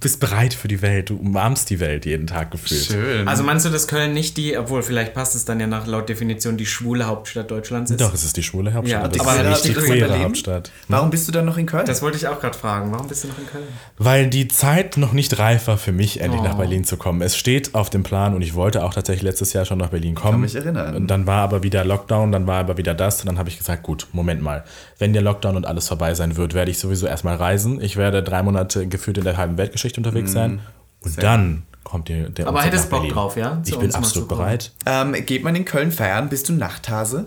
bist 0.08 0.22
bereit 0.22 0.54
für 0.54 0.70
die 0.70 0.82
Welt, 0.82 1.10
du 1.10 1.18
umarmst 1.18 1.70
die 1.70 1.82
Welt 1.82 2.06
jeden 2.06 2.28
Tag 2.28 2.52
gefühlt. 2.52 2.86
Schön. 2.86 3.28
Also 3.28 3.44
meinst 3.44 3.66
du, 3.66 3.70
dass 3.70 3.90
Köln 3.90 4.14
nicht 4.14 4.38
die, 4.38 4.58
obwohl 4.58 4.82
vielleicht 4.82 5.14
passt 5.14 5.36
es 5.36 5.44
dann 5.44 5.60
ja 5.60 5.68
nach 5.68 5.86
laut 5.86 6.08
Definition 6.08 6.56
die 6.56 6.66
schwule 6.66 7.08
Hauptstadt 7.08 7.52
Deutschlands 7.52 7.92
ist? 7.92 8.00
Doch, 8.00 8.14
es 8.14 8.24
ist 8.24 8.38
die 8.38 8.44
schwule 8.44 8.74
Hauptstadt, 8.74 9.14
Ja, 9.14 9.22
aber 9.22 9.32
aber 9.32 9.50
nicht 9.50 9.66
die 9.66 9.74
queere? 9.74 10.24
Hauptstadt. 10.24 10.72
Warum 10.88 11.10
bist 11.10 11.28
du 11.28 11.34
dann 11.34 11.44
noch 11.44 11.58
in 11.58 11.66
Köln? 11.66 11.86
Das 11.86 12.02
wollte 12.02 12.16
ich 12.16 12.26
auch 12.30 12.40
gerade 12.40 12.58
fragen. 12.58 12.90
Warum 12.94 13.10
bist 13.10 13.26
du 13.26 13.28
noch 13.28 13.38
in 13.38 13.48
Köln? 13.48 13.66
Weil 13.98 14.28
die 14.28 14.48
Zeit 14.48 14.96
noch 14.96 15.12
nicht 15.12 15.40
reif 15.40 15.68
war 15.68 15.78
für 15.78 15.92
mich, 15.92 16.22
endlich 16.22 16.40
Oh. 16.40 16.46
nach 16.46 16.56
Berlin 16.56 16.86
zu 16.86 16.96
kommen. 16.96 17.22
Es 17.22 17.36
steht 17.36 17.76
auf 17.76 17.90
dem 17.90 18.04
Plan 18.04 18.34
und 18.34 18.42
ich 18.42 18.54
wollte 18.56 18.86
auch 18.86 18.94
tatsächlich 18.94 19.24
letztes 19.24 19.52
Jahr 19.52 19.66
schon 19.66 19.78
nach 19.78 19.90
Berlin 19.90 20.16
kommen. 20.16 20.40
mich 20.40 20.56
erinnern. 20.56 20.96
Und 20.96 21.08
dann 21.08 21.28
war 21.28 21.42
aber 21.42 21.64
wieder 21.64 21.84
Lockdown, 21.84 22.32
dann 22.32 22.48
war 22.48 22.60
aber 22.60 22.78
wieder 22.78 22.94
das. 22.94 23.20
Und 23.20 23.26
dann 23.26 23.38
habe 23.40 23.50
ich 23.50 23.58
gesagt, 23.58 23.84
gut, 23.84 24.08
Moment 24.14 24.42
mal. 24.42 24.64
Wenn 25.00 25.12
der 25.12 25.22
Lockdown 25.22 25.58
und 25.58 25.66
alles 25.68 25.90
vorbei 25.90 26.14
sein 26.14 26.38
wird, 26.38 26.54
werde 26.54 26.72
ich 26.72 26.80
sowieso 26.80 27.08
erstmal 27.08 27.36
reisen. 27.36 27.82
Ich 27.82 27.98
werde 27.98 28.24
drei 28.24 28.42
Monate 28.42 28.88
gefühlt 28.88 29.18
in 29.18 29.26
der 29.26 29.36
halben 29.36 29.58
Weltgeschichte 29.58 29.97
unterwegs 29.98 30.32
sein. 30.32 30.60
Und 31.02 31.22
dann 31.22 31.64
kommt 31.84 32.10
der, 32.10 32.30
der 32.30 32.48
Aber 32.48 32.62
hättest 32.62 32.90
Bock 32.90 33.00
Berlin. 33.02 33.14
drauf, 33.14 33.38
ja? 33.38 33.62
Zu 33.64 33.74
Ich 33.74 33.80
bin 33.80 33.94
absolut 33.96 34.28
bereit. 34.28 34.74
ähm, 34.86 35.14
geht 35.26 35.44
man 35.44 35.56
in 35.56 35.66
Köln 35.66 35.92
feiern? 35.92 36.30
Bist 36.30 36.50
du 36.50 36.54
Nachthase? 36.54 37.26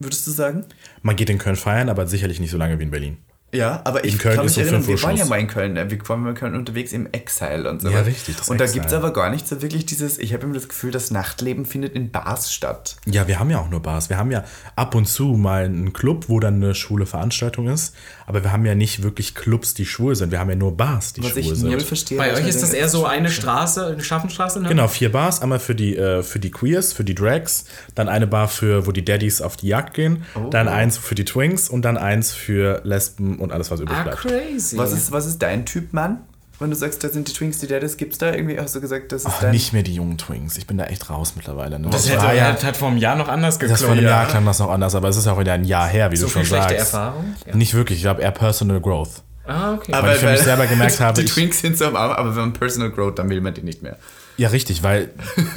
Würdest 0.00 0.26
du 0.26 0.30
sagen? 0.32 0.64
Man 1.02 1.16
geht 1.16 1.30
in 1.30 1.38
Köln 1.38 1.56
feiern, 1.56 1.88
aber 1.88 2.06
sicherlich 2.06 2.40
nicht 2.40 2.50
so 2.50 2.58
lange 2.58 2.78
wie 2.78 2.82
in 2.82 2.90
Berlin. 2.90 3.18
Ja, 3.54 3.80
aber 3.84 4.04
ich 4.04 4.18
kann 4.18 4.44
mich 4.44 4.58
erinnern, 4.58 4.82
5 4.82 4.88
Uhr 4.88 4.96
wir 4.96 5.02
waren 5.02 5.16
ja 5.16 5.24
mal 5.26 5.38
in 5.40 5.46
Köln. 5.46 5.76
äh, 5.76 5.90
Wir 5.90 6.08
waren 6.08 6.26
in 6.26 6.34
Köln 6.34 6.54
unterwegs 6.54 6.92
im 6.92 7.08
Exile 7.12 7.70
und 7.70 7.82
so. 7.82 7.88
Ja, 7.88 8.00
richtig, 8.00 8.36
das 8.36 8.48
Und 8.48 8.60
da 8.60 8.66
gibt 8.66 8.86
es 8.86 8.92
aber 8.92 9.12
gar 9.12 9.30
nicht 9.30 9.46
so 9.46 9.62
wirklich 9.62 9.86
dieses, 9.86 10.18
ich 10.18 10.32
habe 10.34 10.44
immer 10.44 10.54
das 10.54 10.68
Gefühl, 10.68 10.90
das 10.90 11.10
Nachtleben 11.10 11.64
findet 11.66 11.94
in 11.94 12.10
Bars 12.10 12.52
statt. 12.52 12.96
Ja, 13.06 13.28
wir 13.28 13.38
haben 13.38 13.50
ja 13.50 13.58
auch 13.60 13.70
nur 13.70 13.80
Bars. 13.80 14.10
Wir 14.10 14.18
haben 14.18 14.30
ja 14.30 14.44
ab 14.76 14.94
und 14.94 15.06
zu 15.06 15.28
mal 15.34 15.64
einen 15.64 15.92
Club, 15.92 16.28
wo 16.28 16.40
dann 16.40 16.54
eine 16.54 16.74
schwule 16.74 17.06
Veranstaltung 17.06 17.68
ist. 17.68 17.94
Aber 18.26 18.42
wir 18.42 18.52
haben 18.52 18.64
ja 18.64 18.74
nicht 18.74 19.02
wirklich 19.02 19.34
Clubs, 19.34 19.74
die 19.74 19.84
schwul 19.86 20.16
sind. 20.16 20.30
Wir 20.32 20.40
haben 20.40 20.50
ja 20.50 20.56
nur 20.56 20.76
Bars, 20.76 21.12
die 21.12 21.22
Was 21.22 21.30
schwul 21.30 21.40
ich 21.40 21.48
sind. 21.50 21.70
null 21.70 21.80
verstehe. 21.80 22.18
Bei 22.18 22.32
euch 22.34 22.46
ist 22.48 22.62
das 22.62 22.72
eher 22.72 22.88
so 22.88 23.04
eine 23.06 23.30
Straße, 23.30 23.86
eine 23.86 24.02
Schaffenstraße? 24.02 24.60
Ne? 24.60 24.68
Genau, 24.68 24.88
vier 24.88 25.12
Bars. 25.12 25.42
Einmal 25.42 25.60
für 25.60 25.74
die, 25.74 25.96
äh, 25.96 26.22
für 26.22 26.38
die 26.40 26.50
Queers, 26.50 26.92
für 26.92 27.04
die 27.04 27.14
Drags. 27.14 27.66
Dann 27.94 28.08
eine 28.08 28.26
Bar, 28.26 28.48
für, 28.48 28.86
wo 28.86 28.92
die 28.92 29.04
Daddies 29.04 29.40
auf 29.42 29.56
die 29.56 29.68
Jagd 29.68 29.94
gehen. 29.94 30.24
Oh. 30.34 30.48
Dann 30.50 30.68
eins 30.68 30.96
für 30.98 31.14
die 31.14 31.24
Twinks 31.24 31.68
und 31.68 31.84
dann 31.84 31.96
eins 31.96 32.32
für 32.32 32.80
Lesben 32.84 33.38
und 33.44 33.52
alles, 33.52 33.70
was 33.70 33.80
übrig 33.80 33.96
Ah, 33.98 34.02
bleibt. 34.02 34.18
crazy. 34.18 34.76
Was 34.76 34.92
ist, 34.92 35.12
was 35.12 35.26
ist 35.26 35.40
dein 35.42 35.64
Typ, 35.66 35.92
Mann? 35.92 36.18
Wenn 36.60 36.70
du 36.70 36.76
sagst, 36.76 37.02
da 37.02 37.08
sind 37.08 37.26
die 37.28 37.32
Twinks, 37.32 37.58
die 37.58 37.66
Daddies, 37.66 37.96
gibt's 37.96 38.16
da 38.18 38.32
irgendwie, 38.32 38.58
hast 38.58 38.74
du 38.76 38.80
gesagt, 38.80 39.10
das 39.10 39.22
ist 39.22 39.26
Ach, 39.28 39.40
dein... 39.40 39.50
nicht 39.50 39.72
mehr 39.72 39.82
die 39.82 39.94
jungen 39.94 40.16
Twinks. 40.18 40.56
Ich 40.56 40.66
bin 40.68 40.78
da 40.78 40.84
echt 40.84 41.10
raus 41.10 41.32
mittlerweile. 41.34 41.78
Ne? 41.80 41.88
das 41.90 42.04
Das 42.06 42.12
hätte, 42.12 42.36
ja, 42.36 42.44
hat, 42.44 42.62
hat 42.62 42.76
vor 42.76 42.88
einem 42.88 42.96
Jahr 42.98 43.16
noch 43.16 43.28
anders 43.28 43.58
geklungen. 43.58 43.74
das 43.80 43.82
vor 43.82 43.92
einem 43.92 44.04
Jahr 44.06 44.26
klang 44.28 44.44
das 44.46 44.60
noch 44.60 44.70
anders, 44.70 44.94
aber 44.94 45.08
es 45.08 45.16
ist 45.16 45.26
ja 45.26 45.32
auch 45.32 45.38
wieder 45.40 45.52
ein 45.52 45.64
Jahr 45.64 45.88
her, 45.88 46.12
wie 46.12 46.16
So 46.16 46.26
du 46.26 46.32
schon 46.32 46.44
sagst. 46.44 46.76
Erfahrung? 46.76 47.34
Ja. 47.46 47.56
Nicht 47.56 47.74
wirklich, 47.74 47.98
ich 47.98 48.04
glaube 48.04 48.22
eher 48.22 48.30
Personal 48.30 48.80
Growth. 48.80 49.22
Ah, 49.46 49.74
okay. 49.74 49.92
Weil 49.92 50.14
ich 50.14 50.20
für 50.20 50.30
mich 50.30 50.40
selber 50.42 50.66
gemerkt 50.68 51.00
habe, 51.00 51.20
die 51.20 51.26
Twinks 51.28 51.58
sind 51.60 51.76
so 51.76 51.86
am 51.86 51.96
Arm, 51.96 52.12
aber 52.12 52.30
wenn 52.30 52.40
man 52.42 52.52
Personal 52.52 52.90
Growth, 52.90 53.18
dann 53.18 53.28
will 53.28 53.40
man 53.40 53.52
die 53.52 53.62
nicht 53.62 53.82
mehr. 53.82 53.98
Ja, 54.36 54.48
richtig, 54.48 54.82
weil 54.82 55.10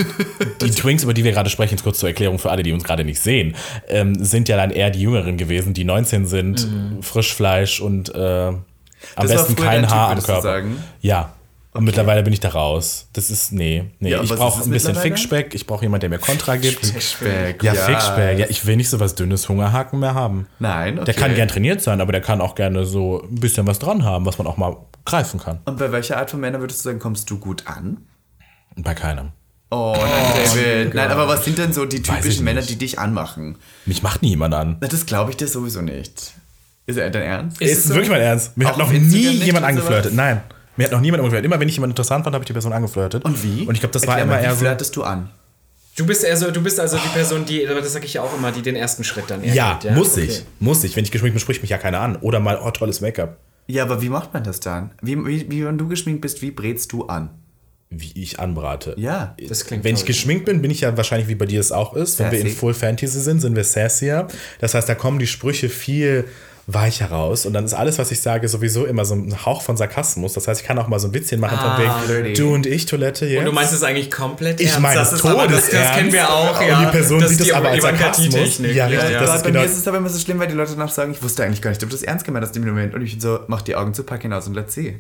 die 0.62 0.72
Twinks, 0.72 1.04
über 1.04 1.14
die 1.14 1.24
wir 1.24 1.32
gerade 1.32 1.50
sprechen, 1.50 1.78
kurz 1.82 2.00
zur 2.00 2.10
Erklärung 2.10 2.40
für 2.40 2.52
alle, 2.52 2.64
die 2.64 2.74
uns 2.74 2.84
gerade 2.84 3.04
nicht 3.04 3.20
sehen, 3.20 3.56
ähm, 3.88 4.24
sind 4.24 4.50
ja 4.50 4.58
dann 4.58 4.72
eher 4.72 4.92
die 4.92 5.02
Jüngeren 5.02 5.38
gewesen, 5.38 5.74
die 5.74 5.84
19 5.84 6.28
sind, 6.28 6.68
Frischfleisch 7.02 7.82
und 7.82 8.14
äh, 8.14 8.20
am 8.20 8.64
Das 9.16 9.32
besten 9.32 9.56
kein 9.56 9.90
Haar 9.90 10.12
am 10.12 10.24
Körper. 10.24 10.64
Ja. 11.02 11.34
Und 11.74 11.84
mittlerweile 11.84 12.24
bin 12.24 12.34
ich 12.34 12.40
da 12.40 12.50
raus. 12.50 13.08
Das 13.14 13.30
ist, 13.30 13.52
nee, 13.52 13.92
nee. 14.00 14.10
Ja, 14.10 14.24
ich 14.24 14.34
brauche 14.34 14.64
ein 14.64 14.70
bisschen? 14.72 14.96
Fickspeck, 14.96 15.54
ich 15.54 15.68
brauche 15.68 15.84
jemanden, 15.84 16.02
der 16.02 16.10
mir 16.10 16.18
Kontra 16.18 16.56
gibt. 16.56 16.84
Speck. 16.86 17.62
Ja, 17.62 17.74
Fickspeck. 17.74 18.40
Ja, 18.40 18.48
ich 18.50 18.66
will 18.66 18.78
nicht 18.78 18.90
so 18.90 19.00
was 19.00 19.14
dünnes 19.14 19.48
Hungerhaken 19.48 20.00
mehr 20.00 20.16
haben. 20.16 20.48
Nein, 20.58 20.98
okay. 20.98 21.06
Der 21.06 21.14
kann 21.14 21.36
gern 21.36 21.48
trainiert 21.48 21.82
sein, 21.82 22.02
aber 22.02 22.12
der 22.12 22.22
kann 22.22 22.42
auch 22.42 22.56
gerne 22.56 22.86
so 22.86 23.22
ein 23.22 23.36
bisschen 23.36 23.68
was 23.68 23.78
dran 23.78 24.04
haben, 24.04 24.26
was 24.26 24.40
man 24.40 24.48
auch 24.48 24.58
mal 24.58 24.76
greifen 25.06 25.40
kann. 25.40 25.60
Und 25.66 25.78
bei 25.78 25.92
welcher 25.92 26.18
Art 26.18 26.32
von 26.32 26.40
Männern 26.40 26.62
würdest 26.62 26.80
du 26.80 26.90
sagen, 26.90 27.00
kommst 27.00 27.30
du 27.30 27.38
gut 27.38 27.68
an? 27.68 27.98
Bei 28.78 28.94
keinem. 28.94 29.30
Oh, 29.70 29.94
nein, 30.00 30.34
David. 30.46 30.94
Nein, 30.94 31.12
aber 31.12 31.28
was 31.28 31.44
sind 31.44 31.58
denn 31.58 31.74
so 31.74 31.86
die 31.86 32.02
typischen 32.02 32.46
Männer, 32.46 32.62
die 32.62 32.78
dich 32.78 33.00
anmachen? 33.00 33.58
Mich 33.86 34.02
macht 34.02 34.22
niemand 34.22 34.54
an. 34.54 34.78
Na, 34.80 34.88
das 34.88 35.06
glaube 35.06 35.32
ich 35.32 35.38
dir 35.38 35.48
sowieso 35.48 35.82
nicht. 35.82 36.34
Ist 36.86 36.98
er 36.98 37.10
dein 37.10 37.24
Ernst? 37.24 37.62
Ist 37.62 37.72
Ist, 37.72 37.78
es 37.80 37.84
so? 37.86 37.90
wirklich 37.96 38.10
mein 38.10 38.22
Ernst. 38.22 38.56
Mir 38.56 38.68
hat 38.68 38.78
noch 38.78 38.90
nie 38.92 39.28
jemand 39.44 39.66
angeflirtet. 39.66 40.06
sowas? 40.12 40.16
Nein. 40.16 40.42
Mir 40.78 40.86
hat 40.86 40.92
noch 40.94 41.02
niemand 41.02 41.20
angeflirtet. 41.20 41.46
Immer 41.46 41.60
wenn 41.60 41.68
ich 41.68 41.76
jemanden 41.76 41.92
interessant 41.92 42.24
fand, 42.24 42.34
habe 42.34 42.44
ich 42.44 42.48
die 42.48 42.54
Person 42.54 42.72
angeflirtet. 42.72 43.26
Und 43.26 43.44
wie? 43.44 43.64
Und 43.66 43.74
ich 43.76 43.82
glaube, 43.82 43.92
das 43.94 44.08
war 44.08 44.18
Erklär 44.18 44.24
immer 44.24 44.36
mal, 44.36 44.44
eher 44.44 44.52
wie 44.52 44.60
so. 44.60 44.66
flirtest 44.66 44.96
du 44.96 45.04
an? 45.04 45.30
Du 45.98 46.06
bist 46.06 46.24
also, 46.24 46.52
du 46.52 46.62
bist 46.62 46.80
also 46.80 46.98
die 46.98 47.10
Person, 47.10 47.44
die, 47.46 47.66
das 47.66 47.92
sage 47.92 48.06
ich 48.06 48.14
ja 48.14 48.22
auch 48.22 48.34
immer, 48.38 48.52
die 48.54 48.62
den 48.62 48.76
ersten 48.76 49.04
Schritt 49.04 49.26
dann 49.30 49.44
eher 49.44 49.54
Ja, 49.54 49.80
geht, 49.82 49.92
muss 49.96 50.14
Okay. 50.14 50.26
ich. 50.30 50.46
Muss 50.60 50.84
ich. 50.86 50.96
Wenn 50.96 51.04
ich 51.04 51.12
geschminkt 51.12 51.34
bin, 51.34 51.42
spricht 51.42 51.62
mich 51.64 51.72
ja 51.72 51.78
keiner 51.80 52.00
an. 52.00 52.16
Oder 52.18 52.40
mal, 52.40 52.58
oh, 52.64 52.70
tolles 52.72 53.02
Make-up. 53.02 53.38
Ja, 53.66 53.84
aber 53.84 54.02
wie 54.02 54.10
macht 54.10 54.34
man 54.34 54.44
das 54.46 54.60
dann? 54.62 54.92
Wie, 55.02 55.18
wie, 55.26 55.50
wie 55.52 55.66
wenn 55.66 55.78
du 55.78 55.88
geschminkt 55.90 56.22
bist, 56.22 56.42
wie 56.42 56.52
brätst 56.52 56.92
du 56.94 57.08
an? 57.08 57.32
Wie 57.90 58.12
ich 58.22 58.40
anbrate. 58.40 58.96
Ja. 58.98 59.36
Das 59.48 59.66
klingt 59.66 59.84
Wenn 59.86 59.96
ich 59.96 60.04
geschminkt 60.06 60.44
bin, 60.46 60.62
bin 60.62 60.72
ich 60.72 60.82
ja 60.82 60.98
wahrscheinlich, 60.98 61.30
wie 61.30 61.36
bei 61.36 61.46
dir 61.46 61.62
es 61.62 61.72
auch 61.72 61.94
ist. 61.94 62.20
Wenn 62.20 62.32
wir 62.32 62.40
in. 62.42 62.50
Full 62.50 62.74
Fantasy 62.74 63.20
sind, 63.22 63.40
sind 63.40 63.56
wir 63.56 63.64
sassier. 63.64 64.28
Das 64.60 64.74
heißt, 64.74 64.90
da 64.90 64.96
kommen 64.96 65.20
die 65.20 65.28
Sprüche 65.28 65.70
viel 65.70 66.26
weicher 66.70 67.06
raus. 67.12 67.46
Und 67.46 67.54
dann 67.54 67.64
ist 67.64 67.74
alles, 67.74 67.98
was 67.98 68.12
ich 68.12 68.20
sage, 68.20 68.46
sowieso 68.50 68.84
immer 68.86 69.06
so 69.06 69.16
ein 69.16 69.46
Hauch 69.46 69.62
von 69.62 69.78
Sarkasmus. 69.78 70.34
Das 70.34 70.50
heißt, 70.50 70.60
ich 70.60 70.68
kann 70.68 70.78
auch 70.80 70.90
mal 70.90 71.00
so 71.00 71.08
ein 71.08 71.14
Witzchen 71.14 71.40
machen 71.40 71.58
Ah, 71.58 72.02
von 72.02 72.14
wegen, 72.26 72.34
du 72.34 72.54
und 72.54 72.66
ich, 72.66 72.86
Toilette 72.86 73.26
jetzt. 73.26 73.40
Und 73.40 73.46
du 73.46 73.52
meinst 73.54 73.72
es 73.72 73.84
eigentlich 73.84 74.12
komplett 74.12 74.60
Ich 74.60 74.68
ernst? 74.68 74.82
meine 74.82 75.00
das 75.00 75.14
ist 75.14 75.26
aber, 75.26 75.48
das, 75.48 75.70
das 75.70 75.92
kennen 75.96 76.12
wir 76.12 76.30
auch, 76.30 76.60
Und 76.60 76.68
ja. 76.68 76.84
die 76.84 76.92
Person 76.92 77.22
das 77.22 77.30
sieht 77.30 77.40
ist 77.40 77.48
es 77.48 77.54
aber 77.54 77.70
als 77.70 77.82
Sarkasmus. 77.84 78.34
Ja, 78.36 78.42
richtig, 78.42 78.76
Ja, 78.76 78.90
das 79.22 79.30
Aber 79.30 79.36
ist 79.38 79.44
bei 79.44 79.48
genau- 79.52 79.60
mir 79.62 79.66
ist 79.66 79.78
es 79.78 79.88
aber 79.88 79.98
immer 80.00 80.10
so 80.10 80.20
schlimm, 80.20 80.40
weil 80.40 80.50
die 80.50 80.56
Leute 80.56 80.72
danach 80.74 80.92
sagen, 80.92 81.14
ich 81.14 81.24
wusste 81.24 81.46
eigentlich 81.46 81.62
gar 81.62 81.70
nicht, 81.70 81.82
ob 81.84 81.90
du 81.90 81.96
das 81.96 82.04
ernst 82.04 82.26
gemeint 82.26 82.46
hast 82.46 82.54
in 82.58 82.64
dem 82.64 82.74
Moment. 82.74 82.94
Und 82.94 83.02
ich 83.02 83.12
bin 83.12 83.22
so, 83.22 83.40
mach 83.48 83.62
die 83.62 83.78
Augen 83.78 83.94
zu, 83.94 84.04
pack 84.04 84.24
hinaus 84.24 84.46
und 84.48 84.54
let's 84.56 84.74
see. 84.74 84.98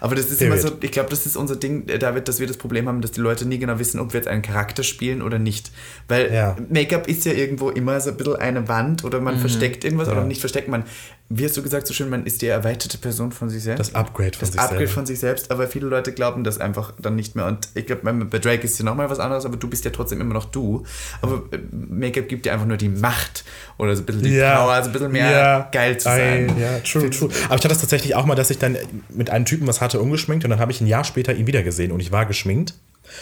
Aber 0.00 0.14
das 0.14 0.26
ist 0.30 0.40
immer 0.42 0.56
Period. 0.56 0.72
so, 0.72 0.78
ich 0.80 0.92
glaube, 0.92 1.10
das 1.10 1.26
ist 1.26 1.36
unser 1.36 1.56
Ding, 1.56 1.88
äh, 1.88 1.98
David, 1.98 2.28
dass 2.28 2.40
wir 2.40 2.46
das 2.46 2.56
Problem 2.56 2.88
haben, 2.88 3.00
dass 3.00 3.12
die 3.12 3.20
Leute 3.20 3.46
nie 3.46 3.58
genau 3.58 3.78
wissen, 3.78 4.00
ob 4.00 4.12
wir 4.12 4.20
jetzt 4.20 4.28
einen 4.28 4.42
Charakter 4.42 4.82
spielen 4.82 5.22
oder 5.22 5.38
nicht. 5.38 5.70
Weil 6.08 6.32
Ja. 6.32 6.56
Make-up 6.68 7.08
ist 7.08 7.24
ja 7.24 7.32
irgendwo 7.32 7.70
immer 7.70 8.00
so 8.00 8.10
ein 8.10 8.16
bisschen 8.16 8.36
eine 8.36 8.68
Wand 8.68 9.04
oder 9.04 9.20
man 9.20 9.38
versteckt 9.38 9.84
irgendwas 9.84 10.08
oder 10.08 10.24
nicht 10.24 10.40
versteckt. 10.40 10.68
Man, 10.68 10.84
wie 11.30 11.44
hast 11.44 11.56
du 11.56 11.62
gesagt 11.62 11.86
so 11.86 11.92
schön, 11.92 12.08
man 12.08 12.24
ist 12.24 12.40
die 12.40 12.46
erweiterte 12.46 12.96
Person 12.96 13.32
von 13.32 13.50
sich 13.50 13.62
selbst. 13.62 13.80
Das 13.80 13.94
Upgrade 13.94 14.32
von 14.32 14.40
das 14.40 14.52
sich 14.52 14.60
Upgrade 14.60 14.78
selber. 14.78 14.92
von 14.92 15.06
sich 15.06 15.18
selbst, 15.18 15.50
aber 15.50 15.66
viele 15.68 15.86
Leute 15.86 16.12
glauben 16.12 16.42
das 16.42 16.58
einfach 16.58 16.92
dann 16.98 17.16
nicht 17.16 17.36
mehr. 17.36 17.44
Und 17.46 17.68
ich 17.74 17.84
glaube, 17.86 18.10
bei 18.24 18.38
Drake 18.38 18.64
ist 18.64 18.78
ja 18.78 18.84
nochmal 18.84 19.10
was 19.10 19.18
anderes, 19.18 19.44
aber 19.44 19.56
du 19.58 19.68
bist 19.68 19.84
ja 19.84 19.90
trotzdem 19.90 20.20
immer 20.20 20.32
noch 20.32 20.46
du. 20.46 20.84
Aber 21.20 21.42
äh, 21.52 21.58
Make-up 21.70 22.28
gibt 22.28 22.46
dir 22.46 22.52
einfach 22.54 22.66
nur 22.66 22.78
die 22.78 22.88
Macht 22.88 23.44
oder 23.76 23.94
so 23.94 24.02
ein 24.02 24.06
bisschen 24.06 24.22
die 24.22 24.38
Power, 24.38 24.72
also 24.72 24.88
ein 24.88 24.92
bisschen 24.92 25.12
mehr 25.12 25.68
geil 25.70 25.98
zu 25.98 26.04
sein. 26.04 26.50
Ei, 26.56 26.60
ja, 26.60 26.78
true, 26.80 27.10
true. 27.10 27.28
Aber 27.44 27.54
ich 27.56 27.58
hatte 27.58 27.68
das 27.68 27.78
tatsächlich 27.80 28.14
auch 28.14 28.24
mal, 28.24 28.34
dass 28.34 28.50
ich 28.50 28.58
dann 28.58 28.76
mit 29.10 29.28
einem 29.28 29.44
Typen 29.44 29.66
was 29.68 29.80
hatte, 29.80 30.00
ungeschminkt 30.00 30.44
und 30.44 30.50
dann 30.50 30.58
habe 30.58 30.72
ich 30.72 30.80
ein 30.80 30.86
Jahr 30.86 31.04
später 31.04 31.34
ihn 31.34 31.46
wieder 31.46 31.62
gesehen 31.62 31.92
und 31.92 32.00
ich 32.00 32.10
war 32.10 32.26
geschminkt. 32.26 32.74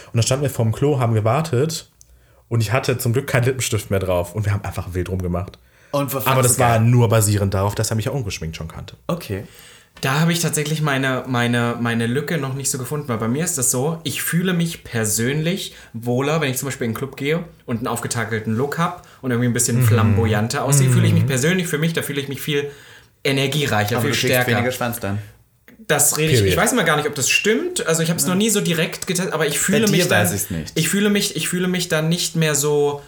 Und 0.07 0.15
dann 0.15 0.23
standen 0.23 0.43
wir 0.43 0.51
vorm 0.51 0.73
Klo, 0.73 0.99
haben 0.99 1.15
gewartet 1.15 1.91
und 2.49 2.61
ich 2.61 2.73
hatte 2.73 2.99
zum 2.99 3.13
Glück 3.13 3.27
keinen 3.27 3.45
Lippenstift 3.45 3.91
mehr 3.91 4.01
drauf 4.01 4.35
und 4.35 4.45
wir 4.47 4.53
haben 4.53 4.65
einfach 4.65 4.95
wild 4.95 5.09
rumgemacht. 5.11 5.59
Aber 5.93 6.43
das 6.43 6.59
war 6.59 6.79
nur 6.79 7.09
basierend 7.09 7.55
darauf, 7.55 7.75
dass 7.75 7.91
er 7.91 7.97
mich 7.97 8.07
ja 8.07 8.13
ungeschminkt 8.13 8.57
schon 8.57 8.69
kannte. 8.69 8.97
Okay. 9.07 9.45
Da 10.03 10.21
habe 10.21 10.31
ich 10.31 10.41
tatsächlich 10.41 10.83
meine, 10.83 11.25
meine, 11.27 11.75
meine 11.81 12.07
Lücke 12.07 12.37
noch 12.37 12.53
nicht 12.53 12.71
so 12.71 12.77
gefunden, 12.77 13.09
weil 13.09 13.17
bei 13.17 13.29
mir 13.29 13.43
ist 13.45 13.57
das 13.57 13.71
so, 13.71 13.99
ich 14.05 14.23
fühle 14.23 14.53
mich 14.53 14.85
persönlich 14.85 15.75
wohler, 15.95 16.43
wenn 16.43 16.51
ich 16.51 16.59
zum 16.59 16.67
Beispiel 16.67 16.85
in 16.85 16.91
einen 16.91 16.97
Club 16.99 17.17
gehe 17.17 17.45
und 17.65 17.79
einen 17.79 17.87
aufgetakelten 17.87 18.55
Look 18.55 18.77
habe 18.77 19.01
und 19.23 19.31
irgendwie 19.31 19.49
ein 19.49 19.55
bisschen 19.55 19.79
Mhm. 19.79 19.85
flamboyanter 19.85 20.65
aussehe, 20.65 20.91
fühle 20.91 21.07
ich 21.07 21.15
mich 21.15 21.27
persönlich 21.27 21.67
für 21.67 21.79
mich, 21.79 21.95
da 21.95 22.03
fühle 22.03 22.21
ich 22.21 22.29
mich 22.29 22.43
viel 22.43 22.71
energiereicher, 23.25 23.97
Aber 23.97 24.03
viel 24.03 24.11
du 24.13 24.17
stärker. 24.19 24.51
weniger 24.53 24.71
Schwanz 24.73 25.01
dann. 25.01 25.19
Das 25.87 26.19
rede 26.19 26.33
ich. 26.33 26.39
Period. 26.39 26.53
Ich 26.53 26.57
weiß 26.57 26.73
immer 26.73 26.85
gar 26.85 26.97
nicht, 26.97 27.07
ob 27.09 27.15
das 27.15 27.29
stimmt. 27.31 27.87
Also 27.87 28.03
ich 28.03 28.11
habe 28.11 28.19
es 28.19 28.27
noch 28.27 28.35
nie 28.35 28.51
so 28.51 28.61
direkt 28.61 29.07
getestet, 29.07 29.33
aber 29.33 29.47
ich 29.47 29.59
fühle 29.59 29.85
dir 29.85 29.91
mich 29.91 30.09
dann. 30.09 30.23
weiß 30.23 30.33
ich's 30.35 30.51
nicht. 30.51 30.73
Ich 30.75 30.89
fühle 30.89 31.11
mich, 31.11 31.37
ich 31.37 31.49
fühle 31.49 31.69
mich 31.69 31.89
dann 31.89 32.09
nicht 32.09 32.37
mehr 32.37 32.55
so 32.55 33.03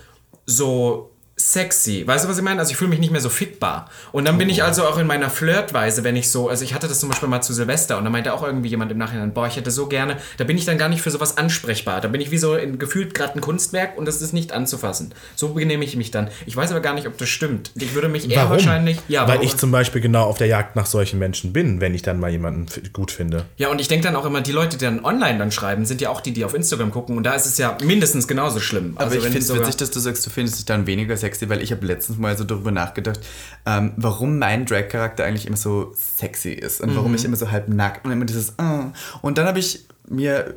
so 0.46 1.10
sexy. 1.38 2.06
Weißt 2.06 2.24
du, 2.24 2.28
was 2.28 2.36
ich 2.38 2.44
meine? 2.44 2.60
Also 2.60 2.72
ich 2.72 2.76
fühle 2.76 2.90
mich 2.90 2.98
nicht 2.98 3.10
mehr 3.12 3.20
so 3.20 3.28
fickbar. 3.28 3.88
Und 4.12 4.26
dann 4.26 4.38
bin 4.38 4.48
ich 4.50 4.62
also 4.62 4.84
auch 4.84 4.98
in 4.98 5.06
meiner 5.06 5.30
Flirtweise, 5.30 6.04
wenn 6.04 6.16
ich 6.16 6.30
so, 6.30 6.48
also 6.48 6.64
ich 6.64 6.74
hatte 6.74 6.88
das 6.88 7.00
zum 7.00 7.08
Beispiel 7.08 7.28
mal 7.28 7.40
zu 7.40 7.52
Silvester 7.54 7.96
und 7.98 8.04
da 8.04 8.10
meinte 8.10 8.32
auch 8.34 8.42
irgendwie 8.42 8.68
jemand 8.68 8.90
im 8.92 8.98
Nachhinein, 8.98 9.32
boah, 9.32 9.46
ich 9.46 9.56
hätte 9.56 9.70
so 9.70 9.86
gerne, 9.86 10.16
da 10.36 10.44
bin 10.44 10.58
ich 10.58 10.64
dann 10.64 10.78
gar 10.78 10.88
nicht 10.88 11.00
für 11.02 11.10
sowas 11.10 11.36
ansprechbar. 11.36 12.00
Da 12.00 12.08
bin 12.08 12.20
ich 12.20 12.30
wie 12.30 12.38
so 12.38 12.56
in, 12.56 12.78
gefühlt 12.78 13.14
gerade 13.14 13.34
ein 13.36 13.40
Kunstwerk 13.40 13.96
und 13.96 14.06
das 14.06 14.20
ist 14.20 14.32
nicht 14.32 14.52
anzufassen. 14.52 15.14
So 15.36 15.48
benehme 15.54 15.84
ich 15.84 15.96
mich 15.96 16.10
dann. 16.10 16.28
Ich 16.46 16.56
weiß 16.56 16.70
aber 16.72 16.80
gar 16.80 16.94
nicht, 16.94 17.06
ob 17.06 17.16
das 17.18 17.28
stimmt. 17.28 17.70
Ich 17.76 17.94
würde 17.94 18.08
mich 18.08 18.28
eher 18.30 18.38
Warum? 18.38 18.50
wahrscheinlich, 18.52 18.98
ja, 19.08 19.22
Weil 19.22 19.36
warum? 19.36 19.42
ich 19.42 19.56
zum 19.56 19.70
Beispiel 19.70 20.00
genau 20.00 20.24
auf 20.24 20.38
der 20.38 20.48
Jagd 20.48 20.76
nach 20.76 20.86
solchen 20.86 21.18
Menschen 21.18 21.52
bin, 21.52 21.80
wenn 21.80 21.94
ich 21.94 22.02
dann 22.02 22.18
mal 22.18 22.30
jemanden 22.30 22.66
gut 22.92 23.10
finde. 23.10 23.44
Ja, 23.56 23.68
und 23.68 23.80
ich 23.80 23.88
denke 23.88 24.04
dann 24.06 24.16
auch 24.16 24.24
immer, 24.24 24.40
die 24.40 24.52
Leute, 24.52 24.76
die 24.76 24.84
dann 24.84 25.04
online 25.04 25.38
dann 25.38 25.52
schreiben, 25.52 25.84
sind 25.86 26.00
ja 26.00 26.10
auch 26.10 26.20
die, 26.20 26.32
die 26.32 26.44
auf 26.44 26.54
Instagram 26.54 26.90
gucken. 26.90 27.16
Und 27.16 27.24
da 27.24 27.34
ist 27.34 27.46
es 27.46 27.58
ja 27.58 27.76
mindestens 27.84 28.26
genauso 28.26 28.58
schlimm. 28.60 28.92
Aber 28.96 29.04
Also 29.04 29.16
ich 29.18 29.24
wenn 29.24 29.32
finde 29.32 29.46
es 29.46 29.54
witzig, 29.54 29.76
dass 29.76 29.90
du 29.90 30.00
sagst, 30.00 30.26
du 30.26 30.30
findest 30.30 30.58
dich 30.58 30.64
dann 30.64 30.86
weniger 30.86 31.16
sexy, 31.16 31.27
weil 31.48 31.62
ich 31.62 31.70
habe 31.72 31.86
letztens 31.86 32.18
mal 32.18 32.36
so 32.36 32.44
darüber 32.44 32.70
nachgedacht, 32.70 33.20
ähm, 33.66 33.92
warum 33.96 34.38
mein 34.38 34.64
Drag-Charakter 34.66 35.24
eigentlich 35.24 35.46
immer 35.46 35.56
so 35.56 35.92
sexy 35.94 36.50
ist 36.50 36.80
und 36.80 36.90
Mhm. 36.92 36.96
warum 36.96 37.14
ich 37.14 37.24
immer 37.24 37.36
so 37.36 37.50
halb 37.50 37.68
nackt 37.68 38.04
und 38.04 38.12
immer 38.12 38.24
dieses 38.24 38.50
äh. 38.50 38.92
Und 39.22 39.38
dann 39.38 39.46
habe 39.46 39.58
ich 39.58 39.86
mir 40.08 40.54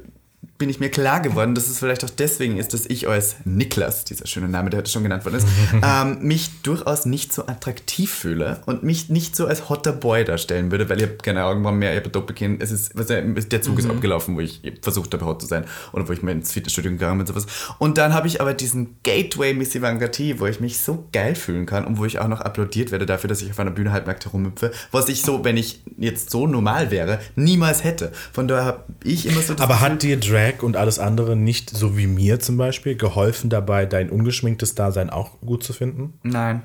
bin 0.61 0.69
ich 0.69 0.79
mir 0.79 0.91
klar 0.91 1.21
geworden, 1.21 1.55
dass 1.55 1.67
es 1.67 1.79
vielleicht 1.79 2.05
auch 2.05 2.09
deswegen 2.11 2.57
ist, 2.57 2.75
dass 2.75 2.85
ich 2.85 3.07
als 3.07 3.37
Niklas, 3.45 4.05
dieser 4.05 4.27
schöne 4.27 4.47
Name, 4.47 4.69
der 4.69 4.77
heute 4.77 4.91
schon 4.91 5.01
genannt 5.01 5.25
worden 5.25 5.37
ist, 5.37 5.47
ähm, 5.83 6.19
mich 6.21 6.61
durchaus 6.61 7.07
nicht 7.07 7.33
so 7.33 7.47
attraktiv 7.47 8.13
fühle 8.13 8.61
und 8.67 8.83
mich 8.83 9.09
nicht 9.09 9.35
so 9.35 9.47
als 9.47 9.69
hotter 9.69 9.91
Boy 9.91 10.23
darstellen 10.23 10.69
würde, 10.69 10.87
weil 10.87 10.97
ich 10.97 11.07
habe 11.07 11.15
keine 11.15 11.45
Augenbrauen 11.45 11.79
mehr, 11.79 11.93
ich 11.93 11.99
habe 12.01 12.09
Doppelkinn, 12.09 12.61
es 12.61 12.69
ist, 12.69 12.95
was, 12.95 13.07
der 13.07 13.61
Zug 13.63 13.79
ist 13.79 13.89
abgelaufen, 13.89 14.35
wo 14.35 14.39
ich 14.39 14.61
versucht 14.83 15.11
habe, 15.15 15.25
hot 15.25 15.41
zu 15.41 15.47
sein 15.47 15.65
oder 15.93 16.07
wo 16.07 16.13
ich 16.13 16.21
mal 16.21 16.31
ins 16.31 16.51
Fitnessstudio 16.51 16.91
gegangen 16.91 17.17
bin 17.17 17.21
und 17.21 17.27
sowas. 17.27 17.47
Und 17.79 17.97
dann 17.97 18.13
habe 18.13 18.27
ich 18.27 18.39
aber 18.39 18.53
diesen 18.53 18.97
Gateway 19.01 19.55
Miss 19.55 19.73
Ivanka 19.73 20.09
T, 20.09 20.39
wo 20.39 20.45
ich 20.45 20.59
mich 20.59 20.77
so 20.77 21.07
geil 21.11 21.33
fühlen 21.33 21.65
kann 21.65 21.85
und 21.85 21.97
wo 21.97 22.05
ich 22.05 22.19
auch 22.19 22.27
noch 22.27 22.41
applaudiert 22.41 22.91
werde 22.91 23.07
dafür, 23.07 23.29
dass 23.29 23.41
ich 23.41 23.49
auf 23.49 23.59
einer 23.59 23.71
Bühne 23.71 23.91
halbnackt 23.91 24.25
herumhüpfe, 24.25 24.71
was 24.91 25.09
ich 25.09 25.23
so, 25.23 25.43
wenn 25.43 25.57
ich 25.57 25.81
jetzt 25.97 26.29
so 26.29 26.45
normal 26.45 26.91
wäre, 26.91 27.19
niemals 27.35 27.83
hätte. 27.83 28.11
Von 28.31 28.47
daher 28.47 28.65
habe 28.65 28.83
ich 29.03 29.25
immer 29.25 29.41
so 29.41 29.55
das 29.55 29.63
Aber 29.63 29.81
hat 29.81 30.03
dir 30.03 30.19
Drag 30.19 30.50
und 30.59 30.77
alles 30.77 30.99
andere 30.99 31.35
nicht, 31.35 31.69
so 31.69 31.97
wie 31.97 32.07
mir 32.07 32.39
zum 32.39 32.57
Beispiel, 32.57 32.95
geholfen 32.95 33.49
dabei, 33.49 33.85
dein 33.85 34.09
ungeschminktes 34.09 34.75
Dasein 34.75 35.09
auch 35.09 35.39
gut 35.41 35.63
zu 35.63 35.73
finden? 35.73 36.13
Nein. 36.23 36.63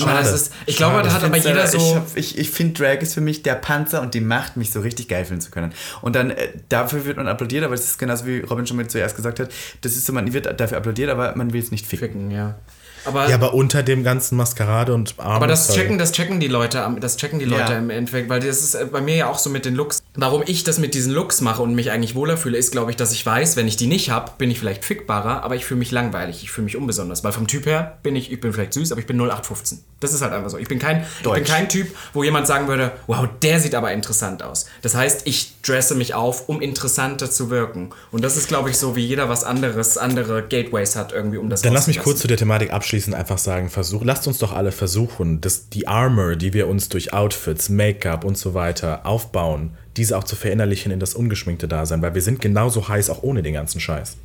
Aber 0.00 0.14
das 0.14 0.32
ist, 0.32 0.54
ich 0.64 0.76
glaube, 0.78 0.96
Schade. 0.96 1.08
da 1.08 1.14
hat 1.16 1.24
aber 1.24 1.36
jeder 1.36 1.66
so. 1.66 1.76
Ich, 1.76 1.94
hab- 1.94 2.16
ich, 2.16 2.38
ich 2.38 2.50
finde, 2.50 2.72
Drag 2.82 3.00
ist 3.02 3.12
für 3.12 3.20
mich 3.20 3.42
der 3.42 3.56
Panzer 3.56 4.00
und 4.00 4.14
die 4.14 4.22
Macht, 4.22 4.56
mich 4.56 4.70
so 4.70 4.80
richtig 4.80 5.06
geil 5.08 5.26
fühlen 5.26 5.42
zu 5.42 5.50
können. 5.50 5.72
Und 6.00 6.16
dann, 6.16 6.30
äh, 6.30 6.48
dafür 6.70 7.04
wird 7.04 7.18
man 7.18 7.28
applaudiert, 7.28 7.62
aber 7.62 7.74
es 7.74 7.84
ist 7.84 7.98
genauso 7.98 8.24
wie 8.26 8.40
Robin 8.40 8.66
schon 8.66 8.78
mal 8.78 8.86
zuerst 8.86 9.16
gesagt 9.16 9.38
hat, 9.38 9.50
das 9.82 9.92
ist 9.92 10.06
so, 10.06 10.14
man 10.14 10.32
wird 10.32 10.58
dafür 10.58 10.78
applaudiert, 10.78 11.10
aber 11.10 11.36
man 11.36 11.52
will 11.52 11.60
es 11.60 11.70
nicht 11.70 11.84
ficken. 11.86 12.02
Ficken, 12.08 12.30
ja. 12.30 12.58
Aber, 13.04 13.28
Ja, 13.28 13.34
aber 13.34 13.54
unter 13.54 13.82
dem 13.82 14.04
ganzen 14.04 14.36
Maskerade 14.36 14.94
und 14.94 15.14
Arm. 15.18 15.32
aber 15.32 15.46
das 15.46 15.74
checken, 15.74 15.98
das 15.98 16.12
checken 16.12 16.38
die 16.40 16.46
Leute, 16.48 16.86
das 17.00 17.16
checken 17.16 17.38
die 17.38 17.44
Leute 17.44 17.72
Ja. 17.72 17.78
im 17.78 17.90
Endeffekt, 17.90 18.28
weil 18.28 18.40
das 18.40 18.62
ist 18.62 18.74
äh, 18.74 18.86
bei 18.90 19.00
mir 19.00 19.16
ja 19.16 19.26
auch 19.28 19.38
so 19.38 19.50
mit 19.50 19.64
den 19.64 19.74
Looks. 19.74 20.02
Warum 20.14 20.42
ich 20.46 20.62
das 20.64 20.78
mit 20.78 20.94
diesen 20.94 21.12
Looks 21.12 21.40
mache 21.40 21.62
und 21.62 21.74
mich 21.74 21.90
eigentlich 21.90 22.14
wohler 22.14 22.36
fühle, 22.36 22.56
ist, 22.58 22.70
glaube 22.72 22.90
ich, 22.90 22.96
dass 22.96 23.12
ich 23.12 23.24
weiß, 23.26 23.56
wenn 23.56 23.66
ich 23.66 23.76
die 23.76 23.86
nicht 23.86 24.10
habe, 24.10 24.32
bin 24.38 24.50
ich 24.50 24.58
vielleicht 24.58 24.84
fickbarer, 24.84 25.42
aber 25.42 25.56
ich 25.56 25.64
fühle 25.64 25.78
mich 25.78 25.90
langweilig, 25.90 26.42
ich 26.42 26.50
fühle 26.52 26.66
mich 26.66 26.76
unbesonders. 26.76 27.24
Weil 27.24 27.32
vom 27.32 27.46
Typ 27.46 27.66
her 27.66 27.98
bin 28.02 28.14
ich, 28.14 28.30
ich 28.30 28.40
bin 28.40 28.52
vielleicht 28.52 28.74
süß, 28.74 28.92
aber 28.92 29.00
ich 29.00 29.06
bin 29.06 29.16
0815. 29.18 29.80
Das 30.00 30.12
ist 30.12 30.22
halt 30.22 30.32
einfach 30.32 30.50
so. 30.50 30.58
Ich 30.58 30.68
bin 30.68 30.78
kein, 30.78 31.04
ich 31.22 31.30
bin 31.30 31.44
kein 31.44 31.68
Typ, 31.68 31.88
wo 32.12 32.22
jemand 32.22 32.46
sagen 32.46 32.68
würde, 32.68 32.92
wow, 33.06 33.26
der 33.42 33.58
sieht 33.60 33.74
aber 33.74 33.92
interessant 33.92 34.42
aus. 34.42 34.66
Das 34.82 34.94
heißt, 34.94 35.22
ich 35.26 35.54
dresse 35.62 35.94
mich 35.94 36.14
auf, 36.14 36.48
um 36.48 36.60
interessanter 36.60 37.30
zu 37.30 37.50
wirken. 37.50 37.90
Und 38.10 38.22
das 38.24 38.36
ist, 38.36 38.48
glaube 38.48 38.70
ich, 38.70 38.78
so, 38.78 38.96
wie 38.96 39.04
jeder 39.06 39.28
was 39.28 39.44
anderes, 39.44 39.96
andere 39.98 40.42
Gateways 40.42 40.96
hat 40.96 41.12
irgendwie, 41.12 41.38
um 41.38 41.48
das 41.48 41.62
Dann 41.62 41.72
lass 41.72 41.86
mich 41.86 41.98
kurz 42.00 42.20
zu 42.20 42.28
der 42.28 42.36
Thematik 42.36 42.72
abschließend 42.82 43.14
einfach 43.14 43.38
sagen, 43.38 43.68
versuch, 43.70 44.02
lasst 44.04 44.26
uns 44.26 44.38
doch 44.38 44.52
alle 44.52 44.72
versuchen, 44.72 45.40
dass 45.40 45.68
die 45.68 45.86
Armor, 45.86 46.34
die 46.34 46.52
wir 46.52 46.66
uns 46.66 46.88
durch 46.88 47.12
Outfits, 47.12 47.68
Make-up 47.68 48.24
und 48.24 48.36
so 48.36 48.54
weiter 48.54 49.06
aufbauen, 49.06 49.70
diese 49.96 50.18
auch 50.18 50.24
zu 50.24 50.34
verinnerlichen 50.34 50.90
in 50.90 50.98
das 50.98 51.14
ungeschminkte 51.14 51.68
Dasein, 51.68 52.02
weil 52.02 52.14
wir 52.14 52.22
sind 52.22 52.40
genauso 52.40 52.88
heiß 52.88 53.08
auch 53.10 53.22
ohne 53.22 53.42
den 53.44 53.54
ganzen 53.54 53.80
Scheiß. 53.80 54.16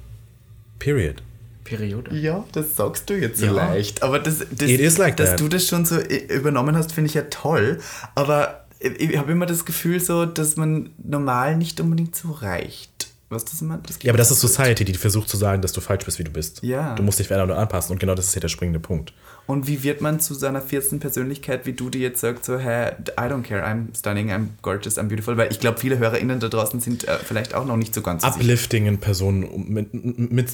Period. 0.79 1.21
Periode. 1.63 2.15
Ja, 2.17 2.45
das 2.53 2.75
sagst 2.75 3.09
du 3.09 3.13
jetzt 3.13 3.39
so 3.39 3.45
Ja. 3.47 3.51
leicht. 3.51 4.01
Aber 4.01 4.17
das, 4.19 4.39
das 4.39 4.69
It 4.69 4.79
is 4.79 4.97
like 4.97 5.17
dass 5.17 5.31
that. 5.31 5.39
du 5.41 5.49
das 5.49 5.67
schon 5.67 5.85
so 5.85 5.97
äh, 5.99 6.15
übernommen 6.33 6.75
hast, 6.75 6.93
finde 6.93 7.09
ich 7.09 7.13
ja 7.13 7.23
toll. 7.29 7.79
Aber 8.15 8.65
ich- 8.79 8.99
ich 9.11 9.17
habe 9.17 9.31
immer 9.33 9.45
das 9.45 9.65
Gefühl 9.65 9.99
so, 9.99 10.25
dass 10.25 10.55
man 10.55 10.89
normal 10.97 11.57
nicht 11.57 11.79
unbedingt 11.81 12.15
so 12.15 12.31
reicht. 12.31 13.06
Was 13.29 13.43
das 13.43 13.61
immer? 13.61 13.77
Das 13.85 13.97
Ja, 14.01 14.11
aber 14.11 14.17
das 14.17 14.31
ist 14.31 14.39
Society, 14.39 14.85
die 14.85 14.93
versucht 14.93 15.27
zu 15.27 15.35
sagen, 15.35 15.61
dass 15.61 15.73
du 15.73 15.81
falsch 15.81 16.05
bist, 16.05 16.17
wie 16.17 16.23
du 16.23 16.31
bist. 16.31 16.63
Ja. 16.63 16.95
Du 16.95 17.03
musst 17.03 17.19
dich 17.19 17.27
verändern 17.27 17.51
und 17.51 17.57
anpassen 17.61 17.91
und 17.91 17.99
genau 17.99 18.15
das 18.15 18.25
ist 18.27 18.33
hier 18.33 18.39
der 18.39 18.47
springende 18.47 18.79
Punkt. 18.79 19.13
Und 19.47 19.67
wie 19.67 19.83
wird 19.83 19.99
man 20.01 20.19
zu 20.21 20.33
seiner 20.33 20.61
vierten 20.61 20.99
Persönlichkeit, 20.99 21.65
wie 21.65 21.73
du 21.73 21.89
die 21.89 21.99
jetzt 21.99 22.21
sagst, 22.21 22.45
so, 22.45 22.57
hey, 22.57 22.91
I 23.17 23.23
don't 23.23 23.43
care, 23.43 23.65
I'm 23.65 23.97
stunning, 23.97 24.31
I'm 24.31 24.47
gorgeous, 24.61 24.97
I'm 24.97 25.03
beautiful? 25.09 25.35
Weil 25.37 25.51
ich 25.51 25.59
glaube, 25.59 25.79
viele 25.79 25.97
HörerInnen 25.97 26.39
da 26.39 26.47
draußen 26.47 26.79
sind 26.79 27.05
äh, 27.07 27.17
vielleicht 27.17 27.53
auch 27.53 27.65
noch 27.65 27.77
nicht 27.77 27.93
so 27.93 28.01
ganz. 28.01 28.23
Uplifting 28.23 28.85
in 28.85 28.97
Personen 28.99 29.43
um- 29.43 29.67
mit, 29.67 29.93
mit 29.93 30.47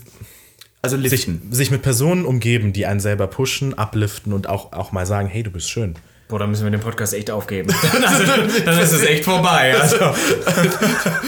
Also 0.82 0.98
sich, 1.00 1.12
liften. 1.12 1.42
sich 1.52 1.70
mit 1.72 1.82
Personen 1.84 2.26
umgeben, 2.26 2.74
die 2.74 2.86
einen 2.88 3.00
selber 3.00 3.28
pushen, 3.28 3.74
upliften 3.74 4.34
und 4.34 4.48
auch, 4.50 4.74
auch 4.74 4.92
mal 4.92 5.06
sagen, 5.06 5.28
hey, 5.28 5.44
du 5.44 5.52
bist 5.52 5.70
schön. 5.70 5.96
Boah, 6.34 6.40
dann 6.40 6.50
müssen 6.50 6.64
wir 6.64 6.72
den 6.72 6.80
Podcast 6.80 7.14
echt 7.14 7.30
aufgeben. 7.30 7.70
also, 8.08 8.24
dann 8.66 8.80
ist 8.80 8.92
es 8.92 9.04
echt 9.04 9.24
vorbei. 9.24 9.76
Also. 9.80 9.98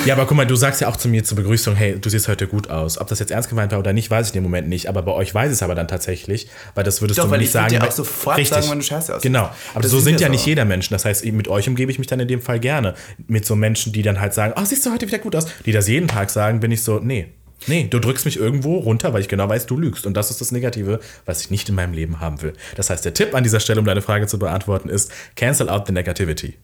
Ja, 0.03 0.15
aber 0.15 0.25
guck 0.25 0.35
mal, 0.35 0.47
du 0.47 0.55
sagst 0.55 0.81
ja 0.81 0.87
auch 0.87 0.95
zu 0.95 1.07
mir 1.07 1.23
zur 1.23 1.35
Begrüßung, 1.37 1.75
hey, 1.75 1.99
du 2.01 2.09
siehst 2.09 2.27
heute 2.27 2.47
gut 2.47 2.71
aus. 2.71 2.97
Ob 2.97 3.07
das 3.07 3.19
jetzt 3.19 3.29
ernst 3.29 3.49
gemeint 3.49 3.71
war 3.71 3.77
oder 3.77 3.93
nicht, 3.93 4.09
weiß 4.09 4.29
ich 4.29 4.33
in 4.35 4.39
dem 4.41 4.43
Moment 4.45 4.67
nicht. 4.67 4.89
Aber 4.89 5.03
bei 5.03 5.11
euch 5.11 5.31
weiß 5.31 5.49
ich 5.51 5.57
es 5.57 5.61
aber 5.61 5.75
dann 5.75 5.87
tatsächlich, 5.87 6.47
weil 6.73 6.83
das 6.83 7.01
würdest 7.01 7.19
Doch, 7.19 7.25
du 7.25 7.27
mir 7.27 7.33
weil 7.33 7.39
nicht 7.41 7.49
ich 7.49 7.53
würd 7.53 7.61
sagen. 7.69 7.73
dir 7.75 7.81
auch 7.81 7.85
weil- 7.85 7.91
sofort 7.91 8.47
sagen, 8.47 8.67
wenn 8.71 8.79
du 8.79 8.83
scheiße 8.83 9.11
aussiehst. 9.13 9.21
Genau. 9.21 9.51
Aber 9.75 9.81
Das 9.83 9.91
so 9.91 9.99
sind 9.99 10.19
ja 10.21 10.25
so. 10.25 10.31
nicht 10.31 10.45
jeder 10.47 10.65
Mensch. 10.65 10.89
Das 10.89 11.05
heißt, 11.05 11.23
mit 11.23 11.47
euch 11.49 11.69
umgebe 11.69 11.91
ich 11.91 11.99
mich 11.99 12.07
dann 12.07 12.19
in 12.19 12.27
dem 12.27 12.41
Fall 12.41 12.59
gerne. 12.59 12.95
Mit 13.27 13.45
so 13.45 13.55
Menschen, 13.55 13.93
die 13.93 14.01
dann 14.01 14.19
halt 14.19 14.33
sagen, 14.33 14.53
ach, 14.55 14.65
siehst 14.65 14.83
du 14.87 14.91
heute 14.91 15.05
wieder 15.05 15.19
gut 15.19 15.35
aus. 15.35 15.45
Die 15.67 15.71
das 15.71 15.87
jeden 15.87 16.07
Tag 16.07 16.31
sagen, 16.31 16.59
bin 16.61 16.71
ich 16.71 16.81
so, 16.83 16.97
nee. 16.97 17.27
Nee, 17.67 17.87
du 17.89 17.99
drückst 17.99 18.25
mich 18.25 18.37
irgendwo 18.37 18.77
runter, 18.77 19.13
weil 19.13 19.21
ich 19.21 19.27
genau 19.27 19.49
weiß, 19.49 19.65
du 19.65 19.77
lügst. 19.77 20.05
Und 20.05 20.15
das 20.15 20.29
ist 20.29 20.41
das 20.41 20.51
Negative, 20.51 20.99
was 21.25 21.41
ich 21.41 21.49
nicht 21.49 21.67
in 21.69 21.75
meinem 21.75 21.93
Leben 21.93 22.19
haben 22.19 22.41
will. 22.41 22.53
Das 22.75 22.89
heißt, 22.89 23.03
der 23.05 23.13
Tipp 23.13 23.33
an 23.33 23.43
dieser 23.43 23.59
Stelle, 23.59 23.79
um 23.79 23.85
deine 23.85 24.01
Frage 24.01 24.27
zu 24.27 24.37
beantworten, 24.37 24.89
ist, 24.89 25.11
cancel 25.35 25.69
out 25.69 25.87
the 25.87 25.93
negativity. 25.93 26.55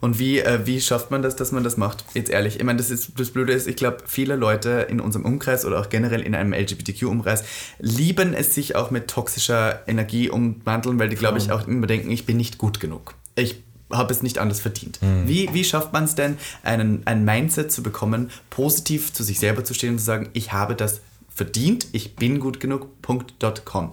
Und 0.00 0.18
wie, 0.18 0.38
äh, 0.38 0.60
wie 0.66 0.80
schafft 0.80 1.10
man 1.10 1.22
das, 1.22 1.36
dass 1.36 1.52
man 1.52 1.64
das 1.64 1.76
macht? 1.76 2.04
Jetzt 2.14 2.30
ehrlich, 2.30 2.56
ich 2.56 2.64
meine, 2.64 2.78
das, 2.78 2.90
ist, 2.90 3.12
das 3.18 3.30
Blöde 3.30 3.52
ist, 3.52 3.66
ich 3.66 3.76
glaube, 3.76 3.98
viele 4.06 4.36
Leute 4.36 4.86
in 4.88 5.00
unserem 5.00 5.24
Umkreis 5.24 5.64
oder 5.64 5.80
auch 5.80 5.88
generell 5.88 6.22
in 6.22 6.34
einem 6.34 6.52
LGBTQ-Umkreis 6.52 7.44
lieben 7.78 8.34
es 8.34 8.54
sich 8.54 8.76
auch 8.76 8.90
mit 8.90 9.08
toxischer 9.08 9.82
Energie 9.88 10.30
umwandeln, 10.30 10.98
weil 10.98 11.08
die, 11.08 11.16
glaube 11.16 11.38
ich, 11.38 11.50
auch 11.50 11.66
immer 11.66 11.86
denken, 11.86 12.10
ich 12.10 12.26
bin 12.26 12.36
nicht 12.36 12.58
gut 12.58 12.80
genug. 12.80 13.14
Ich 13.34 13.62
habe 13.90 14.12
es 14.12 14.22
nicht 14.22 14.38
anders 14.38 14.60
verdient. 14.60 14.98
Wie, 15.26 15.52
wie 15.52 15.64
schafft 15.64 15.92
man 15.92 16.04
es 16.04 16.14
denn, 16.14 16.36
einen, 16.62 17.02
ein 17.06 17.24
Mindset 17.24 17.72
zu 17.72 17.82
bekommen, 17.82 18.30
positiv 18.50 19.12
zu 19.12 19.22
sich 19.22 19.38
selber 19.38 19.64
zu 19.64 19.74
stehen 19.74 19.92
und 19.92 19.98
zu 19.98 20.04
sagen, 20.04 20.28
ich 20.32 20.52
habe 20.52 20.74
das 20.74 21.00
verdient, 21.28 21.86
ich 21.92 22.16
bin 22.16 22.40
gut 22.40 22.60
genug, 22.60 23.00
Punkt.com. 23.00 23.92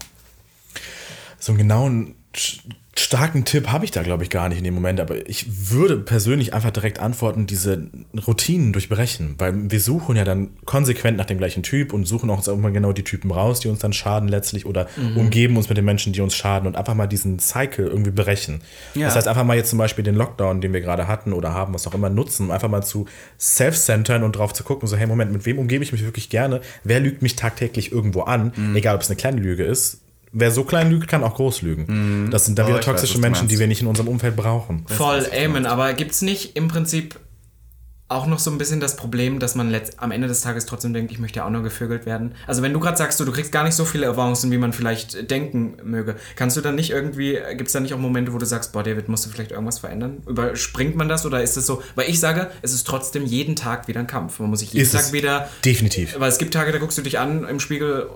So 1.39 1.51
einen 1.51 1.59
genauen, 1.59 2.15
starken 2.97 3.43
Tipp 3.43 3.67
habe 3.67 3.83
ich 3.83 3.91
da, 3.91 4.03
glaube 4.03 4.23
ich, 4.23 4.29
gar 4.29 4.47
nicht 4.47 4.57
in 4.57 4.63
dem 4.63 4.73
Moment. 4.73 5.01
Aber 5.01 5.29
ich 5.29 5.69
würde 5.69 5.97
persönlich 5.97 6.53
einfach 6.53 6.71
direkt 6.71 6.99
antworten, 6.99 7.45
diese 7.45 7.87
Routinen 8.25 8.71
durchbrechen. 8.71 9.35
Weil 9.37 9.69
wir 9.69 9.81
suchen 9.81 10.15
ja 10.15 10.23
dann 10.23 10.51
konsequent 10.63 11.17
nach 11.17 11.25
dem 11.25 11.37
gleichen 11.37 11.61
Typ 11.61 11.91
und 11.91 12.05
suchen 12.05 12.29
auch 12.29 12.47
immer 12.47 12.71
genau 12.71 12.93
die 12.93 13.03
Typen 13.03 13.31
raus, 13.31 13.59
die 13.59 13.67
uns 13.67 13.79
dann 13.79 13.91
schaden 13.91 14.29
letztlich 14.29 14.65
oder 14.65 14.87
umgeben 15.15 15.57
uns 15.57 15.67
mit 15.67 15.77
den 15.77 15.83
Menschen, 15.85 16.13
die 16.13 16.21
uns 16.21 16.35
schaden 16.35 16.67
und 16.67 16.77
einfach 16.77 16.93
mal 16.93 17.07
diesen 17.07 17.39
Cycle 17.39 17.85
irgendwie 17.85 18.11
brechen. 18.11 18.61
Ja. 18.93 19.07
Das 19.07 19.17
heißt, 19.17 19.27
einfach 19.27 19.43
mal 19.43 19.57
jetzt 19.57 19.69
zum 19.69 19.79
Beispiel 19.79 20.03
den 20.03 20.15
Lockdown, 20.15 20.61
den 20.61 20.71
wir 20.71 20.81
gerade 20.81 21.07
hatten 21.07 21.33
oder 21.33 21.53
haben, 21.53 21.73
was 21.73 21.85
auch 21.87 21.93
immer, 21.93 22.09
nutzen, 22.09 22.45
um 22.45 22.51
einfach 22.51 22.69
mal 22.69 22.81
zu 22.81 23.07
self-centern 23.39 24.23
und 24.23 24.37
drauf 24.37 24.53
zu 24.53 24.63
gucken, 24.63 24.87
so, 24.87 24.95
hey, 24.95 25.05
Moment, 25.05 25.33
mit 25.33 25.45
wem 25.45 25.59
umgebe 25.59 25.83
ich 25.83 25.91
mich 25.91 26.03
wirklich 26.03 26.29
gerne? 26.29 26.61
Wer 26.85 27.01
lügt 27.01 27.21
mich 27.21 27.35
tagtäglich 27.35 27.91
irgendwo 27.91 28.21
an? 28.21 28.53
Egal, 28.73 28.95
ob 28.95 29.01
es 29.01 29.09
eine 29.09 29.17
kleine 29.17 29.41
Lüge 29.41 29.63
ist. 29.63 30.04
Wer 30.37 30.51
so 30.51 30.65
klein 30.65 30.89
lügt, 30.91 31.07
kann 31.07 31.23
auch 31.23 31.35
groß 31.35 31.61
lügen. 31.61 32.29
Das 32.29 32.43
sind 32.45 32.59
dann 32.59 32.65
Oh, 32.65 32.69
wieder 32.69 32.79
weiß, 32.79 32.85
toxische 32.85 33.13
du 33.15 33.19
Menschen, 33.21 33.47
die 33.47 33.57
wir 33.57 33.67
nicht 33.67 33.81
in 33.81 33.87
unserem 33.87 34.09
Umfeld 34.09 34.35
brauchen. 34.35 34.85
Voll, 34.87 35.25
Amen. 35.33 35.65
Aber 35.65 35.93
gibt 35.93 36.11
es 36.11 36.21
nicht 36.21 36.57
im 36.57 36.67
Prinzip 36.67 37.19
auch 38.07 38.27
noch 38.27 38.37
so 38.37 38.51
ein 38.51 38.59
bisschen 38.59 38.79
das 38.79 38.97
Problem, 38.97 39.39
dass 39.39 39.55
man 39.55 39.71
letzt, 39.71 39.99
am 39.99 40.11
Ende 40.11 40.27
des 40.27 40.41
Tages 40.41 40.67
trotzdem 40.67 40.93
denkt, 40.93 41.11
ich 41.11 41.17
möchte 41.17 41.37
ja 41.39 41.45
auch 41.45 41.49
noch 41.49 41.63
gevögelt 41.63 42.05
werden? 42.05 42.35
Also 42.45 42.61
wenn 42.61 42.71
du 42.71 42.79
gerade 42.79 42.97
sagst, 42.97 43.19
du, 43.19 43.25
du 43.25 43.31
kriegst 43.31 43.51
gar 43.51 43.63
nicht 43.63 43.73
so 43.73 43.83
viele 43.83 44.07
Avancen, 44.07 44.51
wie 44.51 44.59
man 44.59 44.73
vielleicht 44.73 45.31
denken 45.31 45.77
möge, 45.83 46.15
kannst 46.35 46.55
du 46.55 46.61
dann 46.61 46.75
nicht 46.75 46.91
irgendwie, 46.91 47.39
gibt 47.55 47.65
es 47.67 47.73
da 47.73 47.79
nicht 47.79 47.93
auch 47.95 47.97
Momente, 47.97 48.31
wo 48.33 48.37
du 48.37 48.45
sagst, 48.45 48.73
boah, 48.73 48.83
David, 48.83 49.09
musst 49.09 49.25
du 49.25 49.29
vielleicht 49.31 49.51
irgendwas 49.51 49.79
verändern? 49.79 50.17
Überspringt 50.27 50.95
man 50.95 51.09
das 51.09 51.25
oder 51.25 51.41
ist 51.41 51.57
es 51.57 51.65
so? 51.65 51.81
Weil 51.95 52.07
ich 52.09 52.19
sage, 52.19 52.51
es 52.61 52.73
ist 52.73 52.85
trotzdem 52.85 53.25
jeden 53.25 53.55
Tag 53.55 53.87
wieder 53.87 54.01
ein 54.01 54.07
Kampf. 54.07 54.37
Man 54.39 54.51
muss 54.51 54.59
sich 54.59 54.71
jeden 54.73 54.85
Ist 54.85 54.91
Tag 54.91 55.01
es. 55.01 55.13
wieder... 55.13 55.49
Definitiv. 55.65 56.15
Weil 56.19 56.29
es 56.29 56.37
gibt 56.37 56.53
Tage, 56.53 56.71
da 56.71 56.77
guckst 56.77 56.97
du 56.99 57.01
dich 57.01 57.17
an 57.17 57.47
im 57.47 57.59
Spiegel 57.59 58.07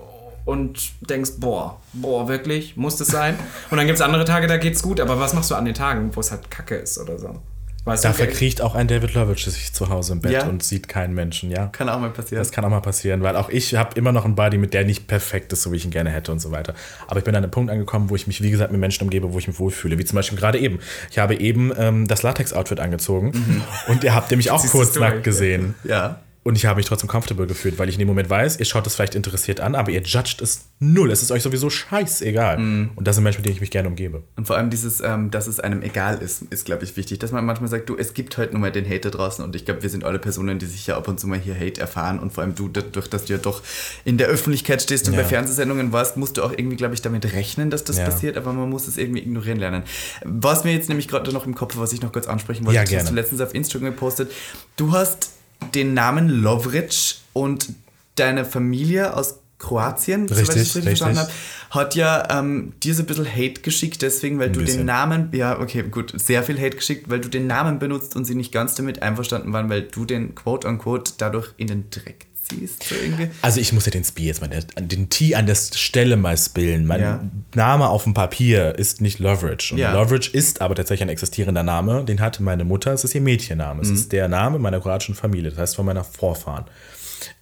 und 0.50 0.92
denkst, 1.08 1.32
boah, 1.38 1.80
boah, 1.92 2.28
wirklich, 2.28 2.76
muss 2.76 2.96
das 2.96 3.08
sein? 3.08 3.34
Und 3.70 3.78
dann 3.78 3.86
gibt 3.86 3.98
es 3.98 4.02
andere 4.02 4.24
Tage, 4.24 4.46
da 4.46 4.56
geht's 4.56 4.82
gut, 4.82 5.00
aber 5.00 5.18
was 5.18 5.34
machst 5.34 5.50
du 5.50 5.54
an 5.54 5.64
den 5.64 5.74
Tagen, 5.74 6.10
wo 6.14 6.20
es 6.20 6.30
halt 6.30 6.50
kacke 6.50 6.74
ist 6.76 6.98
oder 6.98 7.18
so? 7.18 7.40
Weißt 7.86 8.04
Da 8.04 8.10
du, 8.10 8.14
verkriecht 8.16 8.60
auch 8.60 8.74
ein 8.74 8.88
David 8.88 9.14
Lovitch 9.14 9.46
sich 9.46 9.72
zu 9.72 9.88
Hause 9.88 10.12
im 10.12 10.20
Bett 10.20 10.32
Ja. 10.32 10.44
und 10.46 10.62
sieht 10.62 10.86
keinen 10.86 11.14
Menschen, 11.14 11.50
ja. 11.50 11.68
Kann 11.68 11.88
auch 11.88 11.98
mal 11.98 12.10
passieren. 12.10 12.38
Das 12.38 12.52
kann 12.52 12.62
auch 12.66 12.68
mal 12.68 12.80
passieren, 12.82 13.22
weil 13.22 13.36
auch 13.36 13.48
ich 13.48 13.74
habe 13.74 13.94
immer 13.98 14.12
noch 14.12 14.26
einen 14.26 14.34
Body, 14.34 14.58
mit 14.58 14.74
der 14.74 14.84
nicht 14.84 15.06
perfekt 15.06 15.50
ist, 15.54 15.62
so 15.62 15.72
wie 15.72 15.76
ich 15.76 15.86
ihn 15.86 15.90
gerne 15.90 16.10
hätte 16.10 16.30
und 16.30 16.40
so 16.40 16.50
weiter. 16.52 16.74
Aber 17.08 17.18
ich 17.20 17.24
bin 17.24 17.34
an 17.34 17.42
einem 17.42 17.50
Punkt 17.50 17.70
angekommen, 17.72 18.10
wo 18.10 18.16
ich 18.16 18.26
mich, 18.26 18.42
wie 18.42 18.50
gesagt, 18.50 18.70
mit 18.70 18.80
Menschen 18.82 19.04
umgebe, 19.04 19.32
wo 19.32 19.38
ich 19.38 19.48
mich 19.48 19.58
wohlfühle. 19.58 19.96
Wie 19.98 20.04
zum 20.04 20.16
Beispiel 20.16 20.36
gerade 20.38 20.58
eben. 20.58 20.78
Ich 21.10 21.18
habe 21.18 21.36
eben 21.36 21.72
ähm, 21.78 22.06
das 22.06 22.22
Latex-Outfit 22.22 22.80
angezogen 22.80 23.62
und 23.88 24.04
ihr 24.04 24.14
habt 24.14 24.30
nämlich 24.30 24.50
auch 24.50 24.64
kurz 24.66 24.94
nackt 24.96 25.24
gesehen. 25.24 25.74
ja. 25.84 26.20
Und 26.42 26.56
ich 26.56 26.64
habe 26.64 26.78
mich 26.78 26.86
trotzdem 26.86 27.06
comfortable 27.08 27.46
gefühlt, 27.46 27.78
weil 27.78 27.90
ich 27.90 27.96
in 27.96 27.98
dem 27.98 28.08
Moment 28.08 28.30
weiß, 28.30 28.58
ihr 28.60 28.64
schaut 28.64 28.86
es 28.86 28.94
vielleicht 28.94 29.14
interessiert 29.14 29.60
an, 29.60 29.74
aber 29.74 29.90
ihr 29.90 30.00
judgt 30.00 30.40
es 30.40 30.64
null. 30.78 31.10
Es 31.10 31.20
ist 31.20 31.30
euch 31.32 31.42
sowieso 31.42 31.68
scheißegal. 31.68 32.56
Und 32.96 33.06
das 33.06 33.16
sind 33.16 33.24
Menschen, 33.24 33.40
mit 33.40 33.46
denen 33.46 33.56
ich 33.56 33.60
mich 33.60 33.70
gerne 33.70 33.88
umgebe. 33.88 34.22
Und 34.36 34.46
vor 34.46 34.56
allem 34.56 34.70
dieses, 34.70 35.00
ähm, 35.02 35.30
dass 35.30 35.46
es 35.46 35.60
einem 35.60 35.82
egal 35.82 36.16
ist, 36.22 36.42
ist, 36.48 36.64
glaube 36.64 36.84
ich, 36.84 36.96
wichtig. 36.96 37.18
Dass 37.18 37.30
man 37.30 37.44
manchmal 37.44 37.68
sagt, 37.68 37.90
du, 37.90 37.96
es 37.98 38.14
gibt 38.14 38.38
halt 38.38 38.52
nur 38.52 38.60
mal 38.60 38.72
den 38.72 38.88
Hater 38.88 39.10
draußen 39.10 39.44
und 39.44 39.54
ich 39.54 39.66
glaube, 39.66 39.82
wir 39.82 39.90
sind 39.90 40.02
alle 40.02 40.18
Personen, 40.18 40.58
die 40.58 40.64
sich 40.64 40.86
ja 40.86 40.96
ab 40.96 41.08
und 41.08 41.20
zu 41.20 41.26
mal 41.26 41.38
hier 41.38 41.54
Hate 41.54 41.78
erfahren 41.78 42.18
und 42.18 42.32
vor 42.32 42.42
allem 42.42 42.54
du, 42.54 42.68
dadurch, 42.68 43.08
dass 43.10 43.26
du 43.26 43.34
ja 43.34 43.38
doch 43.38 43.60
in 44.06 44.16
der 44.16 44.28
Öffentlichkeit 44.28 44.80
stehst 44.80 45.06
und 45.08 45.14
Ja. 45.14 45.20
bei 45.20 45.26
Fernsehsendungen 45.28 45.92
warst, 45.92 46.16
musst 46.16 46.38
du 46.38 46.42
auch 46.42 46.52
irgendwie, 46.52 46.76
glaube 46.76 46.94
ich, 46.94 47.02
damit 47.02 47.34
rechnen, 47.34 47.68
dass 47.68 47.84
das 47.84 47.98
Ja. 47.98 48.06
passiert, 48.06 48.38
aber 48.38 48.54
man 48.54 48.70
muss 48.70 48.88
es 48.88 48.96
irgendwie 48.96 49.20
ignorieren 49.20 49.58
lernen. 49.58 49.82
Was 50.24 50.64
mir 50.64 50.72
jetzt 50.72 50.88
nämlich 50.88 51.06
gerade 51.06 51.30
noch 51.32 51.44
im 51.44 51.54
Kopf, 51.54 51.76
was 51.76 51.92
ich 51.92 52.00
noch 52.00 52.12
kurz 52.12 52.26
ansprechen 52.26 52.64
wollte, 52.64 52.76
Ja, 52.78 52.84
das 52.84 52.94
hast 52.94 53.10
du 53.10 53.14
letztens 53.14 53.42
auf 53.42 53.54
Instagram 53.54 53.90
gepostet. 53.90 54.30
Du 54.76 54.92
hast 54.92 55.32
den 55.74 55.94
Namen 55.94 56.28
Lovric 56.28 57.16
und 57.32 57.70
deine 58.16 58.44
Familie 58.44 59.14
aus 59.14 59.36
Kroatien, 59.58 60.26
soweit 60.26 60.42
ich 60.42 60.48
Richtig, 60.48 60.64
das 60.64 60.76
richtig 60.76 60.84
verstanden 60.84 61.18
habe, 61.18 61.28
richtig. 61.28 61.70
hat 61.70 61.94
ja 61.94 62.38
ähm, 62.40 62.72
dir 62.82 62.94
so 62.94 63.02
ein 63.02 63.06
bisschen 63.06 63.30
Hate 63.30 63.60
geschickt, 63.60 64.00
deswegen, 64.02 64.38
weil 64.38 64.48
Ein 64.48 64.52
du 64.54 64.60
den 64.60 64.66
bisschen. 64.66 64.86
Namen, 64.86 65.28
ja, 65.32 65.60
okay, 65.60 65.82
gut, 65.82 66.14
sehr 66.18 66.42
viel 66.42 66.58
Hate 66.58 66.76
geschickt, 66.76 67.10
weil 67.10 67.20
du 67.20 67.28
den 67.28 67.46
Namen 67.46 67.78
benutzt 67.78 68.16
und 68.16 68.24
sie 68.24 68.34
nicht 68.34 68.52
ganz 68.52 68.74
damit 68.74 69.02
einverstanden 69.02 69.52
waren, 69.52 69.68
weil 69.68 69.82
du 69.82 70.06
den 70.06 70.34
quote-unquote 70.34 71.12
dadurch 71.18 71.52
in 71.58 71.66
den 71.66 71.90
Dreck 71.90 72.26
ziehst, 72.58 72.82
so. 72.84 72.94
Also 73.42 73.60
ich 73.60 73.72
muss 73.72 73.86
ja 73.86 73.92
den 73.92 74.04
Spi 74.04 74.26
jetzt 74.26 74.40
mal, 74.40 74.48
den 74.48 75.08
T 75.08 75.34
an 75.34 75.46
der 75.46 75.54
Stelle 75.54 76.16
mal 76.16 76.36
spillen. 76.36 76.86
Mein 76.86 77.00
Ja. 77.00 77.24
Name 77.54 77.88
auf 77.88 78.04
dem 78.04 78.14
Papier 78.14 78.74
ist 78.78 79.00
nicht 79.00 79.18
Loveridge. 79.18 79.70
Und 79.72 79.78
Ja. 79.78 79.92
Loveridge 79.92 80.30
ist 80.32 80.60
aber 80.60 80.74
tatsächlich 80.74 81.02
ein 81.02 81.08
existierender 81.08 81.62
Name. 81.62 82.04
Den 82.04 82.20
hatte 82.20 82.42
meine 82.42 82.64
Mutter, 82.64 82.92
es 82.92 83.04
ist 83.04 83.14
ihr 83.14 83.20
Mädchenname. 83.20 83.80
Es 83.82 83.90
ist 83.90 84.12
der 84.12 84.28
Name 84.28 84.58
meiner 84.58 84.80
kroatischen 84.80 85.14
Familie, 85.14 85.50
das 85.50 85.58
heißt 85.58 85.76
von 85.76 85.86
meiner 85.86 86.04
Vorfahren. 86.04 86.64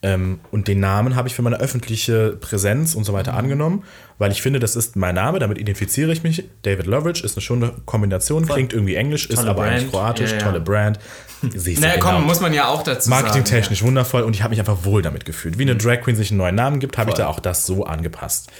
Ähm, 0.02 0.40
und 0.50 0.68
den 0.68 0.80
Namen 0.80 1.16
habe 1.16 1.28
ich 1.28 1.34
für 1.34 1.42
meine 1.42 1.60
öffentliche 1.60 2.36
Präsenz 2.40 2.94
und 2.94 3.04
so 3.04 3.12
weiter 3.12 3.34
angenommen, 3.34 3.84
weil 4.18 4.32
ich 4.32 4.42
finde, 4.42 4.58
das 4.58 4.76
ist 4.76 4.96
mein 4.96 5.14
Name, 5.14 5.38
damit 5.38 5.58
identifiziere 5.58 6.12
ich 6.12 6.22
mich. 6.22 6.44
David 6.62 6.86
Loveridge 6.86 7.22
ist 7.24 7.36
eine 7.36 7.42
schöne 7.42 7.72
Kombination, 7.84 8.46
klingt 8.46 8.72
irgendwie 8.72 8.96
englisch, 8.96 9.26
ist 9.26 9.36
Tolle 9.36 9.50
aber 9.50 9.62
eigentlich 9.64 9.90
Brand. 9.90 9.92
kroatisch, 9.92 10.30
Ja, 10.32 10.38
ja. 10.38 10.42
tolle 10.44 10.60
Brand. 10.60 10.98
Siehst 11.54 11.80
Naja, 11.82 11.94
komm, 12.00 12.16
genau. 12.16 12.26
muss 12.26 12.40
man 12.40 12.52
ja 12.52 12.66
auch 12.68 12.82
dazu 12.82 13.08
sagen. 13.08 13.22
Marketingtechnisch 13.22 13.82
wundervoll 13.82 14.22
und 14.22 14.34
ich 14.34 14.42
habe 14.42 14.50
mich 14.50 14.58
einfach 14.60 14.84
wohl 14.84 15.02
damit 15.02 15.24
gefühlt. 15.24 15.58
Wie 15.58 15.62
eine 15.62 15.76
Drag 15.76 16.00
Queen 16.00 16.16
sich 16.16 16.30
einen 16.30 16.38
neuen 16.38 16.56
Namen 16.56 16.80
gibt, 16.80 16.98
habe 16.98 17.10
ich 17.10 17.16
Voll. 17.16 17.24
da 17.24 17.30
auch 17.30 17.38
das 17.40 17.64
so 17.66 17.84
angepasst. 17.84 18.50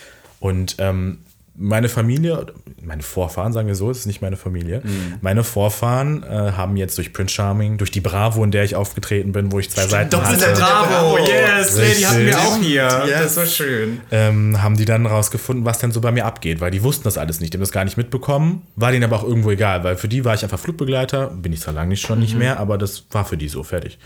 Und 0.41 0.77
ähm, 0.79 1.19
meine 1.61 1.89
Familie, 1.89 2.47
meine 2.83 3.03
Vorfahren, 3.03 3.53
sagen 3.53 3.67
wir 3.67 3.75
so, 3.75 3.91
es 3.91 3.99
ist 3.99 4.07
nicht 4.07 4.23
meine 4.23 4.37
Familie. 4.37 4.81
Mhm. 4.85 5.15
Meine 5.21 5.43
Vorfahren 5.43 6.23
äh, 6.23 6.53
haben 6.53 6.77
jetzt 6.77 6.97
durch 6.99 7.13
Prince 7.13 7.35
Charming, 7.35 7.79
durch 7.79 7.91
die 7.91 8.01
Bravo, 8.01 8.45
in 8.45 8.51
der 8.53 8.63
ich 8.65 8.77
aufgetreten 8.77 9.33
bin, 9.33 9.51
wo 9.51 9.59
ich 9.59 9.69
zwei 9.71 9.87
Seiten 9.89 10.11
Doppelter 10.11 10.47
hatte, 10.53 10.61
Bravo, 10.61 11.15
Bravo. 11.17 11.19
yes, 11.29 11.77
nee, 11.77 11.95
die 11.99 12.07
hatten 12.07 12.19
wir 12.19 12.27
Richtig. 12.27 12.47
auch 12.47 12.57
hier. 12.59 13.03
Yes. 13.09 13.23
Das 13.25 13.37
war 13.39 13.47
schön. 13.47 14.01
ähm, 14.13 14.63
haben 14.63 14.77
die 14.77 14.85
dann 14.85 15.05
rausgefunden, 15.07 15.65
was 15.65 15.79
denn 15.81 15.91
so 15.91 16.01
bei 16.01 16.13
mir 16.13 16.25
abgeht, 16.27 16.61
weil 16.61 16.71
die 16.71 16.83
wussten 16.83 17.05
das 17.05 17.19
alles 17.19 17.41
nicht, 17.41 17.53
die 17.53 17.57
haben 17.59 17.63
das 17.63 17.73
gar 17.73 17.85
nicht 17.85 17.97
mitbekommen, 17.97 18.63
war 18.77 18.93
denen 18.93 19.05
aber 19.05 19.17
auch 19.17 19.25
irgendwo 19.25 19.51
egal, 19.51 19.83
weil 19.85 19.97
für 19.97 20.09
die 20.09 20.25
war 20.25 20.35
ich 20.35 20.45
einfach 20.45 20.59
Flugbegleiter, 20.61 21.29
bin 21.29 21.53
ich 21.53 21.61
zwar 21.61 21.75
lange 21.75 21.89
nicht 21.89 22.07
schon 22.07 22.21
nicht 22.21 22.35
Mhm. 22.35 22.39
mehr, 22.39 22.61
aber 22.61 22.79
das 22.79 23.05
war 23.11 23.25
für 23.25 23.37
die 23.37 23.49
so 23.49 23.65
fertig. 23.65 23.99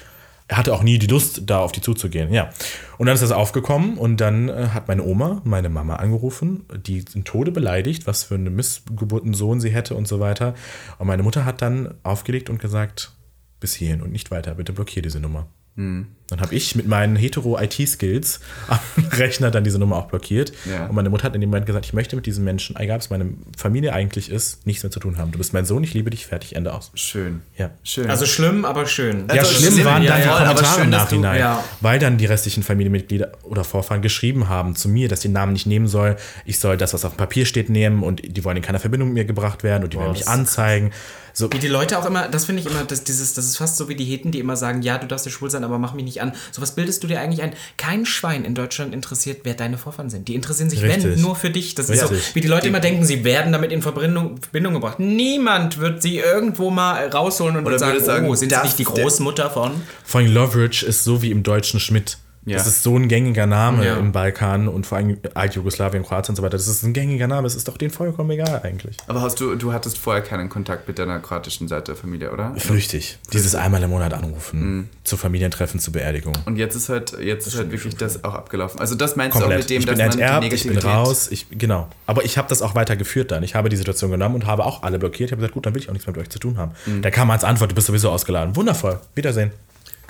Er 0.53 0.59
hatte 0.59 0.75
auch 0.75 0.83
nie 0.83 0.99
die 0.99 1.07
Lust, 1.07 1.45
da 1.47 1.61
auf 1.61 1.73
die 1.73 1.81
zuzugehen, 1.81 2.31
ja. 2.31 2.51
Und 2.99 3.07
dann 3.07 3.15
ist 3.15 3.23
das 3.23 3.33
aufgekommen 3.33 3.97
und 3.97 4.19
dann 4.19 4.51
äh, 4.51 4.69
hat 4.75 4.87
meine 4.87 5.03
Oma 5.03 5.41
meine 5.45 5.71
Mama 5.71 5.97
angerufen, 5.97 6.67
die 6.85 7.03
in 7.15 7.25
Tode 7.25 7.53
beleidigt, 7.53 8.07
was 8.07 8.25
für 8.25 8.35
einen 8.35 8.55
missgeburten 8.55 9.33
Sohn 9.33 9.63
sie 9.63 9.71
hätte 9.71 9.95
und 9.95 10.07
so 10.07 10.21
weiter. 10.21 10.55
Und 10.99 11.07
meine 11.07 11.23
Mutter 11.23 11.47
hat 11.47 11.63
dann 11.63 11.95
aufgelegt 12.03 12.51
und 12.51 12.61
gesagt, 12.61 13.13
bis 13.61 13.73
hierhin 13.73 14.03
und 14.03 14.13
nicht 14.13 14.31
weiter, 14.31 14.57
bitte 14.57 14.75
blockier 14.75 15.01
diese 15.01 15.21
Nummer. 15.21 15.47
Hm. 15.77 16.09
Dann 16.33 16.41
habe 16.41 16.55
ich 16.55 16.75
mit 16.75 16.87
meinen 16.89 17.17
hetero-IT-Skills 17.17 18.41
am 18.69 18.79
Rechner 19.13 19.51
dann 19.51 19.65
diese 19.65 19.79
Nummer 19.79 19.97
auch 19.97 20.07
blockiert. 20.09 20.53
Ja. 20.71 20.87
Und 20.87 20.95
meine 20.95 21.11
Mutter 21.11 21.25
hat 21.25 21.35
in 21.35 21.41
dem 21.41 21.51
Moment 21.51 21.67
gesagt, 21.67 21.85
ich 21.87 21.93
möchte 21.93 22.17
mit 22.17 22.27
diesen 22.27 22.45
Menschen, 22.45 22.77
egal 22.77 22.97
ob 22.97 23.03
es 23.03 23.11
meine 23.11 23.31
Familie 23.57 23.93
eigentlich 23.93 24.31
ist, 24.31 24.67
nichts 24.67 24.83
mehr 24.83 24.91
zu 24.91 25.01
tun 25.01 25.19
haben. 25.19 25.31
Du 25.33 25.39
bist 25.39 25.53
mein 25.53 25.65
Sohn, 25.65 25.85
ich 25.85 25.95
liebe 25.95 26.11
dich, 26.11 26.27
fertig, 26.27 26.57
Ende 26.57 26.73
aus. 26.73 26.91
Schön. 26.95 27.43
Ja. 27.59 27.71
Schön. 27.85 28.09
Also 28.11 28.27
schlimm, 28.27 28.65
aber 28.65 28.87
schön. 28.87 29.27
Ja, 29.29 29.41
Also 29.43 29.53
schlimm 29.55 29.73
schlimm, 29.75 29.85
waren 29.85 30.03
ja, 30.03 30.13
dann 30.13 30.21
die 30.23 30.27
ja, 30.29 30.35
aber 30.37 30.45
Kommentare 30.47 30.75
schön, 30.75 30.85
im 30.85 30.91
dass 30.91 31.09
du- 31.09 31.17
Nachhinein, 31.17 31.39
ja. 31.39 31.65
weil 31.81 31.99
dann 31.99 32.17
die 32.19 32.27
restlichen 32.27 32.63
Familienmitglieder 32.63 33.33
oder 33.43 33.65
Vorfahren 33.65 34.03
geschrieben 34.03 34.49
haben 34.49 34.75
zu 34.77 34.89
mir, 34.89 35.09
dass 35.09 35.21
ich 35.21 35.25
den 35.25 35.33
Namen 35.33 35.53
nicht 35.53 35.67
nehmen 35.67 35.87
soll. 35.87 36.17
Ich 36.47 36.59
soll 36.59 36.77
das, 36.77 36.95
was 36.95 37.05
auf 37.05 37.13
dem 37.15 37.19
Papier 37.19 37.47
steht, 37.47 37.69
nehmen 37.71 38.03
und 38.03 38.23
die 38.37 38.45
wollen 38.45 38.57
in 38.57 38.63
keiner 38.63 38.79
Verbindung 38.81 39.09
mit 39.09 39.15
mir 39.15 39.25
gebracht 39.25 39.63
werden 39.63 39.85
und 39.85 39.93
die 39.93 39.99
werden 39.99 40.13
mich 40.13 40.21
das- 40.21 40.29
anzeigen. 40.29 40.91
So, 41.35 41.53
Wie 41.53 41.59
die 41.59 41.69
Leute 41.69 41.99
auch 41.99 42.07
immer, 42.07 42.29
das 42.29 42.45
finde 42.45 42.61
ich 42.61 42.69
immer, 42.69 42.85
das, 42.85 43.05
dieses, 43.05 43.35
das 43.35 43.47
ist 43.47 43.57
fast 43.57 43.77
so 43.77 43.89
wie 43.89 43.95
die 43.95 44.05
Heten, 44.05 44.33
die 44.33 44.39
immer 44.39 44.57
sagen, 44.57 44.83
ja, 44.83 44.99
du 44.99 45.07
darfst 45.07 45.25
ja 45.25 45.33
schwul 45.33 45.51
sein, 45.51 45.65
aber 45.65 45.79
mach 45.79 45.95
mich 45.95 46.05
nicht 46.05 46.21
an. 46.21 46.33
So 46.51 46.61
was 46.61 46.75
bildest 46.75 47.03
du 47.03 47.07
dir 47.07 47.21
eigentlich 47.21 47.43
ein? 47.43 47.55
Kein 47.77 48.05
Schwein 48.07 48.45
in 48.45 48.55
Deutschland 48.55 48.95
interessiert, 48.95 49.41
wer 49.45 49.55
deine 49.55 49.79
Vorfahren 49.79 50.11
sind. 50.11 50.29
Die 50.29 50.35
interessieren 50.35 50.69
sich, 50.71 50.83
wenn, 50.83 51.01
Richtig. 51.01 51.19
nur 51.19 51.37
für 51.37 51.51
dich. 51.51 51.75
Das 51.75 51.89
ist 51.89 52.01
so, 52.01 52.07
Richtig. 52.07 52.35
wie 52.35 52.41
die 52.41 52.49
Leute 52.49 52.69
immer 52.69 52.81
denken, 52.81 53.05
sie 53.05 53.25
werden 53.25 53.53
damit 53.53 53.73
in 53.73 53.83
Verbindung, 53.83 54.41
Verbindung 54.41 54.75
gebracht. 54.75 54.99
Niemand 55.01 55.79
wird 55.79 56.03
sie 56.03 56.19
irgendwo 56.19 56.71
mal 56.71 57.09
rausholen 57.09 57.57
und 57.57 57.79
sagen, 57.79 58.05
sagen, 58.05 58.29
oh, 58.29 58.35
sind 58.35 58.51
sie 58.51 58.55
das 58.55 58.65
nicht 58.65 58.79
die 58.79 58.85
Großmutter 58.85 59.51
von? 59.51 59.73
Vor 60.05 60.21
allem 60.21 60.33
Loveridge 60.33 60.85
ist 60.87 61.05
so 61.05 61.23
wie 61.23 61.31
im 61.31 61.43
deutschen 61.43 61.81
Schmidt. 61.81 62.19
Ja. 62.45 62.57
Das 62.59 62.67
ist 62.67 62.83
so 62.83 62.97
ein 62.97 63.07
gängiger 63.07 63.47
Name 63.47 63.87
Ja. 63.87 63.97
im 63.99 64.11
Balkan 64.11 64.67
und 64.67 64.85
vor 64.85 64.99
allem 64.99 65.17
Altjugoslawien, 65.35 66.03
Kroatien 66.03 66.33
und 66.33 66.37
so 66.37 66.43
weiter. 66.43 66.57
Das 66.57 66.67
ist 66.67 66.83
ein 66.83 66.93
gängiger 66.93 67.29
Name. 67.29 67.47
Es 67.47 67.55
ist 67.55 67.69
doch 67.69 67.77
denen 67.77 67.93
vollkommen 67.93 68.31
egal 68.31 68.61
eigentlich. 68.65 68.97
aber 69.07 69.23
hast 69.23 69.39
du, 69.41 69.55
du 69.55 69.73
hattest 69.73 69.97
vorher 69.97 70.23
keinen 70.23 70.49
Kontakt 70.49 70.89
mit 70.89 70.99
deiner 70.99 71.21
kroatischen 71.21 71.69
Seite 71.69 71.93
der 71.93 71.97
Familie, 71.97 72.33
oder? 72.33 72.55
Flüchtig. 72.57 73.19
Dieses 73.33 73.55
einmal 73.55 73.83
im 73.83 73.91
Monat 73.91 74.13
anrufen. 74.13 74.61
Mhm. 74.79 74.89
Zu 75.05 75.17
Familientreffen, 75.17 75.79
zur 75.79 75.93
Beerdigung. 75.93 76.33
Und 76.45 76.57
jetzt 76.57 76.75
ist 76.75 76.89
halt, 76.89 77.17
jetzt 77.21 77.47
ist 77.47 77.57
halt 77.57 77.71
wirklich 77.71 77.97
das 77.97 78.25
auch 78.25 78.35
abgelaufen. 78.35 78.81
Also 78.81 78.95
das 78.97 79.15
meinst 79.15 79.37
du 79.37 79.39
auch 79.39 79.43
Komplett. 79.43 79.61
mit 79.61 79.71
dem, 79.71 79.81
ich 79.81 79.87
bin 79.87 79.97
dass 79.99 80.09
man 80.09 80.17
die 80.19 80.23
enterbt, 80.23 80.53
ich 80.53 80.67
bin 80.67 80.79
raus. 80.79 81.29
Ich, 81.31 81.47
genau. 81.51 81.89
Aber 82.07 82.25
ich 82.25 82.39
habe 82.39 82.49
das 82.49 82.61
auch 82.63 82.75
weiter 82.75 82.97
geführt 82.97 83.31
dann. 83.31 83.43
Ich 83.45 83.55
habe 83.55 83.69
die 83.69 83.77
Situation 83.77 84.11
genommen 84.11 84.35
und 84.35 84.47
habe 84.47 84.65
auch 84.65 84.83
alle 84.83 84.99
blockiert. 84.99 85.29
Ich 85.29 85.33
habe 85.33 85.41
gesagt, 85.41 85.55
gut, 85.55 85.65
dann 85.67 85.75
will 85.75 85.83
ich 85.83 85.89
auch 85.89 85.93
nichts 85.93 86.07
mehr 86.09 86.17
mit 86.17 86.23
euch 86.27 86.31
zu 86.31 86.39
tun 86.41 86.59
haben. 86.59 86.73
Mhm. 86.87 87.03
Da 87.03 87.11
kam 87.11 87.31
als 87.31 87.45
Antwort, 87.45 87.71
du 87.71 87.75
bist 87.77 87.87
sowieso 87.87 88.11
ausgeladen. 88.11 88.57
Wundervoll. 88.57 88.99
Wiedersehen. 89.15 89.53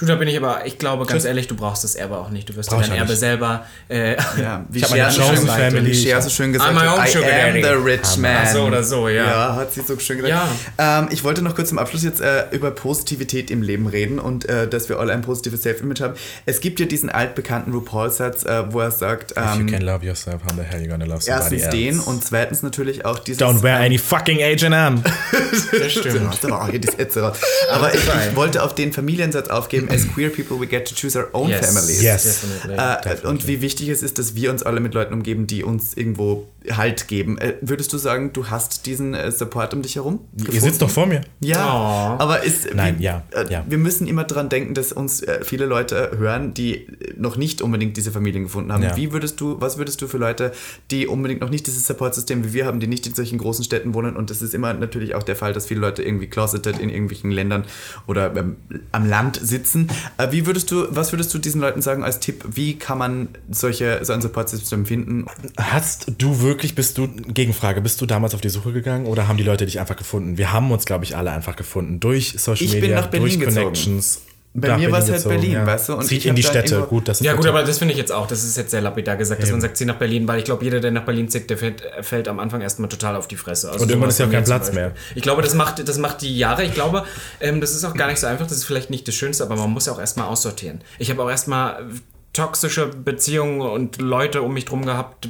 Du, 0.02 0.08
da 0.08 0.16
bin 0.16 0.26
ich 0.26 0.36
aber, 0.36 0.66
ich 0.66 0.78
glaube 0.78 1.06
ganz 1.06 1.22
Tschüss. 1.22 1.24
ehrlich, 1.26 1.46
du 1.46 1.54
brauchst 1.54 1.84
das 1.84 1.94
Erbe 1.94 2.16
auch 2.16 2.30
nicht. 2.30 2.48
Du 2.48 2.56
wirst 2.56 2.70
Brauch 2.70 2.82
dein 2.82 2.90
Erbe 2.90 3.10
nicht. 3.10 3.20
selber. 3.20 3.64
Äh, 3.88 4.16
Ja, 4.36 4.64
wie 4.68 4.80
Ich 4.80 4.86
Cher 4.88 5.08
so 5.12 5.22
schön 5.22 5.46
Family, 5.46 5.86
wie 5.92 5.94
Cher 5.94 6.20
so 6.20 6.28
schön 6.28 6.52
gesagt 6.52 6.72
I'm 6.72 6.74
my 6.74 6.88
own 6.88 7.00
hat, 7.00 7.08
I 7.08 7.12
sugar 7.12 7.28
am 7.30 7.54
daddy. 7.54 7.62
the 7.62 7.68
rich 7.68 8.16
man. 8.16 8.36
Ach 8.42 8.52
so 8.52 8.62
oder 8.64 8.82
so, 8.82 9.08
ja. 9.08 9.24
Ja, 9.24 9.54
hat 9.54 9.72
sie 9.72 9.82
so 9.82 9.96
schön 10.00 10.18
gesagt. 10.18 10.48
Ähm, 10.76 11.06
ich 11.12 11.22
wollte 11.22 11.42
noch 11.42 11.54
kurz 11.54 11.68
zum 11.68 11.78
Abschluss 11.78 12.02
jetzt 12.02 12.20
äh, 12.20 12.46
über 12.50 12.72
Positivität 12.72 13.52
im 13.52 13.62
Leben 13.62 13.86
reden 13.86 14.18
und 14.18 14.48
äh, 14.48 14.66
dass 14.66 14.88
wir 14.88 14.98
alle 14.98 15.12
ein 15.12 15.22
positives 15.22 15.62
Self-Image 15.62 16.00
haben. 16.00 16.14
Es 16.46 16.60
gibt 16.60 16.80
ja 16.80 16.86
diesen 16.86 17.08
altbekannten 17.08 17.72
RuPaul-Satz, 17.72 18.44
äh, 18.44 18.72
wo 18.72 18.80
er 18.80 18.90
sagt, 18.90 19.30
If 19.30 19.36
you 19.36 19.60
ähm, 19.60 19.70
can 19.70 19.82
love 19.82 20.04
yourself, 20.04 20.42
how 20.44 20.50
the 20.56 20.62
hell 20.62 20.82
you 20.82 20.88
gonna 20.88 21.04
love 21.04 21.20
somebody 21.22 21.54
erstens 21.56 21.62
else? 21.62 21.70
den 21.76 22.00
und 22.00 22.24
zweitens 22.24 22.64
natürlich 22.64 23.04
auch 23.04 23.20
dieses... 23.20 23.40
Don't 23.40 23.62
wear 23.62 23.78
any 23.78 23.98
fucking 23.98 24.38
H&M. 24.40 25.04
das 25.78 25.92
stimmt. 25.92 26.28
Hast 26.28 26.44
aber 26.44 26.62
auch 26.62 26.68
hier 26.68 26.80
das 26.80 26.96
Ätze 26.96 27.22
raus. 27.22 27.36
Aber 27.70 27.94
ich, 27.94 28.00
ich 28.00 28.34
wollte 28.34 28.64
auf 28.64 28.74
den 28.74 28.92
Familiensatz 28.92 29.48
aufgeben, 29.48 29.91
as 29.92 30.06
queer 30.14 30.30
people 30.30 30.58
we 30.60 30.66
get 30.66 30.86
to 30.88 30.94
choose 30.94 31.16
our 31.18 31.28
own 31.32 31.48
Yes. 31.50 31.66
families. 31.66 32.02
Yes. 32.02 32.24
Definitely. 32.24 32.76
Äh, 32.76 33.26
und 33.26 33.46
wie 33.46 33.60
wichtig 33.60 33.88
es 33.88 34.02
ist, 34.02 34.18
dass 34.18 34.34
wir 34.34 34.50
uns 34.50 34.62
alle 34.62 34.80
mit 34.80 34.94
Leuten 34.94 35.14
umgeben, 35.14 35.46
die 35.46 35.62
uns 35.64 35.94
irgendwo 35.94 36.48
Halt 36.70 37.08
geben. 37.08 37.38
Äh, 37.38 37.54
würdest 37.60 37.92
du 37.92 37.98
sagen, 37.98 38.32
du 38.32 38.46
hast 38.48 38.86
diesen 38.86 39.14
äh, 39.14 39.30
Support 39.32 39.74
um 39.74 39.82
dich 39.82 39.96
herum? 39.96 40.20
Ihr 40.50 40.60
sitzt 40.60 40.80
doch 40.82 40.90
vor 40.90 41.06
mir. 41.06 41.22
Ja, 41.40 41.62
Oh. 41.72 42.22
aber 42.22 42.42
ist, 42.42 42.74
Nein, 42.74 42.98
wie, 42.98 43.04
ja, 43.04 43.22
äh, 43.32 43.50
ja. 43.50 43.64
wir 43.68 43.78
müssen 43.78 44.06
immer 44.06 44.24
dran 44.24 44.48
denken, 44.48 44.74
dass 44.74 44.92
uns 44.92 45.22
äh, 45.22 45.40
viele 45.44 45.66
Leute 45.66 46.12
hören, 46.16 46.54
die 46.54 46.86
noch 47.16 47.36
nicht 47.36 47.62
unbedingt 47.62 47.96
diese 47.96 48.12
Familien 48.12 48.44
gefunden 48.44 48.72
haben. 48.72 48.82
Ja. 48.82 48.96
Wie 48.96 49.12
würdest 49.12 49.40
du, 49.40 49.60
was 49.60 49.78
würdest 49.78 50.00
du 50.02 50.06
für 50.08 50.18
Leute, 50.18 50.52
die 50.90 51.06
unbedingt 51.06 51.40
noch 51.40 51.50
nicht 51.50 51.66
dieses 51.66 51.86
Support-System 51.86 52.44
wie 52.44 52.52
wir 52.52 52.66
haben, 52.66 52.78
die 52.80 52.86
nicht 52.86 53.06
in 53.06 53.14
solchen 53.14 53.38
großen 53.38 53.64
Städten 53.64 53.94
wohnen 53.94 54.16
und 54.16 54.30
das 54.30 54.42
ist 54.42 54.54
immer 54.54 54.72
natürlich 54.74 55.14
auch 55.14 55.22
der 55.22 55.36
Fall, 55.36 55.52
dass 55.52 55.66
viele 55.66 55.80
Leute 55.80 56.02
irgendwie 56.02 56.26
closeted 56.28 56.78
in 56.78 56.90
irgendwelchen 56.90 57.30
Ländern 57.30 57.64
oder 58.06 58.34
ähm, 58.36 58.56
am 58.92 59.08
Land 59.08 59.40
sitzen. 59.42 59.88
Äh, 60.18 60.28
wie 60.30 60.46
würdest 60.46 60.70
du, 60.70 60.86
was 60.90 61.12
würdest 61.12 61.32
du 61.34 61.38
diesen 61.38 61.60
Leuten 61.60 61.82
sagen 61.82 62.04
als 62.04 62.20
Tipp? 62.20 62.44
Wie 62.48 62.78
kann 62.78 62.98
man 62.98 63.28
solche, 63.50 64.00
so 64.04 64.12
ein 64.12 64.20
Support-System 64.22 64.86
finden? 64.86 65.26
Hast 65.58 66.06
du 66.18 66.40
wirklich, 66.40 66.51
bist 66.74 66.98
du, 66.98 67.08
Gegenfrage, 67.08 67.80
bist 67.80 68.00
du 68.00 68.06
damals 68.06 68.34
auf 68.34 68.40
die 68.40 68.48
Suche 68.48 68.72
gegangen 68.72 69.06
oder 69.06 69.28
haben 69.28 69.36
die 69.36 69.44
Leute 69.44 69.66
dich 69.66 69.80
einfach 69.80 69.96
gefunden? 69.96 70.38
Wir 70.38 70.52
haben 70.52 70.70
uns, 70.70 70.84
glaube 70.84 71.04
ich, 71.04 71.16
alle 71.16 71.30
einfach 71.30 71.56
gefunden. 71.56 72.00
Durch 72.00 72.34
Social 72.38 72.64
Ich 72.64 72.72
bin 72.72 72.80
Media, 72.82 73.00
nach 73.00 73.08
Berlin 73.08 73.28
durch 73.28 73.40
gezogen. 73.40 73.66
Connections. 73.66 74.22
Bei 74.54 74.76
mir 74.76 74.92
war 74.92 74.98
es 74.98 75.10
halt 75.10 75.24
Berlin, 75.24 75.52
ja. 75.52 75.66
weißt 75.66 75.88
du? 75.88 75.94
Und 75.94 76.04
Zieht 76.04 76.18
ich 76.18 76.26
in 76.26 76.34
die 76.34 76.42
Städte. 76.42 76.82
Gut, 76.82 77.08
das 77.08 77.20
ist 77.20 77.24
Ja 77.26 77.32
gut, 77.32 77.46
aber 77.46 77.62
das 77.62 77.78
finde 77.78 77.92
ich 77.92 77.98
jetzt 77.98 78.12
auch, 78.12 78.26
das 78.26 78.44
ist 78.44 78.58
jetzt 78.58 78.70
sehr 78.70 78.82
lapidar 78.82 79.16
gesagt, 79.16 79.42
dass 79.42 79.50
man 79.50 79.62
sagt, 79.62 79.78
zieh 79.78 79.86
nach 79.86 79.96
Berlin, 79.96 80.28
weil 80.28 80.40
ich 80.40 80.44
glaube, 80.44 80.62
jeder, 80.62 80.78
der 80.78 80.90
nach 80.90 81.04
Berlin 81.04 81.28
zieht, 81.28 81.48
der 81.48 81.56
fällt, 81.56 81.82
fällt 82.02 82.28
am 82.28 82.38
Anfang 82.38 82.60
erstmal 82.60 82.90
total 82.90 83.16
auf 83.16 83.26
die 83.28 83.36
Fresse. 83.36 83.70
Also 83.70 83.82
Und 83.82 83.88
irgendwann 83.88 84.10
ist 84.10 84.18
ja 84.18 84.26
auch 84.26 84.30
kein 84.30 84.44
Platz 84.44 84.70
mehr. 84.72 84.92
Ich 85.14 85.22
glaube, 85.22 85.40
das 85.40 85.54
macht, 85.54 85.88
das 85.88 85.96
macht 85.96 86.20
die 86.20 86.36
Jahre. 86.36 86.64
Ich 86.64 86.74
glaube, 86.74 87.04
ähm, 87.40 87.62
das 87.62 87.74
ist 87.74 87.82
auch 87.84 87.94
gar 87.94 88.08
nicht 88.08 88.18
so 88.18 88.26
einfach, 88.26 88.46
das 88.46 88.58
ist 88.58 88.64
vielleicht 88.64 88.90
nicht 88.90 89.08
das 89.08 89.14
Schönste, 89.14 89.42
aber 89.42 89.56
man 89.56 89.70
muss 89.70 89.86
ja 89.86 89.94
auch 89.94 90.00
erstmal 90.00 90.26
aussortieren. 90.26 90.82
Ich 90.98 91.08
habe 91.08 91.22
auch 91.22 91.30
erstmal 91.30 91.86
toxische 92.32 92.86
Beziehungen 92.86 93.60
und 93.60 94.00
Leute 94.00 94.40
um 94.42 94.54
mich 94.54 94.64
drum 94.64 94.84
gehabt, 94.86 95.28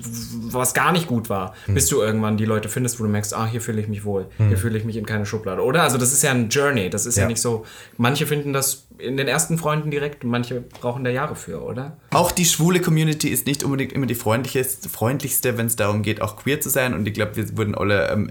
was 0.51 0.73
gar 0.73 0.93
nicht 0.93 1.09
gut 1.09 1.29
war, 1.29 1.55
Hm. 1.67 1.75
bis 1.75 1.89
du 1.89 2.01
irgendwann 2.01 2.37
die 2.37 2.45
Leute 2.45 2.69
findest, 2.69 3.01
wo 3.01 3.05
du 3.05 3.11
merkst, 3.11 3.35
ah, 3.35 3.47
hier 3.47 3.61
fühle 3.61 3.81
ich 3.81 3.89
mich 3.89 4.05
wohl, 4.05 4.27
hier 4.39 4.57
fühle 4.57 4.79
ich 4.79 4.85
mich 4.85 4.97
in 4.97 5.05
keine 5.07 5.27
Schublade. 5.27 5.63
Oder? 5.63 5.83
Also 5.83 5.99
das 5.99 6.13
ist 6.13 6.23
ja 6.23 6.31
ein 6.31 6.49
Journey, 6.49 6.91
das 6.91 7.07
ist 7.07 7.17
ja, 7.17 7.23
Ja. 7.23 7.29
nicht 7.29 7.41
so, 7.41 7.65
manche 7.97 8.27
finden 8.27 8.53
das 8.53 8.87
in 9.03 9.17
den 9.17 9.29
ersten 9.29 9.59
Freunden 9.59 9.91
direkt, 9.91 10.25
manche 10.25 10.61
brauchen 10.61 11.05
da 11.05 11.11
Jahre 11.11 11.35
für, 11.37 11.63
oder? 11.63 11.97
Auch 12.11 12.31
die 12.31 12.45
schwule 12.45 12.81
Community 12.81 13.29
ist 13.29 13.47
nicht 13.47 13.65
unbedingt 13.65 13.93
immer 13.93 14.07
die 14.07 14.15
freundlichste, 14.15 14.89
freundlichste 14.89 15.59
wenn 15.59 15.67
es 15.67 15.77
darum 15.77 16.03
geht, 16.03 16.23
auch 16.23 16.37
queer 16.37 16.61
zu 16.61 16.71
sein. 16.71 16.95
Und 16.95 17.07
ich 17.07 17.15
glaube, 17.15 17.37
wir 17.37 17.57
wurden 17.57 17.75
alle 17.75 18.09
ähm, 18.11 18.31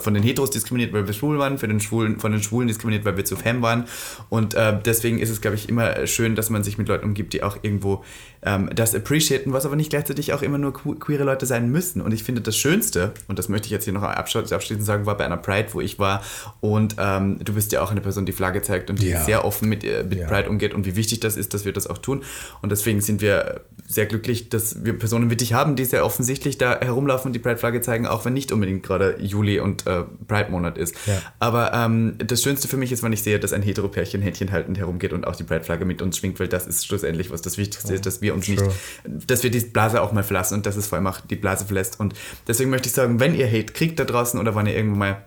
von 0.00 0.14
den 0.14 0.22
Heteros 0.22 0.50
diskriminiert, 0.50 0.92
weil 0.92 1.06
wir 1.06 1.12
schwul 1.14 1.38
waren, 1.38 1.58
für 1.58 1.68
den 1.68 1.80
Schwulen, 1.80 2.18
von 2.20 2.32
den 2.32 2.42
Schwulen 2.42 2.68
diskriminiert, 2.68 3.04
weil 3.04 3.16
wir 3.16 3.24
zu 3.24 3.36
femme 3.36 3.62
waren. 3.62 3.84
Und 4.28 4.54
äh, 4.54 4.78
deswegen 4.84 5.18
ist 5.18 5.30
es, 5.30 5.40
glaube 5.40 5.56
ich, 5.56 5.68
immer 5.68 6.06
schön, 6.06 6.34
dass 6.36 6.50
man 6.50 6.62
sich 6.64 6.78
mit 6.78 6.88
Leuten 6.88 7.04
umgibt, 7.06 7.32
die 7.32 7.42
auch 7.42 7.58
irgendwo 7.62 8.04
ähm, 8.44 8.70
das 8.74 8.94
appreciaten, 8.94 9.52
was 9.52 9.66
aber 9.66 9.76
nicht 9.76 9.90
gleichzeitig 9.90 10.32
auch 10.32 10.42
immer 10.42 10.58
nur 10.58 10.72
que- 10.72 10.94
queere 10.96 11.24
Leute 11.24 11.46
sein 11.46 11.70
müssen. 11.70 12.00
Und 12.00 12.12
ich 12.12 12.22
finde 12.24 12.40
das 12.40 12.56
Schönste, 12.56 13.12
und 13.28 13.38
das 13.38 13.48
möchte 13.48 13.66
ich 13.66 13.72
jetzt 13.72 13.84
hier 13.84 13.92
noch 13.92 14.02
abschli- 14.02 14.52
abschließend 14.52 14.84
sagen, 14.84 15.06
war 15.06 15.16
bei 15.16 15.24
einer 15.24 15.36
Pride, 15.36 15.68
wo 15.72 15.80
ich 15.80 15.98
war. 15.98 16.22
Und 16.60 16.96
ähm, 16.98 17.38
du 17.42 17.54
bist 17.54 17.72
ja 17.72 17.82
auch 17.82 17.90
eine 17.90 18.00
Person, 18.00 18.26
die 18.26 18.32
Flagge 18.32 18.62
zeigt 18.62 18.90
und 18.90 19.00
die 19.00 19.08
Ja. 19.10 19.22
sehr 19.24 19.44
offen 19.44 19.68
mit, 19.68 19.84
äh, 19.84 20.04
mit 20.12 20.20
Ja. 20.20 20.28
Pride 20.28 20.48
umgeht 20.48 20.74
und 20.74 20.86
wie 20.86 20.96
wichtig 20.96 21.20
das 21.20 21.36
ist, 21.36 21.54
dass 21.54 21.64
wir 21.64 21.72
das 21.72 21.86
auch 21.86 21.98
tun. 21.98 22.22
Und 22.60 22.70
deswegen 22.70 23.00
sind 23.00 23.20
wir 23.20 23.62
sehr 23.86 24.06
glücklich, 24.06 24.48
dass 24.48 24.84
wir 24.84 24.98
Personen 24.98 25.30
wie 25.30 25.36
dich 25.36 25.52
haben, 25.52 25.76
die 25.76 25.84
sehr 25.84 26.04
offensichtlich 26.04 26.58
da 26.58 26.80
herumlaufen 26.80 27.28
und 27.28 27.32
die 27.32 27.38
Pride-Flagge 27.38 27.80
zeigen, 27.80 28.06
auch 28.06 28.24
wenn 28.24 28.32
nicht 28.32 28.52
unbedingt 28.52 28.82
gerade 28.82 29.16
Juli 29.20 29.60
und 29.60 29.86
äh, 29.86 30.04
Pride-Monat 30.28 30.78
ist. 30.78 30.94
Ja. 31.06 31.20
Aber 31.38 31.72
ähm, 31.74 32.14
das 32.18 32.42
Schönste 32.42 32.68
für 32.68 32.76
mich 32.76 32.92
ist, 32.92 33.02
wenn 33.02 33.12
ich 33.12 33.22
sehe, 33.22 33.38
dass 33.40 33.52
ein 33.52 33.62
Hetero-Pärchen 33.62 34.22
Händchen 34.22 34.52
haltend 34.52 34.78
herumgeht 34.78 35.12
und 35.12 35.26
auch 35.26 35.36
die 35.36 35.44
Pride-Flagge 35.44 35.84
mit 35.84 36.02
uns 36.02 36.18
schwingt, 36.18 36.38
weil 36.40 36.48
das 36.48 36.66
ist 36.66 36.86
schlussendlich, 36.86 37.30
was 37.30 37.42
das 37.42 37.58
Wichtigste 37.58 37.94
ist, 37.94 38.06
dass 38.06 38.22
wir 38.22 38.34
uns 38.34 38.48
nicht, 38.48 38.60
True. 38.60 38.72
dass 39.04 39.42
wir 39.42 39.50
die 39.50 39.60
Blase 39.60 40.00
auch 40.02 40.12
mal 40.12 40.22
verlassen 40.22 40.54
und 40.54 40.66
dass 40.66 40.76
es 40.76 40.86
vor 40.86 40.96
allem 40.96 41.06
auch 41.06 41.20
die 41.20 41.36
Blase 41.36 41.64
verlässt. 41.64 41.98
Und 42.00 42.14
deswegen 42.46 42.70
möchte 42.70 42.88
ich 42.88 42.94
sagen, 42.94 43.20
wenn 43.20 43.34
ihr 43.34 43.46
Hate 43.46 43.72
kriegt 43.72 43.98
da 43.98 44.04
draußen 44.04 44.38
oder 44.38 44.54
wenn 44.54 44.66
ihr 44.66 44.76
irgendwo 44.76 44.96
mal 44.96 45.24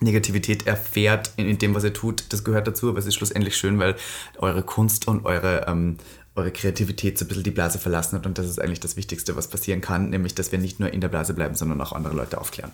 Negativität 0.00 0.66
erfährt 0.66 1.32
in, 1.36 1.48
in 1.48 1.58
dem, 1.58 1.74
was 1.74 1.84
ihr 1.84 1.92
tut, 1.92 2.24
das 2.30 2.44
gehört 2.44 2.66
dazu, 2.66 2.88
aber 2.88 2.98
es 2.98 3.06
ist 3.06 3.14
schlussendlich 3.14 3.56
schön, 3.56 3.78
weil 3.78 3.96
eure 4.38 4.62
Kunst 4.62 5.08
und 5.08 5.24
eure, 5.24 5.66
ähm, 5.68 5.96
eure 6.34 6.50
Kreativität 6.50 7.18
so 7.18 7.24
ein 7.24 7.28
bisschen 7.28 7.44
die 7.44 7.50
Blase 7.50 7.78
verlassen 7.78 8.16
hat. 8.18 8.26
Und 8.26 8.38
das 8.38 8.46
ist 8.46 8.60
eigentlich 8.60 8.80
das 8.80 8.96
Wichtigste, 8.96 9.36
was 9.36 9.48
passieren 9.48 9.80
kann, 9.80 10.10
nämlich, 10.10 10.34
dass 10.34 10.52
wir 10.52 10.58
nicht 10.58 10.80
nur 10.80 10.92
in 10.92 11.00
der 11.00 11.08
Blase 11.08 11.34
bleiben, 11.34 11.54
sondern 11.54 11.80
auch 11.80 11.92
andere 11.92 12.14
Leute 12.14 12.40
aufklären. 12.40 12.72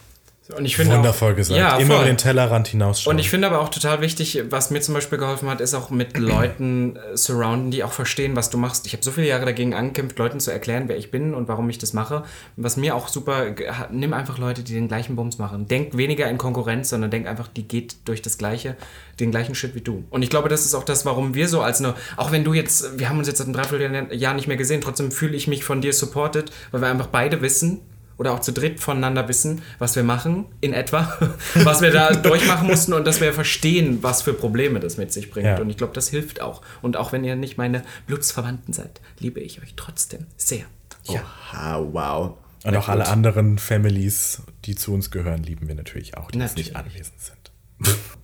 Und 0.55 0.65
ich 0.65 0.77
finde 0.77 0.97
Wundervoll 0.97 1.33
auch, 1.33 1.37
gesagt. 1.37 1.59
Ja, 1.59 1.77
Immer 1.77 1.97
über 1.97 2.05
den 2.05 2.17
Tellerrand 2.17 2.69
hinausschauen. 2.69 3.17
Und 3.17 3.19
ich 3.19 3.31
finde 3.31 3.49
aber 3.49 3.61
auch 3.61 3.69
total 3.69 4.01
wichtig, 4.01 4.45
was 4.49 4.71
mir 4.71 4.81
zum 4.81 4.95
Beispiel 4.95 5.19
geholfen 5.19 5.51
hat, 5.51 5.61
ist 5.61 5.75
auch 5.75 5.91
mit 5.91 6.17
Leuten 6.19 6.97
äh, 6.97 7.17
surrounden, 7.17 7.73
die 7.73 7.83
auch 7.83 7.93
verstehen, 7.93 8.37
was 8.37 8.49
du 8.51 8.59
machst. 8.59 8.87
Ich 8.87 8.93
habe 8.93 9.03
so 9.03 9.11
viele 9.11 9.27
Jahre 9.27 9.45
dagegen 9.45 9.75
angekämpft, 9.75 10.19
Leuten 10.19 10.39
zu 10.39 10.53
erklären, 10.53 10.85
wer 10.87 10.97
ich 10.97 11.11
bin 11.11 11.35
und 11.35 11.49
warum 11.49 11.69
ich 11.69 11.79
das 11.79 11.93
mache. 11.93 12.23
Was 12.57 12.77
mir 12.77 12.95
auch 12.95 13.09
super, 13.09 13.47
nimm 13.91 14.13
einfach 14.13 14.39
Leute, 14.39 14.63
die 14.63 14.75
den 14.75 14.87
gleichen 14.87 15.17
Bums 15.17 15.39
machen. 15.39 15.67
Denk 15.67 15.97
weniger 15.97 16.31
in 16.31 16.39
Konkurrenz, 16.39 16.91
sondern 16.91 17.11
denk 17.11 17.27
einfach, 17.27 17.49
die 17.49 17.67
geht 17.67 17.97
durch 18.05 18.23
das 18.23 18.39
Gleiche, 18.39 18.77
den 19.19 19.33
gleichen 19.33 19.55
Shit 19.57 19.75
wie 19.75 19.81
du. 19.81 20.05
Und 20.11 20.23
ich 20.23 20.31
glaube, 20.31 20.49
das 20.49 20.65
ist 20.65 20.75
auch 20.75 20.85
das, 20.85 21.05
warum 21.05 21.35
wir 21.35 21.49
so 21.49 21.61
als 21.61 21.81
eine, 21.81 21.95
auch 22.17 22.31
wenn 22.31 22.45
du 22.45 22.55
jetzt, 22.55 22.99
wir 22.99 23.09
haben 23.09 23.19
uns 23.19 23.27
jetzt 23.27 23.39
seit 23.39 23.49
einem 23.49 23.55
Dreivierteljahr 23.55 24.35
nicht 24.35 24.47
mehr 24.47 24.57
gesehen, 24.57 24.81
trotzdem 24.81 25.11
fühle 25.11 25.37
ich 25.37 25.49
mich 25.49 25.65
von 25.65 25.81
dir 25.81 25.93
supported, 25.93 26.53
weil 26.71 26.83
wir 26.83 26.89
einfach 26.89 27.09
beide 27.09 27.43
wissen, 27.43 27.81
oder 28.19 28.33
auch 28.33 28.41
zu 28.41 28.53
dritt 28.53 28.81
voneinander 28.81 29.29
wissen, 29.29 29.63
was 29.79 29.97
wir 29.97 30.03
machen, 30.03 30.47
in 30.61 30.73
etwa, 30.73 31.17
was 31.55 31.81
wir 31.81 31.91
da 31.91 32.13
durchmachen 32.15 32.67
mussten 32.67 32.93
und 32.93 33.07
dass 33.07 33.21
wir 33.21 33.33
verstehen, 33.33 34.03
was 34.03 34.23
für 34.23 34.33
Probleme 34.33 34.81
das 34.81 34.97
mit 34.97 35.13
sich 35.13 35.31
bringt. 35.31 35.47
Ja. 35.47 35.61
Und 35.61 35.71
ich 35.71 35.77
glaube, 35.77 35.93
das 35.93 36.09
hilft 36.09 36.41
auch. 36.41 36.63
Und 36.83 36.97
auch 36.97 37.13
wenn 37.13 37.25
ihr 37.25 37.37
nicht 37.37 37.59
meine 37.59 37.83
Blutsverwandten 38.07 38.73
seid, 38.73 39.01
liebe 39.19 39.41
ich 39.41 39.63
euch 39.63 39.75
trotzdem 39.77 40.27
sehr. 40.37 40.65
Ja. 41.05 41.21
Oha, 41.53 41.87
wow. 41.93 42.35
Und 42.65 42.77
auch 42.77 42.89
alle 42.89 43.07
anderen 43.07 43.59
Families, 43.59 44.43
die 44.65 44.75
zu 44.75 44.93
uns 44.93 45.11
gehören, 45.11 45.43
lieben 45.43 45.69
wir 45.69 45.77
natürlich 45.77 46.17
auch, 46.17 46.31
die 46.33 46.39
jetzt 46.39 46.57
nicht 46.57 46.73
Natürlich. 46.73 46.97
anwesend 46.97 47.21
sind. 47.21 47.37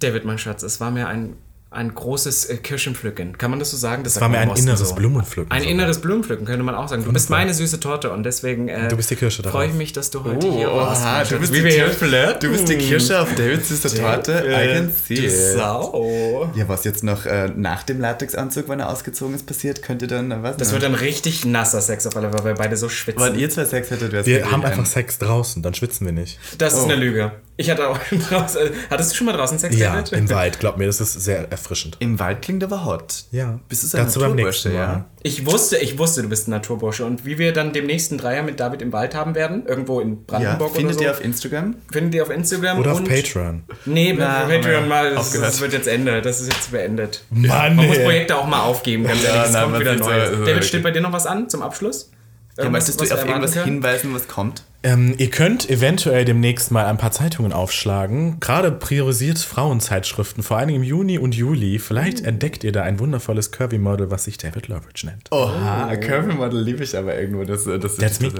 David, 0.00 0.24
mein 0.24 0.38
Schatz, 0.38 0.62
es 0.62 0.80
war 0.80 0.90
mir 0.90 1.06
ein, 1.06 1.36
ein 1.72 1.94
großes 1.94 2.46
äh, 2.46 2.56
Kirschenpflücken. 2.58 3.38
Kann 3.38 3.50
man 3.50 3.58
das 3.58 3.70
so 3.70 3.76
sagen? 3.76 4.02
Das 4.04 4.14
Es 4.16 4.20
war 4.20 4.28
mir 4.28 4.38
ein 4.38 4.50
inneres 4.50 4.94
Blumenpflücken. 4.94 5.50
Ein 5.52 5.60
sogar. 5.62 5.72
inneres 5.72 6.00
Blumenpflücken, 6.00 6.46
könnte 6.46 6.62
man 6.62 6.74
auch 6.74 6.88
sagen. 6.88 7.04
Du 7.04 7.12
bist 7.12 7.30
meine 7.30 7.52
süße 7.54 7.80
Torte 7.80 8.10
und 8.10 8.24
deswegen 8.24 8.68
äh, 8.68 8.88
Du 8.88 8.96
bist 8.96 9.10
die 9.10 9.16
Kirsche 9.16 9.42
darauf. 9.42 9.52
freue 9.58 9.68
ich 9.68 9.74
mich, 9.74 9.92
dass 9.92 10.10
du 10.10 10.24
heute 10.24 10.50
hier 10.50 10.70
Oh, 10.72 10.76
warst. 10.76 11.02
oha, 11.02 11.12
mein 11.18 11.28
du 11.28 11.38
bist, 11.38 11.52
Wie 11.52 11.64
wir 11.64 11.70
hier 11.72 11.90
flirten. 11.90 12.40
du 12.40 12.50
bist 12.56 12.68
die 12.68 12.76
Kirsche 12.78 13.20
auf 13.20 13.34
Davids 13.34 13.68
süßer 13.68 13.94
Torte. 13.94 14.44
I 14.46 14.74
can 14.74 14.90
see 14.92 15.14
Du. 15.16 15.30
Sau. 15.30 16.50
Ja, 16.54 16.68
was 16.68 16.84
jetzt 16.84 17.04
noch 17.04 17.26
äh, 17.26 17.48
nach 17.54 17.82
dem 17.82 18.00
Latexanzug, 18.00 18.68
wenn 18.68 18.80
er 18.80 18.88
ausgezogen 18.90 19.34
ist, 19.34 19.46
passiert, 19.46 19.82
könnte 19.82 20.06
dann, 20.06 20.42
was? 20.42 20.56
Das 20.56 20.72
wird 20.72 20.82
dann 20.82 20.94
richtig 20.94 21.44
nasser 21.44 21.80
Sex 21.80 22.06
auf 22.06 22.16
alle 22.16 22.30
Fälle, 22.30 22.44
weil 22.44 22.52
wir 22.52 22.54
beide 22.54 22.76
so 22.76 22.88
schwitzen. 22.88 23.22
Wenn 23.22 23.38
ihr 23.38 23.50
zwei 23.50 23.64
Sex 23.64 23.90
hättet, 23.90 24.12
wäre 24.12 24.20
es 24.22 24.26
Wir 24.26 24.50
haben 24.50 24.64
einfach 24.64 24.86
Sex 24.86 25.18
draußen, 25.18 25.62
dann 25.62 25.74
schwitzen 25.74 26.06
wir 26.06 26.12
nicht. 26.12 26.38
Das 26.58 26.74
ist 26.74 26.80
Oh. 26.80 26.84
eine 26.84 26.94
Lüge. 26.96 27.32
Ich 27.56 27.70
hatte 27.70 27.86
auch 27.88 27.98
draußen. 28.30 28.70
Hattest 28.88 29.12
du 29.12 29.16
schon 29.16 29.26
mal 29.26 29.34
draußen 29.36 29.58
Sex, 29.58 29.76
Ja, 29.76 29.96
David? 30.02 30.12
im 30.12 30.30
Wald, 30.30 30.58
glaub 30.58 30.78
mir, 30.78 30.86
das 30.86 31.00
ist 31.00 31.12
sehr 31.12 31.50
erfrischend. 31.52 31.96
Im 32.00 32.18
Wald 32.18 32.40
klingt 32.42 32.64
aber 32.64 32.84
hot. 32.84 33.24
Ja. 33.30 33.60
Bist 33.68 33.82
du 33.92 33.96
ein 33.98 34.04
Dazu 34.06 34.20
Naturbursche, 34.20 34.68
nächsten 34.70 34.74
ja? 34.74 35.04
Ich 35.22 35.44
wusste, 35.46 35.76
ich 35.76 35.98
wusste, 35.98 36.22
du 36.22 36.28
bist 36.28 36.48
ein 36.48 36.52
Naturbursche. 36.52 37.04
Und 37.04 37.24
wie 37.26 37.38
wir 37.38 37.52
dann 37.52 37.72
demnächst 37.72 38.10
einen 38.10 38.18
Dreier 38.20 38.42
mit 38.42 38.58
David 38.58 38.80
im 38.82 38.92
Wald 38.92 39.14
haben 39.14 39.34
werden, 39.34 39.66
irgendwo 39.66 40.00
in 40.00 40.10
Ja, 40.12 40.16
Brandenburg 40.26 40.74
findet 40.74 40.96
oder 40.96 40.98
so, 40.98 41.04
ihr 41.04 41.10
auf 41.12 41.24
Instagram? 41.24 41.74
findet 41.90 42.14
ihr 42.14 42.22
auf 42.22 42.30
Instagram. 42.30 42.78
Oder 42.78 42.92
auf 42.92 43.04
Patreon. 43.04 43.64
Nee, 43.84 44.14
Na, 44.18 44.44
auf 44.44 44.48
Patreon 44.48 44.88
mal. 44.88 45.14
Das, 45.14 45.32
das 45.32 45.60
wird 45.60 45.74
jetzt 45.74 45.88
Ende. 45.88 46.22
Das 46.22 46.40
ist 46.40 46.52
jetzt 46.52 46.72
beendet. 46.72 47.22
Mann, 47.30 47.76
Man 47.76 47.86
muss 47.86 47.98
ey. 47.98 48.04
Projekte 48.04 48.36
auch 48.36 48.46
mal 48.46 48.62
aufgeben, 48.62 49.04
ganz 49.04 49.22
ehrlich. 49.24 49.42
Es 49.44 49.52
nein, 49.52 49.64
kommt 49.64 49.78
wieder 49.80 49.92
äh, 49.94 50.44
David, 50.46 50.64
steht 50.64 50.82
bei 50.82 50.90
dir 50.90 51.02
noch 51.02 51.12
was 51.12 51.26
an 51.26 51.48
zum 51.50 51.60
Abschluss? 51.62 52.10
Ja, 52.56 52.64
Irgendwas, 52.64 52.82
möchtest 52.82 53.00
du 53.00 53.04
was 53.04 53.12
auf 53.12 53.26
irgendwas 53.26 53.52
können? 53.52 53.64
hinweisen, 53.64 54.14
was 54.14 54.28
kommt? 54.28 54.62
Ähm, 54.84 55.14
ihr 55.16 55.30
könnt 55.30 55.70
eventuell 55.70 56.24
demnächst 56.24 56.70
mal 56.72 56.86
ein 56.86 56.98
paar 56.98 57.12
Zeitungen 57.12 57.52
aufschlagen. 57.52 58.40
Gerade 58.40 58.72
priorisiert 58.72 59.38
Frauenzeitschriften, 59.38 60.42
vor 60.42 60.58
allem 60.58 60.70
im 60.70 60.82
Juni 60.82 61.18
und 61.18 61.34
Juli. 61.36 61.78
Vielleicht 61.78 62.20
entdeckt 62.22 62.64
ihr 62.64 62.72
da 62.72 62.82
ein 62.82 62.98
wundervolles 62.98 63.52
Curvy-Model, 63.52 64.10
was 64.10 64.24
sich 64.24 64.38
David 64.38 64.68
Loveridge 64.68 65.06
nennt. 65.06 65.30
Oha, 65.30 65.88
oh. 65.92 66.00
Curvy 66.00 66.34
Model 66.34 66.60
liebe 66.60 66.82
ich 66.82 66.96
aber 66.98 67.18
irgendwo. 67.18 67.44
Das, 67.44 67.64
das 67.64 67.96
That's 67.96 68.20
me. 68.20 68.32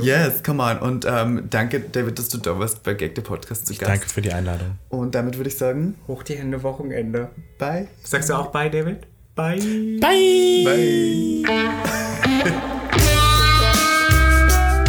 Yes, 0.00 0.42
come 0.42 0.62
on. 0.62 0.78
Und 0.78 1.06
ähm, 1.08 1.44
danke, 1.50 1.80
David, 1.80 2.18
dass 2.18 2.30
du 2.30 2.38
da 2.38 2.58
warst 2.58 2.82
bei 2.82 2.94
Gag 2.94 3.12
the 3.14 3.22
Podcast 3.22 3.66
zu 3.66 3.74
Gast. 3.74 3.88
Danke 3.88 4.08
für 4.08 4.22
die 4.22 4.32
Einladung. 4.32 4.78
Und 4.88 5.14
damit 5.14 5.36
würde 5.36 5.50
ich 5.50 5.58
sagen, 5.58 5.96
Hoch 6.08 6.22
die 6.22 6.34
Hände, 6.34 6.62
Wochenende. 6.62 7.28
bye. 7.58 7.88
Sagst 8.02 8.30
du 8.30 8.34
auch 8.34 8.46
Bye, 8.50 8.70
David? 8.70 9.06
Bye. 9.36 9.60
Bye! 10.00 11.44
Bye. 11.44 12.52